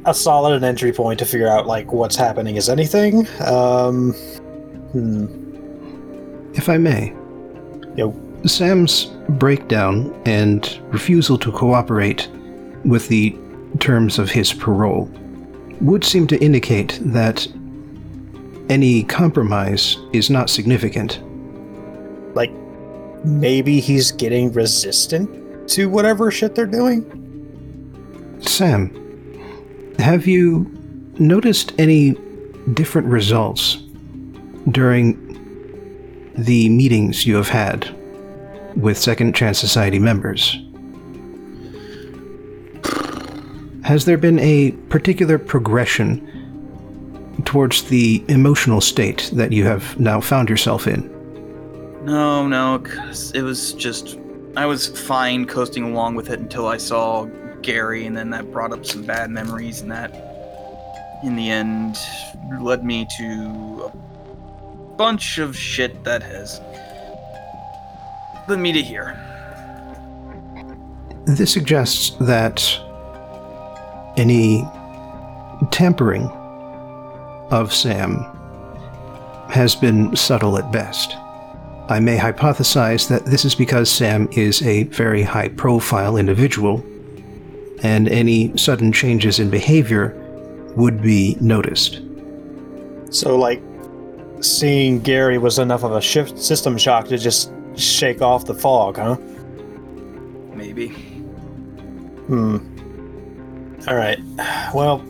a 0.06 0.14
solid 0.14 0.64
entry 0.64 0.92
point 0.92 1.20
to 1.20 1.26
figure 1.26 1.48
out 1.48 1.68
like 1.68 1.92
what's 1.92 2.16
happening 2.16 2.56
is 2.56 2.70
anything. 2.70 3.28
Um, 3.42 4.14
hmm. 4.94 5.26
If 6.56 6.70
I 6.70 6.78
may. 6.78 7.14
Yo. 7.96 8.14
Sam's 8.46 9.06
breakdown 9.28 10.14
and 10.26 10.80
refusal 10.94 11.38
to 11.40 11.52
cooperate 11.52 12.30
with 12.86 13.08
the 13.10 13.36
terms 13.80 14.18
of 14.18 14.30
his 14.30 14.54
parole 14.54 15.10
would 15.82 16.04
seem 16.06 16.26
to 16.28 16.38
indicate 16.42 16.98
that 17.02 17.46
any 18.70 19.04
compromise 19.04 19.98
is 20.14 20.30
not 20.30 20.50
significant. 20.50 21.20
like 22.36 22.52
maybe 23.26 23.80
he's 23.82 24.12
getting 24.14 24.52
resistant 24.54 25.68
to 25.70 25.90
whatever 25.90 26.32
shit 26.32 26.56
they're 26.56 26.66
doing. 26.66 27.04
Sam, 28.42 29.09
have 30.00 30.26
you 30.26 30.66
noticed 31.20 31.74
any 31.78 32.16
different 32.74 33.08
results 33.08 33.76
during 34.72 35.18
the 36.36 36.70
meetings 36.70 37.26
you 37.26 37.36
have 37.36 37.50
had 37.50 37.96
with 38.76 38.98
Second 38.98 39.36
Chance 39.36 39.60
Society 39.60 40.00
members? 40.00 40.58
Has 43.84 44.06
there 44.06 44.18
been 44.18 44.40
a 44.40 44.72
particular 44.90 45.38
progression 45.38 46.26
towards 47.46 47.84
the 47.84 48.24
emotional 48.28 48.82
state 48.82 49.30
that 49.34 49.52
you 49.52 49.66
have 49.66 50.00
now 50.00 50.22
found 50.22 50.50
yourself 50.50 50.88
in? 50.88 51.10
No, 52.06 52.48
no, 52.48 52.76
it 53.34 53.42
was 53.42 53.74
just 53.74 54.18
I 54.56 54.66
was 54.66 54.88
fine 54.88 55.46
coasting 55.46 55.84
along 55.84 56.16
with 56.16 56.30
it 56.30 56.40
until 56.40 56.68
I 56.68 56.78
saw 56.78 57.28
Gary, 57.61 58.06
and 58.06 58.15
then 58.15 58.30
that 58.31 58.52
brought 58.52 58.72
up 58.72 58.86
some 58.86 59.03
bad 59.03 59.30
memories, 59.30 59.81
and 59.81 59.91
that, 59.91 60.11
in 61.23 61.36
the 61.36 61.49
end, 61.49 61.98
led 62.61 62.84
me 62.84 63.07
to 63.18 63.91
a 63.94 64.95
bunch 64.95 65.38
of 65.38 65.56
shit 65.56 66.03
that 66.03 66.23
has 66.23 66.60
led 68.48 68.60
me 68.60 68.72
to 68.73 68.81
here. 68.81 69.18
This 71.26 71.53
suggests 71.53 72.15
that 72.22 72.64
any 74.18 74.64
tampering 75.72 76.23
of 77.52 77.73
Sam 77.73 78.26
has 79.49 79.76
been 79.76 80.15
subtle 80.15 80.57
at 80.57 80.72
best. 80.72 81.15
I 81.90 81.99
may 81.99 82.18
hypothesize 82.18 83.07
that 83.10 83.26
this 83.26 83.45
is 83.45 83.56
because 83.56 83.90
Sam 83.90 84.30
is 84.31 84.61
a 84.61 84.84
very 84.84 85.23
high 85.23 85.49
profile 85.49 86.18
individual, 86.18 86.84
and 87.84 88.10
any 88.10 88.56
sudden 88.57 88.91
changes 88.91 89.39
in 89.39 89.49
behavior 89.49 90.15
would 90.76 91.01
be 91.01 91.38
noticed. 91.39 92.01
So 93.10 93.38
like 93.38 93.61
seeing 94.41 94.99
Gary 94.99 95.38
was 95.38 95.60
enough 95.60 95.84
of 95.84 95.93
a 95.93 96.01
shift 96.01 96.39
system 96.39 96.77
shock 96.77 97.07
to 97.07 97.18
just 97.18 97.51
shake 97.76 98.22
off 98.22 98.45
the 98.45 98.53
fog, 98.53 98.97
huh? 98.97 99.18
Maybe. 100.53 100.89
Hmm. 102.27 102.57
All 103.88 103.95
right. 103.95 104.19
Well. 104.73 105.03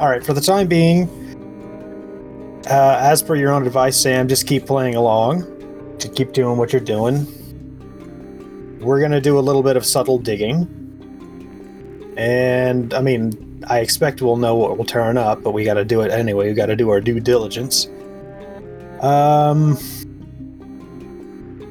All 0.00 0.08
right. 0.08 0.24
For 0.24 0.32
the 0.32 0.40
time 0.40 0.66
being, 0.66 1.08
uh, 2.70 2.98
as 3.00 3.22
per 3.22 3.34
your 3.34 3.52
own 3.52 3.66
advice, 3.66 4.00
Sam, 4.00 4.28
just 4.28 4.46
keep 4.46 4.66
playing 4.66 4.94
along. 4.94 5.48
To 5.98 6.08
keep 6.08 6.32
doing 6.32 6.56
what 6.56 6.72
you're 6.72 6.80
doing. 6.80 7.26
We're 8.80 9.00
gonna 9.00 9.20
do 9.20 9.38
a 9.38 9.40
little 9.40 9.62
bit 9.62 9.76
of 9.76 9.86
subtle 9.86 10.18
digging, 10.18 10.66
and 12.16 12.92
I 12.94 13.00
mean, 13.00 13.64
I 13.68 13.80
expect 13.80 14.22
we'll 14.22 14.36
know 14.36 14.54
what 14.54 14.76
will 14.76 14.84
turn 14.84 15.16
up, 15.16 15.42
but 15.42 15.52
we 15.52 15.64
got 15.64 15.74
to 15.74 15.84
do 15.84 16.00
it 16.00 16.10
anyway. 16.10 16.48
We 16.48 16.54
got 16.54 16.66
to 16.66 16.76
do 16.76 16.90
our 16.90 17.00
due 17.00 17.20
diligence. 17.20 17.88
Um. 19.00 19.78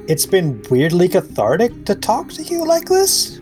It's 0.07 0.25
been 0.25 0.61
weirdly 0.69 1.07
cathartic 1.07 1.85
to 1.85 1.95
talk 1.95 2.33
to 2.33 2.43
you 2.43 2.65
like 2.65 2.89
this. 2.89 3.39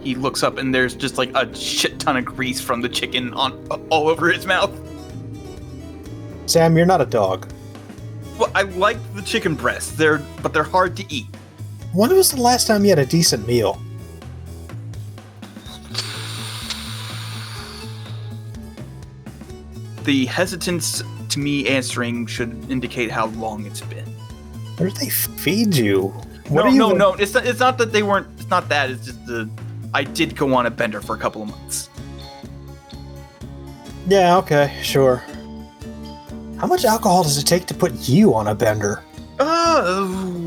He 0.00 0.16
looks 0.16 0.42
up, 0.42 0.58
and 0.58 0.74
there's 0.74 0.94
just 0.96 1.18
like 1.18 1.30
a 1.36 1.54
shit 1.54 2.00
ton 2.00 2.16
of 2.16 2.24
grease 2.24 2.60
from 2.60 2.80
the 2.80 2.88
chicken 2.88 3.32
on 3.34 3.64
all 3.90 4.08
over 4.08 4.32
his 4.32 4.44
mouth. 4.44 4.72
Sam, 6.46 6.76
you're 6.76 6.84
not 6.84 7.00
a 7.00 7.06
dog. 7.06 7.48
Well, 8.36 8.50
I 8.56 8.62
like 8.62 8.98
the 9.14 9.22
chicken 9.22 9.54
breasts. 9.54 9.92
They're 9.92 10.18
but 10.42 10.52
they're 10.52 10.64
hard 10.64 10.96
to 10.96 11.04
eat. 11.14 11.26
When 11.92 12.12
was 12.12 12.32
the 12.32 12.40
last 12.40 12.66
time 12.66 12.82
you 12.82 12.90
had 12.90 12.98
a 12.98 13.06
decent 13.06 13.46
meal? 13.46 13.80
The 20.04 20.26
hesitance 20.26 21.02
to 21.30 21.38
me 21.38 21.66
answering 21.66 22.26
should 22.26 22.70
indicate 22.70 23.10
how 23.10 23.26
long 23.26 23.66
it's 23.66 23.80
been. 23.80 24.04
Where 24.76 24.88
did 24.88 24.98
they 24.98 25.08
feed 25.08 25.74
you? 25.74 26.08
What 26.48 26.66
no, 26.66 26.70
you 26.70 26.78
no, 26.78 26.92
no. 26.92 27.14
It's 27.14 27.34
not, 27.34 27.46
it's 27.46 27.60
not 27.60 27.78
that 27.78 27.92
they 27.92 28.02
weren't. 28.02 28.26
It's 28.38 28.50
not 28.50 28.68
that. 28.68 28.90
It's 28.90 29.06
just 29.06 29.26
the. 29.26 29.48
I 29.94 30.04
did 30.04 30.36
go 30.36 30.52
on 30.54 30.66
a 30.66 30.70
bender 30.70 31.00
for 31.00 31.14
a 31.16 31.18
couple 31.18 31.42
of 31.42 31.48
months. 31.48 31.88
Yeah, 34.06 34.36
okay, 34.38 34.78
sure. 34.82 35.24
How 36.58 36.66
much 36.66 36.84
alcohol 36.84 37.22
does 37.22 37.38
it 37.38 37.46
take 37.46 37.66
to 37.66 37.74
put 37.74 37.92
you 38.08 38.34
on 38.34 38.48
a 38.48 38.54
bender? 38.54 39.02
Oh. 39.38 40.44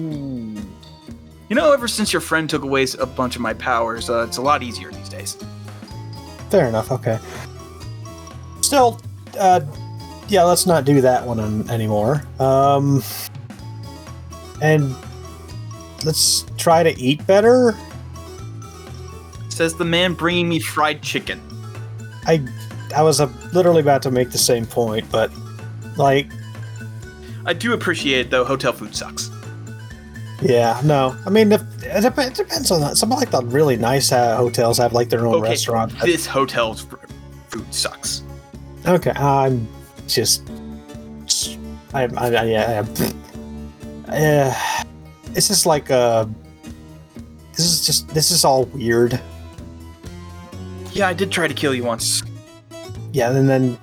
You 1.50 1.56
know, 1.56 1.72
ever 1.72 1.88
since 1.88 2.14
your 2.14 2.22
friend 2.22 2.50
took 2.50 2.64
away 2.64 2.86
a 3.00 3.06
bunch 3.06 3.36
of 3.36 3.42
my 3.42 3.54
powers, 3.54 4.10
uh, 4.10 4.26
it's 4.28 4.38
a 4.38 4.42
lot 4.42 4.62
easier 4.62 4.92
these 4.92 5.10
days. 5.10 5.38
Fair 6.50 6.68
enough. 6.68 6.92
Okay. 6.92 7.20
Still, 8.62 9.00
uh, 9.38 9.62
yeah, 10.30 10.44
let's 10.44 10.66
not 10.66 10.86
do 10.86 11.02
that 11.02 11.26
one 11.26 11.40
an- 11.40 11.70
anymore. 11.70 12.24
Um, 12.40 13.04
and 14.62 14.96
let's 16.06 16.46
try 16.58 16.84
to 16.84 16.98
eat 17.00 17.26
better. 17.28 17.74
Says 19.50 19.74
the 19.76 19.86
man 19.86 20.14
bringing 20.14 20.48
me 20.50 20.60
fried 20.60 21.02
chicken. 21.02 21.42
I, 22.26 22.46
I 22.96 23.02
was 23.04 23.20
uh, 23.22 23.30
literally 23.54 23.82
about 23.82 24.02
to 24.04 24.12
make 24.12 24.32
the 24.32 24.38
same 24.38 24.66
point, 24.66 25.10
but 25.12 25.32
like, 25.98 26.28
I 27.46 27.54
do 27.54 27.74
appreciate 27.74 28.20
it, 28.28 28.30
though. 28.30 28.44
Hotel 28.44 28.74
food 28.74 28.94
sucks. 28.96 29.32
yeah, 30.42 30.80
no. 30.84 31.16
I 31.26 31.30
mean, 31.30 31.52
if, 31.54 31.62
it, 31.82 32.02
dep- 32.02 32.18
it 32.20 32.34
depends 32.36 32.70
on 32.72 32.82
that. 32.82 32.98
Some 32.98 33.10
like 33.10 33.32
the 33.32 33.42
really 33.46 33.78
nice 33.78 34.12
uh, 34.12 34.36
hotels 34.36 34.78
have 34.78 34.94
like 34.94 35.10
their 35.10 35.26
own 35.26 35.36
Okay, 35.36 35.50
restaurant. 35.52 35.94
but- 35.98 36.06
this 36.06 36.26
hotel's 36.28 36.86
food 37.50 37.74
sucks. 37.74 38.22
Okay, 38.88 39.12
I'm 39.12 39.68
just. 40.08 40.48
I'm. 41.94 42.18
I, 42.18 42.28
I, 42.34 42.44
yeah. 42.46 42.86
Uh, 44.08 44.84
this 45.34 45.50
is 45.50 45.66
like 45.66 45.92
uh 45.92 46.26
This 47.52 47.66
is 47.66 47.86
just. 47.86 48.08
This 48.10 48.32
is 48.32 48.46
all 48.46 48.64
weird. 48.68 49.20
Yeah, 50.94 51.10
I 51.10 51.14
did 51.14 51.32
try 51.32 51.50
to 51.50 51.54
kill 51.54 51.76
you 51.76 51.84
once. 51.84 52.24
Yeah, 53.12 53.32
and 53.32 53.50
then 53.50 53.78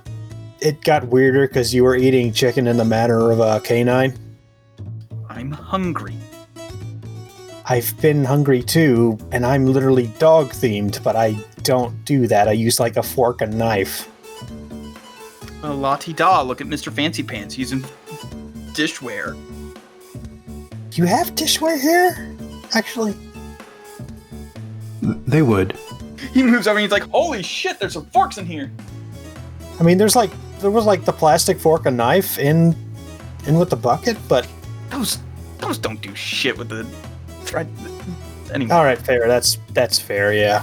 it 0.60 0.82
got 0.82 1.09
weirder 1.09 1.48
because 1.48 1.74
you 1.74 1.85
were 1.85 1.97
eating 1.97 2.32
chicken 2.32 2.66
in 2.66 2.78
the 2.78 2.85
manner 2.85 3.31
of 3.31 3.40
a 3.40 3.60
canine. 3.60 4.18
I'm 5.28 5.51
hungry. 5.51 6.16
I've 7.66 7.94
been 8.01 8.24
hungry 8.24 8.62
too, 8.62 9.18
and 9.32 9.44
I'm 9.44 9.66
literally 9.66 10.06
dog 10.18 10.51
themed, 10.51 11.02
but 11.02 11.14
I 11.14 11.36
don't 11.62 12.05
do 12.06 12.26
that. 12.28 12.48
I 12.48 12.52
use 12.52 12.81
like 12.81 12.97
a 12.97 13.02
fork 13.02 13.43
and 13.43 13.59
knife. 13.59 14.09
Well, 15.65 15.77
la 15.77 15.97
ti 15.97 16.12
da, 16.12 16.43
look 16.43 16.61
at 16.61 16.66
Mr. 16.66 16.93
Fancy 16.93 17.23
Pants 17.23 17.57
using 17.57 17.81
dishware. 18.74 19.35
You 20.93 21.05
have 21.05 21.35
dishware 21.35 21.81
here? 21.81 22.36
Actually, 22.74 23.15
They 25.01 25.41
would. 25.41 25.74
He 26.35 26.43
moves 26.43 26.66
over 26.66 26.77
and 26.78 26.82
he's 26.82 26.93
like, 26.93 27.05
holy 27.05 27.43
shit, 27.43 27.81
there's 27.81 27.95
some 27.95 28.05
forks 28.11 28.36
in 28.36 28.45
here. 28.45 28.70
I 29.81 29.85
mean, 29.85 29.97
there's 29.97 30.15
like 30.15 30.31
there 30.61 30.70
was 30.70 30.85
like 30.85 31.07
the 31.07 31.15
plastic 31.15 31.59
fork 31.59 31.86
and 31.86 31.97
knife 31.97 32.39
in 32.39 32.77
in 33.47 33.59
with 33.59 33.70
the 33.70 33.77
bucket, 33.77 34.19
but 34.28 34.47
Those 34.91 35.16
those 35.61 35.78
don't 35.78 36.03
do 36.03 36.15
shit 36.15 36.59
with 36.59 36.69
the 36.69 36.85
thread. 37.47 37.69
Anyway, 38.53 38.70
all 38.70 38.85
right, 38.85 38.99
fair. 38.99 39.27
That's 39.27 39.57
that's 39.73 39.99
fair. 39.99 40.35
Yeah. 40.35 40.62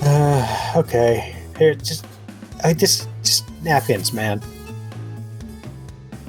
Uh, 0.00 0.72
okay. 0.76 1.36
Here, 1.58 1.74
just 1.74 2.06
I 2.64 2.72
just 2.72 3.06
just 3.06 3.11
napkins, 3.62 4.12
man. 4.12 4.40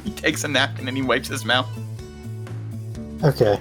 he 0.03 0.11
takes 0.11 0.43
a 0.43 0.47
napkin 0.47 0.87
and 0.87 0.95
he 0.97 1.03
wipes 1.03 1.27
his 1.27 1.45
mouth. 1.45 1.67
Okay. 3.23 3.59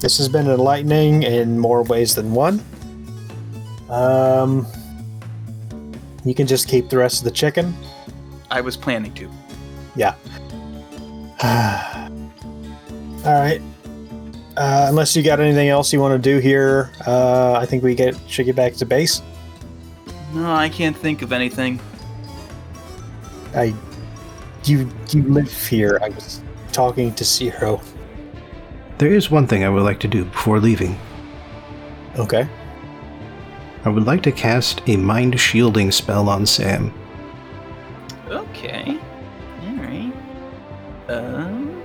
This 0.00 0.16
has 0.18 0.28
been 0.28 0.48
enlightening 0.48 1.24
in 1.24 1.58
more 1.58 1.82
ways 1.82 2.14
than 2.14 2.32
one. 2.32 2.62
Um, 3.90 4.66
you 6.24 6.34
can 6.34 6.46
just 6.46 6.68
keep 6.68 6.88
the 6.88 6.96
rest 6.98 7.18
of 7.18 7.24
the 7.24 7.30
chicken. 7.30 7.74
I 8.50 8.60
was 8.60 8.76
planning 8.76 9.12
to. 9.14 9.30
Yeah. 9.96 10.14
All 13.24 13.40
right. 13.40 13.60
Uh, 14.56 14.86
unless 14.88 15.16
you 15.16 15.22
got 15.22 15.40
anything 15.40 15.68
else 15.68 15.92
you 15.92 16.00
want 16.00 16.12
to 16.12 16.30
do 16.30 16.38
here, 16.38 16.92
uh, 17.06 17.54
I 17.54 17.66
think 17.66 17.82
we 17.82 17.94
get 17.94 18.16
should 18.28 18.46
get 18.46 18.56
back 18.56 18.74
to 18.74 18.86
base. 18.86 19.22
No, 20.32 20.52
I 20.52 20.68
can't 20.68 20.96
think 20.96 21.22
of 21.22 21.32
anything. 21.32 21.80
I, 23.54 23.74
you 24.64 24.88
you 25.10 25.22
live 25.22 25.52
here. 25.66 25.98
I 26.02 26.10
was 26.10 26.40
talking 26.72 27.14
to 27.14 27.24
Zero. 27.24 27.80
There 28.98 29.12
is 29.12 29.30
one 29.30 29.46
thing 29.46 29.64
I 29.64 29.68
would 29.68 29.82
like 29.82 30.00
to 30.00 30.08
do 30.08 30.24
before 30.24 30.60
leaving. 30.60 30.98
Okay. 32.16 32.48
I 33.84 33.88
would 33.88 34.04
like 34.04 34.22
to 34.24 34.32
cast 34.32 34.82
a 34.88 34.96
mind 34.96 35.40
shielding 35.40 35.90
spell 35.90 36.28
on 36.28 36.44
Sam. 36.44 36.92
Okay. 38.28 38.98
Alright. 39.64 40.12
Um, 41.08 41.82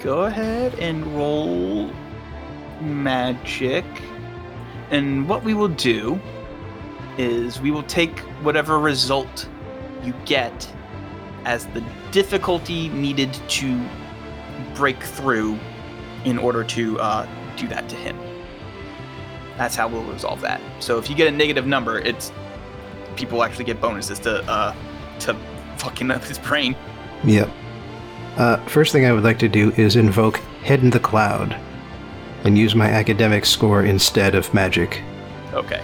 go 0.00 0.24
ahead 0.24 0.74
and 0.80 1.06
roll 1.16 1.92
magic. 2.80 3.84
And 4.90 5.28
what 5.28 5.44
we 5.44 5.54
will 5.54 5.68
do 5.68 6.20
is 7.16 7.60
we 7.60 7.70
will 7.70 7.84
take 7.84 8.18
whatever 8.42 8.78
result 8.80 9.48
you 10.02 10.14
get 10.24 10.72
as 11.46 11.66
the 11.68 11.82
difficulty 12.10 12.90
needed 12.90 13.32
to 13.48 13.80
break 14.74 15.02
through 15.02 15.58
in 16.24 16.36
order 16.36 16.64
to 16.64 16.98
uh, 17.00 17.26
do 17.56 17.66
that 17.68 17.88
to 17.88 17.96
him. 17.96 18.18
That's 19.56 19.74
how 19.74 19.88
we'll 19.88 20.02
resolve 20.02 20.42
that. 20.42 20.60
So 20.80 20.98
if 20.98 21.08
you 21.08 21.16
get 21.16 21.28
a 21.28 21.30
negative 21.30 21.66
number, 21.66 21.98
it's 22.00 22.32
people 23.14 23.42
actually 23.42 23.64
get 23.64 23.80
bonuses 23.80 24.18
to 24.20 24.42
uh, 24.50 24.74
to 25.20 25.34
fucking 25.78 26.10
up 26.10 26.24
his 26.24 26.38
brain. 26.38 26.76
Yep. 27.24 27.48
Uh, 28.36 28.56
first 28.66 28.92
thing 28.92 29.06
I 29.06 29.12
would 29.12 29.24
like 29.24 29.38
to 29.38 29.48
do 29.48 29.70
is 29.72 29.96
invoke 29.96 30.38
Head 30.62 30.80
in 30.80 30.90
the 30.90 31.00
Cloud 31.00 31.56
and 32.44 32.58
use 32.58 32.74
my 32.74 32.88
academic 32.88 33.46
score 33.46 33.84
instead 33.84 34.34
of 34.34 34.52
magic. 34.52 35.02
Okay. 35.54 35.82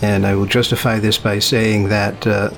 And 0.00 0.26
I 0.26 0.34
will 0.34 0.46
justify 0.46 0.98
this 0.98 1.18
by 1.18 1.38
saying 1.38 1.88
that 1.88 2.26
uh, 2.26 2.50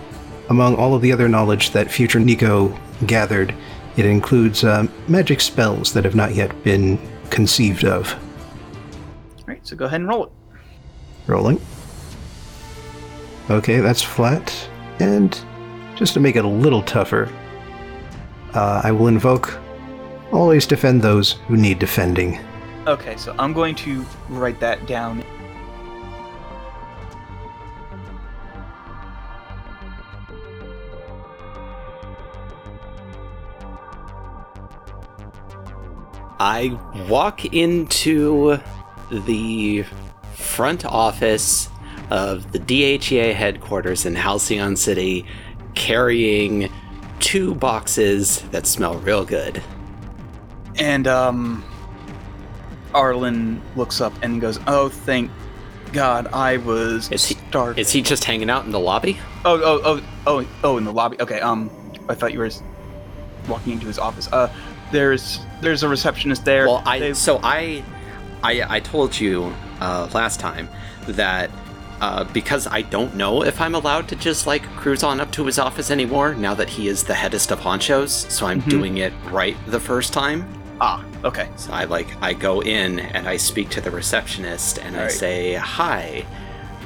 among 0.49 0.77
all 0.77 0.95
of 0.95 1.03
the 1.03 1.13
other 1.13 1.29
knowledge 1.29 1.71
that 1.71 1.91
future 1.91 2.21
Nico 2.21 2.77
gathered, 3.07 3.55
it 3.97 4.07
includes 4.07 4.65
uh, 4.65 4.87
magic 5.09 5.41
spells 5.41 5.93
that 5.93 6.05
have 6.05 6.15
not 6.15 6.35
yet 6.35 6.63
been 6.65 6.99
conceived 7.31 7.85
of. 7.85 8.13
All 9.39 9.45
right. 9.47 9.67
So 9.67 9.77
go 9.77 9.87
ahead 9.87 10.01
and 10.01 10.09
roll 10.09 10.25
it. 10.25 10.33
Rolling. 11.27 11.61
Okay, 13.51 13.81
that's 13.81 14.03
flat. 14.03 14.53
And 15.01 15.39
just 15.97 16.15
to 16.15 16.21
make 16.21 16.37
it 16.37 16.45
a 16.45 16.49
little 16.49 16.83
tougher, 16.83 17.31
uh, 18.55 18.81
I 18.85 18.93
will 18.93 19.09
invoke 19.09 19.59
always 20.33 20.67
defend 20.67 21.03
those 21.03 21.33
who 21.47 21.57
need 21.57 21.79
defending. 21.79 22.39
Okay. 22.87 23.17
So 23.17 23.35
I'm 23.39 23.53
going 23.53 23.75
to 23.77 24.05
write 24.29 24.61
that 24.61 24.87
down. 24.87 25.25
I 36.41 36.79
walk 37.09 37.45
into 37.47 38.59
the 39.11 39.85
front 40.35 40.85
office 40.85 41.69
of 42.11 42.53
the 42.53 42.59
DHEA 42.59 43.33
headquarters 43.35 44.05
in 44.05 44.15
Halcyon 44.15 44.77
City 44.77 45.27
carrying 45.75 46.71
two 47.21 47.55
boxes 47.55 48.41
that 48.51 48.67
smell 48.67 48.99
real 48.99 49.25
good. 49.25 49.63
And 50.77 51.07
um, 51.07 51.65
Arlen 52.93 53.63
looks 53.77 54.01
up 54.01 54.13
and 54.23 54.41
goes, 54.41 54.59
"Oh, 54.67 54.89
thank 54.89 55.31
God, 55.93 56.27
I 56.33 56.57
was 56.59 57.11
Is 57.11 57.25
he- 57.27 57.37
starving." 57.49 57.81
Is 57.81 57.91
he 57.93 58.03
just 58.03 58.25
hanging 58.25 58.51
out 58.51 58.65
in 58.65 58.73
the 58.73 58.81
lobby? 58.81 59.19
Oh, 59.45 59.61
oh, 59.63 59.81
oh, 59.85 60.03
oh, 60.27 60.47
oh, 60.65 60.77
in 60.79 60.85
the 60.85 60.93
lobby. 60.93 61.21
Okay. 61.21 61.41
Um, 61.41 61.71
I 62.09 62.15
thought 62.15 62.33
you 62.33 62.41
were 62.41 62.51
walking 63.49 63.75
into 63.75 63.87
his 63.87 63.99
office. 63.99 64.29
Uh, 64.33 64.53
there's 64.93 65.41
there's 65.61 65.83
a 65.83 65.89
receptionist 65.89 66.45
there. 66.45 66.67
Well, 66.67 66.83
I 66.87 66.99
They- 66.99 67.15
so 67.15 67.41
I, 67.43 67.83
I 68.43 68.77
I 68.77 68.81
told 68.81 69.19
you 69.19 69.55
uh, 69.81 70.09
last 70.13 70.41
time 70.41 70.69
that 71.09 71.51
uh, 72.01 72.25
because 72.25 72.67
I 72.67 72.83
don't 72.83 73.15
know 73.15 73.43
if 73.45 73.61
I'm 73.61 73.75
allowed 73.75 74.09
to 74.09 74.17
just 74.17 74.47
like 74.47 74.63
cruise 74.77 75.03
on 75.03 75.21
up 75.21 75.31
to 75.33 75.47
his 75.47 75.59
office 75.59 75.91
anymore 75.91 76.35
now 76.35 76.53
that 76.55 76.69
he 76.69 76.89
is 76.89 77.05
the 77.05 77.15
headest 77.15 77.51
of 77.51 77.61
honchos. 77.61 78.31
So 78.31 78.47
I'm 78.47 78.61
Mhm. 78.63 78.69
doing 78.71 78.97
it 78.99 79.13
right 79.31 79.57
the 79.67 79.81
first 79.81 80.13
time. 80.13 80.47
ah, 80.81 81.03
okay. 81.25 81.49
So 81.57 81.73
I 81.73 81.85
like 81.85 82.09
I 82.21 82.33
go 82.35 82.61
in 82.61 82.99
and 82.99 83.29
I 83.29 83.37
speak 83.39 83.71
to 83.71 83.81
the 83.81 83.91
receptionist 83.93 84.79
and 84.79 84.97
I 84.97 85.09
say, 85.09 85.55
"Hi, 85.55 86.27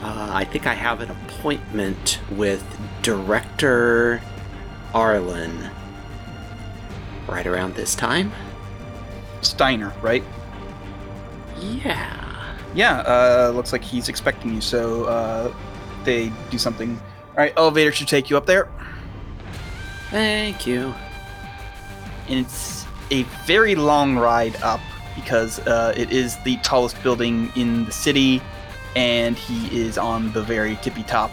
uh, 0.05 0.31
I 0.33 0.45
think 0.45 0.67
I 0.67 0.75
have 0.75 1.01
an 1.01 1.11
appointment 1.11 2.21
with 2.31 2.63
Director 3.03 4.21
Arlen 4.95 5.71
right 7.29 7.47
around 7.47 7.75
this 7.75 7.95
time." 7.95 8.33
Steiner, 9.43 9.93
right? 10.03 10.25
Yeah. 11.61 12.55
Yeah. 12.75 13.01
Uh, 13.01 13.53
looks 13.55 13.73
like 13.73 13.83
he's 13.85 14.09
expecting 14.09 14.55
you. 14.55 14.61
So 14.61 15.05
uh, 15.05 15.55
they 16.05 16.33
do 16.51 16.59
something. 16.59 17.01
All 17.31 17.35
right. 17.37 17.53
Elevator 17.57 17.93
should 17.93 18.09
take 18.09 18.31
you 18.31 18.37
up 18.37 18.47
there. 18.47 18.69
Thank 20.11 20.67
you. 20.67 20.95
and 22.29 22.41
it's 22.41 22.87
a 23.11 23.23
very 23.47 23.75
long 23.75 24.17
ride 24.17 24.57
up 24.63 24.81
because 25.15 25.59
uh, 25.61 25.93
it 25.97 26.11
is 26.13 26.37
the 26.45 26.57
tallest 26.59 27.03
building 27.03 27.51
in 27.57 27.85
the 27.87 27.93
city, 27.93 28.41
and 28.97 29.37
he 29.37 29.67
is 29.81 29.99
on 29.99 30.33
the 30.33 30.43
very 30.43 30.77
tippy 30.83 31.03
top. 31.05 31.31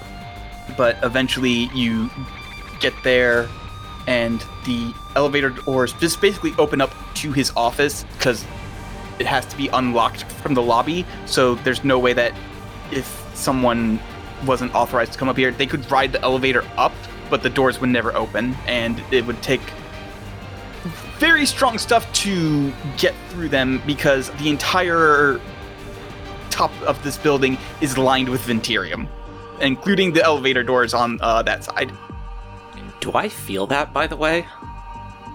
But 0.77 0.97
eventually, 1.03 1.69
you 1.76 2.09
get 2.80 2.93
there, 3.03 3.47
and 4.07 4.44
the 4.65 4.94
elevator 5.15 5.49
doors 5.49 5.94
just 5.94 6.22
basically 6.22 6.53
open 6.57 6.82
up 6.82 6.94
to 7.15 7.32
his 7.32 7.52
office 7.56 8.03
because 8.18 8.45
it 9.19 9.26
has 9.26 9.45
to 9.48 9.57
be 9.57 9.68
unlocked 9.69 10.23
from 10.23 10.53
the 10.53 10.61
lobby. 10.61 11.06
So 11.26 11.56
there's 11.56 11.84
no 11.84 11.98
way 11.98 12.14
that 12.14 12.34
if 12.91 13.06
someone 13.34 13.99
wasn't 14.45 14.73
authorized 14.76 15.14
to 15.14 15.19
come 15.19 15.30
up 15.30 15.38
here, 15.38 15.52
they 15.52 15.65
could 15.65 15.90
ride 15.90 16.11
the 16.11 16.22
elevator 16.22 16.64
up, 16.77 16.94
but 17.30 17.41
the 17.41 17.49
doors 17.49 17.80
would 17.80 17.90
never 17.90 18.14
open, 18.15 18.56
and 18.68 19.02
it 19.11 19.26
would 19.26 19.41
take 19.41 19.61
very 21.18 21.45
strong 21.45 21.77
stuff 21.77 22.11
to 22.14 22.72
get 22.98 23.15
through 23.30 23.49
them 23.49 23.82
because 23.88 24.30
the 24.32 24.49
entire 24.49 25.40
top 26.49 26.72
of 26.82 27.02
this 27.03 27.18
building 27.18 27.57
is 27.82 27.98
lined 27.98 28.30
with 28.30 28.41
Venturium, 28.41 29.07
including 29.61 30.14
the 30.14 30.23
elevator 30.23 30.64
doors 30.64 30.94
on 30.94 31.18
uh, 31.22 31.41
that 31.41 31.64
side. 31.64 31.91
Do 33.06 33.11
I 33.14 33.30
feel 33.30 33.68
that, 33.68 33.94
by 33.94 34.07
the 34.07 34.15
way? 34.15 34.48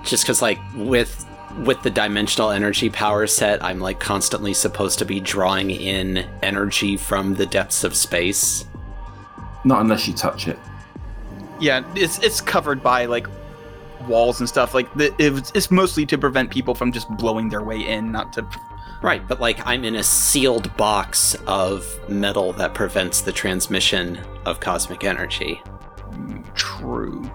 Just 0.02 0.24
because, 0.24 0.42
like, 0.42 0.58
with 0.74 1.24
with 1.64 1.80
the 1.84 1.90
dimensional 1.90 2.50
energy 2.50 2.90
power 2.90 3.28
set, 3.28 3.62
I'm 3.62 3.78
like 3.78 4.00
constantly 4.00 4.54
supposed 4.54 4.98
to 4.98 5.04
be 5.04 5.20
drawing 5.20 5.70
in 5.70 6.28
energy 6.42 6.96
from 6.96 7.34
the 7.34 7.46
depths 7.46 7.84
of 7.84 7.94
space. 7.94 8.64
Not 9.64 9.82
unless 9.82 10.08
you 10.08 10.14
touch 10.14 10.48
it. 10.48 10.58
Yeah, 11.60 11.84
it's 11.94 12.18
it's 12.18 12.40
covered 12.40 12.82
by 12.82 13.04
like 13.04 13.28
walls 14.08 14.40
and 14.40 14.48
stuff. 14.48 14.74
Like 14.74 14.92
the, 14.94 15.14
it 15.22 15.32
was, 15.32 15.52
it's 15.54 15.70
mostly 15.70 16.04
to 16.06 16.18
prevent 16.18 16.50
people 16.50 16.74
from 16.74 16.90
just 16.90 17.08
blowing 17.10 17.50
their 17.50 17.62
way 17.62 17.78
in, 17.86 18.10
not 18.10 18.32
to. 18.32 18.44
Right, 19.00 19.22
but 19.28 19.40
like 19.40 19.64
I'm 19.64 19.84
in 19.84 19.94
a 19.94 20.02
sealed 20.02 20.76
box 20.76 21.36
of 21.46 21.86
metal 22.08 22.52
that 22.54 22.74
prevents 22.74 23.20
the 23.20 23.30
transmission 23.30 24.18
of 24.44 24.58
cosmic 24.58 25.04
energy. 25.04 25.62
Mm, 26.10 26.52
true. 26.56 27.30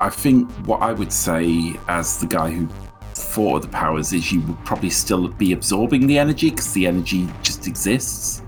I 0.00 0.10
think 0.10 0.50
what 0.66 0.80
I 0.80 0.92
would 0.92 1.12
say, 1.12 1.74
as 1.88 2.18
the 2.18 2.26
guy 2.26 2.50
who 2.50 2.68
thought 3.14 3.56
of 3.56 3.62
the 3.62 3.68
powers, 3.68 4.12
is 4.12 4.30
you 4.32 4.40
would 4.42 4.64
probably 4.64 4.90
still 4.90 5.26
be 5.28 5.52
absorbing 5.52 6.06
the 6.06 6.18
energy 6.18 6.50
because 6.50 6.72
the 6.72 6.86
energy 6.86 7.28
just 7.42 7.66
exists. 7.66 8.42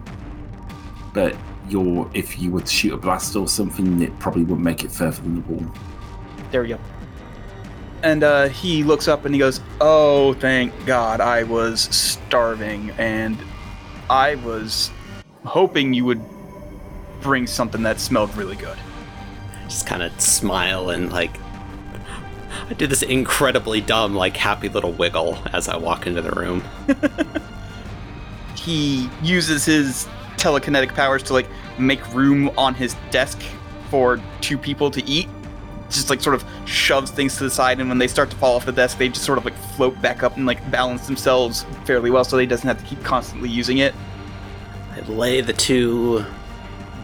But 1.13 1.37
you're, 1.69 2.09
if 2.15 2.39
you 2.39 2.53
were 2.53 2.61
to 2.61 2.67
shoot 2.67 2.95
a 2.95 2.97
blast 2.97 3.35
or 3.35 3.49
something, 3.49 4.01
it 4.01 4.17
probably 4.21 4.43
wouldn't 4.43 4.63
make 4.63 4.85
it 4.85 4.93
further 4.93 5.23
than 5.23 5.37
the 5.37 5.41
wall. 5.53 5.75
There 6.53 6.63
we 6.63 6.69
go. 6.69 6.79
And 8.03 8.23
uh, 8.23 8.49
he 8.49 8.85
looks 8.85 9.09
up 9.09 9.25
and 9.25 9.35
he 9.35 9.39
goes, 9.39 9.61
"Oh, 9.81 10.35
thank 10.35 10.73
God! 10.87 11.21
I 11.21 11.43
was 11.43 11.83
starving, 11.83 12.91
and 12.93 13.37
I 14.09 14.37
was 14.37 14.91
hoping 15.45 15.93
you 15.93 16.05
would 16.07 16.23
bring 17.21 17.47
something 17.47 17.83
that 17.83 18.01
smelled 18.01 18.35
really 18.37 18.57
good." 18.57 18.79
Just 19.71 19.87
kind 19.87 20.03
of 20.03 20.21
smile 20.21 20.91
and 20.91 21.11
like 21.11 21.31
I 22.69 22.75
did 22.75 22.91
this 22.91 23.03
incredibly 23.03 23.81
dumb, 23.81 24.15
like 24.15 24.37
happy 24.37 24.69
little 24.69 24.93
wiggle 24.93 25.39
as 25.53 25.69
I 25.69 25.77
walk 25.77 26.07
into 26.07 26.23
the 26.23 26.31
room. 26.33 26.63
he 28.57 29.09
uses 29.23 29.65
his 29.65 30.09
telekinetic 30.37 30.95
powers 30.95 31.23
to 31.25 31.33
like 31.33 31.49
make 31.79 32.15
room 32.15 32.51
on 32.57 32.75
his 32.75 32.95
desk 33.11 33.41
for 33.91 34.21
two 34.41 34.59
people 34.59 34.91
to 34.91 35.05
eat. 35.05 35.29
Just 35.89 36.11
like 36.11 36.21
sort 36.21 36.37
of 36.37 36.45
shoves 36.67 37.11
things 37.11 37.37
to 37.39 37.45
the 37.45 37.51
side, 37.51 37.81
and 37.81 37.89
when 37.89 37.99
they 37.99 38.07
start 38.07 38.31
to 38.31 38.37
fall 38.37 38.55
off 38.55 38.65
the 38.65 38.71
desk, 38.71 38.99
they 38.99 39.09
just 39.09 39.25
sort 39.25 39.39
of 39.39 39.45
like 39.45 39.57
float 39.75 40.01
back 40.01 40.23
up 40.23 40.37
and 40.37 40.47
like 40.47 40.71
balance 40.71 41.07
themselves 41.07 41.67
fairly 41.85 42.13
well, 42.13 42.23
so 42.23 42.37
they 42.37 42.47
doesn't 42.47 42.69
have 42.69 42.79
to 42.79 42.85
keep 42.85 43.03
constantly 43.03 43.49
using 43.49 43.79
it. 43.79 43.93
I 44.93 45.01
lay 45.11 45.41
the 45.41 45.53
two 45.53 46.25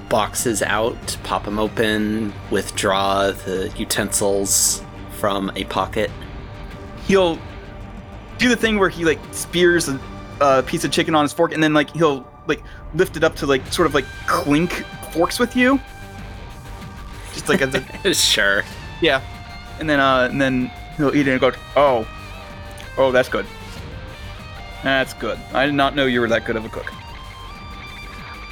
boxes 0.08 0.62
out, 0.62 1.16
pop 1.24 1.44
them 1.44 1.58
open, 1.58 2.32
withdraw 2.50 3.30
the 3.30 3.72
utensils 3.76 4.82
from 5.18 5.50
a 5.56 5.64
pocket. 5.64 6.10
He'll 7.06 7.38
do 8.38 8.48
the 8.48 8.56
thing 8.56 8.78
where 8.78 8.88
he 8.88 9.04
like 9.04 9.18
spears 9.32 9.88
a, 9.88 10.00
a 10.40 10.62
piece 10.62 10.84
of 10.84 10.90
chicken 10.90 11.14
on 11.14 11.24
his 11.24 11.32
fork, 11.32 11.52
and 11.52 11.62
then 11.62 11.74
like 11.74 11.90
he'll 11.94 12.26
like 12.46 12.62
lift 12.94 13.16
it 13.16 13.24
up 13.24 13.36
to 13.36 13.46
like 13.46 13.66
sort 13.72 13.86
of 13.86 13.94
like 13.94 14.04
clink 14.26 14.84
forks 15.12 15.38
with 15.38 15.56
you. 15.56 15.80
Just 17.32 17.48
like 17.48 17.62
as 17.62 17.74
a 17.74 18.14
sure. 18.14 18.62
Yeah, 19.00 19.20
and 19.78 19.88
then 19.88 20.00
uh, 20.00 20.28
and 20.30 20.40
then 20.40 20.70
he'll 20.96 21.14
eat 21.14 21.28
it 21.28 21.32
and 21.32 21.40
go, 21.40 21.52
"Oh, 21.76 22.06
oh, 22.98 23.12
that's 23.12 23.28
good. 23.28 23.46
That's 24.82 25.14
good. 25.14 25.38
I 25.52 25.66
did 25.66 25.74
not 25.74 25.94
know 25.94 26.06
you 26.06 26.20
were 26.20 26.28
that 26.28 26.44
good 26.44 26.56
of 26.56 26.64
a 26.64 26.68
cook." 26.68 26.92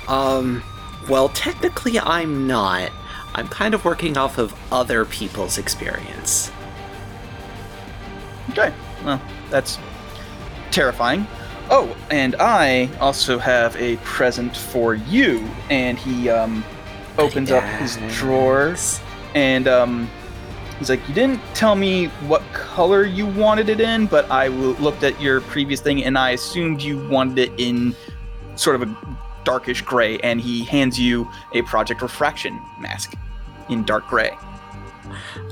Um, 0.08 0.62
well, 1.08 1.28
technically, 1.30 1.98
I'm 1.98 2.46
not. 2.46 2.90
I'm 3.34 3.48
kind 3.48 3.74
of 3.74 3.84
working 3.84 4.16
off 4.16 4.38
of 4.38 4.54
other 4.72 5.04
people's 5.04 5.58
experience. 5.58 6.52
Okay, 8.50 8.72
well, 9.04 9.20
that's 9.50 9.78
terrifying. 10.70 11.26
Oh, 11.70 11.96
and 12.10 12.36
I 12.38 12.90
also 13.00 13.38
have 13.38 13.74
a 13.76 13.96
present 13.98 14.56
for 14.56 14.94
you. 14.94 15.48
And 15.70 15.98
he 15.98 16.28
um, 16.28 16.64
opens 17.18 17.50
up 17.50 17.64
his 17.80 17.98
drawers 18.14 19.00
and 19.34 19.66
um, 19.66 20.08
he's 20.78 20.90
like, 20.90 21.06
"You 21.08 21.14
didn't 21.14 21.40
tell 21.54 21.74
me 21.74 22.06
what 22.26 22.42
color 22.52 23.04
you 23.04 23.26
wanted 23.26 23.68
it 23.68 23.80
in, 23.80 24.06
but 24.06 24.30
I 24.30 24.48
looked 24.48 25.02
at 25.02 25.20
your 25.20 25.40
previous 25.40 25.80
thing 25.80 26.04
and 26.04 26.18
I 26.18 26.30
assumed 26.30 26.82
you 26.82 27.08
wanted 27.08 27.38
it 27.38 27.52
in 27.56 27.96
sort 28.56 28.80
of 28.80 28.88
a 28.88 29.18
darkish 29.44 29.82
gray." 29.82 30.18
And 30.18 30.40
he 30.40 30.64
hands 30.64 30.98
you 30.98 31.30
a 31.52 31.62
Project 31.62 32.02
Refraction 32.02 32.60
mask 32.78 33.14
in 33.68 33.84
dark 33.84 34.06
gray. 34.08 34.36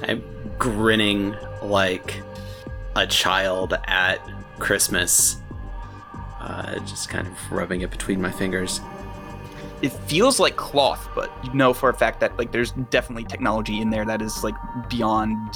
I'm 0.03 0.23
grinning 0.59 1.37
like 1.63 2.23
a 2.97 3.07
child 3.07 3.75
at 3.87 4.19
Christmas, 4.59 5.37
uh, 6.41 6.79
just 6.81 7.09
kind 7.09 7.27
of 7.27 7.53
rubbing 7.53 7.81
it 7.83 7.91
between 7.91 8.21
my 8.21 8.31
fingers. 8.31 8.81
It 9.81 9.93
feels 9.93 10.39
like 10.39 10.57
cloth, 10.57 11.09
but 11.15 11.33
you 11.43 11.53
know 11.53 11.73
for 11.73 11.89
a 11.89 11.95
fact 11.95 12.21
that 12.21 12.39
like 12.39 12.53
there's 12.53 12.73
definitely 12.91 13.25
technology 13.25 13.81
in 13.81 13.91
there 13.91 14.05
that 14.05 14.23
is 14.23 14.45
like 14.45 14.55
beyond 14.89 15.55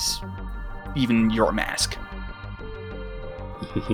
even 0.96 1.30
your 1.30 1.52
mask. 1.52 1.96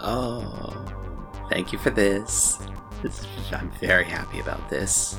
oh, 0.00 1.05
thank 1.48 1.72
you 1.72 1.78
for 1.78 1.90
this. 1.90 2.58
this. 3.02 3.26
I'm 3.52 3.70
very 3.80 4.04
happy 4.04 4.40
about 4.40 4.68
this. 4.68 5.18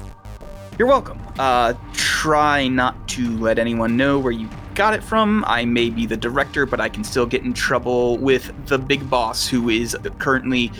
You're 0.77 0.87
welcome. 0.87 1.19
Uh, 1.39 1.73
try 1.93 2.67
not 2.67 3.07
to 3.09 3.35
let 3.39 3.57
anyone 3.57 3.97
know 3.97 4.19
where 4.19 4.31
you 4.31 4.47
got 4.75 4.93
it 4.93 5.03
from. 5.03 5.43
I 5.47 5.65
may 5.65 5.89
be 5.89 6.05
the 6.05 6.17
director, 6.17 6.67
but 6.67 6.79
I 6.79 6.87
can 6.87 7.03
still 7.03 7.25
get 7.25 7.43
in 7.43 7.53
trouble 7.53 8.17
with 8.19 8.51
the 8.67 8.77
big 8.77 9.09
boss, 9.09 9.47
who 9.47 9.69
is 9.69 9.97
currently 10.19 10.71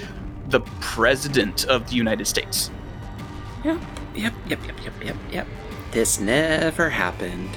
the 0.50 0.60
president 0.82 1.66
of 1.66 1.90
the 1.90 1.96
United 1.96 2.28
States. 2.28 2.70
Yep, 3.64 3.80
yep, 4.16 4.34
yep, 4.48 4.60
yep, 4.68 4.76
yep, 4.84 4.94
yep, 5.04 5.16
yep. 5.32 5.48
This 5.92 6.20
never 6.20 6.90
happened. 6.92 7.50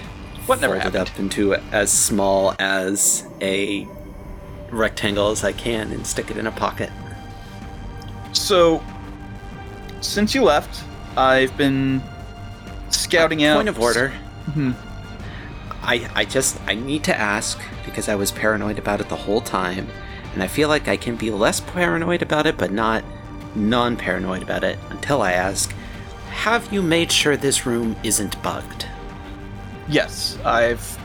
What 0.47 0.61
never 0.63 0.81
Folded 0.81 0.95
happened? 0.95 1.11
up 1.11 1.19
into 1.21 1.55
as 1.73 1.93
small 1.93 2.55
as 2.59 3.27
a 3.43 3.87
rectangle 4.71 5.31
as 5.31 5.45
I 5.45 5.53
can 5.53 5.93
and 5.93 6.07
stick 6.07 6.31
it 6.31 6.39
in 6.39 6.47
a 6.47 6.53
pocket. 6.53 6.91
So, 8.33 8.83
since 10.01 10.35
you 10.35 10.43
left, 10.43 10.83
I've 11.17 11.57
been 11.57 12.03
scouting 12.91 13.45
out. 13.45 13.57
Point 13.57 13.69
of 13.69 13.81
order. 13.81 14.13
Mhm. 14.51 14.75
I, 15.83 16.09
I 16.15 16.25
just 16.25 16.61
I 16.67 16.75
need 16.75 17.05
to 17.05 17.19
ask 17.19 17.59
because 17.85 18.09
I 18.09 18.15
was 18.15 18.31
paranoid 18.31 18.79
about 18.79 19.01
it 19.01 19.09
the 19.09 19.17
whole 19.17 19.41
time, 19.41 19.89
and 20.35 20.43
I 20.43 20.47
feel 20.47 20.69
like 20.69 20.89
I 20.89 20.97
can 20.97 21.17
be 21.17 21.31
less 21.31 21.61
paranoid 21.61 22.23
about 22.23 22.47
it, 22.47 22.57
but 22.59 22.71
not 22.71 23.03
non-paranoid 23.55 24.43
about 24.43 24.63
it 24.63 24.79
until 24.91 25.23
I 25.23 25.33
ask. 25.33 25.73
Have 26.31 26.73
you 26.73 26.83
made 26.83 27.11
sure 27.11 27.37
this 27.37 27.67
room 27.67 27.97
isn't 28.05 28.41
bugged? 28.43 28.87
Yes, 29.89 30.39
I've 30.45 30.99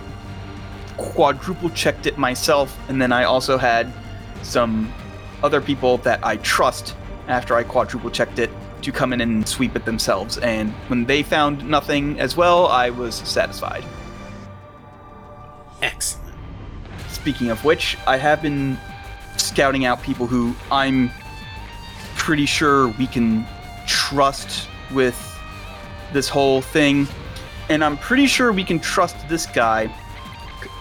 quadruple 0.98 1.70
checked 1.72 2.06
it 2.06 2.18
myself, 2.18 2.78
and 2.88 3.02
then 3.02 3.12
I 3.12 3.24
also 3.24 3.58
had 3.58 3.92
some 4.44 4.94
other 5.42 5.60
people 5.60 5.98
that 6.00 6.20
I 6.24 6.38
trust 6.38 6.96
after 7.28 7.56
I 7.56 7.64
quadruple 7.64 8.10
checked 8.10 8.40
it 8.40 8.50
to 8.82 8.92
come 8.92 9.14
in 9.14 9.22
and 9.22 9.48
sweep 9.48 9.76
it 9.76 9.86
themselves. 9.86 10.38
And 10.38 10.72
when 10.88 11.06
they 11.06 11.24
found 11.24 11.68
nothing 11.68 12.20
as 12.20 12.38
well, 12.38 12.68
I 12.68 12.90
was 12.90 13.16
satisfied. 13.16 13.84
Excellent. 15.82 16.36
Speaking 17.10 17.50
of 17.50 17.64
which, 17.66 17.98
I 18.06 18.18
have 18.18 18.42
been 18.42 18.78
scouting 19.38 19.86
out 19.86 20.02
people 20.04 20.28
who 20.28 20.56
I'm 20.72 21.10
pretty 22.16 22.46
sure 22.46 22.90
we 22.90 23.08
can 23.08 23.46
trust 23.88 24.68
with 24.94 25.18
this 26.14 26.30
whole 26.30 26.62
thing. 26.62 27.08
And 27.70 27.84
I'm 27.84 27.98
pretty 27.98 28.28
sure 28.28 28.52
we 28.52 28.64
can 28.64 28.80
trust 28.80 29.16
this 29.28 29.48
guy 29.48 29.94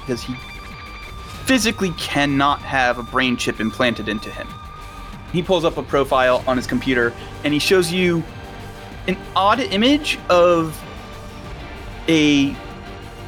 because 0.00 0.22
he 0.22 0.34
physically 1.44 1.92
cannot 1.92 2.60
have 2.60 2.98
a 2.98 3.02
brain 3.02 3.36
chip 3.36 3.60
implanted 3.60 4.08
into 4.08 4.30
him. 4.30 4.48
He 5.35 5.43
pulls 5.43 5.65
up 5.65 5.77
a 5.78 5.82
profile 5.82 6.44
on 6.47 6.56
his 6.56 6.65
computer 6.65 7.12
and 7.43 7.52
he 7.52 7.59
shows 7.59 7.90
you 7.90 8.23
an 9.09 9.19
odd 9.35 9.59
image 9.59 10.16
of 10.31 10.81
a 12.09 12.56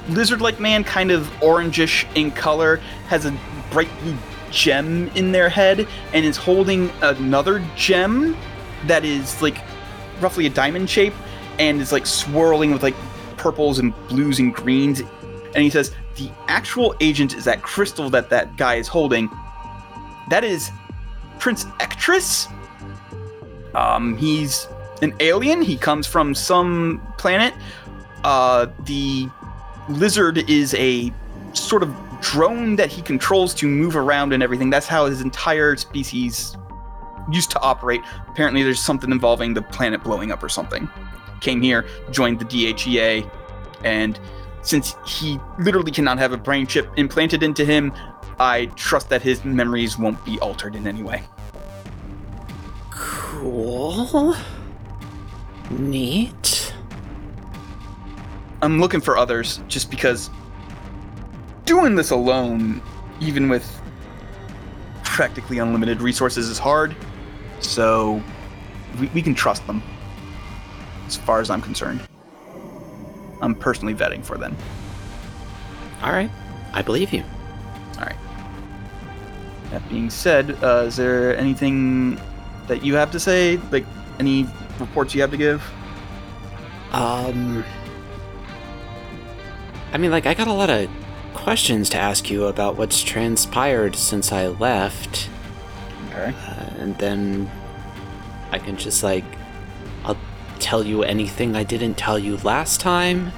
lizard 0.09 0.41
like 0.41 0.61
man, 0.61 0.85
kind 0.85 1.11
of 1.11 1.27
orangish 1.41 2.07
in 2.15 2.31
color, 2.31 2.77
has 3.09 3.27
a 3.27 3.37
bright 3.73 3.89
blue 4.03 4.17
gem 4.53 5.09
in 5.17 5.33
their 5.33 5.49
head, 5.49 5.89
and 6.13 6.25
is 6.25 6.37
holding 6.37 6.91
another 7.03 7.59
gem 7.75 8.37
that 8.87 9.05
is 9.05 9.43
like 9.43 9.59
roughly 10.21 10.47
a 10.47 10.51
diamond 10.51 10.89
shape 10.89 11.15
and 11.59 11.81
is 11.81 11.91
like 11.91 12.07
swirling 12.07 12.71
with 12.71 12.85
like 12.85 12.95
purples 13.37 13.81
and 13.81 13.93
blues 14.07 14.39
and 14.39 14.55
greens. 14.55 15.01
And 15.01 15.65
he 15.65 15.71
says, 15.71 15.93
The 16.15 16.31
actual 16.47 16.95
agent 17.01 17.35
is 17.35 17.45
that 17.47 17.63
crystal 17.63 18.11
that 18.11 18.31
that 18.31 18.57
guy 18.57 18.77
is 18.77 18.87
holding. 18.87 19.29
That 20.31 20.45
is 20.45 20.71
Prince 21.39 21.65
Ectris. 21.81 22.53
Um, 23.75 24.17
he's 24.17 24.67
an 25.03 25.15
alien. 25.21 25.63
He 25.63 25.77
comes 25.77 26.07
from 26.07 26.35
some 26.35 27.07
planet. 27.19 27.55
Uh, 28.25 28.67
the 28.85 29.29
lizard 29.89 30.49
is 30.51 30.75
a 30.75 31.13
sort 31.53 31.83
of 31.83 31.95
drone 32.21 32.77
that 32.77 32.91
he 32.91 33.03
controls 33.03 33.55
to 33.55 33.69
move 33.69 33.97
around 33.97 34.33
and 34.33 34.43
everything. 34.43 34.71
That's 34.71 34.87
how 34.87 35.07
his 35.07 35.21
entire 35.21 35.77
species 35.77 36.57
used 37.31 37.51
to 37.51 37.61
operate. 37.61 38.01
Apparently, 38.29 38.63
there's 38.63 38.81
something 38.81 39.11
involving 39.11 39.55
the 39.55 39.63
planet 39.63 40.03
blowing 40.03 40.33
up 40.33 40.43
or 40.43 40.49
something. 40.49 40.89
Came 41.41 41.61
here, 41.61 41.85
joined 42.11 42.39
the 42.39 42.45
DHEA, 42.45 43.31
and 43.85 44.19
since 44.63 44.97
he 45.07 45.39
literally 45.59 45.93
cannot 45.93 46.19
have 46.19 46.33
a 46.33 46.37
brain 46.37 46.67
chip 46.67 46.89
implanted 46.97 47.43
into 47.43 47.65
him, 47.65 47.93
I 48.39 48.67
trust 48.77 49.09
that 49.11 49.23
his 49.23 49.45
memories 49.45 49.99
won't 49.99 50.23
be 50.25 50.39
altered 50.41 50.75
in 50.75 50.87
any 50.87 51.03
way. 51.03 51.23
Cool. 52.91 54.35
Neat. 55.71 56.75
I'm 58.63 58.81
looking 58.81 59.01
for 59.01 59.17
others 59.17 59.61
just 59.69 59.91
because 59.91 60.31
doing 61.65 61.95
this 61.95 62.11
alone, 62.11 62.83
even 63.21 63.49
with 63.49 63.81
practically 65.05 65.59
unlimited 65.59 66.03
resources, 66.03 66.49
is 66.49 66.59
hard. 66.59 66.97
So 67.61 68.23
we, 69.01 69.07
we 69.09 69.23
can 69.23 69.35
trust 69.35 69.67
them 69.67 69.83
as 71.07 71.17
far 71.17 71.41
as 71.41 71.51
I'm 71.51 71.63
concerned. 71.63 72.01
I'm 73.41 73.55
personally 73.55 73.95
vetting 73.95 74.25
for 74.25 74.39
them. 74.39 74.57
All 76.03 76.13
right. 76.13 76.31
I 76.73 76.83
believe 76.83 77.13
you. 77.13 77.25
That 79.71 79.89
being 79.89 80.11
said, 80.11 80.63
uh, 80.63 80.85
is 80.87 80.97
there 80.97 81.37
anything 81.37 82.21
that 82.69 82.83
you 82.83 82.95
have 82.95 83.11
to 83.13 83.21
say? 83.21 83.57
Like 83.71 83.85
any 84.19 84.47
reports 84.79 85.15
you 85.15 85.21
have 85.21 85.31
to 85.31 85.37
give? 85.37 85.63
Um. 86.93 87.65
I 89.93 89.99
mean, 89.99 90.11
like, 90.11 90.27
I 90.27 90.35
got 90.35 90.49
a 90.49 90.53
lot 90.53 90.69
of 90.69 90.91
questions 91.33 91.89
to 91.91 91.97
ask 91.97 92.29
you 92.29 92.47
about 92.47 92.77
what's 92.77 93.03
transpired 93.03 93.97
since 93.97 94.33
I 94.33 94.49
left. 94.49 95.31
Okay. 96.11 96.35
Uh, 96.37 96.71
and 96.79 96.99
then 96.99 97.51
I 98.51 98.59
can 98.59 98.77
just, 98.77 99.03
like, 99.03 99.25
I'll 100.05 100.19
tell 100.59 100.85
you 100.85 101.03
anything 101.03 101.55
I 101.57 101.63
didn't 101.63 101.95
tell 101.95 102.19
you 102.19 102.37
last 102.39 102.81
time, 102.81 103.29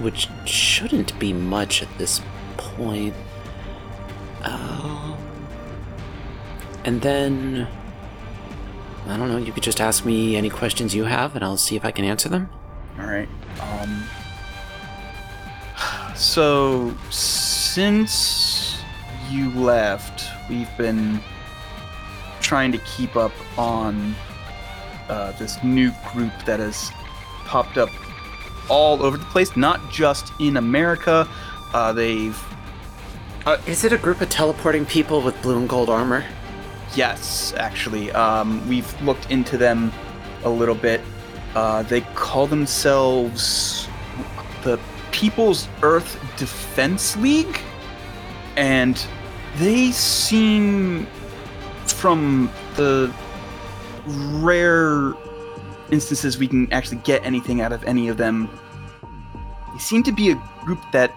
which 0.00 0.28
shouldn't 0.44 1.18
be 1.18 1.32
much 1.32 1.82
at 1.82 1.88
this 1.98 2.20
point. 2.56 3.14
Um. 4.42 5.07
And 6.88 7.02
then. 7.02 7.68
I 9.06 9.16
don't 9.16 9.28
know, 9.28 9.38
you 9.38 9.52
could 9.52 9.62
just 9.62 9.80
ask 9.80 10.04
me 10.04 10.36
any 10.36 10.50
questions 10.50 10.94
you 10.94 11.04
have, 11.04 11.34
and 11.34 11.42
I'll 11.42 11.56
see 11.56 11.76
if 11.76 11.84
I 11.84 11.90
can 11.90 12.04
answer 12.04 12.28
them. 12.28 12.50
All 12.98 13.06
right. 13.06 13.28
Um. 13.60 14.04
So 16.14 16.94
since 17.10 18.82
you 19.30 19.50
left, 19.50 20.26
we've 20.50 20.74
been 20.76 21.20
trying 22.40 22.72
to 22.72 22.78
keep 22.78 23.16
up 23.16 23.32
on 23.56 24.14
uh, 25.08 25.32
this 25.32 25.62
new 25.62 25.90
group 26.12 26.32
that 26.44 26.60
has 26.60 26.90
popped 27.44 27.78
up 27.78 27.90
all 28.68 29.02
over 29.02 29.16
the 29.16 29.24
place, 29.26 29.56
not 29.56 29.90
just 29.90 30.32
in 30.40 30.56
America. 30.56 31.26
Uh, 31.72 31.92
they've 31.92 32.38
Uh, 33.46 33.56
is 33.66 33.84
it 33.84 33.92
a 33.92 33.98
group 33.98 34.20
of 34.20 34.28
teleporting 34.28 34.84
people 34.84 35.22
with 35.22 35.40
blue 35.40 35.58
and 35.58 35.68
gold 35.68 35.88
armor? 35.88 36.24
Yes, 36.94 37.52
actually. 37.56 38.10
Um, 38.12 38.66
we've 38.68 39.00
looked 39.02 39.30
into 39.30 39.56
them 39.56 39.92
a 40.44 40.48
little 40.48 40.74
bit. 40.74 41.00
Uh, 41.54 41.82
they 41.82 42.00
call 42.00 42.46
themselves 42.46 43.88
the 44.62 44.78
People's 45.12 45.68
Earth 45.82 46.20
Defense 46.36 47.16
League. 47.16 47.60
And 48.56 49.04
they 49.56 49.92
seem, 49.92 51.06
from 51.86 52.50
the 52.76 53.12
rare 54.06 55.14
instances 55.90 56.38
we 56.38 56.48
can 56.48 56.70
actually 56.72 56.98
get 56.98 57.24
anything 57.24 57.60
out 57.60 57.72
of 57.72 57.82
any 57.84 58.08
of 58.08 58.16
them, 58.16 58.48
they 59.72 59.78
seem 59.78 60.02
to 60.02 60.12
be 60.12 60.30
a 60.30 60.42
group 60.64 60.80
that 60.92 61.12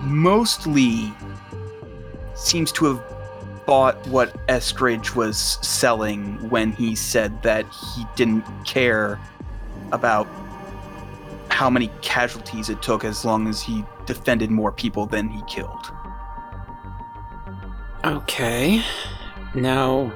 mostly 0.00 1.12
seems 2.34 2.72
to 2.72 2.86
have 2.86 3.11
bought 3.72 4.06
what 4.08 4.46
Eskridge 4.48 5.14
was 5.14 5.38
selling 5.62 6.34
when 6.50 6.72
he 6.72 6.94
said 6.94 7.42
that 7.42 7.64
he 7.72 8.04
didn't 8.16 8.44
care 8.66 9.18
about 9.92 10.28
how 11.48 11.70
many 11.70 11.90
casualties 12.02 12.68
it 12.68 12.82
took 12.82 13.02
as 13.02 13.24
long 13.24 13.48
as 13.48 13.62
he 13.62 13.82
defended 14.04 14.50
more 14.50 14.72
people 14.72 15.06
than 15.06 15.26
he 15.26 15.40
killed. 15.48 15.90
Okay. 18.04 18.84
Now, 19.54 20.12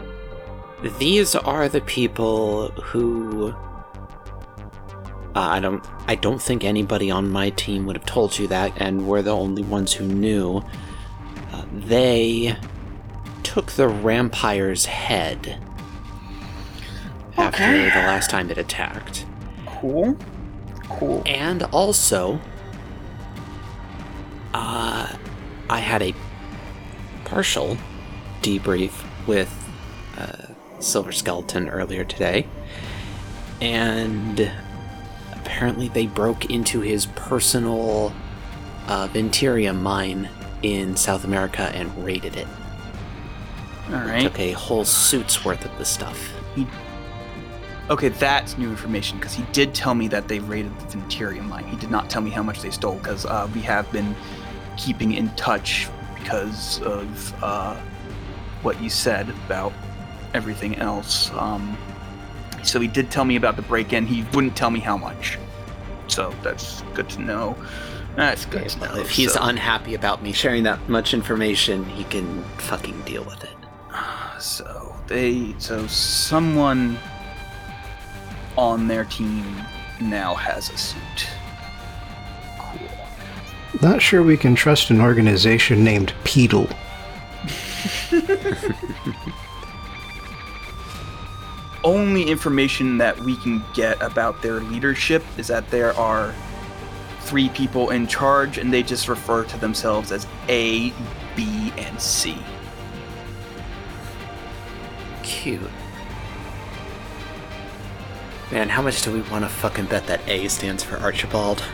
these 0.99 1.35
are 1.35 1.66
the 1.66 1.81
people 1.81 2.69
who. 2.73 3.55
Uh, 5.35 5.49
I 5.57 5.61
don't. 5.61 5.83
I 6.07 6.15
don't 6.15 6.43
think 6.43 6.62
anybody 6.62 7.11
on 7.11 7.31
my 7.31 7.49
team 7.49 7.87
would 7.87 7.97
have 7.97 8.05
told 8.05 8.39
you 8.39 8.49
that, 8.49 8.74
and 8.77 9.09
we're 9.09 9.23
the 9.23 9.35
only 9.35 9.62
ones 9.62 9.95
who 9.95 10.05
knew. 10.05 10.62
Uh, 11.55 11.65
they 11.73 12.55
took 13.47 13.70
the 13.70 13.86
vampire's 13.86 14.86
head 14.86 15.56
after 17.36 17.62
the 17.62 17.89
last 17.90 18.28
time 18.28 18.51
it 18.51 18.59
attacked. 18.59 19.24
Cool. 19.66 20.18
Cool. 20.89 21.23
And 21.27 21.62
also, 21.62 22.40
uh, 24.52 25.16
I 25.70 25.78
had 25.78 26.02
a 26.02 26.12
partial 27.24 27.78
debrief 28.43 29.05
with 29.28 29.48
uh, 30.18 30.52
Silver 30.81 31.12
Skeleton 31.12 31.68
earlier 31.68 32.02
today, 32.02 32.48
and 33.60 34.51
apparently 35.35 35.86
they 35.86 36.09
broke 36.09 36.47
into 36.51 36.81
his 36.81 37.06
personal 37.14 38.12
uh, 38.89 39.06
Venturium 39.06 39.81
mine 39.82 40.28
in 40.62 40.97
South 40.97 41.23
America 41.24 41.70
and 41.73 42.05
raided 42.05 42.35
it. 42.35 42.48
All 43.89 43.95
right. 44.01 44.23
Took 44.23 44.39
a 44.41 44.53
whole 44.53 44.85
suit's 44.85 45.45
worth 45.45 45.65
of 45.65 45.77
the 45.79 45.85
stuff. 45.85 46.33
Okay, 47.89 48.09
that's 48.09 48.59
new 48.59 48.69
information 48.69 49.17
because 49.19 49.33
he 49.33 49.45
did 49.53 49.73
tell 49.73 49.95
me 49.95 50.09
that 50.09 50.27
they 50.27 50.41
raided 50.41 50.77
the 50.81 50.97
Venturium 50.97 51.45
mine. 51.45 51.65
He 51.69 51.77
did 51.77 51.91
not 51.91 52.11
tell 52.11 52.21
me 52.21 52.31
how 52.31 52.43
much 52.43 52.61
they 52.61 52.71
stole 52.71 52.97
because 52.97 53.25
uh, 53.27 53.49
we 53.55 53.61
have 53.61 53.91
been 53.93 54.17
keeping 54.77 55.13
in 55.13 55.31
touch 55.37 55.89
because 56.17 56.83
of 56.83 57.45
uh, 57.45 57.77
what 58.63 58.83
you 58.83 58.91
said 58.91 59.29
about 59.47 59.73
everything 60.35 60.75
else. 60.77 61.31
Um, 61.35 61.79
so 62.65 62.81
he 62.81 62.89
did 62.89 63.09
tell 63.13 63.25
me 63.25 63.37
about 63.37 63.55
the 63.55 63.63
break-in. 63.63 64.05
He 64.05 64.25
wouldn't 64.33 64.57
tell 64.57 64.71
me 64.71 64.81
how 64.81 64.97
much. 64.97 65.39
So 66.09 66.35
that's 66.43 66.83
good 66.95 67.09
to 67.11 67.21
know. 67.23 67.57
That's 68.17 68.47
good 68.47 68.69
to 68.71 68.79
know. 68.81 68.97
If 68.97 69.11
he's 69.11 69.35
So- 69.35 69.43
unhappy 69.43 69.95
about 69.95 70.25
me 70.25 70.33
sharing 70.33 70.65
that 70.65 70.89
much 70.89 71.15
information, 71.15 71.85
he 71.85 72.03
can 72.05 72.43
fucking 72.59 73.03
deal 73.03 73.23
with 73.23 73.45
it. 73.45 73.51
So 74.39 74.94
they, 75.06 75.55
so 75.59 75.86
someone 75.86 76.98
on 78.56 78.89
their 78.89 79.05
team 79.05 79.44
now 80.01 80.35
has 80.35 80.70
a 80.70 80.77
suit. 80.77 81.28
Cool. 82.59 82.89
Not 83.82 84.02
sure 84.02 84.23
we 84.23 84.36
can 84.36 84.55
trust 84.55 84.90
an 84.90 85.01
organization 85.01 85.82
named 85.85 86.14
Peedle. 86.24 86.68
Only 91.85 92.24
information 92.24 92.98
that 92.98 93.18
we 93.20 93.36
can 93.36 93.64
get 93.74 94.01
about 94.02 94.43
their 94.43 94.60
leadership 94.60 95.23
is 95.39 95.47
that 95.48 95.70
there 95.70 95.94
are 95.94 96.35
three 97.20 97.48
people 97.51 97.90
in 97.90 98.06
charge, 98.06 98.59
and 98.59 98.73
they 98.73 98.82
just 98.82 99.09
refer 99.09 99.44
to 99.44 99.59
themselves 99.59 100.12
as 100.12 100.27
A, 100.48 100.93
B, 101.36 101.73
and 101.77 102.01
C. 102.01 102.36
Cute. 105.27 105.61
Man, 108.53 108.69
how 108.69 108.81
much 108.81 109.03
do 109.03 109.12
we 109.12 109.23
want 109.23 109.44
to 109.44 109.48
fucking 109.48 109.86
bet 109.86 110.07
that 110.07 110.20
A 110.28 110.47
stands 110.47 110.85
for 110.85 110.98
Archibald? 110.98 111.65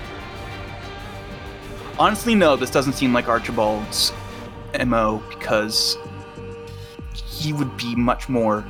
Honestly, 1.99 2.35
no, 2.35 2.57
this 2.57 2.71
doesn't 2.71 2.95
seem 2.95 3.13
like 3.13 3.29
Archibald's 3.29 4.11
MO 4.87 5.23
because 5.29 5.99
he 7.15 7.53
would 7.53 7.77
be 7.77 7.95
much 7.95 8.31
more 8.31 8.65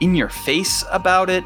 in 0.00 0.14
your 0.14 0.28
face 0.28 0.84
about 0.90 1.30
it. 1.30 1.42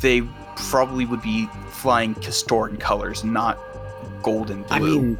They 0.00 0.22
probably 0.54 1.06
would 1.06 1.22
be 1.22 1.48
flying 1.70 2.14
Castoran 2.14 2.76
colors, 2.76 3.24
not 3.24 3.58
golden 4.22 4.62
blue. 4.62 4.76
I 4.76 4.78
mean, 4.78 5.18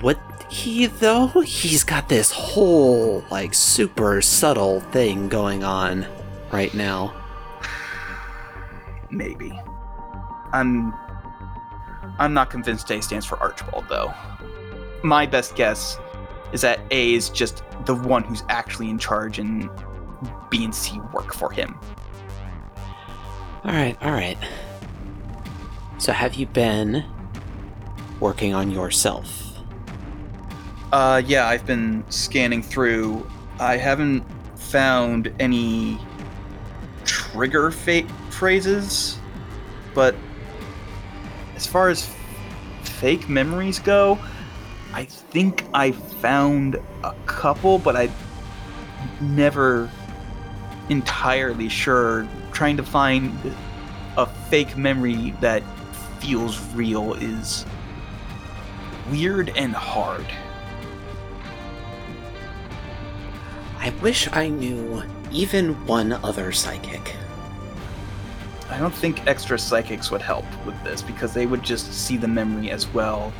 would 0.00 0.18
he 0.54 0.86
though? 0.86 1.26
He's 1.40 1.82
got 1.82 2.08
this 2.08 2.30
whole 2.30 3.24
like 3.30 3.52
super 3.54 4.22
subtle 4.22 4.80
thing 4.80 5.28
going 5.28 5.64
on 5.64 6.06
right 6.52 6.72
now. 6.74 7.12
maybe. 9.10 9.52
I'm 10.52 10.94
I'm 12.18 12.32
not 12.32 12.50
convinced 12.50 12.90
A 12.90 13.02
stands 13.02 13.26
for 13.26 13.38
Archibald 13.40 13.86
though. 13.88 14.14
My 15.02 15.26
best 15.26 15.56
guess 15.56 15.98
is 16.52 16.60
that 16.60 16.78
A 16.92 17.14
is 17.14 17.30
just 17.30 17.64
the 17.84 17.96
one 17.96 18.22
who's 18.22 18.44
actually 18.48 18.88
in 18.88 18.98
charge 18.98 19.40
and 19.40 19.68
B 20.50 20.64
and 20.64 20.74
C 20.74 21.00
work 21.12 21.34
for 21.34 21.50
him. 21.50 21.78
All 23.64 23.72
right, 23.72 23.96
all 24.00 24.12
right. 24.12 24.38
So 25.98 26.12
have 26.12 26.34
you 26.34 26.46
been 26.46 27.04
working 28.20 28.54
on 28.54 28.70
yourself? 28.70 29.43
Uh 30.94 31.20
yeah, 31.26 31.48
I've 31.48 31.66
been 31.66 32.04
scanning 32.08 32.62
through. 32.62 33.28
I 33.58 33.76
haven't 33.76 34.22
found 34.54 35.34
any 35.40 35.98
trigger 37.04 37.72
fa- 37.72 38.06
phrases, 38.30 39.18
but 39.92 40.14
as 41.56 41.66
far 41.66 41.88
as 41.88 42.08
fake 42.84 43.28
memories 43.28 43.80
go, 43.80 44.20
I 44.92 45.06
think 45.06 45.64
I 45.74 45.90
found 45.90 46.76
a 47.02 47.12
couple, 47.26 47.80
but 47.80 47.96
I'm 47.96 48.12
never 49.20 49.90
entirely 50.90 51.68
sure. 51.68 52.28
Trying 52.52 52.76
to 52.76 52.84
find 52.84 53.36
a 54.16 54.26
fake 54.26 54.76
memory 54.76 55.34
that 55.40 55.64
feels 56.20 56.60
real 56.72 57.14
is 57.14 57.66
weird 59.10 59.50
and 59.56 59.72
hard. 59.72 60.24
I 63.84 63.92
wish 64.00 64.30
I 64.32 64.48
knew 64.48 65.02
even 65.30 65.74
one 65.86 66.14
other 66.14 66.52
psychic. 66.52 67.14
I 68.70 68.78
don't 68.78 68.94
think 68.94 69.26
extra 69.26 69.58
psychics 69.58 70.10
would 70.10 70.22
help 70.22 70.46
with 70.64 70.82
this 70.82 71.02
because 71.02 71.34
they 71.34 71.44
would 71.44 71.62
just 71.62 71.92
see 71.92 72.16
the 72.16 72.26
memory 72.26 72.70
as 72.70 72.86
well 72.88 73.30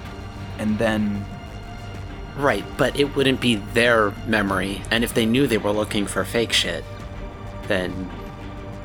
and 0.59 0.79
then 0.79 1.25
Right, 2.37 2.65
but 2.77 2.99
it 2.99 3.17
wouldn't 3.17 3.41
be 3.41 3.55
their 3.55 4.11
memory, 4.27 4.83
and 4.91 5.05
if 5.05 5.15
they 5.15 5.25
knew 5.25 5.47
they 5.47 5.57
were 5.57 5.71
looking 5.71 6.05
for 6.05 6.25
fake 6.25 6.53
shit, 6.53 6.85
then 7.69 8.11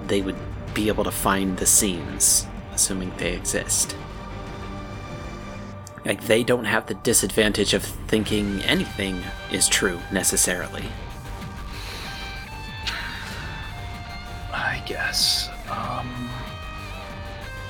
they 0.06 0.22
would 0.22 0.38
be 0.76 0.88
able 0.88 1.04
to 1.04 1.12
find 1.12 1.58
the 1.58 1.66
scenes, 1.66 2.46
assuming 2.74 3.12
they 3.18 3.34
exist. 3.34 3.96
Like, 6.06 6.26
they 6.26 6.44
don't 6.44 6.66
have 6.66 6.86
the 6.86 6.94
disadvantage 6.94 7.74
of 7.74 7.84
thinking 7.84 8.62
anything 8.62 9.24
is 9.52 9.68
true 9.68 10.00
necessarily. 10.12 10.86
I 15.10 15.12
guess. 15.12 15.50
Um, 15.70 16.30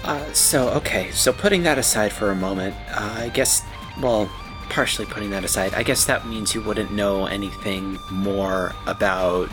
Uh, 0.03 0.32
so, 0.32 0.70
okay, 0.70 1.11
so 1.11 1.32
putting 1.34 1.64
that 1.64 1.78
aside 1.78 2.11
for 2.14 2.32
a 2.32 2.36
moment, 2.36 2.74
uh, 2.91 3.16
I 3.20 3.30
guess, 3.30 3.64
well, 4.02 4.30
partially 4.70 5.06
putting 5.06 5.30
that 5.32 5.44
aside, 5.44 5.74
I 5.74 5.84
guess 5.84 6.06
that 6.06 6.26
means 6.26 6.56
you 6.56 6.61
wouldn't 6.61 6.91
know 6.91 7.26
anything 7.26 7.98
more 8.10 8.74
about 8.88 9.49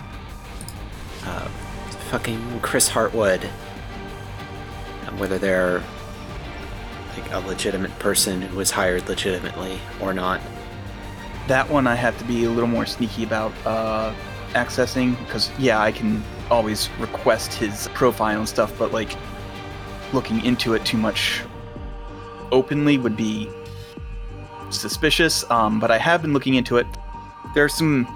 uh, 1.25 1.49
fucking 2.11 2.61
Chris 2.61 2.89
Hartwood, 2.89 3.43
whether 5.19 5.37
they're 5.37 5.83
like 7.19 7.31
a 7.33 7.41
legitimate 7.41 7.97
person 7.99 8.41
who 8.41 8.57
was 8.57 8.71
hired 8.71 9.09
legitimately 9.09 9.81
or 10.01 10.15
not. 10.15 10.41
that 11.49 11.69
one 11.69 11.87
I 11.89 11.97
have 11.97 12.17
to 12.19 12.25
be 12.25 12.45
a 12.45 12.51
little 12.51 12.69
more 12.69 12.87
sneaky 12.87 13.25
about 13.25 13.53
uh, 13.65 14.15
accessing 14.53 15.19
because 15.27 15.51
yeah, 15.59 15.81
I 15.81 15.91
can 15.93 16.23
always 16.51 16.89
request 16.99 17.53
his 17.53 17.89
profile 17.95 18.39
and 18.39 18.49
stuff, 18.49 18.73
but 18.79 18.93
like 18.93 19.17
looking 20.13 20.45
into 20.45 20.75
it 20.75 20.85
too 20.85 20.99
much 20.99 21.43
openly 22.53 22.99
would 22.99 23.17
be 23.17 23.49
suspicious. 24.71 25.49
Um, 25.51 25.81
but 25.81 25.91
I 25.91 25.99
have 25.99 26.23
been 26.23 26.33
looking 26.33 26.55
into 26.55 26.77
it. 26.77 26.87
There 27.55 27.65
are 27.65 27.69
some 27.69 28.07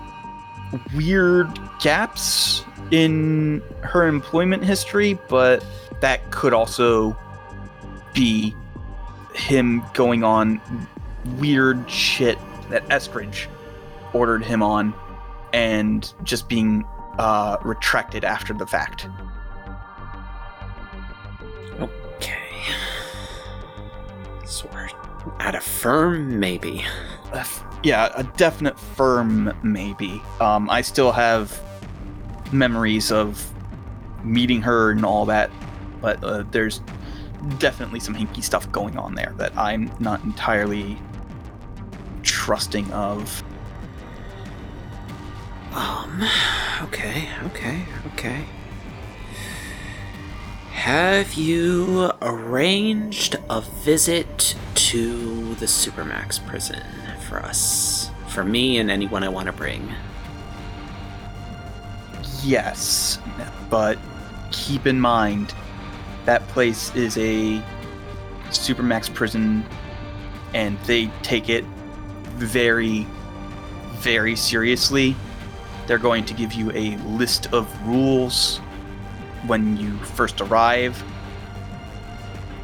weird 0.95 1.49
gaps 1.81 2.65
in 2.91 3.63
her 3.83 4.07
employment 4.07 4.65
history, 4.65 5.19
but 5.29 5.65
that 6.01 6.31
could 6.31 6.53
also 6.53 7.17
be 8.15 8.55
him 9.35 9.83
going 9.95 10.25
on 10.25 10.61
weird 11.39 11.89
shit 11.91 12.39
that 12.69 12.87
Eskridge 12.89 13.47
ordered 14.13 14.45
him 14.45 14.63
on 14.63 14.95
and 15.53 16.13
just 16.23 16.49
being 16.49 16.85
uh, 17.19 17.57
retracted 17.63 18.25
after 18.25 18.55
the 18.55 18.67
fact. 18.67 19.09
Okay. 21.81 22.39
So 24.47 24.69
we're 24.73 24.89
at 25.39 25.55
a 25.55 25.61
firm, 25.61 26.39
maybe. 26.39 26.85
Yeah, 27.83 28.11
a 28.15 28.25
definite 28.25 28.79
firm 28.79 29.53
maybe. 29.63 30.21
Um, 30.41 30.69
I 30.69 30.83
still 30.83 31.13
have 31.13 31.61
memories 32.53 33.11
of 33.11 33.51
meeting 34.23 34.61
her 34.63 34.91
and 34.91 35.05
all 35.05 35.25
that, 35.27 35.51
but 36.01 36.23
uh, 36.23 36.45
there's 36.51 36.81
definitely 37.59 38.01
some 38.01 38.15
hinky 38.15 38.43
stuff 38.45 38.71
going 38.71 38.99
on 38.99 39.15
there 39.15 39.33
that 39.39 39.57
I'm 39.57 39.91
not 39.99 40.23
entirely 40.25 40.99
trusting 42.23 42.91
of. 42.93 43.43
Um, 45.73 46.25
okay, 46.83 47.29
okay, 47.45 47.85
okay. 48.13 48.45
Have 50.73 51.35
you 51.35 52.11
arranged 52.21 53.37
a 53.49 53.61
visit 53.61 54.57
to 54.75 55.55
the 55.57 55.67
Supermax 55.67 56.45
prison 56.45 56.83
for 57.29 57.39
us? 57.39 58.11
For 58.29 58.45
me 58.45 58.79
and 58.79 58.91
anyone 58.91 59.23
I 59.23 59.29
want 59.29 59.47
to 59.47 59.53
bring. 59.53 59.93
Yes, 62.43 63.19
but 63.69 63.99
keep 64.51 64.87
in 64.87 65.01
mind 65.01 65.55
that 66.25 66.47
place 66.49 66.95
is 66.95 67.17
a 67.19 67.63
supermax 68.49 69.13
prison 69.13 69.65
and 70.55 70.79
they 70.81 71.07
take 71.23 71.49
it 71.49 71.65
very 72.35 73.07
very 73.99 74.35
seriously. 74.35 75.15
They're 75.91 75.99
going 75.99 76.25
to 76.27 76.35
give 76.35 76.53
you 76.53 76.71
a 76.71 76.97
list 76.99 77.53
of 77.53 77.67
rules 77.85 78.59
when 79.49 79.77
you 79.77 79.99
first 79.99 80.41
arrive. 80.41 81.03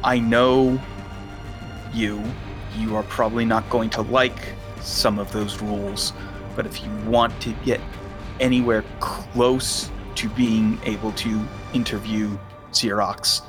I 0.01 0.17
know 0.17 0.79
you. 1.93 2.23
You 2.77 2.95
are 2.95 3.03
probably 3.03 3.43
not 3.43 3.69
going 3.69 3.89
to 3.89 4.01
like 4.03 4.53
some 4.79 5.19
of 5.19 5.29
those 5.33 5.61
rules, 5.61 6.13
but 6.55 6.65
if 6.65 6.81
you 6.81 6.89
want 7.05 7.37
to 7.41 7.51
get 7.65 7.81
anywhere 8.39 8.85
close 9.01 9.91
to 10.15 10.29
being 10.29 10.79
able 10.85 11.11
to 11.11 11.45
interview 11.73 12.37
Xerox, 12.71 13.41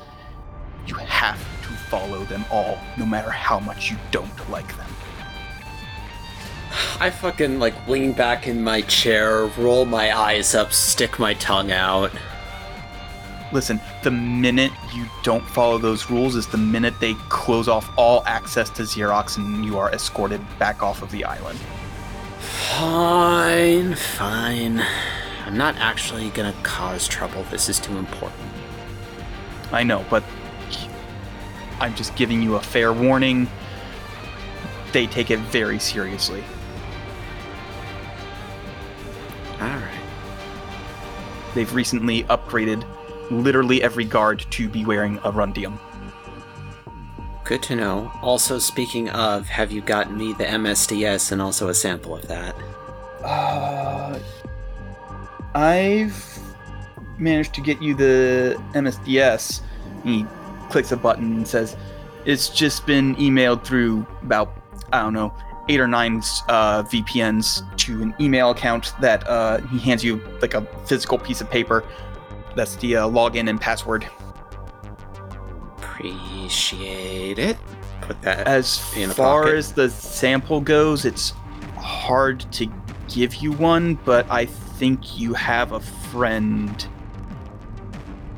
you 0.87 0.95
have 0.95 1.39
to 1.61 1.69
follow 1.89 2.25
them 2.25 2.43
all, 2.51 2.77
no 2.97 3.05
matter 3.05 3.31
how 3.31 3.61
much 3.61 3.89
you 3.89 3.95
don't 4.11 4.49
like 4.49 4.75
them. 4.75 4.88
I 6.99 7.09
fucking 7.09 7.59
like 7.59 7.87
lean 7.87 8.13
back 8.13 8.47
in 8.47 8.63
my 8.63 8.81
chair, 8.81 9.45
roll 9.57 9.85
my 9.85 10.17
eyes 10.17 10.55
up, 10.55 10.73
stick 10.73 11.19
my 11.19 11.33
tongue 11.35 11.71
out. 11.71 12.11
Listen, 13.51 13.81
the 14.03 14.11
minute 14.11 14.71
you 14.93 15.07
don't 15.23 15.43
follow 15.43 15.79
those 15.79 16.09
rules 16.09 16.35
is 16.35 16.45
the 16.47 16.57
minute 16.57 16.93
they 16.99 17.15
close 17.29 17.67
off 17.67 17.89
all 17.97 18.23
access 18.27 18.69
to 18.69 18.83
Xerox 18.83 19.37
and 19.37 19.65
you 19.65 19.79
are 19.79 19.91
escorted 19.91 20.41
back 20.59 20.83
off 20.83 21.01
of 21.01 21.09
the 21.09 21.25
island. 21.25 21.57
Fine, 22.39 23.95
fine. 23.95 24.85
I'm 25.45 25.57
not 25.57 25.75
actually 25.77 26.29
gonna 26.29 26.53
cause 26.61 27.07
trouble. 27.07 27.43
This 27.49 27.69
is 27.69 27.79
too 27.79 27.97
important. 27.97 28.39
I 29.71 29.81
know, 29.81 30.05
but 30.11 30.23
I'm 31.79 31.95
just 31.95 32.15
giving 32.15 32.43
you 32.43 32.55
a 32.55 32.59
fair 32.59 32.93
warning. 32.93 33.49
They 34.91 35.07
take 35.07 35.31
it 35.31 35.39
very 35.39 35.79
seriously. 35.79 36.43
All 39.59 39.67
right. 39.67 39.99
They've 41.53 41.73
recently 41.73 42.23
upgraded 42.23 42.85
literally 43.29 43.83
every 43.83 44.05
guard 44.05 44.45
to 44.51 44.69
be 44.69 44.85
wearing 44.85 45.17
a 45.19 45.31
rundium. 45.31 45.79
Good 47.43 47.63
to 47.63 47.75
know. 47.75 48.11
Also, 48.21 48.59
speaking 48.59 49.09
of, 49.09 49.47
have 49.47 49.71
you 49.71 49.81
gotten 49.81 50.17
me 50.17 50.33
the 50.33 50.45
MSDS 50.45 51.31
and 51.31 51.41
also 51.41 51.69
a 51.69 51.73
sample 51.73 52.15
of 52.15 52.27
that? 52.27 52.55
Uh, 53.23 54.19
I've 55.55 56.39
managed 57.17 57.53
to 57.55 57.61
get 57.61 57.81
you 57.81 57.95
the 57.95 58.61
MSDS. 58.73 59.61
He 60.03 60.25
clicks 60.69 60.91
a 60.91 60.97
button 60.97 61.37
and 61.37 61.47
says, 61.47 61.75
"It's 62.25 62.49
just 62.49 62.85
been 62.85 63.15
emailed 63.15 63.63
through 63.63 64.05
about 64.21 64.53
I 64.93 65.01
don't 65.01 65.13
know 65.13 65.33
eight 65.69 65.79
or 65.79 65.87
nine 65.87 66.17
uh, 66.49 66.83
VPNs 66.83 67.77
to 67.77 68.01
an 68.01 68.13
email 68.19 68.49
account 68.49 68.93
that 68.99 69.25
uh, 69.29 69.59
he 69.67 69.77
hands 69.79 70.03
you 70.03 70.19
like 70.41 70.55
a 70.55 70.61
physical 70.85 71.17
piece 71.17 71.39
of 71.39 71.49
paper. 71.49 71.85
That's 72.55 72.75
the 72.77 72.97
uh, 72.97 73.07
login 73.07 73.49
and 73.49 73.61
password. 73.61 74.09
Appreciate 75.77 77.37
it. 77.37 77.57
Put 78.01 78.21
that. 78.23 78.47
As 78.47 78.81
In 78.97 79.11
far 79.11 79.43
pocket. 79.43 79.57
as 79.57 79.71
the 79.73 79.89
sample 79.89 80.59
goes, 80.59 81.05
it's 81.05 81.33
hard 81.77 82.39
to 82.53 82.67
give 83.07 83.35
you 83.35 83.51
one, 83.53 83.95
but 84.05 84.29
I 84.29 84.45
think 84.45 85.19
you 85.19 85.33
have 85.35 85.71
a 85.73 85.79
friend 85.79 86.87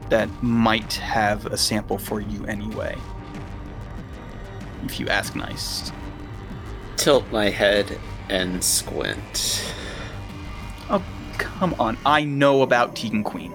that 0.10 0.30
might 0.44 0.94
have 0.96 1.46
a 1.46 1.58
sample 1.58 1.98
for 1.98 2.20
you 2.20 2.46
anyway. 2.46 2.98
If 4.84 5.00
you 5.00 5.08
ask 5.08 5.36
nice. 5.36 5.94
Tilt 6.98 7.30
my 7.32 7.50
head 7.50 8.00
and 8.30 8.64
squint. 8.64 9.74
Oh, 10.90 11.04
come 11.38 11.76
on. 11.80 11.98
I 12.06 12.24
know 12.24 12.62
about 12.62 12.96
Tegan 12.96 13.24
Queen. 13.24 13.54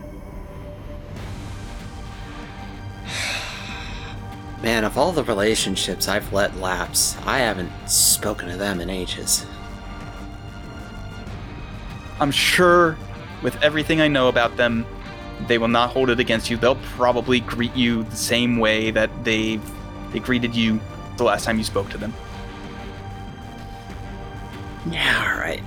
Man, 4.63 4.85
of 4.85 4.99
all 4.99 5.13
the 5.13 5.25
relationships 5.25 6.09
I've 6.09 6.33
let 6.33 6.57
lapse, 6.59 7.17
I 7.25 7.39
haven't 7.39 7.71
spoken 7.89 8.49
to 8.49 8.57
them 8.57 8.81
in 8.81 8.91
ages. 8.91 9.47
I'm 12.19 12.31
sure 12.31 12.97
with 13.43 13.63
everything 13.63 14.01
I 14.01 14.09
know 14.09 14.29
about 14.29 14.57
them, 14.57 14.87
they 15.47 15.59
will 15.59 15.69
not 15.69 15.91
hold 15.91 16.11
it 16.11 16.19
against 16.19 16.51
you. 16.51 16.57
They'll 16.57 16.77
probably 16.77 17.41
greet 17.41 17.75
you 17.77 18.05
the 18.05 18.17
same 18.17 18.59
way 18.59 18.91
that 18.91 19.11
they've 19.25 19.63
they 20.13 20.21
greeted 20.21 20.55
you 20.55 20.81
the 21.17 21.25
last 21.25 21.45
time 21.45 21.59
you 21.59 21.65
spoke 21.65 21.91
to 21.91 21.99
them. 21.99 22.15
Yeah, 24.91 25.33
alright. 25.33 25.63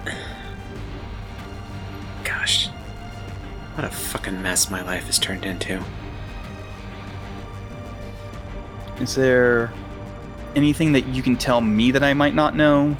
Gosh. 2.24 2.68
What 3.76 3.86
a 3.86 3.90
fucking 3.90 4.42
mess 4.42 4.70
my 4.70 4.82
life 4.82 5.06
has 5.06 5.20
turned 5.20 5.46
into. 5.46 5.84
Is 9.00 9.16
there 9.16 9.72
anything 10.56 10.92
that 10.94 11.08
you 11.08 11.22
can 11.24 11.38
tell 11.38 11.62
me 11.62 11.92
that 11.92 12.04
I 12.04 12.14
might 12.14 12.36
not 12.36 12.56
know? 12.56 12.98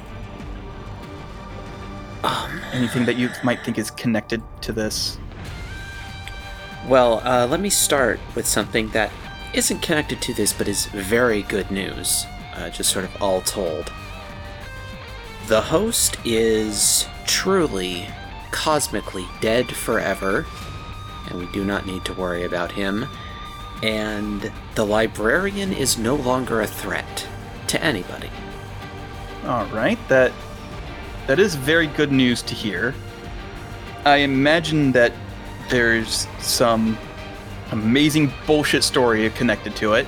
Um, 2.22 2.60
Anything 2.72 3.04
that 3.06 3.16
you 3.16 3.30
might 3.42 3.64
think 3.64 3.78
is 3.78 3.90
connected 3.90 4.42
to 4.62 4.72
this? 4.72 5.18
well, 6.88 7.20
uh, 7.26 7.46
let 7.46 7.60
me 7.60 7.68
start 7.70 8.18
with 8.34 8.46
something 8.46 8.88
that 8.88 9.12
isn't 9.52 9.80
connected 9.82 10.20
to 10.22 10.32
this 10.34 10.52
but 10.52 10.66
is 10.66 10.86
very 10.86 11.42
good 11.42 11.70
news, 11.70 12.24
uh, 12.54 12.70
just 12.70 12.90
sort 12.90 13.04
of 13.04 13.22
all 13.22 13.40
told. 13.42 13.92
The 15.50 15.62
host 15.62 16.16
is 16.24 17.08
truly, 17.26 18.06
cosmically 18.52 19.26
dead 19.40 19.66
forever, 19.66 20.46
and 21.26 21.40
we 21.40 21.46
do 21.46 21.64
not 21.64 21.86
need 21.86 22.04
to 22.04 22.14
worry 22.14 22.44
about 22.44 22.70
him. 22.70 23.08
And 23.82 24.52
the 24.76 24.86
librarian 24.86 25.72
is 25.72 25.98
no 25.98 26.14
longer 26.14 26.60
a 26.60 26.68
threat 26.68 27.26
to 27.66 27.82
anybody. 27.82 28.30
All 29.44 29.66
right, 29.66 29.98
that 30.06 30.30
that 31.26 31.40
is 31.40 31.56
very 31.56 31.88
good 31.88 32.12
news 32.12 32.42
to 32.42 32.54
hear. 32.54 32.94
I 34.04 34.18
imagine 34.18 34.92
that 34.92 35.12
there's 35.68 36.28
some 36.38 36.96
amazing 37.72 38.32
bullshit 38.46 38.84
story 38.84 39.28
connected 39.30 39.74
to 39.76 39.94
it. 39.94 40.06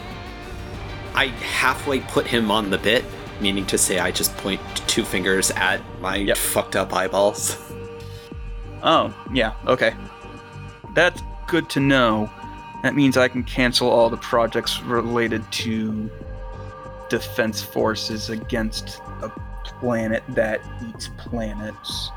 I 1.16 1.26
halfway 1.26 1.98
put 1.98 2.28
him 2.28 2.52
on 2.52 2.70
the 2.70 2.78
bit, 2.78 3.04
meaning 3.42 3.66
to 3.66 3.76
say 3.76 3.98
I 3.98 4.10
just 4.10 4.34
point 4.38 4.60
two 4.86 5.04
fingers 5.04 5.50
at 5.52 5.80
my 6.00 6.16
Yep. 6.16 6.36
fucked 6.36 6.76
up 6.76 6.94
eyeballs. 6.94 7.58
Oh, 8.82 9.12
yeah, 9.32 9.52
okay. 9.66 9.94
That's 10.94 11.22
good 11.48 11.68
to 11.70 11.80
know. 11.80 12.30
That 12.82 12.94
means 12.94 13.16
I 13.16 13.28
can 13.28 13.44
cancel 13.44 13.88
all 13.90 14.08
the 14.10 14.16
projects 14.16 14.80
related 14.82 15.42
to 15.52 16.10
defense 17.08 17.62
forces 17.62 18.30
against 18.30 19.00
a 19.22 19.28
planet 19.80 20.22
that 20.30 20.60
eats 20.88 21.08
planets, 21.18 22.10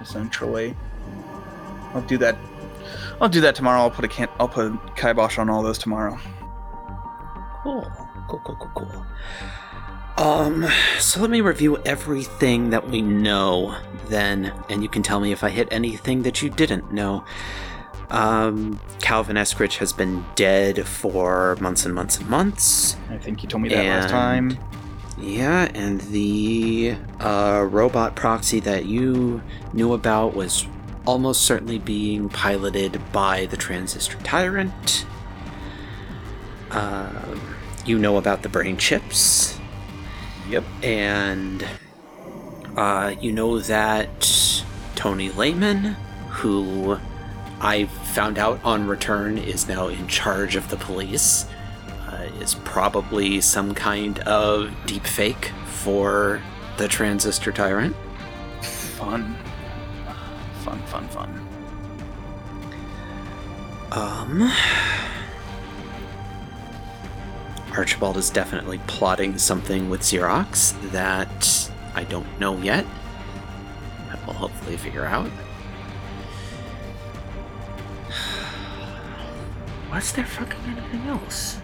essentially. 0.00 0.76
I'll 1.94 2.02
do 2.02 2.18
that. 2.18 2.36
I'll 3.20 3.28
do 3.28 3.40
that 3.40 3.54
tomorrow. 3.54 3.80
I'll 3.80 3.90
put 3.90 4.04
a 4.04 4.08
can- 4.08 4.28
I'll 4.38 4.48
put 4.48 4.66
a 4.66 4.78
kibosh 4.94 5.38
on 5.38 5.48
all 5.48 5.62
those 5.62 5.78
tomorrow. 5.78 6.18
Cool. 7.62 7.90
Cool, 8.28 8.40
cool, 8.44 8.56
cool, 8.56 8.70
cool. 8.74 9.06
Um, 10.18 10.66
so 10.98 11.20
let 11.20 11.30
me 11.30 11.40
review 11.40 11.76
everything 11.84 12.70
that 12.70 12.88
we 12.88 13.02
know 13.02 13.76
then, 14.08 14.52
and 14.70 14.82
you 14.82 14.88
can 14.88 15.02
tell 15.02 15.20
me 15.20 15.32
if 15.32 15.44
I 15.44 15.50
hit 15.50 15.68
anything 15.70 16.22
that 16.22 16.40
you 16.40 16.48
didn't 16.48 16.92
know. 16.92 17.24
Um, 18.08 18.80
Calvin 19.00 19.36
Eskridge 19.36 19.78
has 19.78 19.92
been 19.92 20.24
dead 20.36 20.86
for 20.86 21.56
months 21.60 21.84
and 21.84 21.94
months 21.94 22.18
and 22.18 22.28
months. 22.30 22.96
I 23.10 23.18
think 23.18 23.42
you 23.42 23.48
told 23.48 23.62
me 23.62 23.68
that 23.70 23.84
last 23.84 24.10
time. 24.10 24.58
Yeah, 25.18 25.70
and 25.74 26.00
the 26.02 26.96
uh, 27.20 27.66
robot 27.68 28.16
proxy 28.16 28.60
that 28.60 28.84
you 28.84 29.42
knew 29.72 29.92
about 29.92 30.34
was 30.34 30.66
almost 31.06 31.42
certainly 31.42 31.78
being 31.78 32.28
piloted 32.28 33.00
by 33.12 33.46
the 33.46 33.56
Transistor 33.56 34.18
Tyrant. 34.18 35.06
Um, 36.70 37.56
you 37.86 37.98
know 37.98 38.16
about 38.18 38.42
the 38.42 38.48
brain 38.48 38.76
chips, 38.76 39.58
Yep. 40.48 40.64
and 40.82 41.66
uh, 42.76 43.14
you 43.20 43.32
know 43.32 43.58
that 43.58 44.52
Tony 44.94 45.30
Lehman, 45.30 45.96
who 46.28 46.98
I 47.60 47.86
found 47.86 48.38
out 48.38 48.62
on 48.64 48.86
return 48.86 49.38
is 49.38 49.66
now 49.68 49.88
in 49.88 50.06
charge 50.08 50.56
of 50.56 50.68
the 50.68 50.76
police, 50.76 51.46
uh, 52.08 52.28
is 52.40 52.54
probably 52.64 53.40
some 53.40 53.74
kind 53.74 54.18
of 54.20 54.70
deep 54.86 55.06
fake 55.06 55.52
for 55.66 56.40
the 56.76 56.86
Transistor 56.86 57.50
Tyrant. 57.52 57.96
Fun. 58.62 59.36
Fun, 60.64 60.82
fun, 60.82 61.08
fun. 61.08 61.48
Um. 63.92 64.52
Archibald 67.76 68.16
is 68.16 68.30
definitely 68.30 68.80
plotting 68.86 69.36
something 69.36 69.90
with 69.90 70.00
Xerox 70.00 70.72
that 70.92 71.70
I 71.94 72.04
don't 72.04 72.40
know 72.40 72.56
yet. 72.58 72.86
I 74.10 74.26
will 74.26 74.32
hopefully 74.32 74.78
figure 74.78 75.04
out. 75.04 75.30
Was 79.90 80.12
there 80.12 80.24
fucking 80.24 80.60
anything 80.66 81.02
else? 81.02 81.58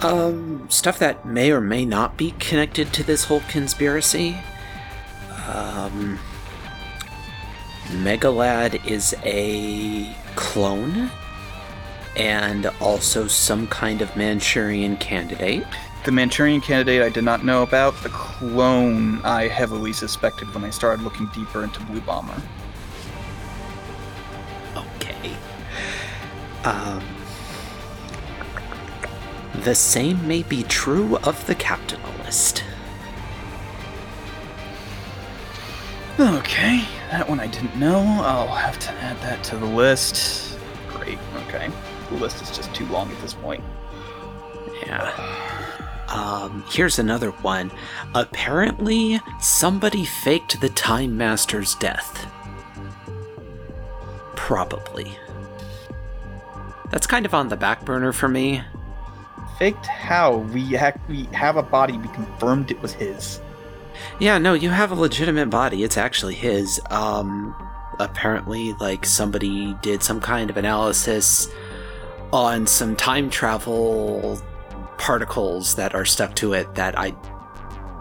Um, 0.00 0.66
stuff 0.70 0.98
that 0.98 1.26
may 1.26 1.50
or 1.52 1.60
may 1.60 1.84
not 1.84 2.16
be 2.16 2.30
connected 2.38 2.92
to 2.94 3.02
this 3.02 3.24
whole 3.24 3.42
conspiracy. 3.48 4.36
Um, 5.46 6.18
Megalad 7.88 8.84
is 8.86 9.14
a 9.24 10.14
clone 10.36 11.10
and 12.16 12.66
also 12.80 13.26
some 13.26 13.66
kind 13.68 14.00
of 14.00 14.14
Manchurian 14.16 14.96
candidate. 14.96 15.64
The 16.04 16.12
Manchurian 16.12 16.60
candidate 16.60 17.02
I 17.02 17.10
did 17.10 17.24
not 17.24 17.44
know 17.44 17.62
about. 17.62 17.94
The 18.02 18.08
clone 18.08 19.20
I 19.22 19.48
heavily 19.48 19.92
suspected 19.92 20.52
when 20.54 20.64
I 20.64 20.70
started 20.70 21.02
looking 21.02 21.26
deeper 21.34 21.62
into 21.64 21.80
Blue 21.84 22.00
Bomber. 22.00 22.40
Okay. 24.76 25.36
Um, 26.64 27.04
the 29.62 29.74
same 29.74 30.26
may 30.26 30.42
be 30.42 30.62
true 30.64 31.16
of 31.18 31.46
the 31.46 31.54
capitalist. 31.54 32.64
Okay, 36.18 36.82
that 37.10 37.28
one 37.28 37.40
I 37.40 37.46
didn't 37.46 37.76
know. 37.76 37.98
I'll 37.98 38.48
have 38.48 38.78
to 38.78 38.90
add 38.90 39.20
that 39.20 39.44
to 39.44 39.56
the 39.58 39.66
list. 39.66 40.58
Great, 40.88 41.18
okay. 41.46 41.68
The 42.06 42.16
list 42.16 42.42
is 42.42 42.50
just 42.50 42.74
too 42.74 42.86
long 42.86 43.10
at 43.10 43.20
this 43.20 43.34
point. 43.34 43.62
Yeah. 44.86 45.12
Um, 46.08 46.64
here's 46.68 46.98
another 46.98 47.30
one. 47.30 47.70
Apparently, 48.14 49.20
somebody 49.40 50.04
faked 50.04 50.60
the 50.60 50.68
Time 50.68 51.16
Master's 51.16 51.74
death. 51.74 52.30
Probably. 54.36 55.18
That's 56.90 57.06
kind 57.06 57.26
of 57.26 57.34
on 57.34 57.48
the 57.48 57.56
back 57.56 57.84
burner 57.84 58.12
for 58.12 58.28
me. 58.28 58.62
Faked 59.58 59.86
how? 59.86 60.36
We, 60.36 60.74
ha- 60.74 60.92
we 61.08 61.24
have 61.32 61.56
a 61.56 61.62
body, 61.62 61.98
we 61.98 62.08
confirmed 62.08 62.70
it 62.70 62.80
was 62.80 62.92
his. 62.92 63.40
Yeah, 64.20 64.38
no, 64.38 64.54
you 64.54 64.70
have 64.70 64.92
a 64.92 64.94
legitimate 64.94 65.50
body. 65.50 65.82
It's 65.82 65.96
actually 65.96 66.34
his. 66.34 66.80
Um, 66.90 67.56
apparently, 67.98 68.74
like, 68.74 69.04
somebody 69.04 69.74
did 69.82 70.02
some 70.02 70.20
kind 70.20 70.50
of 70.50 70.56
analysis 70.56 71.48
on 72.32 72.66
some 72.66 72.96
time 72.96 73.30
travel 73.30 74.40
particles 74.98 75.74
that 75.76 75.94
are 75.94 76.04
stuck 76.04 76.34
to 76.36 76.52
it 76.52 76.74
that 76.74 76.98
I 76.98 77.14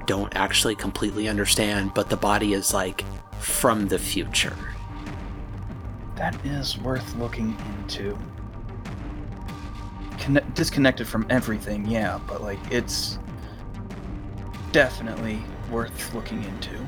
don't 0.05 0.35
actually 0.35 0.75
completely 0.75 1.27
understand, 1.27 1.93
but 1.93 2.09
the 2.09 2.17
body 2.17 2.53
is, 2.53 2.73
like, 2.73 3.03
from 3.39 3.87
the 3.87 3.99
future. 3.99 4.55
That 6.15 6.43
is 6.45 6.77
worth 6.77 7.15
looking 7.15 7.57
into. 7.77 8.17
Conne- 10.17 10.51
disconnected 10.53 11.07
from 11.07 11.25
everything, 11.29 11.85
yeah, 11.85 12.19
but 12.25 12.41
like 12.41 12.59
it's 12.71 13.19
definitely 14.71 15.39
worth 15.69 16.13
looking 16.15 16.43
into. 16.43 16.87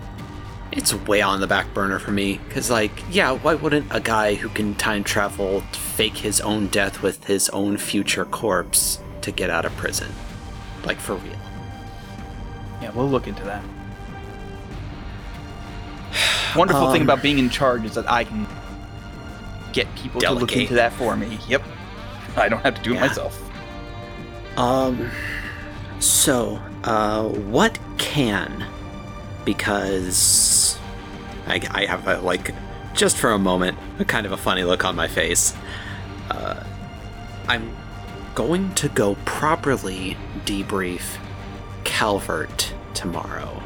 It's 0.78 0.94
way 0.94 1.22
on 1.22 1.40
the 1.41 1.48
back 1.48 1.74
burner 1.74 1.98
for 1.98 2.12
me, 2.12 2.40
because, 2.48 2.70
like, 2.70 2.91
yeah, 3.10 3.32
why 3.32 3.56
wouldn't 3.56 3.88
a 3.90 3.99
guy 3.99 4.36
who 4.36 4.48
can 4.49 4.76
time 4.76 5.04
travel 5.04 5.62
fake 5.72 6.16
his 6.16 6.40
own 6.40 6.68
death 6.68 7.02
with 7.02 7.26
his 7.26 7.49
own 7.49 7.78
future 7.78 8.26
corpse 8.26 8.99
to 9.22 9.32
get 9.32 9.49
out 9.49 9.66
of 9.66 9.76
prison? 9.76 10.12
Like, 10.86 10.99
for 10.99 11.16
real. 11.16 11.34
Yeah, 12.80 12.91
we'll 12.91 13.10
look 13.10 13.28
into 13.28 13.44
that. 13.44 13.64
Wonderful 16.56 16.91
thing 16.91 17.02
Um, 17.02 17.08
about 17.08 17.24
being 17.24 17.40
in 17.40 17.49
charge 17.49 17.84
is 17.84 17.95
that 17.95 18.10
I 18.10 18.24
can 18.24 18.45
get 19.74 19.94
people 19.95 20.22
to 20.22 20.32
look 20.32 20.56
into 20.56 20.76
that 20.76 20.94
for 20.94 21.18
me. 21.18 21.40
Yep. 21.48 21.64
I 22.36 22.49
don't 22.49 22.62
have 22.62 22.76
to 22.76 22.82
do 22.84 22.94
it 22.94 22.99
myself. 22.99 23.41
Um, 24.58 25.10
so, 25.99 26.62
uh, 26.84 27.24
what 27.24 27.80
can? 27.98 28.64
Because 29.48 30.78
I, 31.48 31.61
I 31.72 31.86
have 31.86 32.06
a, 32.06 32.19
like, 32.19 32.53
just 32.94 33.15
for 33.15 33.32
a 33.32 33.40
moment, 33.40 33.78
a 33.98 34.03
kind 34.03 34.26
of 34.26 34.34
a 34.34 34.38
funny 34.38 34.65
look 34.65 34.84
on 34.84 34.94
my 34.94 35.07
face. 35.07 35.56
Uh, 36.30 36.61
I'm 37.48 37.74
going 38.36 38.74
to 38.76 38.90
go 38.90 39.15
properly 39.24 40.18
debrief 40.44 41.18
Calvert 41.86 42.74
tomorrow. 42.94 43.64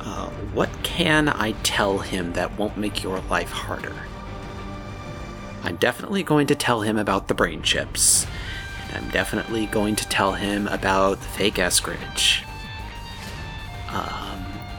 Uh, 0.00 0.28
what 0.52 0.68
can 0.82 1.30
I 1.30 1.52
tell 1.62 2.00
him 2.00 2.34
that 2.34 2.58
won't 2.58 2.76
make 2.76 3.02
your 3.02 3.18
life 3.30 3.50
harder? 3.50 3.96
I'm 5.62 5.76
definitely 5.76 6.22
going 6.22 6.46
to 6.48 6.54
tell 6.54 6.82
him 6.82 6.98
about 6.98 7.28
the 7.28 7.34
brain 7.34 7.62
chips. 7.62 8.26
And 8.88 9.04
I'm 9.04 9.10
definitely 9.10 9.64
going 9.64 9.96
to 9.96 10.06
tell 10.08 10.32
him 10.32 10.68
about 10.68 11.18
the 11.20 11.28
fake 11.28 11.54
Eskridge. 11.54 12.44
Um, 13.88 14.27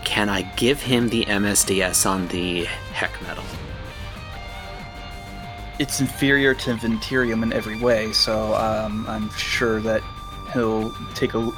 can 0.10 0.28
I 0.28 0.42
give 0.56 0.82
him 0.82 1.08
the 1.10 1.24
MSDS 1.26 2.10
on 2.10 2.28
the 2.30 2.66
heck 2.94 3.12
metal? 3.22 3.44
It's 5.78 6.02
inferior 6.02 6.56
to 6.56 6.74
Venturium 6.74 7.44
in 7.44 7.54
every 7.54 7.78
way, 7.78 8.12
so 8.12 8.56
um, 8.56 9.06
I'm 9.08 9.30
sure 9.38 9.80
that 9.82 10.02
he'll 10.52 10.92
take 11.14 11.36
a 11.36 11.52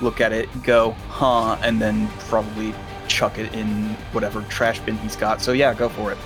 look 0.00 0.22
at 0.22 0.32
it, 0.32 0.48
go, 0.62 0.92
huh, 1.10 1.58
and 1.62 1.82
then 1.82 2.08
probably 2.30 2.74
chuck 3.08 3.38
it 3.38 3.52
in 3.52 3.90
whatever 4.12 4.40
trash 4.48 4.80
bin 4.80 4.96
he's 4.96 5.14
got. 5.14 5.42
So 5.42 5.52
yeah, 5.52 5.74
go 5.74 5.90
for 5.90 6.12
it. 6.12 6.18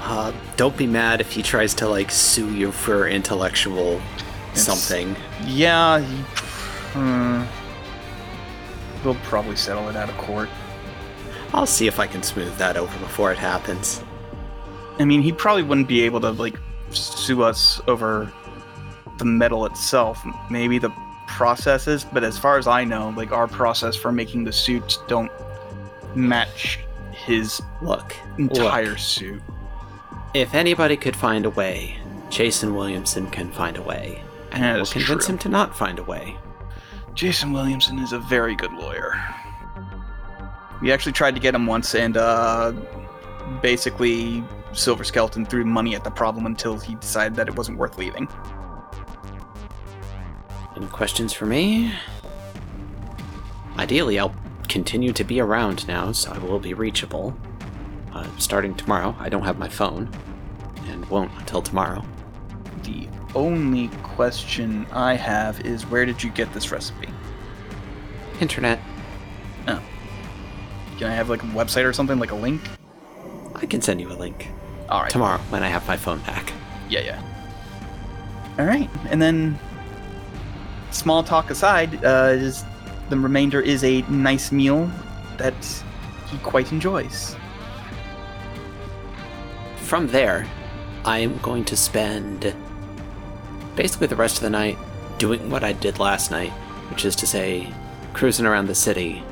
Uh, 0.00 0.32
don't 0.56 0.76
be 0.76 0.88
mad 0.88 1.20
if 1.20 1.30
he 1.32 1.40
tries 1.40 1.72
to 1.74 1.88
like 1.88 2.10
sue 2.10 2.52
you 2.52 2.72
for 2.72 3.06
intellectual 3.06 3.92
It's- 4.50 4.64
something. 4.64 5.14
Yeah, 5.46 6.00
he, 6.00 6.16
hmm, 6.92 7.42
we'll 9.06 9.14
probably 9.24 9.56
settle 9.56 9.88
it 9.88 9.96
out 9.96 10.10
of 10.10 10.16
court. 10.18 10.48
I'll 11.54 11.66
see 11.66 11.86
if 11.86 11.98
I 11.98 12.06
can 12.06 12.22
smooth 12.22 12.54
that 12.58 12.76
over 12.76 12.96
before 12.98 13.32
it 13.32 13.38
happens. 13.38 14.02
I 14.98 15.04
mean, 15.04 15.22
he 15.22 15.32
probably 15.32 15.62
wouldn't 15.62 15.88
be 15.88 16.02
able 16.02 16.20
to 16.22 16.30
like 16.32 16.58
sue 16.90 17.42
us 17.42 17.80
over 17.86 18.30
the 19.18 19.24
metal 19.24 19.64
itself. 19.66 20.22
Maybe 20.50 20.78
the 20.78 20.90
processes, 21.28 22.04
but 22.04 22.24
as 22.24 22.36
far 22.38 22.58
as 22.58 22.66
I 22.66 22.84
know, 22.84 23.10
like 23.16 23.32
our 23.32 23.46
process 23.48 23.96
for 23.96 24.12
making 24.12 24.44
the 24.44 24.52
suits 24.52 24.98
don't 25.08 25.30
match 26.14 26.80
his 27.12 27.60
Look, 27.82 28.14
entire 28.38 28.90
look, 28.90 28.98
suit. 28.98 29.42
if 30.34 30.54
anybody 30.54 30.96
could 30.96 31.16
find 31.16 31.44
a 31.46 31.50
way, 31.50 31.98
Jason 32.30 32.74
Williamson 32.74 33.28
can 33.30 33.50
find 33.52 33.76
a 33.76 33.82
way. 33.82 34.22
And 34.52 34.62
That 34.62 34.76
we'll 34.76 34.86
convince 34.86 35.26
true. 35.26 35.32
him 35.34 35.38
to 35.38 35.48
not 35.48 35.76
find 35.76 35.98
a 35.98 36.02
way. 36.04 36.36
Jason 37.16 37.50
Williamson 37.50 37.98
is 37.98 38.12
a 38.12 38.18
very 38.18 38.54
good 38.54 38.72
lawyer. 38.74 39.18
We 40.82 40.92
actually 40.92 41.12
tried 41.12 41.34
to 41.34 41.40
get 41.40 41.54
him 41.54 41.66
once, 41.66 41.94
and 41.94 42.14
uh, 42.14 42.72
basically, 43.62 44.44
Silver 44.74 45.02
Skeleton 45.02 45.46
threw 45.46 45.64
money 45.64 45.94
at 45.94 46.04
the 46.04 46.10
problem 46.10 46.44
until 46.44 46.78
he 46.78 46.94
decided 46.96 47.34
that 47.36 47.48
it 47.48 47.56
wasn't 47.56 47.78
worth 47.78 47.96
leaving. 47.96 48.28
Any 50.76 50.86
questions 50.88 51.32
for 51.32 51.46
me? 51.46 51.90
Ideally, 53.78 54.18
I'll 54.18 54.34
continue 54.68 55.14
to 55.14 55.24
be 55.24 55.40
around 55.40 55.88
now, 55.88 56.12
so 56.12 56.32
I 56.32 56.38
will 56.38 56.58
be 56.58 56.74
reachable. 56.74 57.34
Uh, 58.12 58.26
starting 58.36 58.74
tomorrow, 58.74 59.16
I 59.18 59.30
don't 59.30 59.42
have 59.42 59.58
my 59.58 59.70
phone, 59.70 60.10
and 60.88 61.02
won't 61.06 61.32
until 61.38 61.62
tomorrow. 61.62 62.04
The 62.82 63.08
only 63.36 63.88
question 64.02 64.86
I 64.90 65.14
have 65.14 65.60
is 65.60 65.86
where 65.86 66.04
did 66.04 66.22
you 66.22 66.30
get 66.30 66.52
this 66.52 66.72
recipe? 66.72 67.08
Internet, 68.40 68.80
Oh. 69.68 69.80
Can 70.98 71.08
I 71.08 71.14
have 71.14 71.28
like 71.28 71.42
a 71.42 71.46
website 71.46 71.84
or 71.84 71.92
something, 71.92 72.18
like 72.18 72.32
a 72.32 72.36
link? 72.36 72.60
I 73.54 73.66
can 73.66 73.80
send 73.80 74.00
you 74.00 74.10
a 74.10 74.14
link 74.14 74.48
All 74.88 75.02
right. 75.02 75.10
tomorrow 75.10 75.38
when 75.50 75.62
I 75.62 75.68
have 75.68 75.86
my 75.86 75.96
phone 75.96 76.18
back. 76.20 76.52
Yeah, 76.88 77.00
yeah. 77.00 77.22
All 78.58 78.64
right, 78.64 78.88
and 79.10 79.20
then 79.20 79.58
small 80.90 81.22
talk 81.22 81.50
aside, 81.50 82.02
uh, 82.04 82.36
the 83.10 83.18
remainder 83.18 83.60
is 83.60 83.84
a 83.84 84.02
nice 84.02 84.50
meal 84.50 84.90
that 85.36 85.54
he 86.26 86.38
quite 86.38 86.72
enjoys. 86.72 87.36
From 89.76 90.06
there, 90.08 90.46
I 91.04 91.18
am 91.18 91.38
going 91.38 91.64
to 91.66 91.76
spend 91.76 92.54
basically 93.76 94.06
the 94.08 94.16
rest 94.16 94.36
of 94.36 94.42
the 94.42 94.50
night 94.50 94.76
doing 95.18 95.50
what 95.50 95.62
I 95.62 95.72
did 95.72 95.98
last 95.98 96.30
night, 96.30 96.50
which 96.90 97.04
is 97.04 97.14
to 97.16 97.26
say, 97.26 97.72
cruising 98.12 98.46
around 98.46 98.66
the 98.66 98.74
city, 98.74 99.22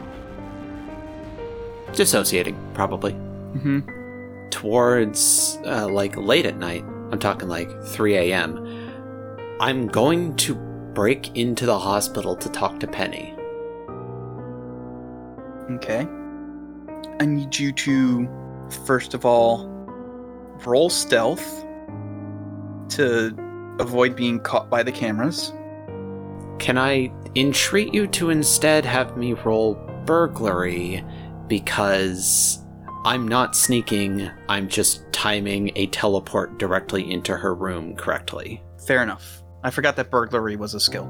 dissociating, 1.95 2.57
probably. 2.75 3.13
Mm-hmm. 3.55 4.51
towards 4.51 5.59
uh, 5.65 5.89
like 5.89 6.17
late 6.17 6.45
at 6.45 6.57
night, 6.57 6.83
I'm 7.13 7.21
talking 7.21 7.49
like 7.49 7.71
3 7.85 8.17
a.m., 8.17 8.57
I'm 9.61 9.87
going 9.87 10.35
to 10.39 10.57
break 10.93 11.37
into 11.37 11.67
the 11.67 11.79
hospital 11.79 12.35
to 12.35 12.49
talk 12.49 12.81
to 12.81 12.89
Penny. 12.89 13.33
Okay. 15.71 16.07
I 17.21 17.27
need 17.27 17.57
you 17.57 17.71
to, 17.73 18.29
first 18.85 19.15
of 19.15 19.25
all, 19.25 19.69
roll 20.67 20.91
stealth 20.91 21.65
to 22.91 23.33
avoid 23.79 24.17
being 24.17 24.41
caught 24.41 24.71
by 24.71 24.83
the 24.83 24.93
cameras. 24.93 25.53
Can 26.59 26.79
I 26.79 27.13
entreat 27.35 27.93
you 27.93 28.07
to 28.09 28.31
instead 28.31 28.85
have 28.85 29.17
me 29.17 29.33
roll 29.33 29.75
burglary 30.07 31.05
because 31.47 32.65
I'm 33.05 33.29
not 33.29 33.57
sneaking, 33.57 34.31
I'm 34.49 34.69
just 34.69 35.05
timing 35.13 35.73
a 35.77 35.89
teleport 35.89 36.59
directly 36.59 37.11
into 37.11 37.37
her 37.37 37.55
room 37.55 37.97
correctly? 37.97 38.63
Fair 38.87 39.03
enough. 39.03 39.43
I 39.63 39.71
forgot 39.71 39.97
that 39.97 40.11
burglary 40.11 40.57
was 40.57 40.75
a 40.75 40.81
skill. 40.81 41.07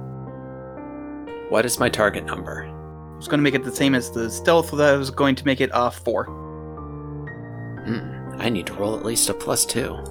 What 1.50 1.64
is 1.64 1.78
my 1.78 1.88
target 1.88 2.24
number? 2.24 2.64
I 2.66 3.16
was 3.16 3.28
going 3.28 3.38
to 3.38 3.44
make 3.44 3.54
it 3.54 3.64
the 3.64 3.74
same 3.74 3.94
as 3.94 4.10
the 4.10 4.30
stealth, 4.30 4.70
that 4.72 4.94
I 4.94 4.96
was 4.96 5.10
going 5.10 5.34
to 5.36 5.44
make 5.44 5.60
it 5.60 5.72
uh, 5.74 5.90
four. 5.90 6.24
Hmm, 7.84 8.40
I 8.40 8.48
need 8.48 8.66
to 8.66 8.74
roll 8.74 8.96
at 8.96 9.04
least 9.04 9.28
a 9.28 9.34
plus 9.34 9.64
two. 9.66 10.02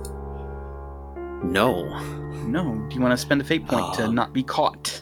No. 1.43 1.99
No, 2.45 2.75
do 2.89 2.95
you 2.95 3.01
want 3.01 3.11
to 3.11 3.17
spend 3.17 3.41
a 3.41 3.43
fate 3.43 3.65
point 3.67 3.93
to 3.95 4.05
Um, 4.05 4.15
not 4.15 4.33
be 4.33 4.43
caught? 4.43 5.01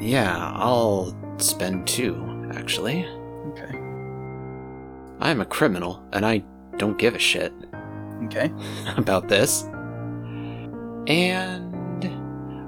Yeah, 0.00 0.52
I'll 0.56 1.14
spend 1.38 1.86
two, 1.86 2.16
actually. 2.54 3.06
Okay. 3.48 3.78
I'm 5.20 5.40
a 5.40 5.44
criminal, 5.44 6.02
and 6.12 6.24
I 6.24 6.42
don't 6.78 6.98
give 6.98 7.14
a 7.14 7.18
shit 7.18 7.52
Okay. 8.24 8.52
about 8.96 9.28
this. 9.28 9.62
And 11.06 12.04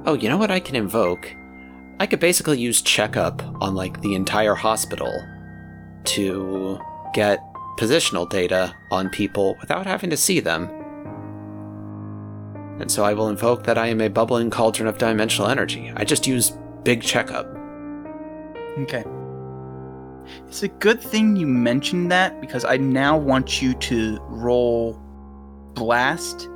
oh, 0.07 0.15
you 0.15 0.29
know 0.29 0.37
what 0.39 0.51
I 0.51 0.61
can 0.61 0.77
invoke? 0.77 1.35
I 2.01 2.07
could 2.07 2.21
basically 2.21 2.59
use 2.59 2.83
checkup 2.83 3.43
on 3.63 3.75
like 3.75 4.01
the 4.01 4.15
entire 4.15 4.55
hospital 4.55 5.13
to 6.05 6.79
get 7.15 7.39
positional 7.79 8.29
data 8.29 8.75
on 8.91 9.09
people 9.11 9.57
without 9.61 9.87
having 9.87 10.11
to 10.11 10.17
see 10.17 10.41
them. 10.41 10.69
And 12.81 12.91
so 12.91 13.05
I 13.05 13.13
will 13.15 13.29
invoke 13.29 13.65
that 13.65 13.79
I 13.79 13.87
am 13.89 14.01
a 14.01 14.09
bubbling 14.09 14.51
cauldron 14.51 14.89
of 14.89 14.99
dimensional 14.99 15.49
energy. 15.51 15.93
I 15.95 16.05
just 16.05 16.27
use 16.27 16.53
big 16.83 17.03
checkup. 17.03 17.47
Okay. 18.79 19.05
It's 20.49 20.63
a 20.63 20.69
good 20.69 21.01
thing 21.01 21.37
you 21.37 21.47
mentioned 21.47 22.11
that 22.13 22.41
because 22.41 22.65
I 22.65 22.77
now 22.77 23.17
want 23.17 23.61
you 23.61 23.75
to 23.75 24.19
roll 24.29 24.99
blast 25.75 26.49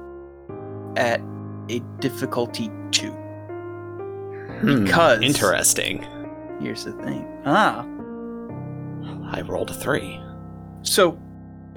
at 0.97 1.21
a 1.69 1.81
difficulty 2.01 2.71
two. 2.91 3.11
Hmm, 4.61 4.85
Because- 4.85 5.21
interesting. 5.23 6.05
Here's 6.61 6.85
the 6.85 6.93
thing. 6.93 7.27
Ah, 7.45 7.85
I 9.31 9.43
rolled 9.43 9.71
a 9.71 9.75
three. 9.75 10.19
So, 10.83 11.19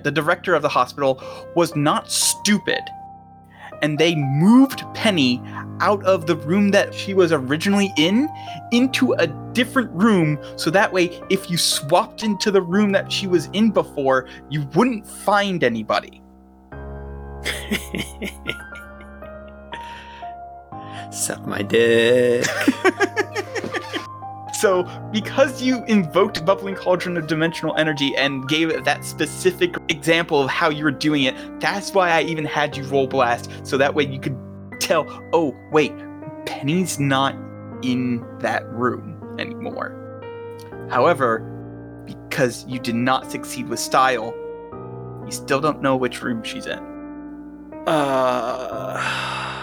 the 0.04 0.12
director 0.12 0.54
of 0.56 0.62
the 0.62 0.70
hospital 0.70 1.22
was 1.56 1.76
not 1.76 2.10
stupid, 2.10 2.80
and 3.82 3.98
they 3.98 4.16
moved 4.16 4.84
Penny 4.94 5.42
out 5.80 6.04
of 6.04 6.28
the 6.28 6.36
room 6.36 6.72
that 6.72 6.94
she 6.94 7.14
was 7.14 7.32
originally 7.32 7.94
in 7.98 8.30
into 8.72 9.14
a 9.14 9.28
different 9.54 9.90
room 9.92 10.38
so 10.56 10.70
that 10.70 10.92
way, 10.92 11.22
if 11.30 11.50
you 11.50 11.58
swapped 11.58 12.24
into 12.24 12.52
the 12.52 12.62
room 12.62 12.92
that 12.92 13.12
she 13.12 13.28
was 13.28 13.48
in 13.54 13.72
before, 13.72 14.28
you 14.50 14.68
wouldn't 14.76 15.08
find 15.08 15.64
anybody. 15.64 16.22
Suck 21.12 21.46
my 21.46 21.64
dick. 21.64 22.46
So, 24.60 24.84
because 25.14 25.62
you 25.62 25.86
invoked 25.86 26.44
Bubbling 26.44 26.76
Cauldron 26.76 27.16
of 27.16 27.28
Dimensional 27.28 27.74
Energy 27.78 28.14
and 28.18 28.46
gave 28.50 28.84
that 28.84 29.06
specific 29.06 29.74
example 29.88 30.44
of 30.44 30.50
how 30.50 30.70
you 30.70 30.84
were 30.84 30.92
doing 30.92 31.24
it, 31.24 31.34
that's 31.62 31.94
why 31.94 32.10
I 32.10 32.24
even 32.24 32.44
had 32.44 32.76
you 32.76 32.84
roll 32.84 33.08
blast, 33.08 33.50
so 33.66 33.78
that 33.78 33.96
way 33.96 34.06
you 34.06 34.20
could 34.20 34.38
tell, 34.82 35.08
oh, 35.32 35.56
wait, 35.72 35.94
Penny's 36.46 37.00
not 37.00 37.36
in 37.84 38.22
that 38.40 38.68
room 38.74 39.38
anymore. 39.40 39.96
However, 40.90 41.40
because 42.06 42.66
you 42.68 42.80
did 42.80 42.96
not 42.96 43.32
succeed 43.32 43.70
with 43.70 43.80
style, 43.80 44.36
you 45.26 45.32
still 45.32 45.62
don't 45.62 45.82
know 45.82 45.96
which 45.96 46.22
room 46.22 46.44
she's 46.44 46.66
in. 46.66 46.80
Uh. 47.88 49.59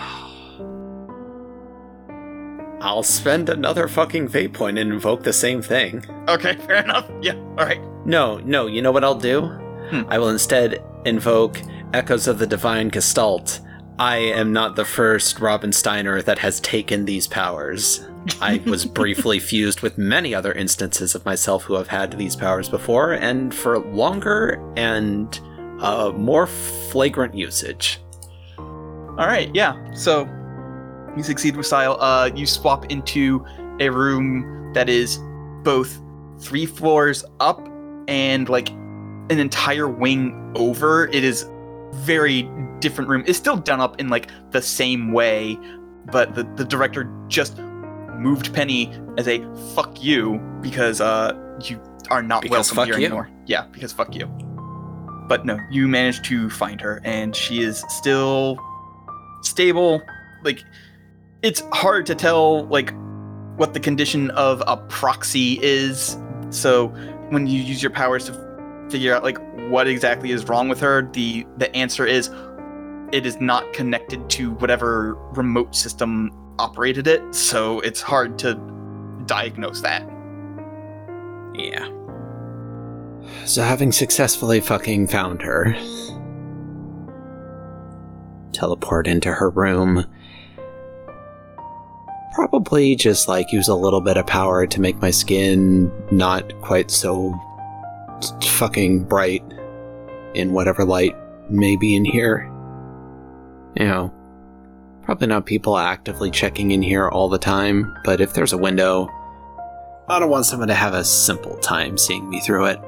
I'll 2.80 3.02
spend 3.02 3.48
another 3.48 3.88
fucking 3.88 4.28
fate 4.28 4.52
point 4.52 4.78
and 4.78 4.92
invoke 4.92 5.22
the 5.22 5.32
same 5.32 5.62
thing. 5.62 6.04
Okay, 6.28 6.54
fair 6.66 6.84
enough. 6.84 7.10
Yeah, 7.22 7.34
alright. 7.58 7.80
No, 8.04 8.38
no, 8.38 8.66
you 8.66 8.82
know 8.82 8.92
what 8.92 9.04
I'll 9.04 9.18
do? 9.18 9.42
Hmm. 9.90 10.02
I 10.08 10.18
will 10.18 10.28
instead 10.28 10.82
invoke 11.04 11.60
Echoes 11.94 12.26
of 12.26 12.38
the 12.38 12.46
Divine 12.46 12.88
Gestalt. 12.88 13.60
I 13.98 14.16
am 14.16 14.52
not 14.52 14.76
the 14.76 14.84
first 14.84 15.40
Robin 15.40 15.72
Steiner 15.72 16.20
that 16.22 16.38
has 16.40 16.60
taken 16.60 17.04
these 17.04 17.26
powers. 17.26 18.06
I 18.40 18.60
was 18.66 18.84
briefly 18.84 19.38
fused 19.38 19.80
with 19.80 19.96
many 19.96 20.34
other 20.34 20.52
instances 20.52 21.14
of 21.14 21.24
myself 21.24 21.62
who 21.62 21.74
have 21.74 21.88
had 21.88 22.12
these 22.12 22.36
powers 22.36 22.68
before, 22.68 23.12
and 23.12 23.54
for 23.54 23.78
longer 23.78 24.60
and 24.76 25.40
uh, 25.80 26.12
more 26.14 26.46
flagrant 26.46 27.34
usage. 27.34 28.00
Alright, 28.58 29.54
yeah. 29.54 29.92
So 29.94 30.28
you 31.16 31.22
succeed 31.22 31.56
with 31.56 31.66
style. 31.66 31.96
Uh 32.00 32.30
you 32.34 32.46
swap 32.46 32.86
into 32.86 33.44
a 33.80 33.88
room 33.88 34.72
that 34.74 34.88
is 34.88 35.18
both 35.62 36.00
three 36.38 36.66
floors 36.66 37.24
up 37.40 37.66
and 38.08 38.48
like 38.48 38.70
an 38.70 39.38
entire 39.38 39.88
wing 39.88 40.52
over. 40.54 41.08
It 41.08 41.24
is 41.24 41.48
very 41.94 42.48
different 42.80 43.08
room. 43.10 43.24
It's 43.26 43.38
still 43.38 43.56
done 43.56 43.80
up 43.80 43.98
in 44.00 44.08
like 44.08 44.30
the 44.50 44.62
same 44.62 45.12
way, 45.12 45.58
but 46.12 46.34
the, 46.34 46.44
the 46.56 46.64
director 46.64 47.10
just 47.28 47.58
moved 48.18 48.52
Penny 48.54 48.92
as 49.18 49.26
a 49.28 49.38
fuck 49.74 50.02
you 50.02 50.38
because 50.60 51.00
uh 51.00 51.32
you 51.64 51.80
are 52.10 52.22
not 52.22 52.42
Because 52.42 52.72
welcome 52.72 52.92
here 52.92 52.98
you? 53.00 53.06
anymore. 53.06 53.30
Yeah, 53.46 53.66
because 53.72 53.92
fuck 53.92 54.14
you. 54.14 54.26
But 55.28 55.44
no, 55.44 55.58
you 55.70 55.88
managed 55.88 56.24
to 56.26 56.48
find 56.50 56.80
her 56.80 57.00
and 57.04 57.34
she 57.34 57.60
is 57.62 57.82
still 57.88 58.58
stable. 59.42 60.00
Like 60.44 60.60
it's 61.42 61.62
hard 61.72 62.06
to 62.06 62.14
tell 62.14 62.66
like 62.66 62.92
what 63.56 63.74
the 63.74 63.80
condition 63.80 64.30
of 64.32 64.62
a 64.66 64.76
proxy 64.76 65.58
is. 65.62 66.16
So 66.50 66.88
when 67.30 67.46
you 67.46 67.60
use 67.60 67.82
your 67.82 67.90
powers 67.90 68.26
to 68.26 68.86
figure 68.90 69.14
out 69.14 69.22
like 69.22 69.38
what 69.68 69.88
exactly 69.88 70.30
is 70.30 70.46
wrong 70.46 70.68
with 70.68 70.80
her, 70.80 71.08
the 71.12 71.46
the 71.56 71.74
answer 71.74 72.06
is 72.06 72.30
it 73.12 73.24
is 73.26 73.40
not 73.40 73.72
connected 73.72 74.28
to 74.30 74.52
whatever 74.52 75.14
remote 75.32 75.74
system 75.74 76.30
operated 76.58 77.06
it. 77.06 77.34
So 77.34 77.80
it's 77.80 78.00
hard 78.00 78.38
to 78.40 78.54
diagnose 79.26 79.80
that. 79.82 80.02
Yeah. 81.54 81.88
So, 83.44 83.62
having 83.62 83.92
successfully 83.92 84.60
fucking 84.60 85.08
found 85.08 85.42
her, 85.42 85.74
teleport 88.52 89.06
into 89.06 89.32
her 89.32 89.50
room, 89.50 90.04
probably 92.36 92.94
just 92.94 93.28
like 93.28 93.50
use 93.50 93.66
a 93.66 93.74
little 93.74 94.02
bit 94.02 94.18
of 94.18 94.26
power 94.26 94.66
to 94.66 94.78
make 94.78 95.00
my 95.00 95.10
skin 95.10 95.90
not 96.10 96.52
quite 96.60 96.90
so 96.90 97.34
fucking 98.44 99.02
bright 99.04 99.42
in 100.34 100.52
whatever 100.52 100.84
light 100.84 101.16
may 101.50 101.76
be 101.76 101.96
in 101.96 102.04
here. 102.04 102.42
You 103.74 103.86
know, 103.86 104.14
probably 105.02 105.28
not 105.28 105.46
people 105.46 105.78
actively 105.78 106.30
checking 106.30 106.72
in 106.72 106.82
here 106.82 107.08
all 107.08 107.30
the 107.30 107.38
time, 107.38 107.96
but 108.04 108.20
if 108.20 108.34
there's 108.34 108.52
a 108.52 108.58
window, 108.58 109.08
I 110.06 110.18
don't 110.18 110.28
want 110.28 110.44
someone 110.44 110.68
to 110.68 110.74
have 110.74 110.92
a 110.92 111.04
simple 111.04 111.56
time 111.60 111.96
seeing 111.96 112.28
me 112.28 112.40
through 112.40 112.66
it. 112.66 112.78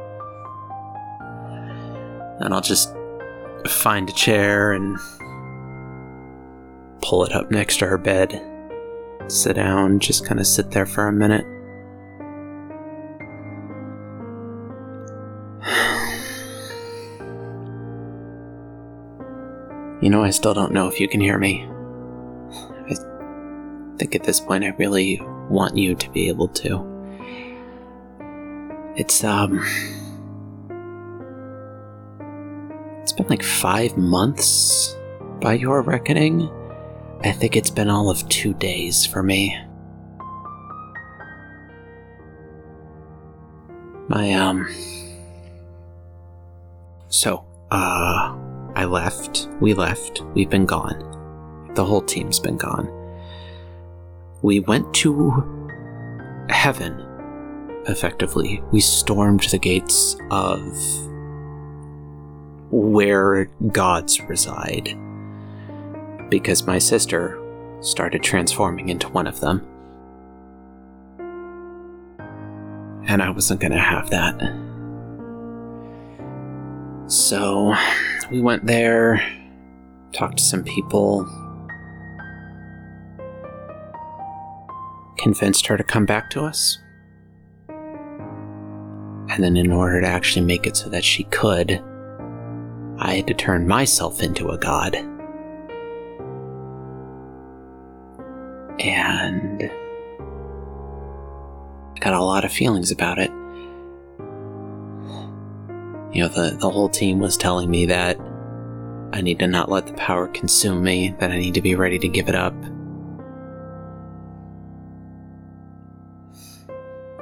And 2.41 2.53
I'll 2.53 2.61
just 2.61 2.95
find 3.67 4.11
a 4.11 4.13
chair 4.13 4.73
and 4.73 4.99
pull 7.01 7.25
it 7.25 7.33
up 7.33 7.51
next 7.51 7.79
to 7.79 7.87
her 7.87 7.97
bed. 7.97 8.48
Sit 9.29 9.57
down, 9.57 9.99
just 9.99 10.25
kind 10.25 10.41
of 10.41 10.47
sit 10.47 10.71
there 10.71 10.87
for 10.87 11.07
a 11.07 11.13
minute. 11.13 11.45
You 20.01 20.11
know, 20.11 20.23
I 20.23 20.31
still 20.31 20.55
don't 20.55 20.73
know 20.73 20.87
if 20.87 21.01
you 21.01 21.09
can 21.09 21.21
hear 21.21 21.39
me. 21.39 21.69
I 22.87 22.95
think 23.99 24.15
at 24.15 24.23
this 24.23 24.39
point 24.39 24.63
I 24.63 24.69
really 24.79 25.21
want 25.51 25.77
you 25.77 25.97
to 25.97 26.11
be 26.11 26.29
able 26.29 26.47
to. 26.49 26.85
It's, 28.95 29.25
um. 29.25 29.59
It's 33.03 33.13
been 33.13 33.27
like 33.27 33.43
five 33.43 33.97
months 33.97 34.97
by 35.41 35.55
your 35.55 35.83
reckoning. 35.83 36.49
I 37.23 37.33
think 37.33 37.57
it's 37.57 37.71
been 37.71 37.91
all 37.91 38.11
of 38.11 38.29
two 38.29 38.55
days 38.55 39.05
for 39.05 39.23
me. 39.23 39.59
My, 44.09 44.33
um. 44.33 44.69
So, 47.09 47.45
uh. 47.71 48.37
I 48.79 48.85
left. 48.85 49.49
We 49.61 49.75
left. 49.75 50.23
We've 50.35 50.49
been 50.49 50.65
gone. 50.65 51.73
The 51.75 51.85
whole 51.85 52.01
team's 52.01 52.39
been 52.39 52.57
gone. 52.57 52.89
We 54.43 54.61
went 54.61 54.95
to 54.95 56.47
heaven, 56.49 57.05
effectively. 57.89 58.63
We 58.71 58.79
stormed 58.79 59.43
the 59.51 59.59
gates 59.59 60.17
of 60.31 60.63
where 62.71 63.47
gods 63.73 64.21
reside. 64.29 64.97
Because 66.29 66.67
my 66.67 66.79
sister 66.79 67.39
started 67.81 68.23
transforming 68.23 68.89
into 68.89 69.09
one 69.09 69.27
of 69.27 69.41
them. 69.41 69.67
And 73.07 73.23
I 73.23 73.31
wasn't 73.31 73.61
gonna 73.61 73.79
have 73.79 74.11
that. 74.11 74.39
So, 77.07 77.75
we 78.31 78.43
went 78.43 78.67
there, 78.67 79.27
talked 80.13 80.37
to 80.37 80.45
some 80.45 80.63
people, 80.63 81.27
convinced 85.17 85.67
her 85.69 85.79
to 85.79 85.85
come 85.85 86.05
back 86.05 86.29
to 86.31 86.43
us. 86.43 86.79
And 89.31 89.43
then, 89.43 89.57
in 89.57 89.73
order 89.73 90.03
to 90.03 90.07
actually 90.07 90.45
make 90.45 90.67
it 90.67 90.77
so 90.77 90.91
that 90.91 91.05
she 91.05 91.25
could, 91.25 91.83
I 92.99 93.15
had 93.15 93.27
to 93.29 93.35
turn 93.35 93.67
myself 93.67 94.23
into 94.23 94.49
a 94.51 94.59
god. 94.59 94.97
And 98.81 99.71
I 101.95 101.99
got 102.01 102.15
a 102.15 102.23
lot 102.23 102.45
of 102.45 102.53
feelings 102.53 102.91
about 102.91 103.19
it. 103.19 103.31
You 106.13 106.23
know, 106.23 106.29
the, 106.29 106.57
the 106.59 106.71
whole 106.71 106.89
team 106.89 107.19
was 107.19 107.37
telling 107.37 107.71
me 107.71 107.87
that 107.87 108.19
I 109.13 109.21
need 109.21 109.39
to 109.41 109.47
not 109.47 109.71
let 109.71 109.87
the 109.87 109.95
power 109.95 110.29
consume 110.29 110.83
me, 110.83 111.15
that 111.19 111.31
I 111.31 111.39
need 111.39 111.55
to 111.55 111.63
be 111.63 111.75
ready 111.75 111.99
to 111.99 112.09
give 112.09 112.29
it 112.29 112.35
up. 112.35 112.55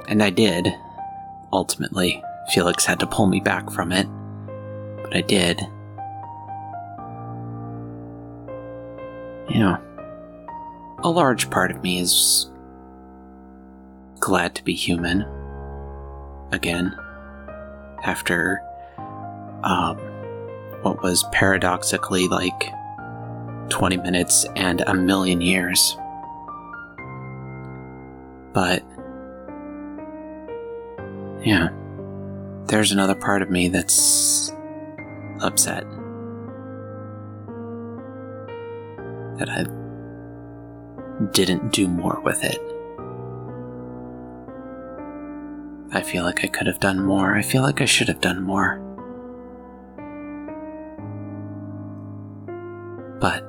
And 0.07 0.23
I 0.23 0.29
did. 0.29 0.73
Ultimately, 1.51 2.23
Felix 2.51 2.85
had 2.85 2.99
to 2.99 3.07
pull 3.07 3.27
me 3.27 3.39
back 3.39 3.69
from 3.71 3.91
it. 3.91 4.07
But 5.03 5.15
I 5.15 5.21
did. 5.21 5.59
You 9.49 9.59
know, 9.59 9.86
a 10.99 11.09
large 11.09 11.49
part 11.49 11.71
of 11.71 11.83
me 11.83 11.99
is 11.99 12.49
glad 14.19 14.55
to 14.55 14.63
be 14.63 14.73
human. 14.73 15.25
Again. 16.51 16.97
After, 18.03 18.61
um, 19.63 19.97
what 20.81 21.01
was 21.01 21.25
paradoxically 21.31 22.27
like 22.27 22.71
20 23.69 23.97
minutes 23.97 24.45
and 24.55 24.81
a 24.81 24.93
million 24.93 25.41
years. 25.41 25.97
But, 28.53 28.83
yeah, 31.43 31.69
there's 32.67 32.91
another 32.91 33.15
part 33.15 33.41
of 33.41 33.49
me 33.49 33.67
that's 33.67 34.51
upset. 35.41 35.83
That 39.37 39.49
I 39.49 39.86
didn't 41.31 41.71
do 41.71 41.87
more 41.87 42.19
with 42.23 42.43
it. 42.43 42.59
I 45.91 46.01
feel 46.01 46.23
like 46.23 46.43
I 46.43 46.47
could 46.47 46.67
have 46.67 46.79
done 46.79 47.03
more. 47.03 47.35
I 47.35 47.41
feel 47.41 47.61
like 47.61 47.81
I 47.81 47.85
should 47.85 48.07
have 48.07 48.21
done 48.21 48.43
more. 48.43 48.83
But 53.19 53.43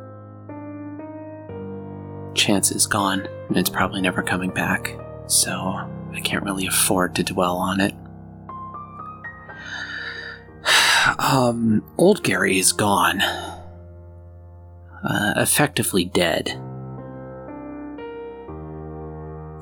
chance 2.34 2.70
is 2.70 2.86
gone, 2.86 3.26
and 3.48 3.56
it's 3.56 3.68
probably 3.68 4.00
never 4.00 4.22
coming 4.22 4.50
back, 4.50 4.96
so 5.26 5.52
I 5.54 6.20
can't 6.22 6.44
really 6.44 6.66
afford 6.66 7.14
to 7.16 7.22
dwell 7.22 7.56
on 7.56 7.80
it. 7.80 7.94
um, 11.18 11.84
old 11.98 12.22
Gary 12.22 12.58
is 12.58 12.72
gone. 12.72 13.20
Uh, 13.20 15.34
effectively 15.36 16.04
dead. 16.04 16.58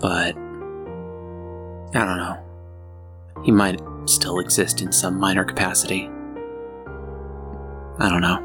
But 0.06 0.36
I 1.96 2.04
don't 2.04 2.18
know. 2.18 2.38
He 3.42 3.50
might 3.50 3.80
still 4.04 4.38
exist 4.38 4.80
in 4.80 4.92
some 4.92 5.18
minor 5.18 5.44
capacity. 5.44 6.08
I 7.98 8.08
don't 8.08 8.20
know. 8.20 8.38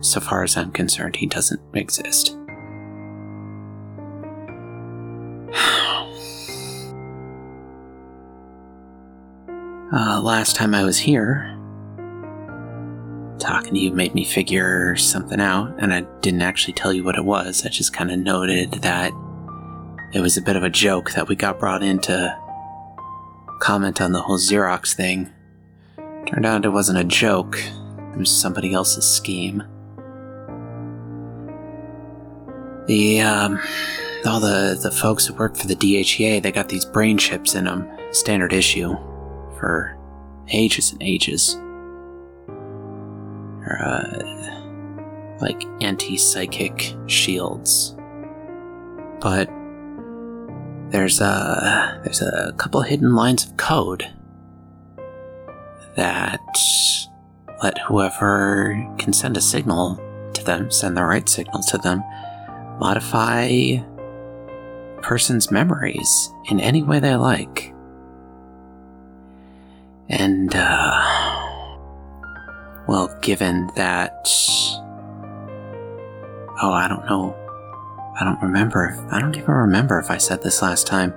So 0.00 0.20
far 0.20 0.42
as 0.42 0.56
I'm 0.56 0.70
concerned, 0.72 1.16
he 1.16 1.26
doesn't 1.26 1.60
exist. 1.74 2.34
Uh, 9.90 10.20
last 10.20 10.54
time 10.54 10.74
I 10.74 10.84
was 10.84 10.98
here, 10.98 11.56
talking 13.38 13.72
to 13.72 13.80
you 13.80 13.90
made 13.90 14.14
me 14.14 14.22
figure 14.22 14.94
something 14.96 15.40
out, 15.40 15.74
and 15.78 15.94
I 15.94 16.02
didn't 16.20 16.42
actually 16.42 16.74
tell 16.74 16.92
you 16.92 17.02
what 17.02 17.16
it 17.16 17.24
was. 17.24 17.64
I 17.64 17.70
just 17.70 17.94
kind 17.94 18.10
of 18.10 18.18
noted 18.18 18.72
that 18.72 19.14
it 20.12 20.20
was 20.20 20.36
a 20.36 20.42
bit 20.42 20.56
of 20.56 20.62
a 20.62 20.70
joke 20.70 21.12
that 21.12 21.28
we 21.28 21.36
got 21.36 21.58
brought 21.58 21.82
in 21.82 21.98
to 22.00 22.38
comment 23.60 24.00
on 24.00 24.12
the 24.12 24.22
whole 24.22 24.38
Xerox 24.38 24.94
thing. 24.94 25.30
Turned 26.26 26.46
out 26.46 26.64
it 26.64 26.70
wasn't 26.70 26.98
a 26.98 27.04
joke, 27.04 27.58
it 27.58 28.18
was 28.18 28.30
somebody 28.30 28.72
else's 28.72 29.06
scheme. 29.06 29.62
The, 32.86 33.20
um, 33.20 33.60
all 34.24 34.40
the, 34.40 34.78
the 34.82 34.90
folks 34.90 35.26
who 35.26 35.34
work 35.34 35.56
for 35.56 35.66
the 35.66 35.76
DHEA, 35.76 36.42
they 36.42 36.52
got 36.52 36.70
these 36.70 36.86
brain 36.86 37.18
chips 37.18 37.54
in 37.54 37.64
them, 37.64 37.86
standard 38.12 38.54
issue, 38.54 38.96
for 39.58 39.94
ages 40.48 40.92
and 40.92 41.02
ages. 41.02 41.54
Or, 43.66 43.78
uh, 43.82 44.38
like 45.40 45.62
anti 45.82 46.16
psychic 46.16 46.94
shields. 47.06 47.94
But 49.20 49.50
there's 50.90 51.20
a 51.20 52.00
there's 52.04 52.22
a 52.22 52.54
couple 52.56 52.80
hidden 52.82 53.14
lines 53.14 53.44
of 53.46 53.56
code 53.56 54.08
that 55.96 56.40
let 57.62 57.78
whoever 57.78 58.88
can 58.98 59.12
send 59.12 59.36
a 59.36 59.40
signal 59.40 60.00
to 60.34 60.44
them, 60.44 60.70
send 60.70 60.96
the 60.96 61.04
right 61.04 61.28
signal 61.28 61.62
to 61.62 61.78
them, 61.78 62.02
modify 62.78 63.78
person's 65.02 65.50
memories 65.50 66.30
in 66.50 66.60
any 66.60 66.82
way 66.82 67.00
they 67.00 67.16
like. 67.16 67.74
And, 70.08 70.54
uh, 70.54 71.04
well, 72.86 73.14
given 73.20 73.70
that. 73.76 74.28
Oh, 76.60 76.72
I 76.72 76.88
don't 76.88 77.04
know. 77.06 77.36
I 78.20 78.24
don't 78.24 78.40
remember. 78.42 78.98
I 79.10 79.20
don't 79.20 79.36
even 79.36 79.54
remember 79.54 79.98
if 79.98 80.10
I 80.10 80.18
said 80.18 80.42
this 80.42 80.60
last 80.60 80.86
time. 80.86 81.14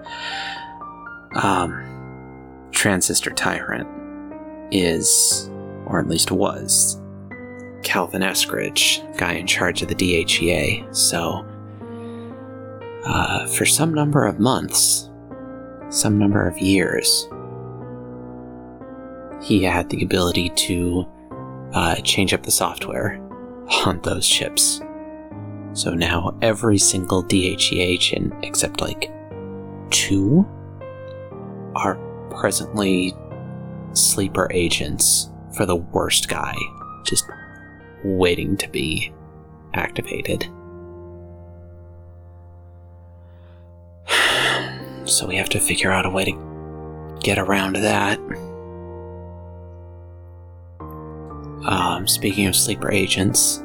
Um, 1.36 1.88
Transistor 2.72 3.32
Tyrant 3.32 3.88
is, 4.72 5.50
or 5.86 6.00
at 6.00 6.08
least 6.08 6.32
was, 6.32 7.02
Calvin 7.84 8.22
Eskridge, 8.22 9.18
guy 9.18 9.34
in 9.34 9.48
charge 9.48 9.82
of 9.82 9.88
the 9.88 9.96
DHEA. 9.96 10.96
So, 10.96 11.46
uh, 13.06 13.48
for 13.48 13.66
some 13.66 13.94
number 13.94 14.26
of 14.26 14.40
months, 14.40 15.10
some 15.90 16.20
number 16.20 16.48
of 16.48 16.60
years, 16.60 17.28
he 19.42 19.64
had 19.64 19.90
the 19.90 20.04
ability 20.04 20.50
to 20.50 21.08
uh, 21.74 21.96
change 21.96 22.34
up 22.34 22.44
the 22.44 22.52
software 22.52 23.18
on 23.86 24.00
those 24.04 24.28
chips. 24.28 24.82
So 25.74 25.94
now 25.94 26.38
every 26.42 26.78
single 26.78 27.22
DHE 27.22 27.80
agent, 27.80 28.34
except 28.44 28.82
like 28.82 29.12
two, 29.90 30.46
are 31.76 31.96
presently 32.30 33.16
sleeper 33.94 34.48
agents 34.52 35.30
for 35.56 35.66
the 35.66 35.76
worst 35.76 36.28
guy, 36.28 36.56
just 37.06 37.26
waiting 38.04 38.58
to 38.58 38.70
be 38.70 39.14
activated. 39.74 40.48
So 45.04 45.28
we 45.28 45.36
have 45.36 45.50
to 45.50 45.60
figure 45.60 45.92
out 45.92 46.06
a 46.06 46.10
way 46.10 46.26
to 46.26 47.18
get 47.22 47.38
around 47.38 47.76
that. 47.76 48.18
Um, 51.68 52.08
speaking 52.08 52.48
of 52.48 52.56
sleeper 52.56 52.90
agents, 52.92 53.62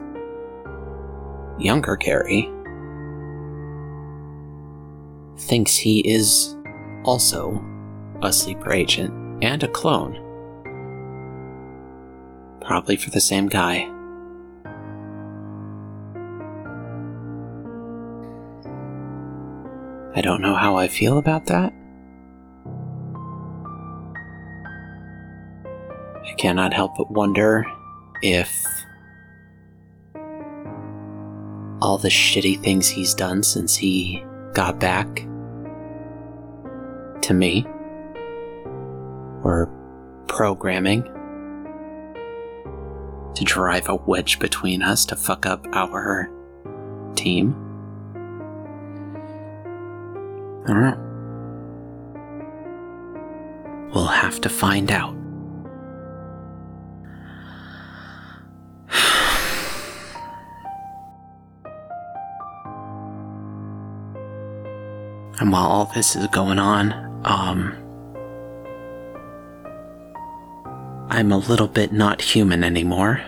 younger 1.58 1.96
Gary 1.96 2.50
thinks 5.38 5.76
he 5.76 6.00
is 6.00 6.56
also 7.04 7.62
a 8.22 8.32
sleeper 8.32 8.72
agent 8.72 9.12
and 9.42 9.62
a 9.62 9.68
clone. 9.68 10.22
Probably 12.60 12.96
for 12.96 13.10
the 13.10 13.20
same 13.20 13.46
guy. 13.46 13.90
I 20.14 20.22
don't 20.22 20.40
know 20.40 20.54
how 20.54 20.76
I 20.76 20.88
feel 20.88 21.18
about 21.18 21.46
that. 21.46 21.72
I 26.24 26.32
cannot 26.38 26.72
help 26.72 26.96
but 26.96 27.10
wonder 27.10 27.66
if 28.22 28.66
all 31.86 31.96
the 31.98 32.08
shitty 32.08 32.60
things 32.64 32.88
he's 32.88 33.14
done 33.14 33.44
since 33.44 33.76
he 33.76 34.20
got 34.54 34.80
back 34.80 35.06
to 37.22 37.32
me 37.32 37.64
were 39.44 39.70
programming 40.26 41.04
to 43.36 43.44
drive 43.44 43.88
a 43.88 43.94
wedge 43.94 44.40
between 44.40 44.82
us 44.82 45.06
to 45.06 45.14
fuck 45.14 45.46
up 45.46 45.64
our 45.74 46.28
team. 47.14 47.54
I 50.64 50.72
don't 50.72 50.82
know. 50.82 51.02
We'll 53.94 54.06
have 54.06 54.40
to 54.40 54.48
find 54.48 54.90
out. 54.90 55.15
And 65.46 65.52
while 65.52 65.66
all 65.66 65.84
this 65.94 66.16
is 66.16 66.26
going 66.26 66.58
on, 66.58 66.92
um, 67.24 67.72
I'm 71.08 71.30
a 71.30 71.38
little 71.38 71.68
bit 71.68 71.92
not 71.92 72.20
human 72.20 72.64
anymore. 72.64 73.22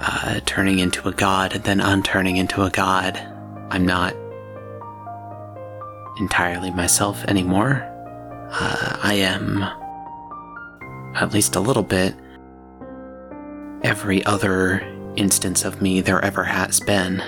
Uh, 0.00 0.40
turning 0.46 0.80
into 0.80 1.08
a 1.08 1.12
god 1.12 1.54
and 1.54 1.62
then 1.62 1.80
unturning 1.80 2.38
into 2.38 2.64
a 2.64 2.70
god. 2.70 3.16
I'm 3.70 3.86
not 3.86 4.16
entirely 6.18 6.72
myself 6.72 7.24
anymore. 7.26 7.88
Uh, 8.50 8.98
I 9.00 9.14
am, 9.14 9.62
at 11.14 11.32
least 11.32 11.54
a 11.54 11.60
little 11.60 11.84
bit, 11.84 12.16
every 13.84 14.24
other 14.24 14.80
instance 15.14 15.64
of 15.64 15.80
me 15.80 16.00
there 16.00 16.20
ever 16.24 16.42
has 16.42 16.80
been. 16.80 17.22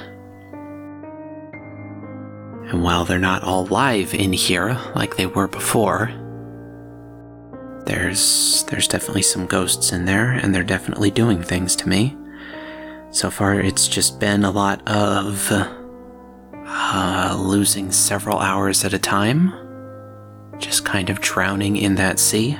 And 2.74 2.82
while 2.82 3.05
they're 3.05 3.20
not 3.20 3.44
all 3.44 3.66
live 3.66 4.14
in 4.14 4.32
here 4.32 4.76
like 4.96 5.16
they 5.16 5.26
were 5.26 5.46
before, 5.46 6.10
there's 7.86 8.64
there's 8.64 8.88
definitely 8.88 9.22
some 9.22 9.46
ghosts 9.46 9.92
in 9.92 10.06
there 10.06 10.32
and 10.32 10.52
they're 10.52 10.64
definitely 10.64 11.12
doing 11.12 11.40
things 11.40 11.76
to 11.76 11.88
me. 11.88 12.16
So 13.12 13.30
far 13.30 13.60
it's 13.60 13.86
just 13.86 14.18
been 14.18 14.42
a 14.42 14.51
lot 14.51 14.82
of 14.88 15.52
uh, 15.52 17.36
losing 17.40 17.92
several 17.92 18.40
hours 18.40 18.84
at 18.84 18.92
a 18.92 18.98
time, 18.98 19.52
just 20.59 20.84
kind 20.84 21.10
of 21.10 21.20
drowning 21.20 21.76
in 21.76 21.94
that 21.94 22.18
sea. 22.18 22.59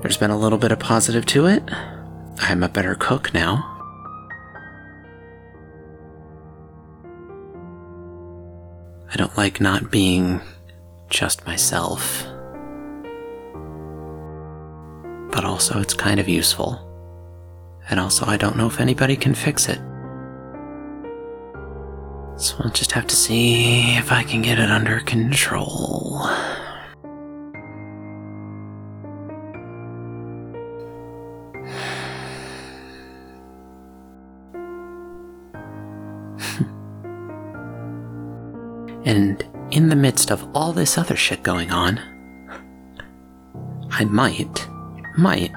There's 0.00 0.16
been 0.16 0.30
a 0.30 0.38
little 0.38 0.58
bit 0.58 0.72
of 0.72 0.78
positive 0.78 1.26
to 1.26 1.44
it. 1.44 1.62
I'm 2.38 2.62
a 2.62 2.70
better 2.70 2.94
cook 2.94 3.34
now. 3.34 3.75
I 9.16 9.18
don't 9.18 9.36
like 9.38 9.62
not 9.62 9.90
being 9.90 10.42
just 11.08 11.46
myself. 11.46 12.22
But 15.32 15.42
also, 15.42 15.80
it's 15.80 15.94
kind 15.94 16.20
of 16.20 16.28
useful. 16.28 16.78
And 17.88 17.98
also, 17.98 18.26
I 18.26 18.36
don't 18.36 18.58
know 18.58 18.66
if 18.66 18.78
anybody 18.78 19.16
can 19.16 19.34
fix 19.34 19.70
it. 19.70 19.78
So 22.36 22.56
we'll 22.58 22.74
just 22.74 22.92
have 22.92 23.06
to 23.06 23.16
see 23.16 23.96
if 23.96 24.12
I 24.12 24.22
can 24.22 24.42
get 24.42 24.58
it 24.58 24.70
under 24.70 25.00
control. 25.00 26.28
And 39.06 39.42
in 39.70 39.88
the 39.88 39.96
midst 39.96 40.32
of 40.32 40.46
all 40.52 40.72
this 40.72 40.98
other 40.98 41.14
shit 41.14 41.44
going 41.44 41.70
on, 41.70 42.00
I 43.90 44.04
might, 44.04 44.68
might 45.16 45.52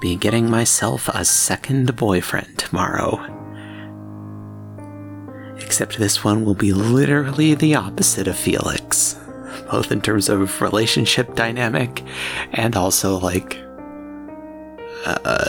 be 0.00 0.16
getting 0.16 0.50
myself 0.50 1.08
a 1.08 1.24
second 1.24 1.94
boyfriend 1.96 2.58
tomorrow. 2.58 3.18
Except 5.58 5.98
this 5.98 6.24
one 6.24 6.46
will 6.46 6.54
be 6.54 6.72
literally 6.72 7.54
the 7.54 7.74
opposite 7.74 8.26
of 8.26 8.36
Felix, 8.36 9.16
both 9.70 9.92
in 9.92 10.00
terms 10.00 10.30
of 10.30 10.62
relationship 10.62 11.34
dynamic 11.34 12.02
and 12.52 12.74
also 12.74 13.18
like. 13.18 13.58
Uh, 15.04 15.48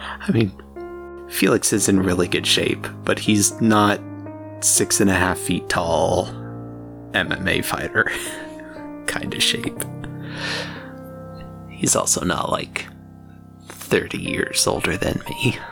I 0.00 0.30
mean, 0.32 0.50
Felix 1.28 1.72
is 1.72 1.88
in 1.88 2.00
really 2.00 2.28
good 2.28 2.46
shape, 2.46 2.86
but 3.04 3.18
he's 3.18 3.60
not 3.60 4.00
six 4.60 5.00
and 5.00 5.10
a 5.10 5.14
half 5.14 5.38
feet 5.38 5.68
tall 5.68 6.26
MMA 7.12 7.64
fighter 7.64 8.10
kind 9.06 9.34
of 9.34 9.42
shape. 9.42 9.84
He's 11.70 11.94
also 11.94 12.24
not 12.24 12.50
like 12.50 12.86
30 13.68 14.18
years 14.18 14.66
older 14.66 14.96
than 14.96 15.20
me. 15.28 15.58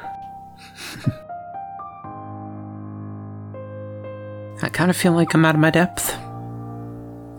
I 4.63 4.69
kind 4.69 4.91
of 4.91 4.97
feel 4.97 5.13
like 5.13 5.35
I'm 5.35 5.45
out 5.45 5.55
of 5.55 5.61
my 5.61 5.71
depth. 5.71 6.15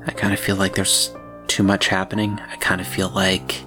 I 0.06 0.12
kind 0.12 0.34
of 0.34 0.40
feel 0.40 0.56
like 0.56 0.76
there's 0.76 1.12
too 1.48 1.64
much 1.64 1.88
happening. 1.88 2.40
I 2.52 2.56
kind 2.58 2.80
of 2.82 2.88
feel 2.88 3.10
like 3.10 3.64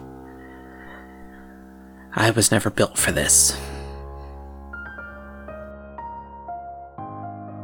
I 2.15 2.31
was 2.31 2.51
never 2.51 2.71
built 2.71 2.99
for 2.99 3.13
this. 3.13 3.57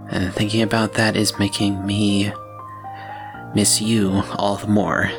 And 0.08 0.32
thinking 0.32 0.62
about 0.62 0.94
that 0.94 1.16
is 1.16 1.38
making 1.38 1.84
me 1.84 2.32
miss 3.54 3.80
you 3.80 4.22
all 4.36 4.56
the 4.56 4.66
more. 4.66 5.10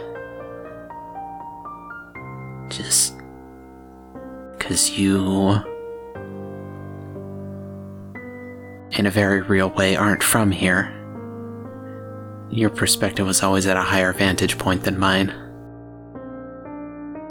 Just 2.70 3.16
because 4.58 4.92
you, 4.92 5.62
in 8.92 9.06
a 9.06 9.12
very 9.12 9.42
real 9.42 9.70
way, 9.70 9.96
aren't 9.96 10.24
from 10.24 10.52
here. 10.52 10.94
Your 12.50 12.70
perspective 12.70 13.28
was 13.28 13.44
always 13.44 13.68
at 13.68 13.78
a 13.78 13.82
higher 13.82 14.14
vantage 14.14 14.58
point 14.58 14.84
than 14.84 14.98
mine. 14.98 15.34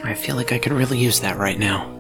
I 0.05 0.15
feel 0.15 0.37
like 0.37 0.53
I 0.53 0.59
could 0.59 0.73
really 0.73 0.99
use 0.99 1.21
that 1.21 1.39
right 1.39 1.59
now. 1.59 1.96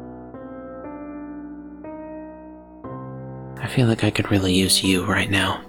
I 3.58 3.68
feel 3.68 3.86
like 3.86 4.04
I 4.04 4.10
could 4.10 4.30
really 4.30 4.52
use 4.52 4.82
you 4.82 5.04
right 5.04 5.30
now. 5.30 5.62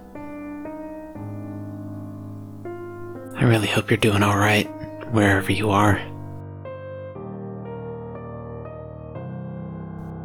I 3.36 3.44
really 3.44 3.68
hope 3.68 3.90
you're 3.90 3.98
doing 3.98 4.24
alright, 4.24 4.68
wherever 5.12 5.52
you 5.52 5.70
are. 5.70 6.00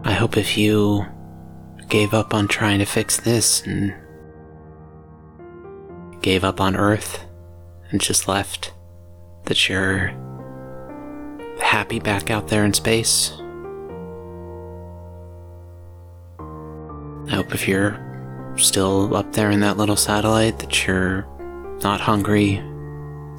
I 0.04 0.12
hope 0.12 0.36
if 0.36 0.56
you 0.56 1.06
gave 1.88 2.14
up 2.14 2.34
on 2.34 2.48
trying 2.48 2.78
to 2.78 2.84
fix 2.84 3.18
this 3.18 3.62
and 3.62 3.94
gave 6.20 6.42
up 6.44 6.60
on 6.60 6.76
Earth 6.76 7.24
and 7.90 8.00
just 8.00 8.28
left, 8.28 8.72
that 9.44 9.68
you're 9.68 10.08
happy 11.60 12.00
back 12.00 12.30
out 12.30 12.48
there 12.48 12.64
in 12.64 12.72
space. 12.72 13.32
I 17.32 17.36
hope 17.36 17.54
if 17.54 17.66
you're 17.66 17.98
still 18.58 19.16
up 19.16 19.32
there 19.32 19.50
in 19.50 19.60
that 19.60 19.78
little 19.78 19.96
satellite 19.96 20.58
that 20.58 20.86
you're 20.86 21.26
not 21.82 21.98
hungry, 21.98 22.56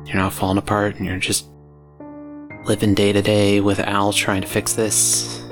you're 0.07 0.15
not 0.15 0.33
falling 0.33 0.57
apart, 0.57 0.95
and 0.95 1.05
you're 1.05 1.19
just 1.19 1.47
living 2.65 2.95
day 2.95 3.13
to 3.13 3.21
day 3.21 3.61
with 3.61 3.79
Al 3.79 4.11
trying 4.11 4.41
to 4.41 4.47
fix 4.47 4.73
this. 4.73 5.43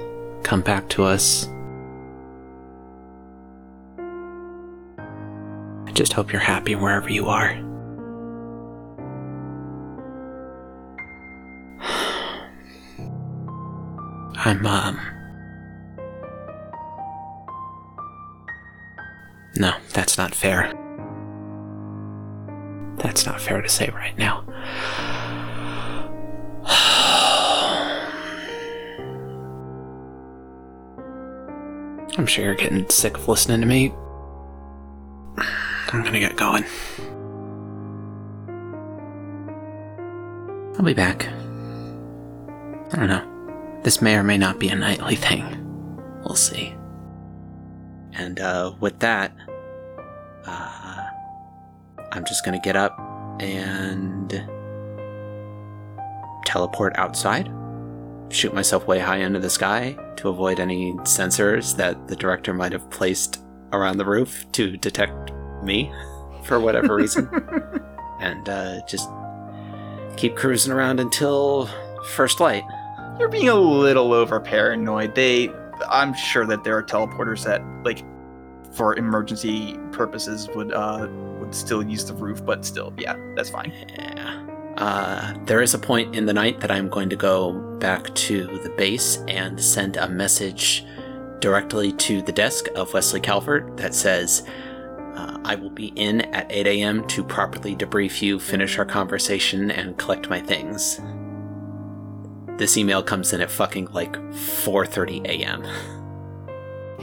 Come 0.41 0.61
back 0.61 0.89
to 0.89 1.03
us. 1.03 1.47
I 5.87 5.91
just 5.93 6.13
hope 6.13 6.31
you're 6.31 6.41
happy 6.41 6.73
wherever 6.73 7.09
you 7.09 7.27
are. 7.27 7.51
I'm, 14.35 14.65
um. 14.65 15.20
No, 19.61 19.75
that's 19.93 20.17
not 20.17 20.33
fair. 20.33 20.73
That's 22.97 23.27
not 23.27 23.39
fair 23.39 23.61
to 23.61 23.69
say 23.69 23.89
right 23.89 24.17
now. 24.17 24.43
I'm 32.17 32.25
sure 32.25 32.43
you're 32.43 32.55
getting 32.55 32.89
sick 32.89 33.15
of 33.15 33.27
listening 33.27 33.61
to 33.61 33.67
me. 33.67 33.93
I'm 35.37 36.03
gonna 36.03 36.19
get 36.19 36.37
going. 36.37 36.65
I'll 40.75 40.83
be 40.83 40.95
back. 40.95 41.27
I 41.27 42.95
don't 42.95 43.09
know. 43.09 43.79
This 43.83 44.01
may 44.01 44.15
or 44.15 44.23
may 44.23 44.39
not 44.39 44.57
be 44.57 44.69
a 44.69 44.75
nightly 44.75 45.17
thing. 45.17 45.45
We'll 46.23 46.33
see. 46.33 46.73
And 48.13 48.39
uh, 48.39 48.73
with 48.79 48.97
that, 49.01 49.35
uh, 50.45 51.07
I'm 52.11 52.25
just 52.25 52.43
gonna 52.45 52.59
get 52.59 52.75
up 52.75 52.97
and 53.39 54.47
teleport 56.45 56.93
outside, 56.97 57.51
shoot 58.29 58.53
myself 58.53 58.87
way 58.87 58.99
high 58.99 59.17
into 59.17 59.39
the 59.39 59.49
sky 59.49 59.97
to 60.17 60.29
avoid 60.29 60.59
any 60.59 60.93
sensors 61.03 61.75
that 61.77 62.07
the 62.07 62.15
director 62.15 62.53
might 62.53 62.71
have 62.71 62.89
placed 62.89 63.41
around 63.73 63.97
the 63.97 64.05
roof 64.05 64.45
to 64.51 64.77
detect 64.77 65.31
me 65.63 65.91
for 66.43 66.59
whatever 66.59 66.95
reason, 66.95 67.29
and 68.19 68.49
uh, 68.49 68.81
just 68.87 69.09
keep 70.17 70.35
cruising 70.35 70.73
around 70.73 70.99
until 70.99 71.69
first 72.09 72.39
light. 72.39 72.63
You're 73.19 73.29
being 73.29 73.49
a 73.49 73.55
little 73.55 74.13
over 74.13 74.39
paranoid. 74.39 75.15
They 75.15 75.49
I'm 75.89 76.13
sure 76.13 76.45
that 76.45 76.63
there 76.63 76.77
are 76.77 76.83
teleporters 76.83 77.43
that, 77.45 77.61
like, 77.83 78.03
for 78.71 78.95
emergency 78.95 79.77
purposes, 79.91 80.49
would 80.55 80.71
uh 80.73 81.07
would 81.39 81.53
still 81.53 81.83
use 81.83 82.05
the 82.05 82.13
roof. 82.13 82.45
But 82.45 82.65
still, 82.65 82.93
yeah, 82.97 83.15
that's 83.35 83.49
fine. 83.49 83.73
Yeah. 83.89 84.47
Uh, 84.77 85.33
there 85.45 85.61
is 85.61 85.73
a 85.73 85.79
point 85.79 86.15
in 86.15 86.25
the 86.25 86.33
night 86.33 86.59
that 86.61 86.71
I'm 86.71 86.89
going 86.89 87.09
to 87.09 87.15
go 87.15 87.53
back 87.79 88.13
to 88.15 88.45
the 88.63 88.69
base 88.77 89.17
and 89.27 89.61
send 89.61 89.97
a 89.97 90.07
message 90.07 90.85
directly 91.39 91.91
to 91.93 92.21
the 92.21 92.31
desk 92.31 92.67
of 92.75 92.93
Wesley 92.93 93.19
Calvert 93.19 93.75
that 93.77 93.93
says, 93.93 94.47
uh, 95.15 95.37
I 95.43 95.55
will 95.55 95.71
be 95.71 95.87
in 95.87 96.21
at 96.21 96.49
8 96.49 96.67
a.m. 96.67 97.05
to 97.07 97.23
properly 97.23 97.75
debrief 97.75 98.21
you, 98.21 98.39
finish 98.39 98.79
our 98.79 98.85
conversation, 98.85 99.71
and 99.71 99.97
collect 99.97 100.29
my 100.29 100.39
things. 100.39 101.01
This 102.57 102.77
email 102.77 103.03
comes 103.03 103.33
in 103.33 103.41
at 103.41 103.51
fucking 103.51 103.89
like 103.91 104.13
4:30 104.13 105.25
a.m. 105.25 105.63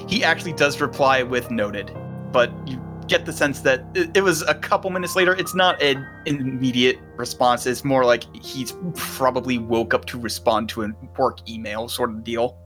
He 0.06 0.22
actually 0.22 0.52
does 0.52 0.80
reply 0.80 1.22
with 1.22 1.50
noted, 1.50 1.96
but 2.32 2.52
you 2.66 2.82
get 3.08 3.24
the 3.24 3.32
sense 3.32 3.60
that 3.60 3.84
it, 3.94 4.16
it 4.16 4.20
was 4.20 4.42
a 4.42 4.54
couple 4.54 4.90
minutes 4.90 5.16
later. 5.16 5.34
It's 5.34 5.54
not 5.54 5.80
an 5.82 6.06
immediate 6.26 6.98
response. 7.16 7.66
It's 7.66 7.84
more 7.84 8.04
like 8.04 8.24
he's 8.36 8.76
probably 8.94 9.58
woke 9.58 9.94
up 9.94 10.04
to 10.06 10.20
respond 10.20 10.68
to 10.70 10.82
a 10.82 10.90
work 11.18 11.48
email 11.48 11.88
sort 11.88 12.10
of 12.10 12.22
deal. 12.22 12.58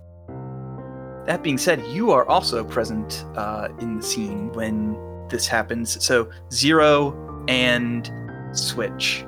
That 1.26 1.42
being 1.42 1.58
said, 1.58 1.80
you 1.86 2.10
are 2.10 2.26
also 2.26 2.64
present 2.64 3.24
uh, 3.36 3.68
in 3.78 3.96
the 3.96 4.02
scene 4.02 4.52
when 4.52 4.98
this 5.28 5.46
happens. 5.46 6.04
So 6.04 6.28
Zero 6.50 7.44
and 7.48 8.10
Switch. 8.52 9.24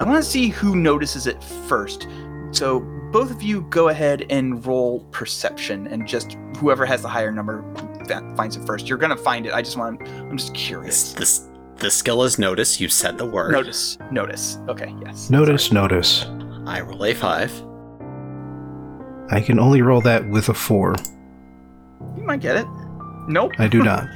I 0.00 0.04
want 0.04 0.22
to 0.22 0.28
see 0.28 0.48
who 0.48 0.76
notices 0.76 1.26
it 1.26 1.42
first. 1.42 2.06
So 2.52 2.80
both 3.14 3.30
of 3.30 3.40
you 3.44 3.60
go 3.70 3.90
ahead 3.90 4.26
and 4.28 4.66
roll 4.66 4.98
perception, 5.12 5.86
and 5.86 6.04
just 6.04 6.36
whoever 6.56 6.84
has 6.84 7.00
the 7.00 7.08
higher 7.08 7.30
number 7.30 7.62
fa- 8.08 8.34
finds 8.36 8.56
it 8.56 8.66
first. 8.66 8.88
You're 8.88 8.98
gonna 8.98 9.16
find 9.16 9.46
it. 9.46 9.52
I 9.54 9.62
just 9.62 9.76
want. 9.76 10.02
I'm 10.08 10.36
just 10.36 10.52
curious. 10.52 11.12
this, 11.12 11.48
the 11.76 11.92
skill 11.92 12.24
is 12.24 12.40
notice. 12.40 12.80
You 12.80 12.88
said 12.88 13.16
the 13.16 13.24
word. 13.24 13.52
Notice. 13.52 13.98
Notice. 14.10 14.58
Okay. 14.68 14.92
Yes. 15.06 15.30
Notice, 15.30 15.70
notice. 15.70 16.24
I 16.66 16.80
roll 16.80 17.04
a 17.04 17.14
five. 17.14 17.52
I 19.30 19.40
can 19.40 19.60
only 19.60 19.80
roll 19.80 20.00
that 20.00 20.28
with 20.28 20.48
a 20.48 20.54
four. 20.54 20.96
You 22.16 22.24
might 22.24 22.40
get 22.40 22.56
it. 22.56 22.66
Nope. 23.28 23.52
I 23.60 23.68
do 23.68 23.80
not. 23.84 24.08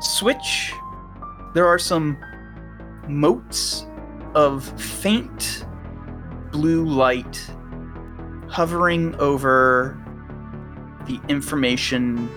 Switch. 0.00 0.72
There 1.52 1.66
are 1.66 1.78
some 1.78 2.16
motes 3.08 3.84
of 4.34 4.64
faint 4.80 5.66
blue 6.56 6.86
light 6.86 7.50
hovering 8.48 9.14
over 9.16 9.94
the 11.06 11.20
information 11.28 12.30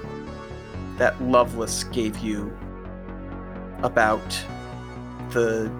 that 0.98 1.22
Lovelace 1.22 1.86
gave 1.86 2.18
you 2.18 2.54
about 3.82 4.46
the 5.30 5.72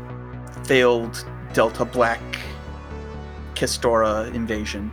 failed 0.64 1.26
Delta 1.52 1.84
Black 1.84 2.22
Kistora 3.56 4.34
invasion. 4.34 4.90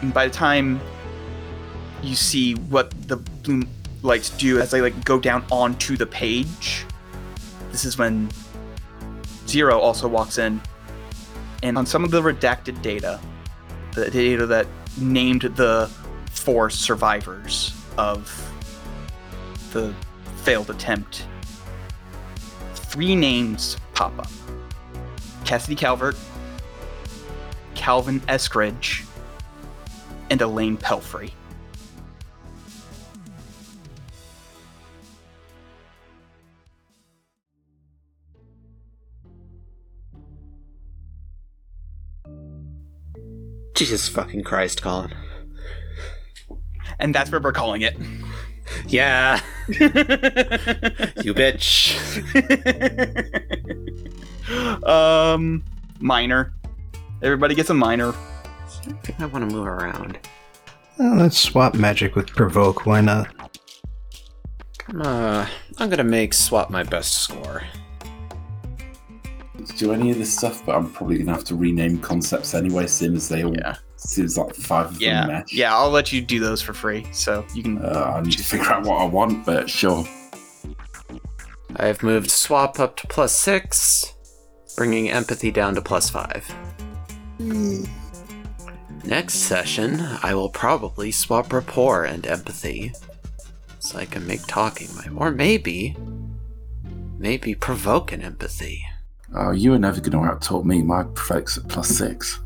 And 0.00 0.14
by 0.14 0.28
the 0.28 0.32
time 0.32 0.80
you 2.04 2.14
see 2.14 2.54
what 2.54 2.92
the 3.08 3.16
blue 3.16 3.64
lights 4.02 4.30
do 4.30 4.60
as 4.60 4.70
they 4.70 4.80
like 4.80 5.04
go 5.04 5.18
down 5.18 5.44
onto 5.50 5.96
the 5.96 6.06
page, 6.06 6.86
this 7.72 7.84
is 7.84 7.98
when 7.98 8.30
Zero 9.48 9.80
also 9.80 10.06
walks 10.06 10.38
in, 10.38 10.60
and 11.64 11.78
on 11.78 11.86
some 11.86 12.04
of 12.04 12.10
the 12.10 12.20
redacted 12.20 12.80
data, 12.82 13.18
the 13.94 14.10
data 14.10 14.46
that 14.46 14.66
named 14.98 15.40
the 15.40 15.90
four 16.30 16.68
survivors 16.68 17.74
of 17.96 18.30
the 19.72 19.94
failed 20.42 20.68
attempt, 20.68 21.26
three 22.74 23.16
names 23.16 23.78
pop 23.94 24.16
up: 24.18 24.30
Cassidy 25.46 25.74
Calvert, 25.74 26.16
Calvin 27.74 28.20
Eskridge, 28.20 29.06
and 30.28 30.42
Elaine 30.42 30.76
Pelfrey. 30.76 31.30
Jesus 43.74 44.08
fucking 44.08 44.44
Christ, 44.44 44.82
Colin. 44.82 45.12
And 46.98 47.14
that's 47.14 47.30
what 47.30 47.42
we're 47.42 47.52
calling 47.52 47.82
it. 47.82 47.96
Yeah, 48.86 49.40
you 49.68 51.34
bitch. 51.34 51.94
um, 54.86 55.64
minor. 56.00 56.54
Everybody 57.22 57.54
gets 57.54 57.70
a 57.70 57.74
minor. 57.74 58.12
I 58.12 58.92
think 59.02 59.20
I 59.20 59.26
want 59.26 59.48
to 59.48 59.54
move 59.54 59.66
around. 59.66 60.18
Well, 60.98 61.16
let's 61.16 61.38
swap 61.38 61.74
magic 61.74 62.14
with 62.14 62.28
provoke. 62.28 62.86
Why 62.86 63.00
not? 63.00 63.28
Uh, 64.98 65.46
I'm 65.78 65.90
gonna 65.90 66.04
make 66.04 66.32
swap 66.34 66.70
my 66.70 66.82
best 66.84 67.14
score. 67.22 67.62
Do 69.76 69.92
any 69.92 70.10
of 70.10 70.18
this 70.18 70.36
stuff, 70.36 70.64
but 70.66 70.74
I'm 70.76 70.90
probably 70.90 71.18
gonna 71.18 71.32
have 71.32 71.44
to 71.44 71.54
rename 71.54 71.98
concepts 71.98 72.54
anyway, 72.54 72.86
seeing 72.86 73.14
as 73.14 73.28
they 73.28 73.44
all 73.44 73.54
Yeah. 73.54 73.76
seems 73.96 74.36
like 74.36 74.54
five 74.54 74.86
of 74.86 74.92
them 74.94 75.02
Yeah. 75.02 75.26
match. 75.26 75.52
Yeah, 75.52 75.74
I'll 75.76 75.90
let 75.90 76.12
you 76.12 76.20
do 76.20 76.40
those 76.40 76.60
for 76.60 76.72
free. 76.74 77.06
So 77.12 77.44
you 77.54 77.62
can. 77.62 77.78
Uh, 77.78 78.14
I 78.16 78.20
need 78.20 78.32
to 78.32 78.42
figure 78.44 78.66
out 78.72 78.84
what 78.84 78.96
I 79.00 79.04
want, 79.04 79.46
but 79.46 79.70
sure. 79.70 80.06
I've 81.76 82.02
moved 82.02 82.30
swap 82.30 82.78
up 82.80 82.96
to 82.96 83.06
plus 83.06 83.32
six, 83.34 84.12
bringing 84.76 85.08
empathy 85.10 85.50
down 85.50 85.74
to 85.76 85.80
plus 85.82 86.10
five. 86.10 86.44
Next 89.04 89.34
session, 89.34 90.00
I 90.22 90.34
will 90.34 90.48
probably 90.50 91.10
swap 91.12 91.52
rapport 91.52 92.04
and 92.04 92.26
empathy, 92.26 92.92
so 93.78 93.98
I 93.98 94.04
can 94.06 94.26
make 94.26 94.46
talking 94.46 94.88
my, 94.96 95.06
or 95.14 95.30
maybe, 95.30 95.96
maybe 97.18 97.54
provoke 97.54 98.12
an 98.12 98.22
empathy. 98.22 98.84
Oh, 99.36 99.50
you 99.50 99.74
are 99.74 99.78
never 99.78 100.00
gonna 100.00 100.32
outtalk 100.32 100.64
me. 100.64 100.82
My 100.82 101.02
provokes 101.14 101.58
at 101.58 101.68
plus 101.68 101.88
six. 101.88 102.40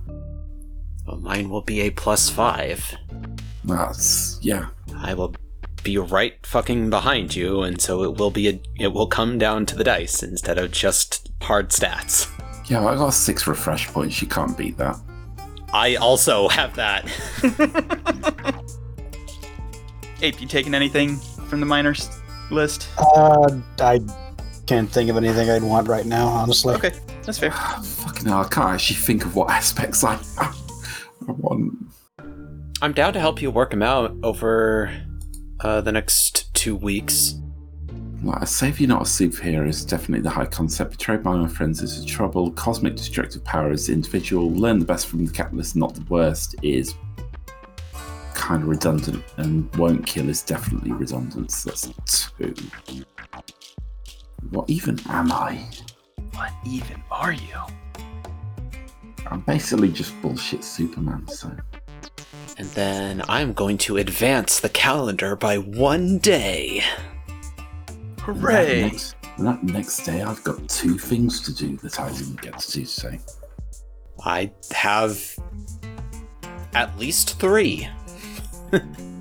Well, 1.06 1.18
mine 1.18 1.50
will 1.50 1.62
be 1.62 1.82
a 1.82 1.90
plus 1.90 2.30
five. 2.30 2.96
That's 3.64 4.38
yeah. 4.40 4.66
I 4.96 5.14
will 5.14 5.34
be 5.82 5.98
right 5.98 6.34
fucking 6.46 6.90
behind 6.90 7.36
you, 7.36 7.62
and 7.62 7.80
so 7.80 8.02
it 8.04 8.16
will 8.16 8.30
be 8.30 8.48
a, 8.48 8.60
it 8.78 8.88
will 8.88 9.06
come 9.06 9.38
down 9.38 9.66
to 9.66 9.76
the 9.76 9.84
dice 9.84 10.22
instead 10.22 10.58
of 10.58 10.72
just 10.72 11.30
hard 11.42 11.68
stats. 11.70 12.28
Yeah, 12.70 12.86
I 12.86 12.94
got 12.94 13.10
six 13.10 13.46
refresh 13.46 13.88
points. 13.88 14.20
You 14.20 14.28
can't 14.28 14.56
beat 14.56 14.76
that. 14.78 14.98
I 15.72 15.96
also 15.96 16.48
have 16.48 16.74
that. 16.76 17.06
Ape, 20.22 20.40
you 20.40 20.48
taking 20.48 20.74
anything 20.74 21.16
from 21.48 21.60
the 21.60 21.66
minors 21.66 22.08
list? 22.50 22.88
Uh, 22.98 23.58
I 23.78 24.00
can't 24.68 24.90
think 24.90 25.08
of 25.08 25.16
anything 25.16 25.48
I'd 25.48 25.62
want 25.62 25.88
right 25.88 26.04
now, 26.04 26.26
honestly. 26.26 26.74
Okay, 26.74 26.92
that's 27.22 27.38
fair. 27.38 27.50
Fucking 27.82 28.26
hell, 28.26 28.40
I 28.40 28.48
can't 28.48 28.74
actually 28.74 28.96
think 28.96 29.24
of 29.24 29.34
what 29.34 29.50
aspects 29.60 30.04
I, 30.04 30.20
I 30.38 30.52
want. 31.26 31.74
I'm 32.82 32.92
down 32.92 33.14
to 33.14 33.20
help 33.20 33.40
you 33.40 33.50
work 33.50 33.70
them 33.70 33.82
out 33.82 34.14
over 34.22 34.94
uh, 35.60 35.80
the 35.80 35.90
next 35.90 36.54
two 36.54 36.76
weeks. 36.76 37.34
Like, 38.22 38.42
a 38.42 38.46
savior, 38.46 38.86
not 38.86 39.02
a 39.02 39.04
superhero, 39.04 39.66
is 39.66 39.84
definitely 39.86 40.20
the 40.20 40.30
high 40.30 40.44
concept. 40.44 40.92
Betrayed 40.92 41.22
by 41.22 41.34
my 41.34 41.48
friends 41.48 41.82
is 41.82 42.04
a 42.04 42.06
trouble. 42.06 42.50
Cosmic 42.50 42.94
destructive 42.94 43.42
power 43.44 43.72
is 43.72 43.88
individual. 43.88 44.50
Learn 44.50 44.78
the 44.78 44.84
best 44.84 45.06
from 45.06 45.24
the 45.24 45.32
catalyst, 45.32 45.76
not 45.76 45.94
the 45.94 46.04
worst, 46.10 46.56
is 46.62 46.94
kind 48.34 48.62
of 48.62 48.68
redundant. 48.68 49.24
And 49.38 49.74
won't 49.76 50.04
kill 50.04 50.28
is 50.28 50.42
definitely 50.42 50.92
redundant. 50.92 51.52
So 51.52 51.70
that's 51.70 52.32
two. 52.36 52.54
What 54.50 54.68
even 54.70 54.98
am 55.08 55.32
I? 55.32 55.64
What 56.34 56.52
even 56.66 57.02
are 57.10 57.32
you? 57.32 57.56
I'm 59.26 59.40
basically 59.40 59.90
just 59.90 60.20
bullshit 60.22 60.64
Superman, 60.64 61.26
so. 61.28 61.54
And 62.56 62.68
then 62.70 63.22
I'm 63.28 63.52
going 63.52 63.78
to 63.78 63.98
advance 63.98 64.60
the 64.60 64.68
calendar 64.68 65.36
by 65.36 65.58
one 65.58 66.18
day. 66.18 66.82
That 68.16 68.20
Hooray! 68.22 68.82
next, 68.82 69.16
that 69.38 69.62
next 69.62 70.04
day, 70.04 70.22
I've 70.22 70.42
got 70.44 70.68
two 70.68 70.98
things 70.98 71.40
to 71.42 71.54
do 71.54 71.76
that 71.78 72.00
I 72.00 72.10
didn't 72.12 72.40
get 72.40 72.58
to 72.58 72.72
do 72.72 72.84
today. 72.84 73.20
I 74.24 74.50
have 74.72 75.20
at 76.74 76.98
least 76.98 77.38
three. 77.38 77.88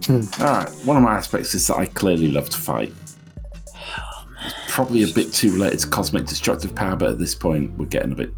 Alright, 0.09 0.69
one 0.85 0.97
of 0.97 1.03
my 1.03 1.15
aspects 1.15 1.53
is 1.53 1.67
that 1.67 1.77
I 1.77 1.85
clearly 1.85 2.29
love 2.29 2.49
to 2.49 2.57
fight. 2.57 2.93
It's 4.47 4.55
probably 4.73 5.03
a 5.03 5.13
bit 5.13 5.31
too 5.33 5.51
late. 5.57 5.73
It's 5.73 5.85
cosmic 5.85 6.25
destructive 6.25 6.73
power, 6.75 6.95
but 6.95 7.09
at 7.11 7.19
this 7.19 7.35
point, 7.35 7.77
we're 7.77 7.85
getting 7.85 8.11
a 8.11 8.15
bit. 8.15 8.31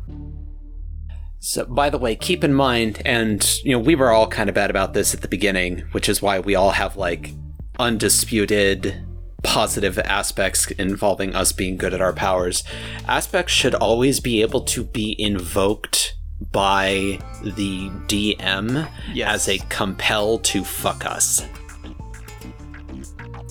So, 1.40 1.66
by 1.66 1.90
the 1.90 1.98
way, 1.98 2.16
keep 2.16 2.44
in 2.44 2.54
mind, 2.54 3.02
and 3.06 3.60
you 3.64 3.72
know, 3.72 3.80
we 3.80 3.96
were 3.96 4.12
all 4.12 4.28
kind 4.28 4.50
of 4.50 4.56
bad 4.56 4.70
about 4.70 4.94
this 4.94 5.14
at 5.14 5.22
the 5.22 5.28
beginning, 5.28 5.80
which 5.92 6.10
is 6.10 6.22
why 6.22 6.40
we 6.40 6.56
all 6.56 6.72
have 6.72 6.98
like 6.98 7.34
undisputed 7.80 9.06
positive 9.42 9.98
aspects 10.00 10.70
involving 10.72 11.34
us 11.34 11.54
being 11.54 11.78
good 11.78 11.94
at 11.94 12.02
our 12.02 12.12
powers. 12.12 12.64
Aspects 13.08 13.54
should 13.54 13.74
always 13.74 14.20
be 14.20 14.42
able 14.42 14.62
to 14.62 14.84
be 14.84 15.16
invoked 15.18 16.16
by 16.52 17.20
the 17.42 17.90
DM 18.08 18.90
Yes. 19.14 19.48
as 19.48 19.50
a 19.50 19.66
compel 19.70 20.40
to 20.40 20.64
fuck 20.66 21.06
us. 21.06 21.46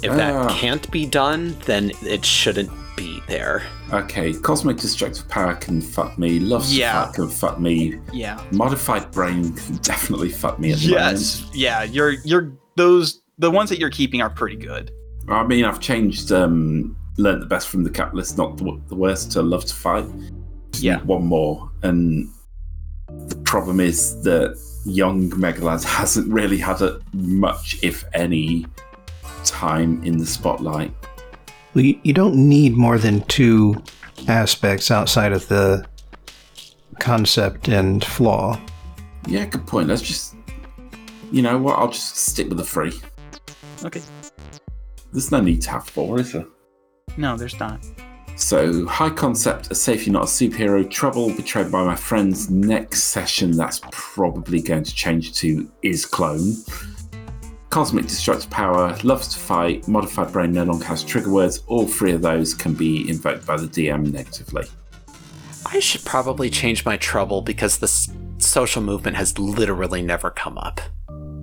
If 0.02 0.12
that 0.16 0.34
Ah. 0.34 0.48
can't 0.48 0.88
be 0.90 1.06
done, 1.06 1.56
then 1.66 1.90
it 2.02 2.24
shouldn't 2.24 2.70
be 2.96 3.20
there. 3.28 3.62
Okay, 3.92 4.32
cosmic 4.32 4.76
destructive 4.76 5.28
power 5.28 5.54
can 5.54 5.80
fuck 5.80 6.18
me. 6.18 6.38
Love 6.40 6.66
Yeah. 6.70 7.06
yeah. 7.06 7.12
can 7.12 7.28
fuck 7.28 7.58
me. 7.60 7.98
Yeah. 8.12 8.40
Modified 8.50 9.10
brain 9.10 9.52
can 9.54 9.76
definitely 9.76 10.30
fuck 10.30 10.58
me 10.58 10.72
at 10.72 10.78
the 10.78 10.86
Yes. 10.88 11.44
Yeah. 11.54 11.82
You're 11.84 12.12
you're 12.24 12.52
those 12.76 13.20
the 13.38 13.50
ones 13.50 13.70
that 13.70 13.78
you're 13.78 13.90
keeping 13.90 14.20
are 14.20 14.30
pretty 14.30 14.56
good. 14.56 14.90
I 15.28 15.44
mean, 15.44 15.64
I've 15.64 15.78
changed, 15.80 16.32
um, 16.32 16.96
learned 17.18 17.42
the 17.42 17.46
best 17.46 17.68
from 17.68 17.84
the 17.84 17.90
capitalist, 17.90 18.36
not 18.38 18.56
the, 18.56 18.80
the 18.88 18.94
worst, 18.96 19.30
to 19.32 19.42
love 19.42 19.64
to 19.66 19.74
fight. 19.74 20.06
Just 20.72 20.82
Yeah. 20.82 21.00
One 21.02 21.24
more, 21.26 21.70
and 21.82 22.28
the 23.28 23.36
problem 23.36 23.78
is 23.80 24.20
that 24.22 24.56
young 24.84 25.30
Megalad 25.30 25.84
hasn't 25.98 26.32
really 26.32 26.58
had 26.58 26.80
a 26.82 26.98
much, 27.12 27.78
if 27.82 28.04
any, 28.14 28.66
time 29.44 30.02
in 30.04 30.18
the 30.18 30.26
spotlight. 30.26 30.92
Well, 31.74 31.84
you, 31.84 31.98
you 32.02 32.12
don't 32.12 32.36
need 32.36 32.76
more 32.76 32.98
than 32.98 33.22
two 33.22 33.82
aspects 34.26 34.90
outside 34.90 35.32
of 35.32 35.46
the 35.48 35.86
concept 36.98 37.68
and 37.68 38.04
flaw. 38.04 38.60
Yeah, 39.26 39.46
good 39.46 39.66
point. 39.66 39.88
Let's 39.88 40.02
just, 40.02 40.34
you 41.30 41.42
know 41.42 41.58
what? 41.58 41.78
I'll 41.78 41.90
just 41.90 42.16
stick 42.16 42.48
with 42.48 42.58
the 42.58 42.64
three. 42.64 42.92
Okay. 43.84 44.02
There's 45.12 45.30
no 45.30 45.40
need 45.40 45.62
to 45.62 45.70
have 45.70 45.88
four, 45.88 46.20
is 46.20 46.32
there? 46.32 46.46
No, 47.16 47.36
there's 47.36 47.58
not. 47.58 47.84
So, 48.36 48.86
high 48.86 49.10
concept, 49.10 49.70
a 49.70 49.74
safety, 49.74 50.10
not 50.10 50.22
a 50.22 50.26
superhero, 50.26 50.88
trouble, 50.88 51.34
betrayed 51.34 51.72
by 51.72 51.82
my 51.82 51.96
friends. 51.96 52.48
Next 52.50 53.04
session, 53.04 53.50
that's 53.50 53.80
probably 53.90 54.62
going 54.62 54.84
to 54.84 54.94
change 54.94 55.34
to 55.34 55.68
is 55.82 56.06
clone. 56.06 56.54
Cosmic 57.70 58.06
destructive 58.06 58.50
power, 58.50 58.96
loves 59.04 59.28
to 59.28 59.38
fight, 59.38 59.86
modified 59.86 60.32
brain 60.32 60.52
no 60.52 60.64
longer 60.64 60.84
has 60.86 61.04
trigger 61.04 61.30
words. 61.30 61.62
All 61.66 61.86
three 61.86 62.12
of 62.12 62.22
those 62.22 62.54
can 62.54 62.72
be 62.72 63.08
invoked 63.08 63.46
by 63.46 63.56
the 63.58 63.66
DM 63.66 64.10
negatively. 64.10 64.64
I 65.66 65.80
should 65.80 66.04
probably 66.04 66.48
change 66.48 66.84
my 66.86 66.96
trouble 66.96 67.42
because 67.42 67.78
this 67.78 68.08
social 68.38 68.80
movement 68.82 69.16
has 69.16 69.38
literally 69.38 70.00
never 70.00 70.30
come 70.30 70.56
up. 70.56 70.80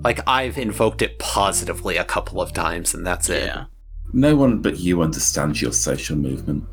Like, 0.04 0.22
I've 0.28 0.58
invoked 0.58 1.02
it 1.02 1.20
positively 1.20 1.98
a 1.98 2.04
couple 2.04 2.42
of 2.42 2.54
times, 2.54 2.94
and 2.94 3.06
that's 3.06 3.30
it. 3.30 3.46
Yeah. 3.46 3.66
No 4.14 4.36
one 4.36 4.62
but 4.62 4.80
you 4.80 5.02
understands 5.02 5.62
your 5.62 5.74
social 5.74 6.16
movement. 6.16 6.64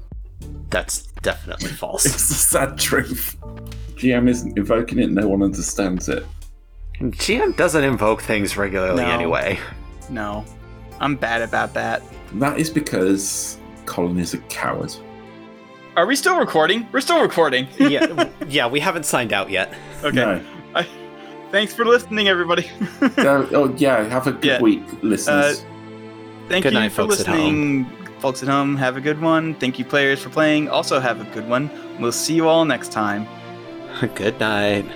That's 0.71 1.07
definitely 1.23 1.69
false. 1.73 2.07
It's 2.07 2.29
the 2.29 2.35
sad 2.35 2.79
truth. 2.79 3.37
GM 3.97 4.29
isn't 4.29 4.57
invoking 4.57 4.99
it, 4.99 5.11
no 5.11 5.29
one 5.29 5.43
understands 5.43 6.09
it. 6.09 6.25
GM 7.11 7.57
doesn't 7.57 7.83
invoke 7.85 8.23
things 8.23 8.57
regularly 8.57 9.03
No. 9.03 9.11
anyway. 9.11 9.59
No. 10.09 10.45
I'm 11.01 11.17
bad 11.17 11.43
about 11.43 11.75
that. 11.75 12.03
That 12.35 12.59
is 12.61 12.71
because 12.71 13.59
Colin 13.87 14.19
is 14.19 14.35
a 14.35 14.39
coward. 14.39 14.95
Are 15.97 16.07
we 16.07 16.17
still 16.17 16.39
recording? 16.39 16.87
We're 16.93 17.01
still 17.01 17.21
recording. 17.21 17.67
yeah, 17.79 18.29
yeah, 18.49 18.67
we 18.67 18.81
haven't 18.81 19.05
signed 19.05 19.33
out 19.33 19.51
yet. 19.51 19.75
Okay. 20.05 20.15
No. 20.17 20.41
I, 20.75 20.87
thanks 21.51 21.75
for 21.75 21.85
listening, 21.85 22.29
everybody. 22.29 22.71
oh, 23.19 23.49
oh, 23.53 23.75
yeah, 23.77 24.05
have 24.05 24.27
a 24.27 24.33
good 24.33 24.45
Yeah. 24.45 24.61
week, 24.63 24.83
listeners. 25.03 25.61
Uh, 25.61 25.65
thank 26.49 26.63
Good 26.63 26.73
you 26.73 26.79
night, 26.79 26.93
for 26.93 27.03
folks 27.03 27.21
at 27.21 27.29
listening. 27.29 27.87
Folks 28.21 28.43
at 28.43 28.49
home, 28.49 28.77
have 28.77 28.97
a 28.97 29.01
good 29.01 29.21
one. 29.21 29.55
Thank 29.57 29.79
you, 29.81 29.85
players, 29.85 30.23
for 30.23 30.31
playing. 30.31 30.69
Also, 30.69 31.01
have 31.01 31.21
a 31.21 31.25
good 31.35 31.49
one. 31.49 31.69
We'll 32.01 32.13
see 32.13 32.35
you 32.35 32.49
all 32.49 32.65
next 32.65 32.93
time. 32.93 33.27
Good 34.15 34.39
night. 34.41 34.87